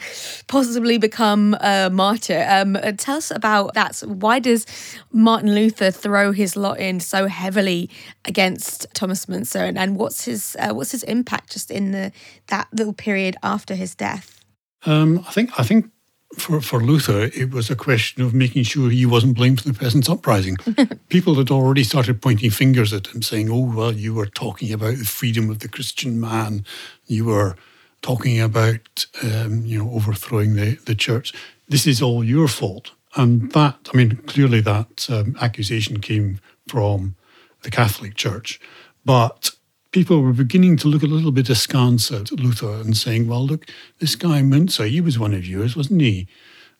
possibly 0.46 0.98
become 0.98 1.54
a 1.60 1.90
martyr. 1.90 2.46
Um, 2.48 2.76
uh, 2.76 2.92
tell 2.96 3.16
us 3.16 3.30
about 3.30 3.74
that. 3.74 3.96
Why 4.06 4.38
does 4.38 4.66
Martin 5.12 5.54
Luther 5.54 5.90
throw 5.90 6.32
his 6.32 6.56
lot 6.56 6.78
in 6.78 7.00
so 7.00 7.26
heavily 7.26 7.90
against 8.24 8.86
Thomas 8.94 9.26
Müntzer, 9.26 9.68
and, 9.68 9.78
and 9.78 9.96
what's 9.96 10.24
his 10.24 10.56
uh, 10.58 10.72
what's 10.72 10.92
his 10.92 11.02
impact 11.04 11.52
just 11.52 11.70
in 11.70 11.92
the 11.92 12.12
that 12.48 12.68
little 12.72 12.94
period 12.94 13.36
after 13.42 13.74
his 13.74 13.94
death? 13.94 14.40
Um, 14.84 15.24
I 15.26 15.32
think 15.32 15.50
I 15.58 15.62
think 15.62 15.90
for, 16.36 16.60
for 16.60 16.80
Luther, 16.80 17.30
it 17.34 17.50
was 17.50 17.70
a 17.70 17.76
question 17.76 18.22
of 18.22 18.34
making 18.34 18.64
sure 18.64 18.90
he 18.90 19.06
wasn't 19.06 19.36
blamed 19.36 19.60
for 19.60 19.68
the 19.68 19.78
peasants' 19.78 20.08
uprising. 20.08 20.56
People 21.08 21.34
had 21.34 21.50
already 21.50 21.84
started 21.84 22.22
pointing 22.22 22.50
fingers 22.50 22.92
at 22.92 23.08
him, 23.08 23.22
saying, 23.22 23.50
Oh, 23.50 23.72
well, 23.74 23.92
you 23.92 24.14
were 24.14 24.26
talking 24.26 24.72
about 24.72 24.96
the 24.96 25.04
freedom 25.04 25.50
of 25.50 25.60
the 25.60 25.68
Christian 25.68 26.20
man. 26.20 26.64
You 27.06 27.26
were 27.26 27.56
talking 28.00 28.40
about, 28.40 29.06
um, 29.22 29.64
you 29.64 29.78
know, 29.78 29.90
overthrowing 29.92 30.56
the, 30.56 30.76
the 30.86 30.94
church. 30.94 31.32
This 31.68 31.86
is 31.86 32.02
all 32.02 32.24
your 32.24 32.48
fault. 32.48 32.92
And 33.14 33.52
that, 33.52 33.90
I 33.92 33.96
mean, 33.96 34.16
clearly 34.26 34.60
that 34.62 35.06
um, 35.10 35.36
accusation 35.40 36.00
came 36.00 36.40
from 36.66 37.14
the 37.62 37.70
Catholic 37.70 38.14
Church. 38.14 38.60
But 39.04 39.50
people 39.92 40.22
were 40.22 40.32
beginning 40.32 40.76
to 40.78 40.88
look 40.88 41.02
a 41.02 41.06
little 41.06 41.30
bit 41.30 41.50
askance 41.50 42.10
at 42.10 42.32
Luther 42.32 42.80
and 42.80 42.96
saying, 42.96 43.28
well, 43.28 43.44
look, 43.46 43.66
this 43.98 44.16
guy 44.16 44.40
Müntzer, 44.40 44.88
he 44.88 45.00
was 45.00 45.18
one 45.18 45.34
of 45.34 45.46
yours, 45.46 45.76
wasn't 45.76 46.00
he? 46.00 46.26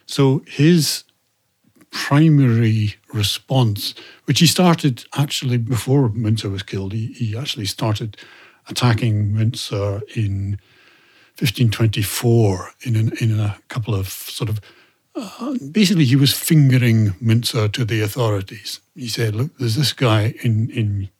So 0.06 0.42
his 0.46 1.04
primary 1.90 2.96
response, 3.12 3.94
which 4.24 4.40
he 4.40 4.46
started 4.46 5.04
actually 5.16 5.58
before 5.58 6.08
Müntzer 6.08 6.50
was 6.50 6.62
killed, 6.62 6.94
he, 6.94 7.08
he 7.08 7.36
actually 7.36 7.66
started 7.66 8.16
attacking 8.68 9.32
Müntzer 9.32 10.02
in 10.16 10.58
1524 11.38 12.70
in, 12.82 12.96
an, 12.96 13.12
in 13.20 13.38
a 13.38 13.58
couple 13.68 13.94
of 13.94 14.08
sort 14.08 14.48
of 14.48 14.60
uh, 15.14 15.54
basically, 15.70 16.06
he 16.06 16.16
was 16.16 16.32
fingering 16.32 17.10
Müntzer 17.22 17.70
to 17.72 17.84
the 17.84 18.00
authorities. 18.00 18.80
He 18.94 19.08
said, 19.08 19.34
"Look, 19.34 19.58
there's 19.58 19.74
this 19.74 19.92
guy 19.92 20.34
in 20.42 20.70
in 20.70 21.10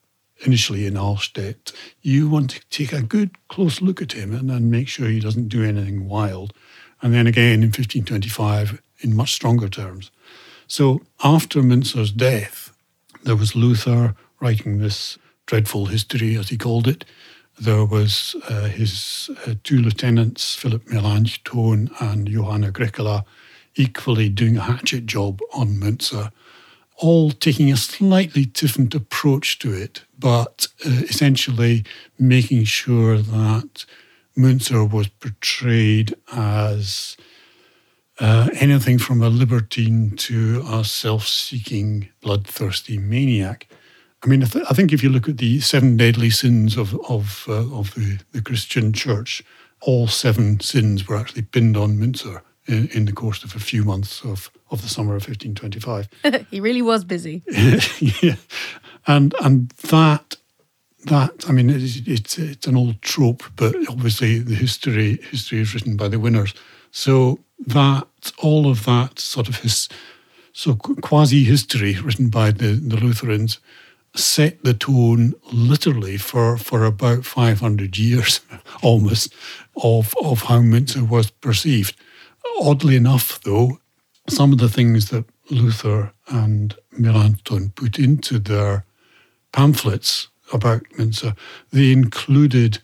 initially 0.45 0.86
in 0.86 0.95
Allstedt, 0.95 1.72
you 2.01 2.28
want 2.28 2.51
to 2.51 2.61
take 2.70 2.93
a 2.93 3.03
good 3.03 3.30
close 3.49 3.80
look 3.80 4.03
at 4.03 4.12
him 4.12 4.34
and 4.34 4.49
then 4.51 4.70
make 4.70 4.88
sure 4.88 5.09
he 5.09 5.20
doesn't 5.20 5.49
do 5.49 5.64
anything 5.64 6.09
wild. 6.09 6.53
And 7.01 7.12
then 7.12 7.26
again 7.26 7.62
in 7.62 7.68
1525 7.68 8.80
in 9.01 9.16
much 9.16 9.32
stronger 9.32 9.68
terms. 9.68 10.11
So 10.66 11.03
after 11.22 11.61
Müntzer's 11.61 12.12
death, 12.12 12.72
there 13.24 13.36
was 13.36 13.55
Luther 13.55 14.14
writing 14.40 14.78
this 14.78 15.18
dreadful 15.47 15.86
history, 15.86 16.36
as 16.36 16.49
he 16.49 16.57
called 16.57 16.88
it. 16.88 17.05
There 17.61 17.84
was 17.84 18.34
uh, 18.49 18.64
his 18.64 19.30
uh, 19.47 19.55
two 19.62 19.80
lieutenants, 19.80 20.55
Philip 20.55 20.88
Melanchthon 20.88 21.90
and 22.01 22.28
Johann 22.28 22.64
Agricola, 22.64 23.24
equally 23.74 24.28
doing 24.28 24.57
a 24.57 24.62
hatchet 24.62 25.07
job 25.07 25.40
on 25.53 25.76
Müntzer 25.76 26.30
all 27.03 27.32
taking 27.32 27.72
a 27.72 27.76
slightly 27.76 28.44
different 28.44 28.94
approach 28.94 29.59
to 29.59 29.72
it, 29.72 30.03
but 30.18 30.68
uh, 30.86 31.03
essentially 31.03 31.84
making 32.18 32.64
sure 32.64 33.18
that 33.18 33.84
Müntzer 34.37 34.88
was 34.91 35.08
portrayed 35.08 36.14
as 36.33 37.16
uh, 38.20 38.49
anything 38.54 38.99
from 38.99 39.20
a 39.20 39.29
libertine 39.29 40.12
to 40.16 40.64
a 40.70 40.84
self 40.84 41.26
seeking, 41.26 42.08
bloodthirsty 42.20 42.99
maniac. 42.99 43.66
I 44.22 44.29
mean, 44.29 44.45
I, 44.45 44.46
th- 44.46 44.66
I, 44.70 44.74
think 44.74 44.92
if 44.92 45.03
you 45.03 45.08
look 45.08 45.29
at 45.29 45.38
the 45.38 45.58
seven 45.58 45.96
deadly 45.96 46.30
sins 46.30 46.76
of, 46.76 46.95
of, 47.11 47.45
uh, 47.49 47.76
of 47.76 47.92
the, 47.95 48.20
the 48.30 48.41
Christian 48.41 48.92
church, 48.92 49.42
all 49.80 50.07
seven 50.07 50.61
sins 50.61 51.08
were 51.08 51.16
actually 51.16 51.42
pinned 51.42 51.76
on 51.76 51.99
Müntzer 51.99 52.42
in, 52.66 52.87
in 52.88 53.07
the 53.07 53.12
course 53.12 53.42
of 53.42 53.57
a 53.57 53.61
few 53.61 53.83
months 53.83 54.22
of, 54.24 54.53
of 54.72 54.82
the 54.82 54.88
summer 54.88 55.14
of 55.14 55.28
1525. 55.28 56.46
he 56.50 56.61
really 56.61 56.82
was 56.82 57.04
busy. 57.04 57.42
yeah. 58.00 58.36
And, 59.07 59.34
and 59.42 59.68
that, 59.70 60.36
that 61.04 61.44
I 61.49 61.53
mean, 61.53 61.70
it's, 61.70 61.99
it's, 62.07 62.38
it's 62.38 62.66
an 62.66 62.76
old 62.76 63.00
trope, 63.03 63.44
but 63.57 63.74
obviously 63.88 64.38
the 64.38 64.54
history, 64.54 65.18
history 65.30 65.61
is 65.61 65.74
written 65.74 65.96
by 65.96 66.08
the 66.08 66.18
winners. 66.18 66.54
So 66.90 67.38
that, 67.66 68.32
all 68.38 68.68
of 68.68 68.84
that 68.86 69.18
sort 69.18 69.49
of 69.49 69.57
his, 69.57 69.88
so 70.53 70.74
quasi 70.74 71.44
history 71.44 71.99
written 72.00 72.28
by 72.28 72.50
the, 72.50 72.72
the 72.74 72.96
Lutherans 72.96 73.58
set 74.14 74.62
the 74.62 74.74
tone 74.74 75.34
literally 75.53 76.18
for, 76.18 76.58
for 76.58 76.84
about 76.84 77.24
500 77.24 77.96
years 77.96 78.40
almost 78.82 79.34
of, 79.82 80.14
of 80.22 80.42
how 80.42 80.58
Müntzer 80.58 81.08
was 81.08 81.30
perceived. 81.30 81.96
Oddly 82.61 82.96
enough, 82.96 83.40
though, 83.40 83.78
some 84.33 84.53
of 84.53 84.59
the 84.59 84.68
things 84.68 85.11
that 85.11 85.25
Luther 85.50 86.13
and 86.29 86.75
Melanchthon 86.92 87.71
put 87.71 87.99
into 87.99 88.38
their 88.38 88.84
pamphlets 89.53 90.29
about 90.53 90.83
Müntzer, 90.99 91.37
they 91.71 91.92
included 91.92 92.79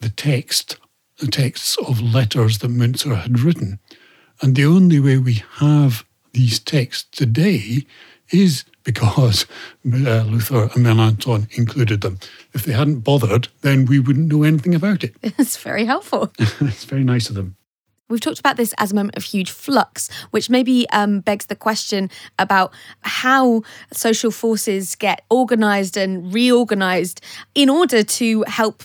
the 0.00 0.08
text, 0.08 0.78
the 1.18 1.26
texts 1.26 1.76
of 1.86 2.00
letters 2.00 2.58
that 2.58 2.70
Müntzer 2.70 3.20
had 3.20 3.40
written. 3.40 3.78
And 4.40 4.56
the 4.56 4.66
only 4.66 5.00
way 5.00 5.18
we 5.18 5.42
have 5.58 6.04
these 6.32 6.58
texts 6.58 7.08
today 7.16 7.86
is 8.30 8.64
because 8.82 9.46
uh, 9.86 10.22
Luther 10.22 10.70
and 10.74 10.82
Melanchthon 10.82 11.48
included 11.52 12.00
them. 12.00 12.18
If 12.52 12.64
they 12.64 12.72
hadn't 12.72 13.00
bothered, 13.00 13.48
then 13.62 13.86
we 13.86 13.98
wouldn't 14.00 14.32
know 14.32 14.42
anything 14.42 14.74
about 14.74 15.04
it. 15.04 15.14
It's 15.38 15.56
very 15.56 15.84
helpful. 15.84 16.32
it's 16.38 16.84
very 16.84 17.04
nice 17.04 17.28
of 17.28 17.34
them. 17.34 17.56
We've 18.14 18.20
talked 18.20 18.38
about 18.38 18.56
this 18.56 18.72
as 18.78 18.92
a 18.92 18.94
moment 18.94 19.16
of 19.16 19.24
huge 19.24 19.50
flux, 19.50 20.08
which 20.30 20.48
maybe 20.48 20.88
um, 20.90 21.18
begs 21.18 21.46
the 21.46 21.56
question 21.56 22.10
about 22.38 22.72
how 23.00 23.62
social 23.92 24.30
forces 24.30 24.94
get 24.94 25.24
organized 25.30 25.96
and 25.96 26.32
reorganized 26.32 27.20
in 27.56 27.68
order 27.68 28.04
to 28.04 28.44
help 28.46 28.84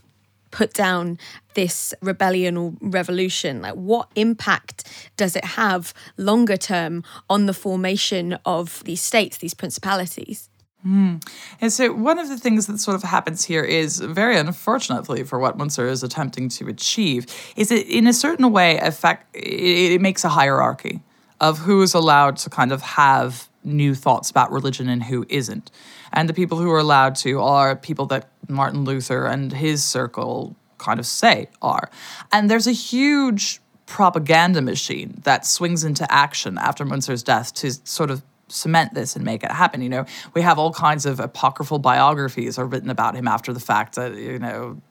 put 0.50 0.74
down 0.74 1.20
this 1.54 1.94
rebellion 2.02 2.58
or 2.58 2.74
revolution? 2.82 3.62
Like, 3.62 3.76
what 3.76 4.10
impact 4.16 5.12
does 5.16 5.36
it 5.36 5.46
have 5.46 5.94
longer 6.18 6.58
term 6.58 7.04
on 7.30 7.46
the 7.46 7.54
formation 7.54 8.40
of 8.48 8.84
these 8.86 9.02
states, 9.04 9.38
these 9.38 9.54
principalities? 9.54 10.50
Mm. 10.86 11.28
And 11.60 11.74
so, 11.74 11.92
one 11.92 12.20
of 12.20 12.30
the 12.30 12.38
things 12.38 12.68
that 12.68 12.80
sort 12.80 12.96
of 12.96 13.04
happens 13.04 13.44
here 13.44 13.64
is 13.64 14.00
very 14.00 14.38
unfortunately 14.38 15.24
for 15.24 15.38
what 15.38 15.58
Müntzer 15.58 15.90
is 15.90 16.04
attempting 16.04 16.48
to 16.50 16.68
achieve, 16.68 17.26
is 17.58 17.70
it 17.70 17.88
in 17.88 18.08
a 18.08 18.14
certain 18.14 18.52
way, 18.52 18.78
effect, 18.78 19.36
it, 19.36 19.92
it 19.92 20.02
makes 20.02 20.24
a 20.24 20.30
hierarchy 20.30 21.02
of 21.42 21.60
who 21.60 21.82
is 21.82 21.94
allowed 21.94 22.38
to 22.38 22.50
kind 22.50 22.72
of 22.72 22.82
have 22.82 23.50
new 23.64 23.94
thoughts 23.94 24.30
about 24.30 24.52
religion 24.52 24.88
and 24.88 25.04
who 25.04 25.26
isn't. 25.30 25.70
And 26.14 26.30
the 26.30 26.34
people 26.34 26.58
who 26.58 26.72
are 26.72 26.80
allowed 26.80 27.16
to 27.16 27.42
are 27.42 27.76
people 27.76 28.06
that 28.08 28.30
Martin 28.48 28.84
Luther 28.84 29.26
and 29.26 29.52
his 29.52 29.84
circle 29.84 30.56
kind 30.78 31.00
of 31.00 31.06
say 31.06 31.50
are. 31.62 31.90
And 32.32 32.50
there's 32.50 32.68
a 32.68 32.72
huge 32.72 33.60
propaganda 33.86 34.62
machine 34.62 35.20
that 35.24 35.46
swings 35.46 35.84
into 35.84 36.10
action 36.12 36.58
after 36.58 36.86
Müntzer's 36.86 37.24
death 37.24 37.54
to 37.56 37.72
sort 37.72 38.12
of 38.12 38.22
cement 38.50 38.94
this 38.94 39.16
and 39.16 39.24
make 39.24 39.44
it 39.44 39.52
happen. 39.52 39.82
You 39.82 39.90
know, 39.90 40.06
we 40.34 40.42
have 40.42 40.60
all 40.60 40.74
kinds 40.74 41.06
of 41.06 41.20
apocryphal 41.20 41.80
biographies 41.80 42.58
are 42.58 42.66
written 42.66 42.90
about 42.90 43.16
him 43.16 43.28
after 43.28 43.54
the 43.54 43.60
fact 43.60 43.96
that, 43.96 44.16
you 44.16 44.40
know, 44.40 44.82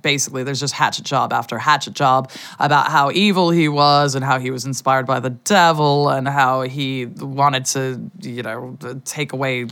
basically 0.00 0.44
there's 0.44 0.60
just 0.60 0.74
hatchet 0.74 1.04
job 1.04 1.32
after 1.32 1.58
hatchet 1.58 1.94
job 1.94 2.30
about 2.58 2.88
how 2.90 3.10
evil 3.10 3.50
he 3.50 3.68
was 3.68 4.14
and 4.14 4.24
how 4.24 4.38
he 4.38 4.50
was 4.50 4.64
inspired 4.64 5.06
by 5.06 5.20
the 5.20 5.30
devil 5.30 6.08
and 6.08 6.28
how 6.28 6.62
he 6.62 7.06
wanted 7.06 7.64
to, 7.64 8.10
you 8.20 8.42
know, 8.42 8.78
take 9.04 9.32
away 9.32 9.66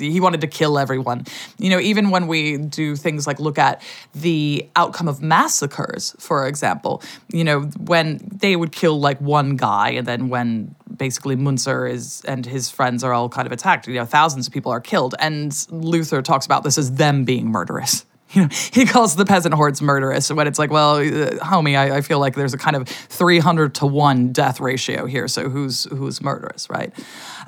he 0.00 0.20
wanted 0.20 0.40
to 0.40 0.46
kill 0.46 0.78
everyone. 0.78 1.24
You 1.58 1.70
know, 1.70 1.80
even 1.80 2.10
when 2.10 2.26
we 2.26 2.56
do 2.56 2.96
things 2.96 3.26
like 3.26 3.38
look 3.38 3.58
at 3.58 3.82
the 4.14 4.68
outcome 4.76 5.08
of 5.08 5.22
massacres, 5.22 6.14
for 6.18 6.46
example, 6.46 7.02
you 7.32 7.44
know, 7.44 7.62
when 7.62 8.20
they 8.32 8.56
would 8.56 8.72
kill 8.72 8.98
like 8.98 9.20
one 9.20 9.56
guy, 9.56 9.90
and 9.90 10.06
then 10.06 10.28
when 10.28 10.74
basically 10.96 11.36
Müntzer 11.36 11.90
is 11.90 12.22
and 12.26 12.44
his 12.44 12.70
friends 12.70 13.04
are 13.04 13.12
all 13.12 13.28
kind 13.28 13.46
of 13.46 13.52
attacked, 13.52 13.86
you 13.86 13.94
know, 13.94 14.04
thousands 14.04 14.46
of 14.46 14.52
people 14.52 14.72
are 14.72 14.80
killed, 14.80 15.14
and 15.18 15.66
Luther 15.70 16.22
talks 16.22 16.46
about 16.46 16.64
this 16.64 16.78
as 16.78 16.94
them 16.94 17.24
being 17.24 17.48
murderous. 17.48 18.04
you 18.34 18.42
know, 18.42 18.48
he 18.72 18.86
calls 18.86 19.16
the 19.16 19.24
peasant 19.24 19.54
hordes 19.54 19.82
murderous 19.82 20.30
when 20.30 20.46
it's 20.46 20.58
like, 20.58 20.70
well, 20.70 20.96
uh, 20.96 21.30
homie, 21.40 21.76
I, 21.76 21.96
I, 21.96 22.00
feel 22.00 22.20
like 22.20 22.36
there's 22.36 22.54
a 22.54 22.58
kind 22.58 22.76
of 22.76 22.86
300 22.88 23.74
to 23.76 23.86
1 23.86 24.32
death 24.32 24.60
ratio 24.60 25.06
here. 25.06 25.26
So 25.26 25.48
who's 25.48 25.84
who's 25.84 26.22
murderous, 26.22 26.70
right? 26.70 26.92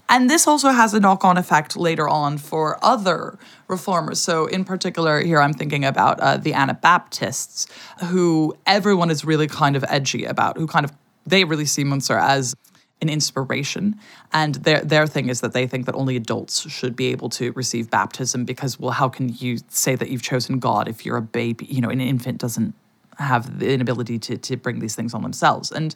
And 0.08 0.28
this 0.28 0.46
also 0.46 0.70
has 0.70 0.92
a 0.92 1.00
knock-on 1.00 1.38
effect 1.38 1.76
later 1.76 2.08
on 2.08 2.36
for 2.38 2.78
other 2.84 3.38
reformers. 3.68 4.20
So 4.20 4.46
in 4.46 4.64
particular, 4.64 5.20
here 5.20 5.40
I'm 5.40 5.54
thinking 5.54 5.84
about 5.84 6.18
uh, 6.18 6.36
the 6.36 6.52
Anabaptists, 6.52 7.66
who 8.06 8.56
everyone 8.66 9.10
is 9.10 9.24
really 9.24 9.46
kind 9.46 9.76
of 9.76 9.84
edgy 9.88 10.24
about, 10.24 10.56
who 10.56 10.66
kind 10.66 10.84
of 10.84 10.92
they 11.24 11.44
really 11.44 11.66
see 11.66 11.84
Müntzer 11.84 12.20
as 12.20 12.56
an 13.02 13.10
inspiration. 13.10 13.96
And 14.32 14.54
their 14.54 14.80
their 14.80 15.06
thing 15.06 15.28
is 15.28 15.42
that 15.42 15.52
they 15.52 15.66
think 15.66 15.84
that 15.86 15.94
only 15.94 16.16
adults 16.16 16.70
should 16.70 16.96
be 16.96 17.08
able 17.08 17.28
to 17.30 17.52
receive 17.52 17.90
baptism 17.90 18.46
because, 18.46 18.80
well, 18.80 18.92
how 18.92 19.10
can 19.10 19.28
you 19.28 19.58
say 19.68 19.96
that 19.96 20.08
you've 20.08 20.22
chosen 20.22 20.58
God 20.58 20.88
if 20.88 21.04
you're 21.04 21.18
a 21.18 21.22
baby? 21.22 21.66
You 21.66 21.82
know, 21.82 21.90
an 21.90 22.00
infant 22.00 22.38
doesn't 22.38 22.74
have 23.18 23.58
the 23.58 23.72
inability 23.72 24.18
to, 24.18 24.38
to 24.38 24.56
bring 24.56 24.78
these 24.78 24.94
things 24.94 25.12
on 25.12 25.22
themselves. 25.22 25.70
And 25.70 25.94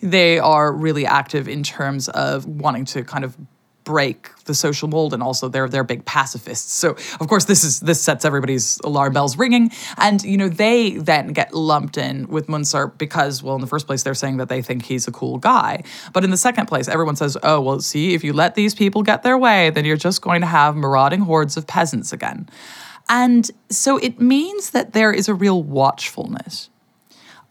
they 0.00 0.38
are 0.38 0.72
really 0.72 1.04
active 1.04 1.48
in 1.48 1.62
terms 1.62 2.08
of 2.08 2.46
wanting 2.46 2.86
to 2.86 3.04
kind 3.04 3.24
of 3.24 3.36
break 3.84 4.30
the 4.46 4.54
social 4.54 4.88
mold 4.88 5.14
and 5.14 5.22
also 5.22 5.48
they're 5.48 5.68
they're 5.68 5.84
big 5.84 6.04
pacifists. 6.04 6.72
So 6.72 6.90
of 7.20 7.28
course 7.28 7.44
this 7.44 7.64
is 7.64 7.80
this 7.80 8.00
sets 8.00 8.24
everybody's 8.24 8.80
alarm 8.80 9.12
bells 9.12 9.36
ringing. 9.36 9.70
And 9.98 10.22
you 10.22 10.36
know 10.36 10.48
they 10.48 10.92
then 10.92 11.28
get 11.28 11.54
lumped 11.54 11.96
in 11.96 12.26
with 12.28 12.46
Müntzer 12.46 12.96
because 12.98 13.42
well 13.42 13.54
in 13.54 13.60
the 13.60 13.66
first 13.66 13.86
place 13.86 14.02
they're 14.02 14.14
saying 14.14 14.38
that 14.38 14.48
they 14.48 14.62
think 14.62 14.84
he's 14.84 15.06
a 15.06 15.12
cool 15.12 15.38
guy. 15.38 15.82
But 16.12 16.24
in 16.24 16.30
the 16.30 16.36
second 16.36 16.66
place 16.66 16.88
everyone 16.88 17.16
says 17.16 17.36
oh 17.42 17.60
well 17.60 17.80
see 17.80 18.14
if 18.14 18.24
you 18.24 18.32
let 18.32 18.54
these 18.54 18.74
people 18.74 19.02
get 19.02 19.22
their 19.22 19.38
way 19.38 19.70
then 19.70 19.84
you're 19.84 19.96
just 19.96 20.22
going 20.22 20.40
to 20.40 20.46
have 20.46 20.74
marauding 20.76 21.20
hordes 21.20 21.56
of 21.56 21.66
peasants 21.66 22.12
again. 22.12 22.48
And 23.08 23.50
so 23.68 23.98
it 23.98 24.20
means 24.20 24.70
that 24.70 24.94
there 24.94 25.12
is 25.12 25.28
a 25.28 25.34
real 25.34 25.62
watchfulness 25.62 26.70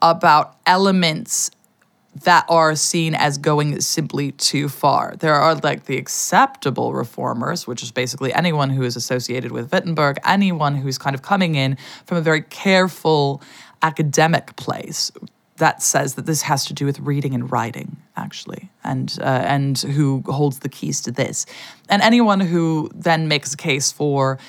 about 0.01 0.57
elements 0.65 1.51
that 2.15 2.45
are 2.47 2.75
seen 2.75 3.15
as 3.15 3.37
going 3.37 3.81
simply 3.81 4.31
too 4.33 4.69
far. 4.69 5.15
There 5.17 5.33
are 5.33 5.55
like 5.55 5.85
the 5.85 5.97
acceptable 5.97 6.93
reformers, 6.93 7.65
which 7.65 7.81
is 7.81 7.91
basically 7.91 8.33
anyone 8.33 8.69
who 8.69 8.83
is 8.83 8.95
associated 8.95 9.51
with 9.51 9.71
Wittenberg, 9.71 10.17
anyone 10.23 10.75
who's 10.75 10.97
kind 10.97 11.15
of 11.15 11.21
coming 11.21 11.55
in 11.55 11.77
from 12.05 12.17
a 12.17 12.21
very 12.21 12.41
careful 12.41 13.41
academic 13.81 14.55
place 14.55 15.11
that 15.57 15.81
says 15.83 16.15
that 16.15 16.25
this 16.25 16.43
has 16.43 16.65
to 16.65 16.73
do 16.73 16.85
with 16.85 16.99
reading 16.99 17.33
and 17.35 17.51
writing, 17.51 17.97
actually, 18.17 18.69
and 18.83 19.17
uh, 19.21 19.23
and 19.23 19.77
who 19.79 20.23
holds 20.27 20.59
the 20.59 20.69
keys 20.69 21.01
to 21.01 21.11
this, 21.11 21.45
and 21.89 22.01
anyone 22.01 22.39
who 22.39 22.89
then 22.93 23.27
makes 23.27 23.53
a 23.53 23.57
case 23.57 23.91
for 23.91 24.39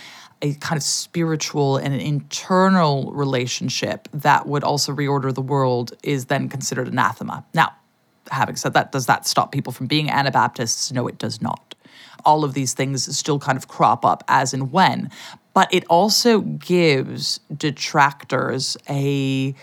a 0.45 0.53
kind 0.57 0.77
of 0.77 0.83
spiritual 0.83 1.79
and 1.79 1.95
an 1.95 2.01
internal 2.01 3.11
relationship 3.13 4.09
that 4.13 4.47
would 4.47 4.63
also 4.63 4.93
reorder 4.93 5.33
the 5.33 5.41
world 5.41 5.95
is 6.03 6.27
then 6.27 6.51
considered 6.51 6.87
anathema. 6.87 7.43
Now, 7.55 7.73
having 8.31 8.57
said 8.57 8.75
that, 8.75 8.93
does 8.93 9.07
that 9.07 9.27
stop 9.27 9.53
people 9.53 9.73
from 9.73 9.87
being 9.87 10.11
Anabaptists? 10.11 10.93
No, 10.93 11.09
it 11.09 11.17
does 11.17 11.41
not. 11.41 11.75
All 12.27 12.45
of 12.45 12.53
these 12.53 12.75
things 12.75 13.17
still 13.17 13.39
kind 13.39 13.57
of 13.57 13.69
crop 13.69 14.05
up 14.05 14.23
as 14.29 14.53
and 14.53 14.71
when, 14.71 15.11
but 15.55 15.73
it 15.73 15.87
also 15.89 16.41
gives 16.41 17.41
detractors 17.57 18.77
a 18.87 19.55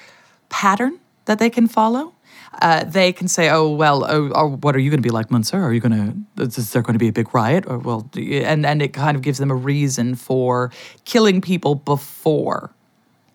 pattern 0.49 0.99
that 1.25 1.37
they 1.37 1.51
can 1.51 1.67
follow 1.67 2.15
uh, 2.61 2.83
they 2.83 3.13
can 3.13 3.27
say, 3.27 3.49
"Oh 3.49 3.69
well, 3.69 4.03
oh, 4.03 4.31
oh 4.35 4.49
what 4.57 4.75
are 4.75 4.79
you 4.79 4.89
going 4.89 5.01
to 5.01 5.07
be 5.07 5.09
like, 5.09 5.29
Müntzer? 5.29 5.61
Are 5.61 5.73
you 5.73 5.79
going 5.79 6.25
to? 6.37 6.43
Is 6.43 6.71
there 6.73 6.81
going 6.81 6.95
to 6.95 6.99
be 6.99 7.07
a 7.07 7.13
big 7.13 7.33
riot?" 7.33 7.65
Or 7.67 7.77
well, 7.77 8.09
and 8.15 8.65
and 8.65 8.81
it 8.81 8.93
kind 8.93 9.15
of 9.15 9.21
gives 9.23 9.37
them 9.37 9.51
a 9.51 9.55
reason 9.55 10.15
for 10.15 10.71
killing 11.05 11.41
people 11.41 11.75
before 11.75 12.73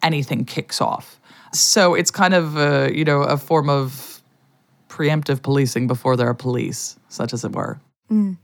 anything 0.03 0.45
kicks 0.45 0.81
off. 0.81 1.19
So 1.53 1.95
it's 1.95 2.11
kind 2.11 2.35
of 2.35 2.57
a, 2.57 2.95
you 2.95 3.05
know 3.05 3.23
a 3.23 3.39
form 3.39 3.71
of 3.71 4.23
preemptive 4.89 5.43
policing 5.43 5.87
before 5.87 6.17
there 6.17 6.29
are 6.29 6.35
police, 6.35 6.99
such 7.09 7.33
as 7.33 7.45
it 7.45 7.53
were. 7.53 7.81
Mm. 8.11 8.37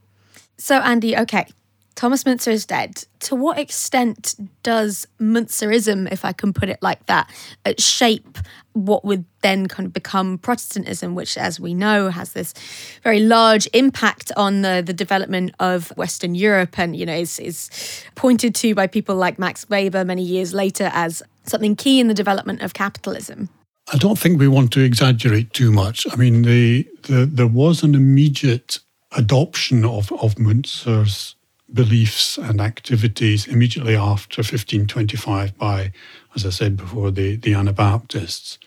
So 0.56 0.76
Andy, 0.76 1.16
okay, 1.16 1.46
Thomas 1.94 2.24
Müntzer 2.24 2.52
is 2.52 2.66
dead. 2.66 3.04
To 3.20 3.34
what 3.34 3.58
extent 3.58 4.34
does 4.62 5.06
Müntzerism, 5.20 6.10
if 6.10 6.24
I 6.24 6.32
can 6.32 6.52
put 6.52 6.68
it 6.68 6.78
like 6.82 7.04
that, 7.06 7.30
uh, 7.64 7.74
shape 7.78 8.38
what 8.72 9.04
would 9.04 9.24
then 9.42 9.68
kind 9.68 9.86
of 9.86 9.92
become 9.92 10.38
Protestantism, 10.38 11.14
which, 11.14 11.36
as 11.36 11.60
we 11.60 11.74
know, 11.74 12.08
has 12.08 12.32
this 12.32 12.54
very 13.02 13.20
large 13.20 13.68
impact 13.74 14.32
on 14.36 14.62
the, 14.62 14.82
the 14.84 14.94
development 14.94 15.54
of 15.60 15.90
Western 15.96 16.34
Europe 16.34 16.78
and, 16.78 16.96
you 16.96 17.04
know, 17.04 17.14
is, 17.14 17.38
is 17.38 17.70
pointed 18.14 18.54
to 18.56 18.74
by 18.74 18.86
people 18.86 19.14
like 19.14 19.38
Max 19.38 19.68
Weber 19.68 20.04
many 20.04 20.22
years 20.22 20.54
later 20.54 20.90
as 20.92 21.22
something 21.44 21.76
key 21.76 22.00
in 22.00 22.08
the 22.08 22.14
development 22.14 22.62
of 22.62 22.72
capitalism? 22.72 23.48
I 23.92 23.98
don't 23.98 24.18
think 24.18 24.38
we 24.38 24.48
want 24.48 24.72
to 24.72 24.80
exaggerate 24.80 25.52
too 25.52 25.72
much. 25.72 26.06
I 26.10 26.16
mean, 26.16 26.42
the, 26.42 26.88
the 27.02 27.26
there 27.26 27.48
was 27.48 27.82
an 27.82 27.94
immediate 27.94 28.78
adoption 29.16 29.84
of, 29.84 30.10
of 30.12 30.36
Müntzer's 30.36 31.34
beliefs 31.72 32.38
and 32.38 32.60
activities 32.60 33.46
immediately 33.46 33.96
after 33.96 34.40
1525 34.40 35.56
by, 35.56 35.92
as 36.34 36.44
I 36.44 36.50
said 36.50 36.76
before, 36.76 37.10
the, 37.10 37.36
the 37.36 37.54
Anabaptists. 37.54 38.58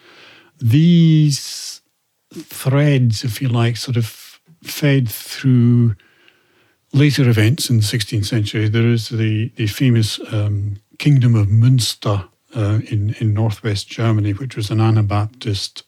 These 0.60 1.82
threads, 2.34 3.24
if 3.24 3.42
you 3.42 3.50
like, 3.50 3.78
sort 3.78 3.98
of 3.98 4.40
fed 4.64 5.10
through 5.10 5.96
later 6.94 7.30
events 7.30 7.70
in 7.70 7.78
the 7.78 7.84
16th 7.84 8.26
century. 8.26 8.70
There 8.70 8.88
is 8.88 9.10
the, 9.10 9.50
the 9.56 9.68
famous 9.68 10.20
um, 10.32 10.78
Kingdom 10.98 11.36
of 11.36 11.48
Münster 11.48 12.28
uh, 12.56 12.80
in, 12.90 13.16
in 13.20 13.34
northwest 13.34 13.88
Germany, 13.88 14.32
which 14.32 14.56
was 14.56 14.72
an 14.72 14.80
Anabaptist 14.80 15.84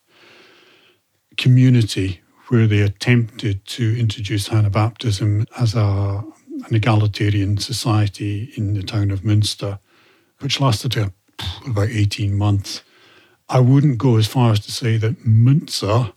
community 1.38 2.22
where 2.50 2.68
they 2.68 2.82
attempted 2.82 3.66
to 3.66 4.00
introduce 4.00 4.50
Anabaptism 4.50 5.46
as 5.58 5.76
a 5.76 6.24
an 6.66 6.76
egalitarian 6.76 7.58
society 7.58 8.52
in 8.56 8.74
the 8.74 8.84
town 8.84 9.12
of 9.12 9.22
Münster, 9.22 9.80
which 10.40 10.60
lasted 10.60 10.96
about 11.66 11.90
18 11.90 12.36
months. 12.36 12.84
I 13.50 13.60
wouldn't 13.60 13.98
go 13.98 14.18
as 14.18 14.28
far 14.28 14.52
as 14.52 14.60
to 14.62 14.72
say 14.72 14.98
that 14.98 15.26
Munster 15.26 16.12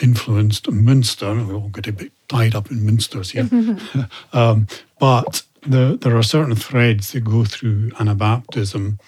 influenced 0.00 0.70
Munster. 0.70 1.34
We 1.34 1.54
all 1.54 1.68
get 1.68 1.88
a 1.88 1.92
bit 1.92 2.12
tied 2.28 2.54
up 2.54 2.70
in 2.70 2.84
Munsters 2.84 3.32
here. 3.32 3.48
um, 4.32 4.68
but 4.98 5.42
there, 5.62 5.96
there 5.96 6.16
are 6.16 6.22
certain 6.22 6.54
threads 6.54 7.12
that 7.12 7.24
go 7.24 7.44
through 7.44 7.90
Anabaptism. 7.90 8.98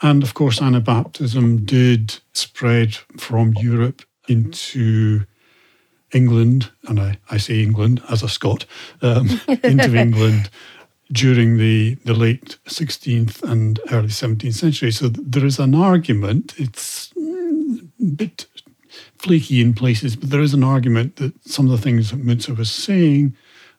And 0.00 0.22
of 0.22 0.34
course, 0.34 0.58
Anabaptism 0.58 1.66
did 1.66 2.18
spread 2.32 2.94
from 3.18 3.54
Europe 3.58 4.02
into 4.28 5.24
England, 6.12 6.70
and 6.88 7.00
I, 7.00 7.18
I 7.30 7.36
say 7.38 7.62
England 7.62 8.02
as 8.10 8.22
a 8.22 8.28
Scot, 8.28 8.64
um, 9.00 9.40
into 9.62 9.94
England 9.94 10.50
during 11.10 11.58
the, 11.58 11.94
the 12.06 12.14
late 12.14 12.56
16th 12.66 13.42
and 13.42 13.78
early 13.90 14.08
17th 14.08 14.54
century. 14.54 14.90
So 14.90 15.08
there 15.08 15.44
is 15.44 15.58
an 15.58 15.74
argument, 15.74 16.54
it's 16.56 17.12
mm, 17.12 17.88
a 18.00 18.04
bit 18.04 18.46
flaky 19.18 19.60
in 19.60 19.74
places, 19.74 20.16
but 20.16 20.30
there 20.30 20.40
is 20.40 20.54
an 20.54 20.64
argument 20.64 21.16
that 21.16 21.32
some 21.46 21.66
of 21.66 21.72
the 21.72 21.82
things 21.82 22.10
that 22.10 22.24
Müntzer 22.24 22.56
was 22.56 22.70
saying 22.70 23.36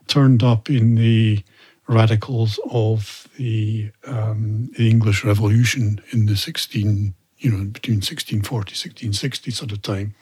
turned 0.08 0.44
up 0.44 0.70
in 0.70 0.96
the 0.96 1.44
radicals 1.88 2.60
of 2.70 3.28
the, 3.38 3.92
um, 4.06 4.72
the 4.78 4.90
English 4.90 5.24
Revolution 5.24 6.02
in 6.12 6.28
the 6.28 6.38
16, 6.38 7.14
you 7.40 7.52
know, 7.52 7.66
between 7.66 7.98
1640, 7.98 8.72
1660 8.72 9.52
sort 9.52 9.72
of 9.72 9.82
time. 9.82 10.14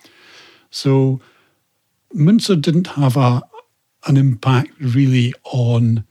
So 0.71 1.19
Müntzer 2.15 2.61
didn't 2.61 2.87
have 2.87 3.17
a, 3.17 3.41
an 4.05 4.17
impact 4.17 4.71
really 4.79 5.33
on 5.43 6.05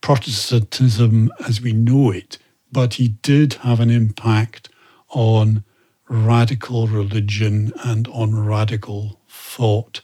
Protestantism 0.00 1.32
as 1.46 1.60
we 1.60 1.72
know 1.72 2.10
it, 2.10 2.38
but 2.70 2.94
he 2.94 3.08
did 3.08 3.54
have 3.54 3.80
an 3.80 3.90
impact 3.90 4.68
on 5.08 5.64
radical 6.08 6.86
religion 6.86 7.72
and 7.84 8.06
on 8.08 8.34
radical 8.46 9.20
thought 9.28 10.02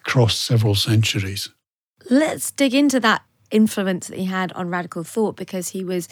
across 0.00 0.36
several 0.36 0.74
centuries. 0.74 1.50
Let's 2.10 2.50
dig 2.50 2.74
into 2.74 3.00
that 3.00 3.22
influence 3.54 4.08
that 4.08 4.18
he 4.18 4.24
had 4.24 4.52
on 4.52 4.68
radical 4.68 5.04
thought 5.04 5.36
because 5.36 5.68
he 5.68 5.84
was 5.84 6.08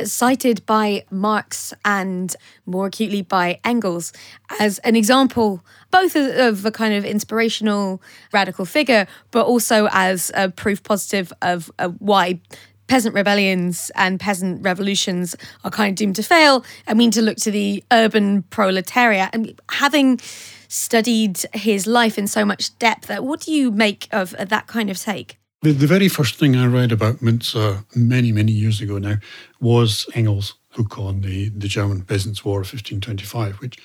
uh, 0.00 0.04
cited 0.04 0.64
by 0.66 1.04
Marx 1.10 1.74
and 1.84 2.34
more 2.64 2.86
acutely 2.86 3.22
by 3.22 3.60
Engels 3.64 4.12
as 4.58 4.78
an 4.78 4.96
example 4.96 5.62
both 5.90 6.16
of 6.16 6.64
a 6.64 6.70
kind 6.70 6.94
of 6.94 7.04
inspirational 7.04 8.02
radical 8.32 8.64
figure 8.64 9.06
but 9.30 9.44
also 9.46 9.88
as 9.92 10.32
a 10.34 10.50
proof 10.50 10.82
positive 10.82 11.32
of 11.42 11.70
why 11.98 12.40
peasant 12.86 13.14
rebellions 13.14 13.90
and 13.94 14.18
peasant 14.20 14.62
revolutions 14.62 15.36
are 15.64 15.70
kind 15.70 15.90
of 15.90 15.96
doomed 15.96 16.16
to 16.16 16.22
fail. 16.22 16.64
I 16.86 16.94
mean, 16.94 17.10
to 17.12 17.22
look 17.22 17.36
to 17.38 17.50
the 17.50 17.82
urban 17.90 18.42
proletariat 18.44 19.30
and 19.32 19.60
having 19.70 20.20
studied 20.68 21.38
his 21.52 21.86
life 21.86 22.18
in 22.18 22.26
so 22.26 22.44
much 22.44 22.76
depth, 22.78 23.10
what 23.20 23.40
do 23.40 23.52
you 23.52 23.70
make 23.70 24.08
of, 24.12 24.34
that 24.38 24.66
kind 24.66 24.90
of 24.90 24.98
take? 24.98 25.38
The, 25.62 25.72
the 25.72 25.86
very 25.86 26.08
first 26.08 26.36
thing 26.36 26.54
I 26.54 26.66
read 26.66 26.92
about 26.92 27.16
Müntzer 27.16 27.84
many, 27.96 28.30
many 28.30 28.52
years 28.52 28.80
ago 28.80 28.98
now 28.98 29.16
was 29.60 30.06
Engels' 30.14 30.54
book 30.76 30.98
on 30.98 31.22
the, 31.22 31.48
the 31.48 31.66
German 31.66 32.02
Peasants' 32.02 32.44
War 32.44 32.60
of 32.60 32.66
1525, 32.66 33.56
which 33.56 33.78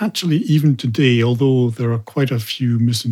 actually, 0.00 0.38
even 0.38 0.76
today, 0.76 1.22
although 1.22 1.70
there 1.70 1.92
are 1.92 1.98
quite 1.98 2.30
a 2.30 2.38
few 2.38 2.78
mis- 2.78 3.06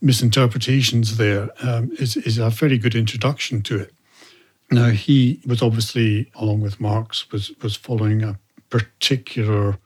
misinterpretations 0.00 1.16
there, 1.16 1.50
um, 1.62 1.90
is, 1.98 2.16
is 2.16 2.38
a 2.38 2.48
very 2.48 2.78
good 2.78 2.94
introduction 2.94 3.60
to 3.62 3.80
it. 3.80 3.92
Now, 4.70 4.90
he 4.90 5.40
was 5.46 5.62
obviously, 5.62 6.30
along 6.36 6.60
with 6.60 6.80
Marx, 6.80 7.30
was, 7.30 7.52
was 7.62 7.76
following 7.76 8.22
a 8.22 8.38
particular 8.70 9.78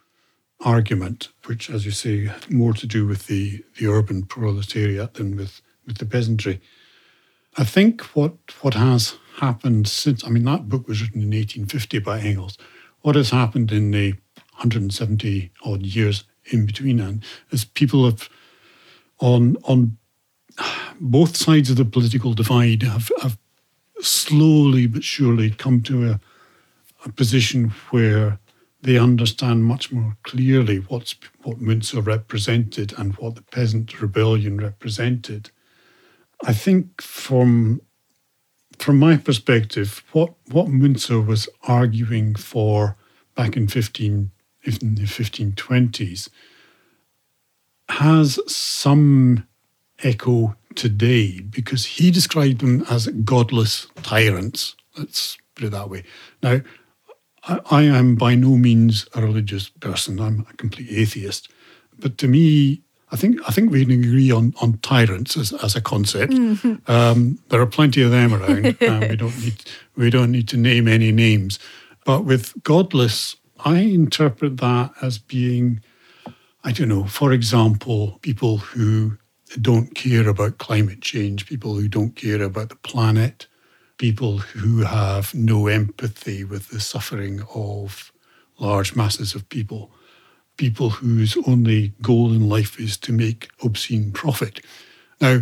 argument, 0.60 1.28
which, 1.46 1.70
as 1.70 1.84
you 1.84 1.90
say, 1.90 2.26
had 2.26 2.50
more 2.50 2.74
to 2.74 2.86
do 2.86 3.06
with 3.06 3.26
the, 3.26 3.64
the 3.78 3.86
urban 3.86 4.24
proletariat 4.24 5.14
than 5.14 5.36
with, 5.36 5.60
with 5.86 5.98
the 5.98 6.06
peasantry. 6.06 6.60
I 7.56 7.64
think 7.64 8.02
what 8.16 8.34
what 8.62 8.74
has 8.74 9.16
happened 9.40 9.88
since, 9.88 10.24
I 10.24 10.28
mean, 10.28 10.44
that 10.44 10.68
book 10.68 10.86
was 10.86 11.02
written 11.02 11.22
in 11.22 11.30
1850 11.30 11.98
by 12.00 12.20
Engels. 12.20 12.58
What 13.00 13.16
has 13.16 13.30
happened 13.30 13.72
in 13.72 13.90
the 13.90 14.12
170 14.52 15.50
odd 15.64 15.82
years 15.82 16.24
in 16.52 16.66
between 16.66 16.98
then 16.98 17.22
is 17.50 17.64
people 17.64 18.04
have, 18.04 18.28
on, 19.18 19.56
on 19.64 19.96
both 21.00 21.36
sides 21.36 21.70
of 21.70 21.76
the 21.76 21.84
political 21.84 22.34
divide, 22.34 22.82
have, 22.82 23.10
have 23.22 23.38
slowly 24.02 24.86
but 24.86 25.04
surely 25.04 25.50
come 25.50 25.80
to 25.82 26.10
a, 26.10 26.20
a 27.04 27.12
position 27.12 27.70
where 27.90 28.38
they 28.82 28.98
understand 28.98 29.64
much 29.64 29.92
more 29.92 30.16
clearly 30.22 30.78
what's 30.78 31.14
what 31.42 31.58
Müntzer 31.60 32.04
represented 32.04 32.94
and 32.98 33.14
what 33.16 33.34
the 33.34 33.42
peasant 33.42 34.00
rebellion 34.00 34.58
represented. 34.58 35.50
I 36.44 36.52
think 36.52 37.02
from 37.02 37.82
from 38.78 38.98
my 38.98 39.16
perspective, 39.16 40.02
what 40.12 40.34
what 40.50 40.66
Müntzer 40.66 41.24
was 41.24 41.48
arguing 41.62 42.34
for 42.34 42.96
back 43.34 43.56
in 43.56 43.68
fifteen 43.68 44.30
in 44.64 44.94
the 44.94 45.06
fifteen 45.06 45.52
twenties 45.52 46.30
has 47.88 48.38
some 48.46 49.46
echo 50.02 50.56
today 50.74 51.40
because 51.40 51.84
he 51.84 52.10
described 52.10 52.60
them 52.60 52.86
as 52.88 53.08
godless 53.08 53.88
tyrants. 54.02 54.76
Let's 54.96 55.36
put 55.54 55.64
it 55.64 55.70
that 55.70 55.90
way. 55.90 56.04
Now, 56.42 56.60
I, 57.44 57.60
I 57.70 57.82
am 57.82 58.14
by 58.14 58.34
no 58.34 58.56
means 58.56 59.08
a 59.14 59.22
religious 59.22 59.68
person. 59.68 60.20
I'm 60.20 60.46
a 60.48 60.56
complete 60.56 60.88
atheist. 60.90 61.50
But 61.98 62.16
to 62.18 62.28
me, 62.28 62.82
I 63.12 63.16
think 63.16 63.40
I 63.48 63.52
think 63.52 63.70
we 63.70 63.84
can 63.84 63.92
agree 63.92 64.30
on, 64.30 64.54
on 64.60 64.78
tyrants 64.78 65.36
as, 65.36 65.52
as 65.52 65.74
a 65.74 65.80
concept. 65.80 66.32
Mm-hmm. 66.32 66.90
Um, 66.90 67.38
there 67.48 67.60
are 67.60 67.66
plenty 67.66 68.02
of 68.02 68.10
them 68.10 68.32
around. 68.32 68.64
we 69.08 69.16
don't 69.16 69.40
need 69.40 69.64
we 69.96 70.10
don't 70.10 70.30
need 70.30 70.48
to 70.48 70.56
name 70.56 70.86
any 70.86 71.10
names. 71.10 71.58
But 72.04 72.24
with 72.24 72.54
godless, 72.62 73.36
I 73.64 73.78
interpret 73.78 74.56
that 74.58 74.92
as 75.02 75.18
being, 75.18 75.80
I 76.64 76.72
don't 76.72 76.88
know, 76.88 77.04
for 77.04 77.32
example, 77.32 78.18
people 78.22 78.58
who 78.58 79.18
don't 79.60 79.94
care 79.94 80.28
about 80.28 80.58
climate 80.58 81.00
change, 81.00 81.46
people 81.46 81.74
who 81.74 81.88
don't 81.88 82.16
care 82.16 82.42
about 82.42 82.68
the 82.68 82.76
planet, 82.76 83.46
people 83.98 84.38
who 84.38 84.78
have 84.78 85.34
no 85.34 85.66
empathy 85.66 86.44
with 86.44 86.68
the 86.68 86.80
suffering 86.80 87.42
of 87.54 88.12
large 88.58 88.94
masses 88.94 89.34
of 89.34 89.48
people, 89.48 89.90
people 90.60 90.90
whose 90.90 91.38
only 91.46 91.94
goal 92.02 92.34
in 92.34 92.46
life 92.46 92.78
is 92.78 92.98
to 92.98 93.12
make 93.14 93.48
obscene 93.64 94.12
profit. 94.12 94.60
Now, 95.18 95.40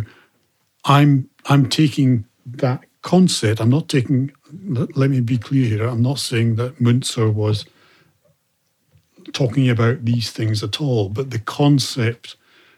I'm 0.85 1.29
I'm 1.47 1.67
taking 1.67 2.23
that 2.45 2.85
concept. 3.01 3.59
I'm 3.59 3.69
not 3.69 3.89
taking. 3.89 4.31
Let 4.63 5.09
me 5.09 5.19
be 5.19 5.37
clear 5.37 5.67
here. 5.67 5.87
I'm 5.87 6.01
not 6.01 6.19
saying 6.19 6.55
that 6.55 6.79
Müntzer 6.79 7.33
was 7.33 7.65
talking 9.33 9.69
about 9.69 10.05
these 10.05 10.31
things 10.31 10.63
at 10.63 10.79
all, 10.79 11.09
but 11.09 11.31
the 11.31 11.39
concept 11.39 12.37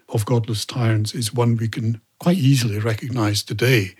of 0.09 0.25
godless 0.25 0.65
tyrants 0.65 1.13
is 1.13 1.31
one 1.31 1.57
we 1.57 1.67
can 1.67 2.01
quite 2.19 2.37
easily 2.37 2.79
recognize 2.79 3.43
today, 3.43 3.93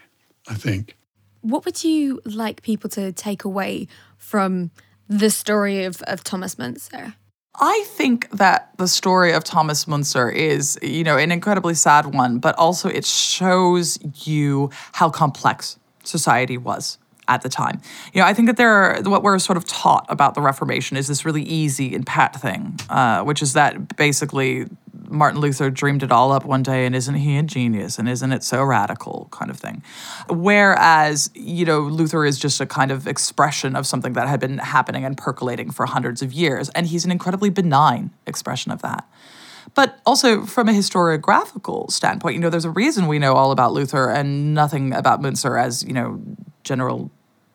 I 0.50 0.56
think. 0.56 0.98
What 1.42 1.64
would 1.66 1.84
you 1.84 2.22
like 2.26 2.64
people 2.64 2.90
to 2.90 3.12
take 3.12 3.44
away 3.44 3.88
from 4.18 4.72
the 5.08 5.30
story 5.30 5.86
of, 5.86 6.02
of 6.08 6.24
Thomas 6.24 6.56
Müntzer? 6.56 7.14
I 7.60 7.84
think 7.88 8.30
that 8.32 8.70
the 8.78 8.88
story 8.88 9.34
of 9.34 9.44
Thomas 9.44 9.86
Müntzer 9.86 10.34
is, 10.34 10.80
you 10.82 11.04
know, 11.04 11.18
an 11.18 11.32
incredibly 11.32 11.74
sad 11.74 12.14
one, 12.14 12.40
but 12.40 12.58
also 12.58 12.88
it 12.88 13.06
shows 13.06 14.00
you 14.26 14.70
how 14.94 15.10
complex 15.10 15.78
society 16.04 16.58
was 16.58 16.98
at 17.28 17.42
the 17.42 17.50
time. 17.50 17.82
You 18.14 18.22
know, 18.22 18.28
I 18.28 18.34
think 18.34 18.48
that 18.48 18.58
there 18.58 18.72
are, 18.72 19.02
what 19.04 19.22
we're 19.22 19.38
sort 19.40 19.58
of 19.58 19.66
taught 19.66 20.06
about 20.10 20.34
the 20.34 20.42
Reformation 20.42 20.98
is 20.98 21.08
this 21.08 21.26
really 21.26 21.44
easy 21.44 21.94
and 21.94 22.06
pat 22.06 22.36
thing, 22.42 22.80
uh, 22.90 23.24
which 23.24 23.42
is 23.42 23.54
that 23.54 23.96
basically 23.96 24.66
Martin 25.12 25.42
Luther 25.42 25.70
dreamed 25.70 26.04
it 26.04 26.12
all 26.12 26.32
up 26.32 26.46
one 26.46 26.64
day 26.64 26.86
and 26.86 26.96
isn't 26.96 27.16
he 27.16 27.38
a 27.38 27.44
genius 27.44 28.00
and 28.00 28.08
isn't 28.08 28.32
it 28.32 28.44
so 28.44 28.64
radical 28.64 29.28
kind 29.32 29.52
of 29.52 29.58
thing. 29.58 29.84
Whereas, 30.30 31.30
you 31.36 31.66
know, 31.66 31.82
Luther 31.82 32.26
is 32.26 32.40
just 32.40 32.62
a 32.62 32.66
kind 32.66 32.92
of 32.92 33.08
expression 33.08 33.76
of 33.76 33.86
something 33.86 34.14
that 34.14 34.28
had 34.28 34.40
been 34.40 34.58
happening 34.58 35.06
and 35.06 35.18
percolating 35.18 35.70
for 35.72 35.86
hundreds 35.86 36.22
of 36.22 36.34
years. 36.34 36.70
And 36.70 36.88
he's 36.88 37.06
an 37.06 37.12
incredibly 37.12 37.50
benign 37.50 38.12
expression 38.26 38.72
of 38.72 38.82
that. 38.82 39.08
But 39.76 40.00
also 40.06 40.46
from 40.46 40.70
a 40.70 40.72
historiographical 40.72 41.92
standpoint, 41.92 42.36
you 42.36 42.42
know, 42.42 42.50
there's 42.50 42.66
a 42.66 42.72
reason 42.72 43.08
we 43.08 43.20
know 43.20 43.34
all 43.34 43.52
about 43.52 43.74
Luther 43.74 44.10
and 44.10 44.54
nothing 44.54 44.94
about 44.94 45.22
Müntzer 45.22 45.62
as, 45.62 45.84
you 45.84 45.94
know, 45.94 46.22
general 46.64 47.12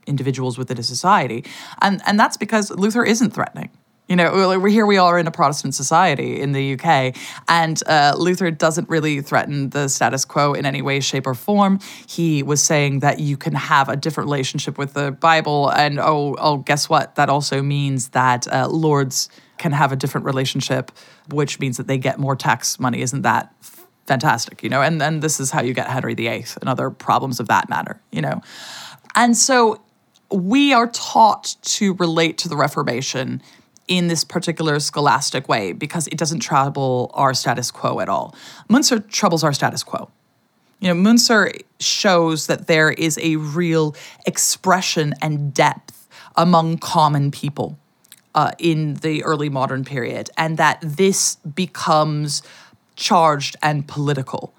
individuals 0.06 0.56
within 0.56 0.78
a 0.78 0.82
society. 0.82 1.44
And 1.82 2.00
and 2.06 2.18
that's 2.18 2.36
because 2.36 2.70
Luther 2.70 3.04
isn't 3.04 3.32
threatening. 3.32 3.70
You 4.08 4.14
know, 4.14 4.60
here 4.60 4.86
we 4.86 4.98
are 4.98 5.18
in 5.18 5.26
a 5.26 5.32
Protestant 5.32 5.74
society 5.74 6.40
in 6.40 6.52
the 6.52 6.74
UK, 6.74 7.16
and 7.48 7.82
uh, 7.88 8.14
Luther 8.16 8.52
doesn't 8.52 8.88
really 8.88 9.20
threaten 9.20 9.70
the 9.70 9.88
status 9.88 10.24
quo 10.24 10.52
in 10.52 10.64
any 10.64 10.80
way, 10.80 11.00
shape, 11.00 11.26
or 11.26 11.34
form. 11.34 11.80
He 12.06 12.44
was 12.44 12.62
saying 12.62 13.00
that 13.00 13.18
you 13.18 13.36
can 13.36 13.54
have 13.54 13.88
a 13.88 13.96
different 13.96 14.28
relationship 14.28 14.78
with 14.78 14.94
the 14.94 15.10
Bible, 15.10 15.70
and 15.70 15.98
oh, 15.98 16.36
oh, 16.38 16.58
guess 16.58 16.88
what? 16.88 17.16
That 17.16 17.28
also 17.28 17.62
means 17.62 18.10
that 18.10 18.46
uh, 18.46 18.68
lords 18.68 19.28
can 19.58 19.72
have 19.72 19.90
a 19.90 19.96
different 19.96 20.24
relationship, 20.24 20.92
which 21.30 21.58
means 21.58 21.76
that 21.76 21.88
they 21.88 21.98
get 21.98 22.20
more 22.20 22.36
tax 22.36 22.78
money. 22.78 23.00
Isn't 23.00 23.22
that 23.22 23.52
fantastic, 24.06 24.62
you 24.62 24.68
know, 24.68 24.82
and 24.82 25.00
then 25.00 25.18
this 25.18 25.40
is 25.40 25.50
how 25.50 25.62
you 25.62 25.74
get 25.74 25.88
Henry 25.88 26.14
VIII 26.14 26.46
and 26.60 26.68
other 26.68 26.90
problems 26.90 27.40
of 27.40 27.48
that 27.48 27.68
matter, 27.68 28.00
you 28.12 28.22
know. 28.22 28.40
And 29.16 29.36
so 29.36 29.80
we 30.30 30.72
are 30.72 30.86
taught 30.88 31.56
to 31.62 31.94
relate 31.94 32.38
to 32.38 32.48
the 32.48 32.56
Reformation 32.56 33.42
in 33.88 34.08
this 34.08 34.24
particular 34.24 34.80
scholastic 34.80 35.48
way 35.48 35.72
because 35.72 36.06
it 36.08 36.18
doesn't 36.18 36.40
trouble 36.40 37.10
our 37.14 37.34
status 37.34 37.70
quo 37.70 38.00
at 38.00 38.08
all. 38.08 38.34
Müntzer 38.68 39.08
troubles 39.10 39.44
our 39.44 39.52
status 39.52 39.82
quo. 39.82 40.10
You 40.80 40.92
know, 40.92 41.10
Müntzer 41.10 41.62
shows 41.80 42.48
that 42.48 42.66
there 42.66 42.90
is 42.90 43.18
a 43.22 43.36
real 43.36 43.94
expression 44.26 45.14
and 45.22 45.54
depth 45.54 46.08
among 46.36 46.78
common 46.78 47.30
people 47.30 47.78
uh, 48.34 48.52
in 48.58 48.94
the 48.94 49.24
early 49.24 49.48
modern 49.48 49.84
period, 49.84 50.28
and 50.36 50.58
that 50.58 50.78
this 50.82 51.36
becomes 51.36 52.42
charged 52.94 53.56
and 53.62 53.88
political 53.88 54.52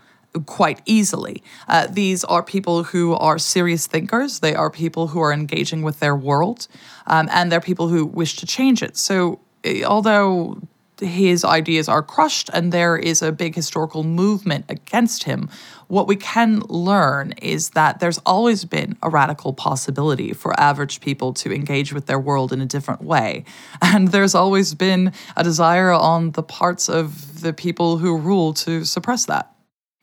quite 0.46 0.82
easily. 0.86 1.42
Uh, 1.68 1.88
these 1.88 2.24
are 2.26 2.44
people 2.44 2.84
who 2.84 3.14
are 3.14 3.40
serious 3.40 3.88
thinkers. 3.88 4.40
They 4.40 4.56
are 4.56 4.70
people 4.70 5.08
who 5.08 5.20
are 5.20 5.32
engaging 5.32 5.82
with 5.82 6.00
their 6.00 6.16
world, 6.16 6.68
um, 7.08 7.28
and 7.32 7.52
there 7.52 7.58
are 7.58 7.62
people 7.62 7.88
who 7.88 8.06
wish 8.06 8.36
to 8.38 8.46
change 8.46 8.84
it. 8.84 8.98
So, 8.98 9.40
eh, 9.64 9.84
although 9.84 10.62
his 11.00 11.46
ideas 11.46 11.88
are 11.88 12.02
crushed 12.02 12.50
and 12.54 12.72
there 12.72 12.98
is 12.98 13.22
a 13.22 13.32
big 13.32 13.56
historical 13.56 14.04
movement 14.04 14.66
against 14.70 15.24
him, 15.24 15.50
what 15.88 16.08
we 16.08 16.16
can 16.16 16.60
learn 16.68 17.34
is 17.34 17.72
that 17.72 18.00
there's 18.00 18.18
always 18.26 18.66
been 18.66 18.98
a 19.02 19.10
radical 19.10 19.54
possibility 19.54 20.34
for 20.34 20.60
average 20.60 21.00
people 21.00 21.34
to 21.34 21.54
engage 21.54 21.94
with 21.94 22.08
their 22.08 22.20
world 22.20 22.52
in 22.52 22.62
a 22.62 22.66
different 22.66 23.02
way. 23.02 23.46
And 23.82 24.10
there's 24.10 24.36
always 24.36 24.74
been 24.74 25.14
a 25.36 25.44
desire 25.44 25.92
on 25.92 26.32
the 26.32 26.44
parts 26.44 26.90
of 26.90 27.42
the 27.42 27.54
people 27.54 27.98
who 27.98 28.18
rule 28.18 28.54
to 28.56 28.84
suppress 28.84 29.26
that. 29.26 29.52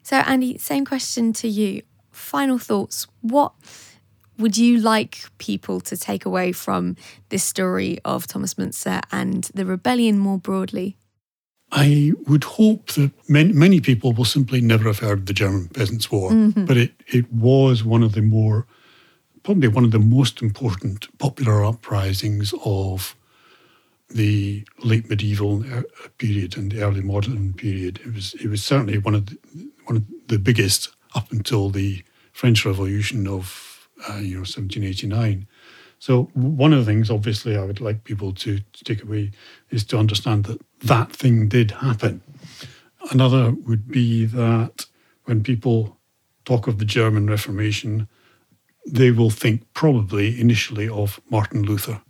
So, 0.03 0.17
Andy, 0.17 0.59
same 0.59 0.85
question 0.85 1.33
to 1.35 1.49
you. 1.49 1.83
Final 2.11 2.59
thoughts. 2.59 3.07
What 3.21 3.53
would 4.39 4.56
you 4.56 4.78
like 4.78 5.24
people 5.39 5.81
to 5.81 5.97
take 5.97 6.24
away 6.24 6.52
from 6.52 6.97
this 7.28 7.44
story 7.44 7.98
of 8.05 8.27
Thomas 8.27 8.55
Müntzer 8.55 9.01
and 9.12 9.44
the 9.55 9.65
rebellion 9.65 10.19
more 10.19 10.39
broadly? 10.39 10.97
I 11.73 12.12
would 12.27 12.44
hope 12.44 12.93
that 12.93 13.11
many, 13.28 13.52
many 13.52 13.81
people 13.81 14.12
will 14.12 14.24
simply 14.24 14.61
never 14.61 14.85
have 14.85 15.01
heard 15.01 15.20
of 15.20 15.27
the 15.27 15.32
German 15.32 15.69
Peasants' 15.69 16.11
War, 16.11 16.31
mm-hmm. 16.31 16.66
but 16.66 16.77
it, 16.77 16.93
it 17.09 17.32
was 17.32 17.82
one 17.82 18.02
of 18.02 18.12
the 18.12 18.23
more, 18.23 18.66
probably 19.43 19.69
one 19.69 19.85
of 19.85 19.90
the 19.90 19.98
most 19.98 20.40
important 20.40 21.09
popular 21.19 21.65
uprisings 21.65 22.55
of 22.65 23.16
the 24.09 24.65
late 24.85 25.09
medieval 25.09 25.65
uh, 25.73 25.82
period 26.19 26.56
and 26.56 26.70
the 26.70 26.82
early 26.82 27.01
modern 27.01 27.52
period. 27.55 27.98
It 28.05 28.15
was 28.15 28.35
it 28.35 28.48
was 28.48 28.62
certainly 28.62 28.98
one 28.98 29.15
of 29.15 29.27
the, 29.27 29.39
one 29.86 29.97
of 29.97 30.05
the 30.28 30.39
biggest 30.39 30.90
up 31.15 31.32
until 31.32 31.70
the 31.70 32.05
French 32.32 32.65
Revolution 32.65 33.27
of 33.27 33.74
uh, 34.09 34.16
you 34.16 34.35
know 34.35 34.41
1789. 34.41 35.47
So 35.99 36.25
one 36.35 36.73
of 36.73 36.81
the 36.81 36.85
things, 36.85 37.11
obviously, 37.11 37.57
I 37.57 37.65
would 37.65 37.81
like 37.81 38.05
people 38.05 38.33
to, 38.33 38.59
to 38.59 38.85
take 38.85 39.03
away 39.03 39.31
is 39.71 39.85
to 39.85 39.99
understand 39.99 40.45
that 40.45 40.61
that 40.81 41.12
thing 41.12 41.49
did 41.49 41.71
happen. 41.71 42.21
Another 43.11 43.53
would 43.66 43.89
be 43.89 44.27
that 44.27 44.87
when 45.25 45.43
people 45.43 45.99
talk 46.45 46.66
of 46.66 46.79
the 46.79 46.85
German 46.85 47.27
Reformation, 47.27 48.07
they 48.87 49.11
will 49.11 49.31
think 49.31 49.73
probably 49.73 50.39
initially 50.39 50.89
of 50.89 51.21
Martin 51.31 51.62
Luther. 51.62 52.03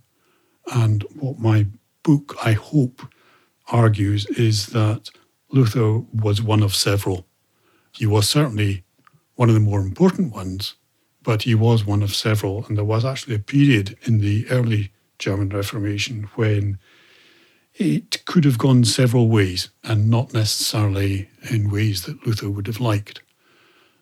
And 0.73 1.03
what 1.17 1.39
my 1.39 1.67
book, 2.03 2.35
I 2.43 2.51
hope, 2.53 3.01
argues 3.67 4.25
is 4.25 4.67
that 4.67 5.09
Luther 5.51 5.99
was 6.13 6.41
one 6.41 6.61
of 6.61 6.75
several 6.75 7.25
he 7.97 8.05
was 8.05 8.29
certainly 8.29 8.83
one 9.35 9.49
of 9.49 9.55
the 9.55 9.61
more 9.61 9.79
important 9.79 10.33
ones, 10.33 10.75
but 11.25 11.41
he 11.41 11.55
was 11.55 11.85
one 11.85 12.03
of 12.03 12.15
several. 12.15 12.65
And 12.65 12.77
there 12.77 12.85
was 12.85 13.03
actually 13.03 13.35
a 13.35 13.39
period 13.39 13.97
in 14.03 14.19
the 14.19 14.47
early 14.49 14.91
German 15.19 15.49
Reformation 15.49 16.29
when 16.35 16.77
it 17.73 18.23
could 18.25 18.45
have 18.45 18.57
gone 18.57 18.85
several 18.85 19.27
ways 19.27 19.69
and 19.83 20.09
not 20.09 20.33
necessarily 20.33 21.29
in 21.49 21.69
ways 21.69 22.03
that 22.03 22.25
Luther 22.25 22.49
would 22.49 22.67
have 22.67 22.79
liked. 22.79 23.21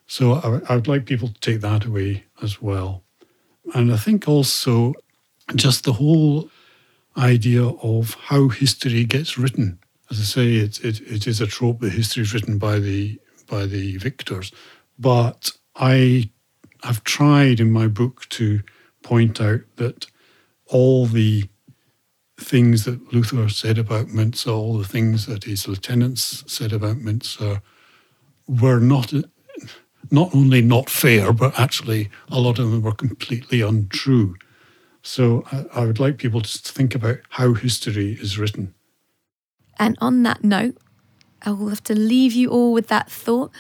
So 0.06 0.34
I, 0.34 0.62
I 0.72 0.76
would 0.76 0.88
like 0.88 1.06
people 1.06 1.30
to 1.30 1.40
take 1.40 1.62
that 1.62 1.86
away 1.86 2.26
as 2.42 2.62
well. 2.62 3.04
And 3.74 3.92
I 3.92 3.98
think 3.98 4.28
also 4.28 4.94
just 5.56 5.86
the 5.86 5.94
whole 5.94 6.50
idea 7.18 7.64
of 7.64 8.16
how 8.16 8.50
history 8.50 9.06
gets 9.06 9.38
written. 9.38 9.80
As 10.12 10.20
I 10.20 10.24
say, 10.24 10.56
it, 10.56 10.84
it, 10.84 11.00
it 11.02 11.28
is 11.28 11.40
a 11.42 11.48
trope 11.48 11.80
that 11.80 11.94
history 11.94 12.24
is 12.24 12.34
written 12.34 12.58
by 12.58 12.80
the 12.80 13.20
by 13.48 13.66
the 13.66 13.98
victors. 13.98 14.52
But 14.98 15.52
I 15.76 16.30
have 16.84 17.04
tried 17.04 17.60
in 17.60 17.72
my 17.72 17.88
book 17.88 18.28
to 18.30 18.62
point 19.02 19.40
out 19.42 19.62
that 19.78 20.06
all 20.68 21.06
the 21.06 21.46
things 22.40 22.86
that 22.86 23.14
Luther 23.14 23.50
said 23.50 23.78
about 23.78 24.08
Müntzer, 24.08 24.54
all 24.54 24.78
the 24.78 24.88
things 24.88 25.26
that 25.26 25.44
his 25.44 25.68
lieutenants 25.68 26.44
said 26.48 26.74
about 26.74 26.98
Müntzer, 26.98 27.58
uh, 27.58 27.60
were 28.48 28.80
not 28.80 29.14
not 30.12 30.36
only 30.36 30.62
not 30.62 30.90
fair, 30.90 31.32
but 31.32 31.58
actually 31.58 32.10
a 32.30 32.40
lot 32.40 32.60
of 32.60 32.70
them 32.72 32.82
were 32.82 32.94
completely 32.94 33.62
untrue. 33.62 34.36
So 35.02 35.44
I, 35.52 35.82
I 35.82 35.86
would 35.86 36.00
like 36.00 36.18
people 36.18 36.42
to 36.42 36.60
think 36.60 36.94
about 36.94 37.20
how 37.30 37.54
history 37.54 38.14
is 38.20 38.38
written. 38.38 38.74
And 39.80 39.98
on 40.02 40.24
that 40.24 40.44
note, 40.44 40.78
I 41.42 41.52
will 41.52 41.70
have 41.70 41.84
to 41.86 41.96
leave 41.96 42.34
you 42.34 42.50
all 42.50 42.74
with 42.74 42.88
that 42.88 43.12
thought. 43.12 43.52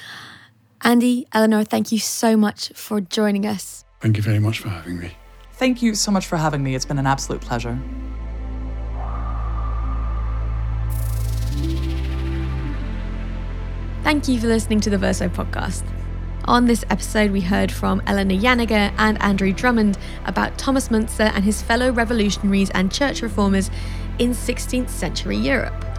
Andy, 0.86 1.26
Eleanor, 1.32 1.64
thank 1.64 1.94
you 1.94 2.00
so 2.00 2.36
much 2.36 2.70
for 2.76 3.00
joining 3.00 3.46
us. 3.46 3.86
Thank 4.02 4.18
you 4.18 4.24
very 4.24 4.40
much 4.40 4.60
for 4.60 4.68
having 4.68 5.00
me. 5.00 5.16
Thank 5.54 5.82
you 5.82 5.96
so 5.96 6.12
much 6.12 6.28
for 6.28 6.36
having 6.36 6.62
me. 6.62 6.76
It's 6.76 6.84
been 6.84 7.00
an 7.00 7.08
absolute 7.08 7.40
pleasure. 7.40 7.80
Thank 14.04 14.28
you 14.28 14.40
for 14.42 14.48
listening 14.48 14.82
to 14.82 14.90
the 14.90 14.98
Verso 14.98 15.30
podcast. 15.30 15.84
On 16.46 16.66
this 16.66 16.84
episode, 16.90 17.32
we 17.32 17.40
heard 17.40 17.72
from 17.72 18.02
Eleanor 18.06 18.36
Janega 18.36 18.94
and 18.98 19.22
Andrew 19.22 19.54
Drummond 19.54 19.98
about 20.26 20.58
Thomas 20.58 20.90
Müntzer 20.90 21.32
and 21.34 21.46
his 21.46 21.62
fellow 21.62 21.94
revolutionaries 21.94 22.70
and 22.72 22.92
church 22.92 23.22
reformers 23.22 23.72
in 24.20 24.32
16th 24.32 24.90
century 24.90 25.38
Europe. 25.38 25.93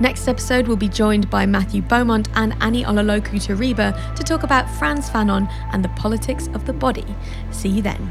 Next 0.00 0.28
episode, 0.28 0.68
we'll 0.68 0.76
be 0.76 0.88
joined 0.88 1.28
by 1.28 1.44
Matthew 1.44 1.82
Beaumont 1.82 2.28
and 2.36 2.54
Annie 2.60 2.84
Olaloku 2.84 3.44
Teriba 3.44 4.14
to 4.14 4.22
talk 4.22 4.44
about 4.44 4.70
Frantz 4.78 5.10
Fanon 5.10 5.50
and 5.72 5.84
the 5.84 5.88
politics 5.90 6.48
of 6.54 6.66
the 6.66 6.72
body. 6.72 7.04
See 7.50 7.68
you 7.68 7.82
then. 7.82 8.08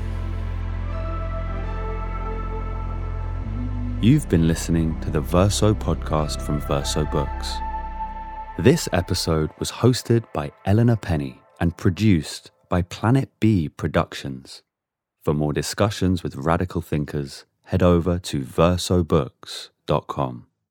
You've 4.01 4.27
been 4.27 4.47
listening 4.47 4.99
to 4.99 5.09
the 5.09 5.21
Verso 5.21 5.73
podcast 5.73 6.41
from 6.41 6.59
Verso 6.59 7.05
Books. 7.05 7.53
This 8.59 8.89
episode 8.91 9.51
was 9.57 9.71
hosted 9.71 10.25
by 10.33 10.51
Eleanor 10.65 10.97
Penny 10.97 11.41
and 11.61 11.77
produced 11.77 12.51
by 12.67 12.81
Planet 12.81 13.29
B 13.39 13.69
Productions. 13.69 14.61
For 15.23 15.33
more 15.33 15.53
discussions 15.53 16.21
with 16.21 16.35
radical 16.35 16.81
thinkers, 16.81 17.45
head 17.63 17.81
over 17.81 18.19
to 18.19 18.41
versobooks.com. 18.41 20.46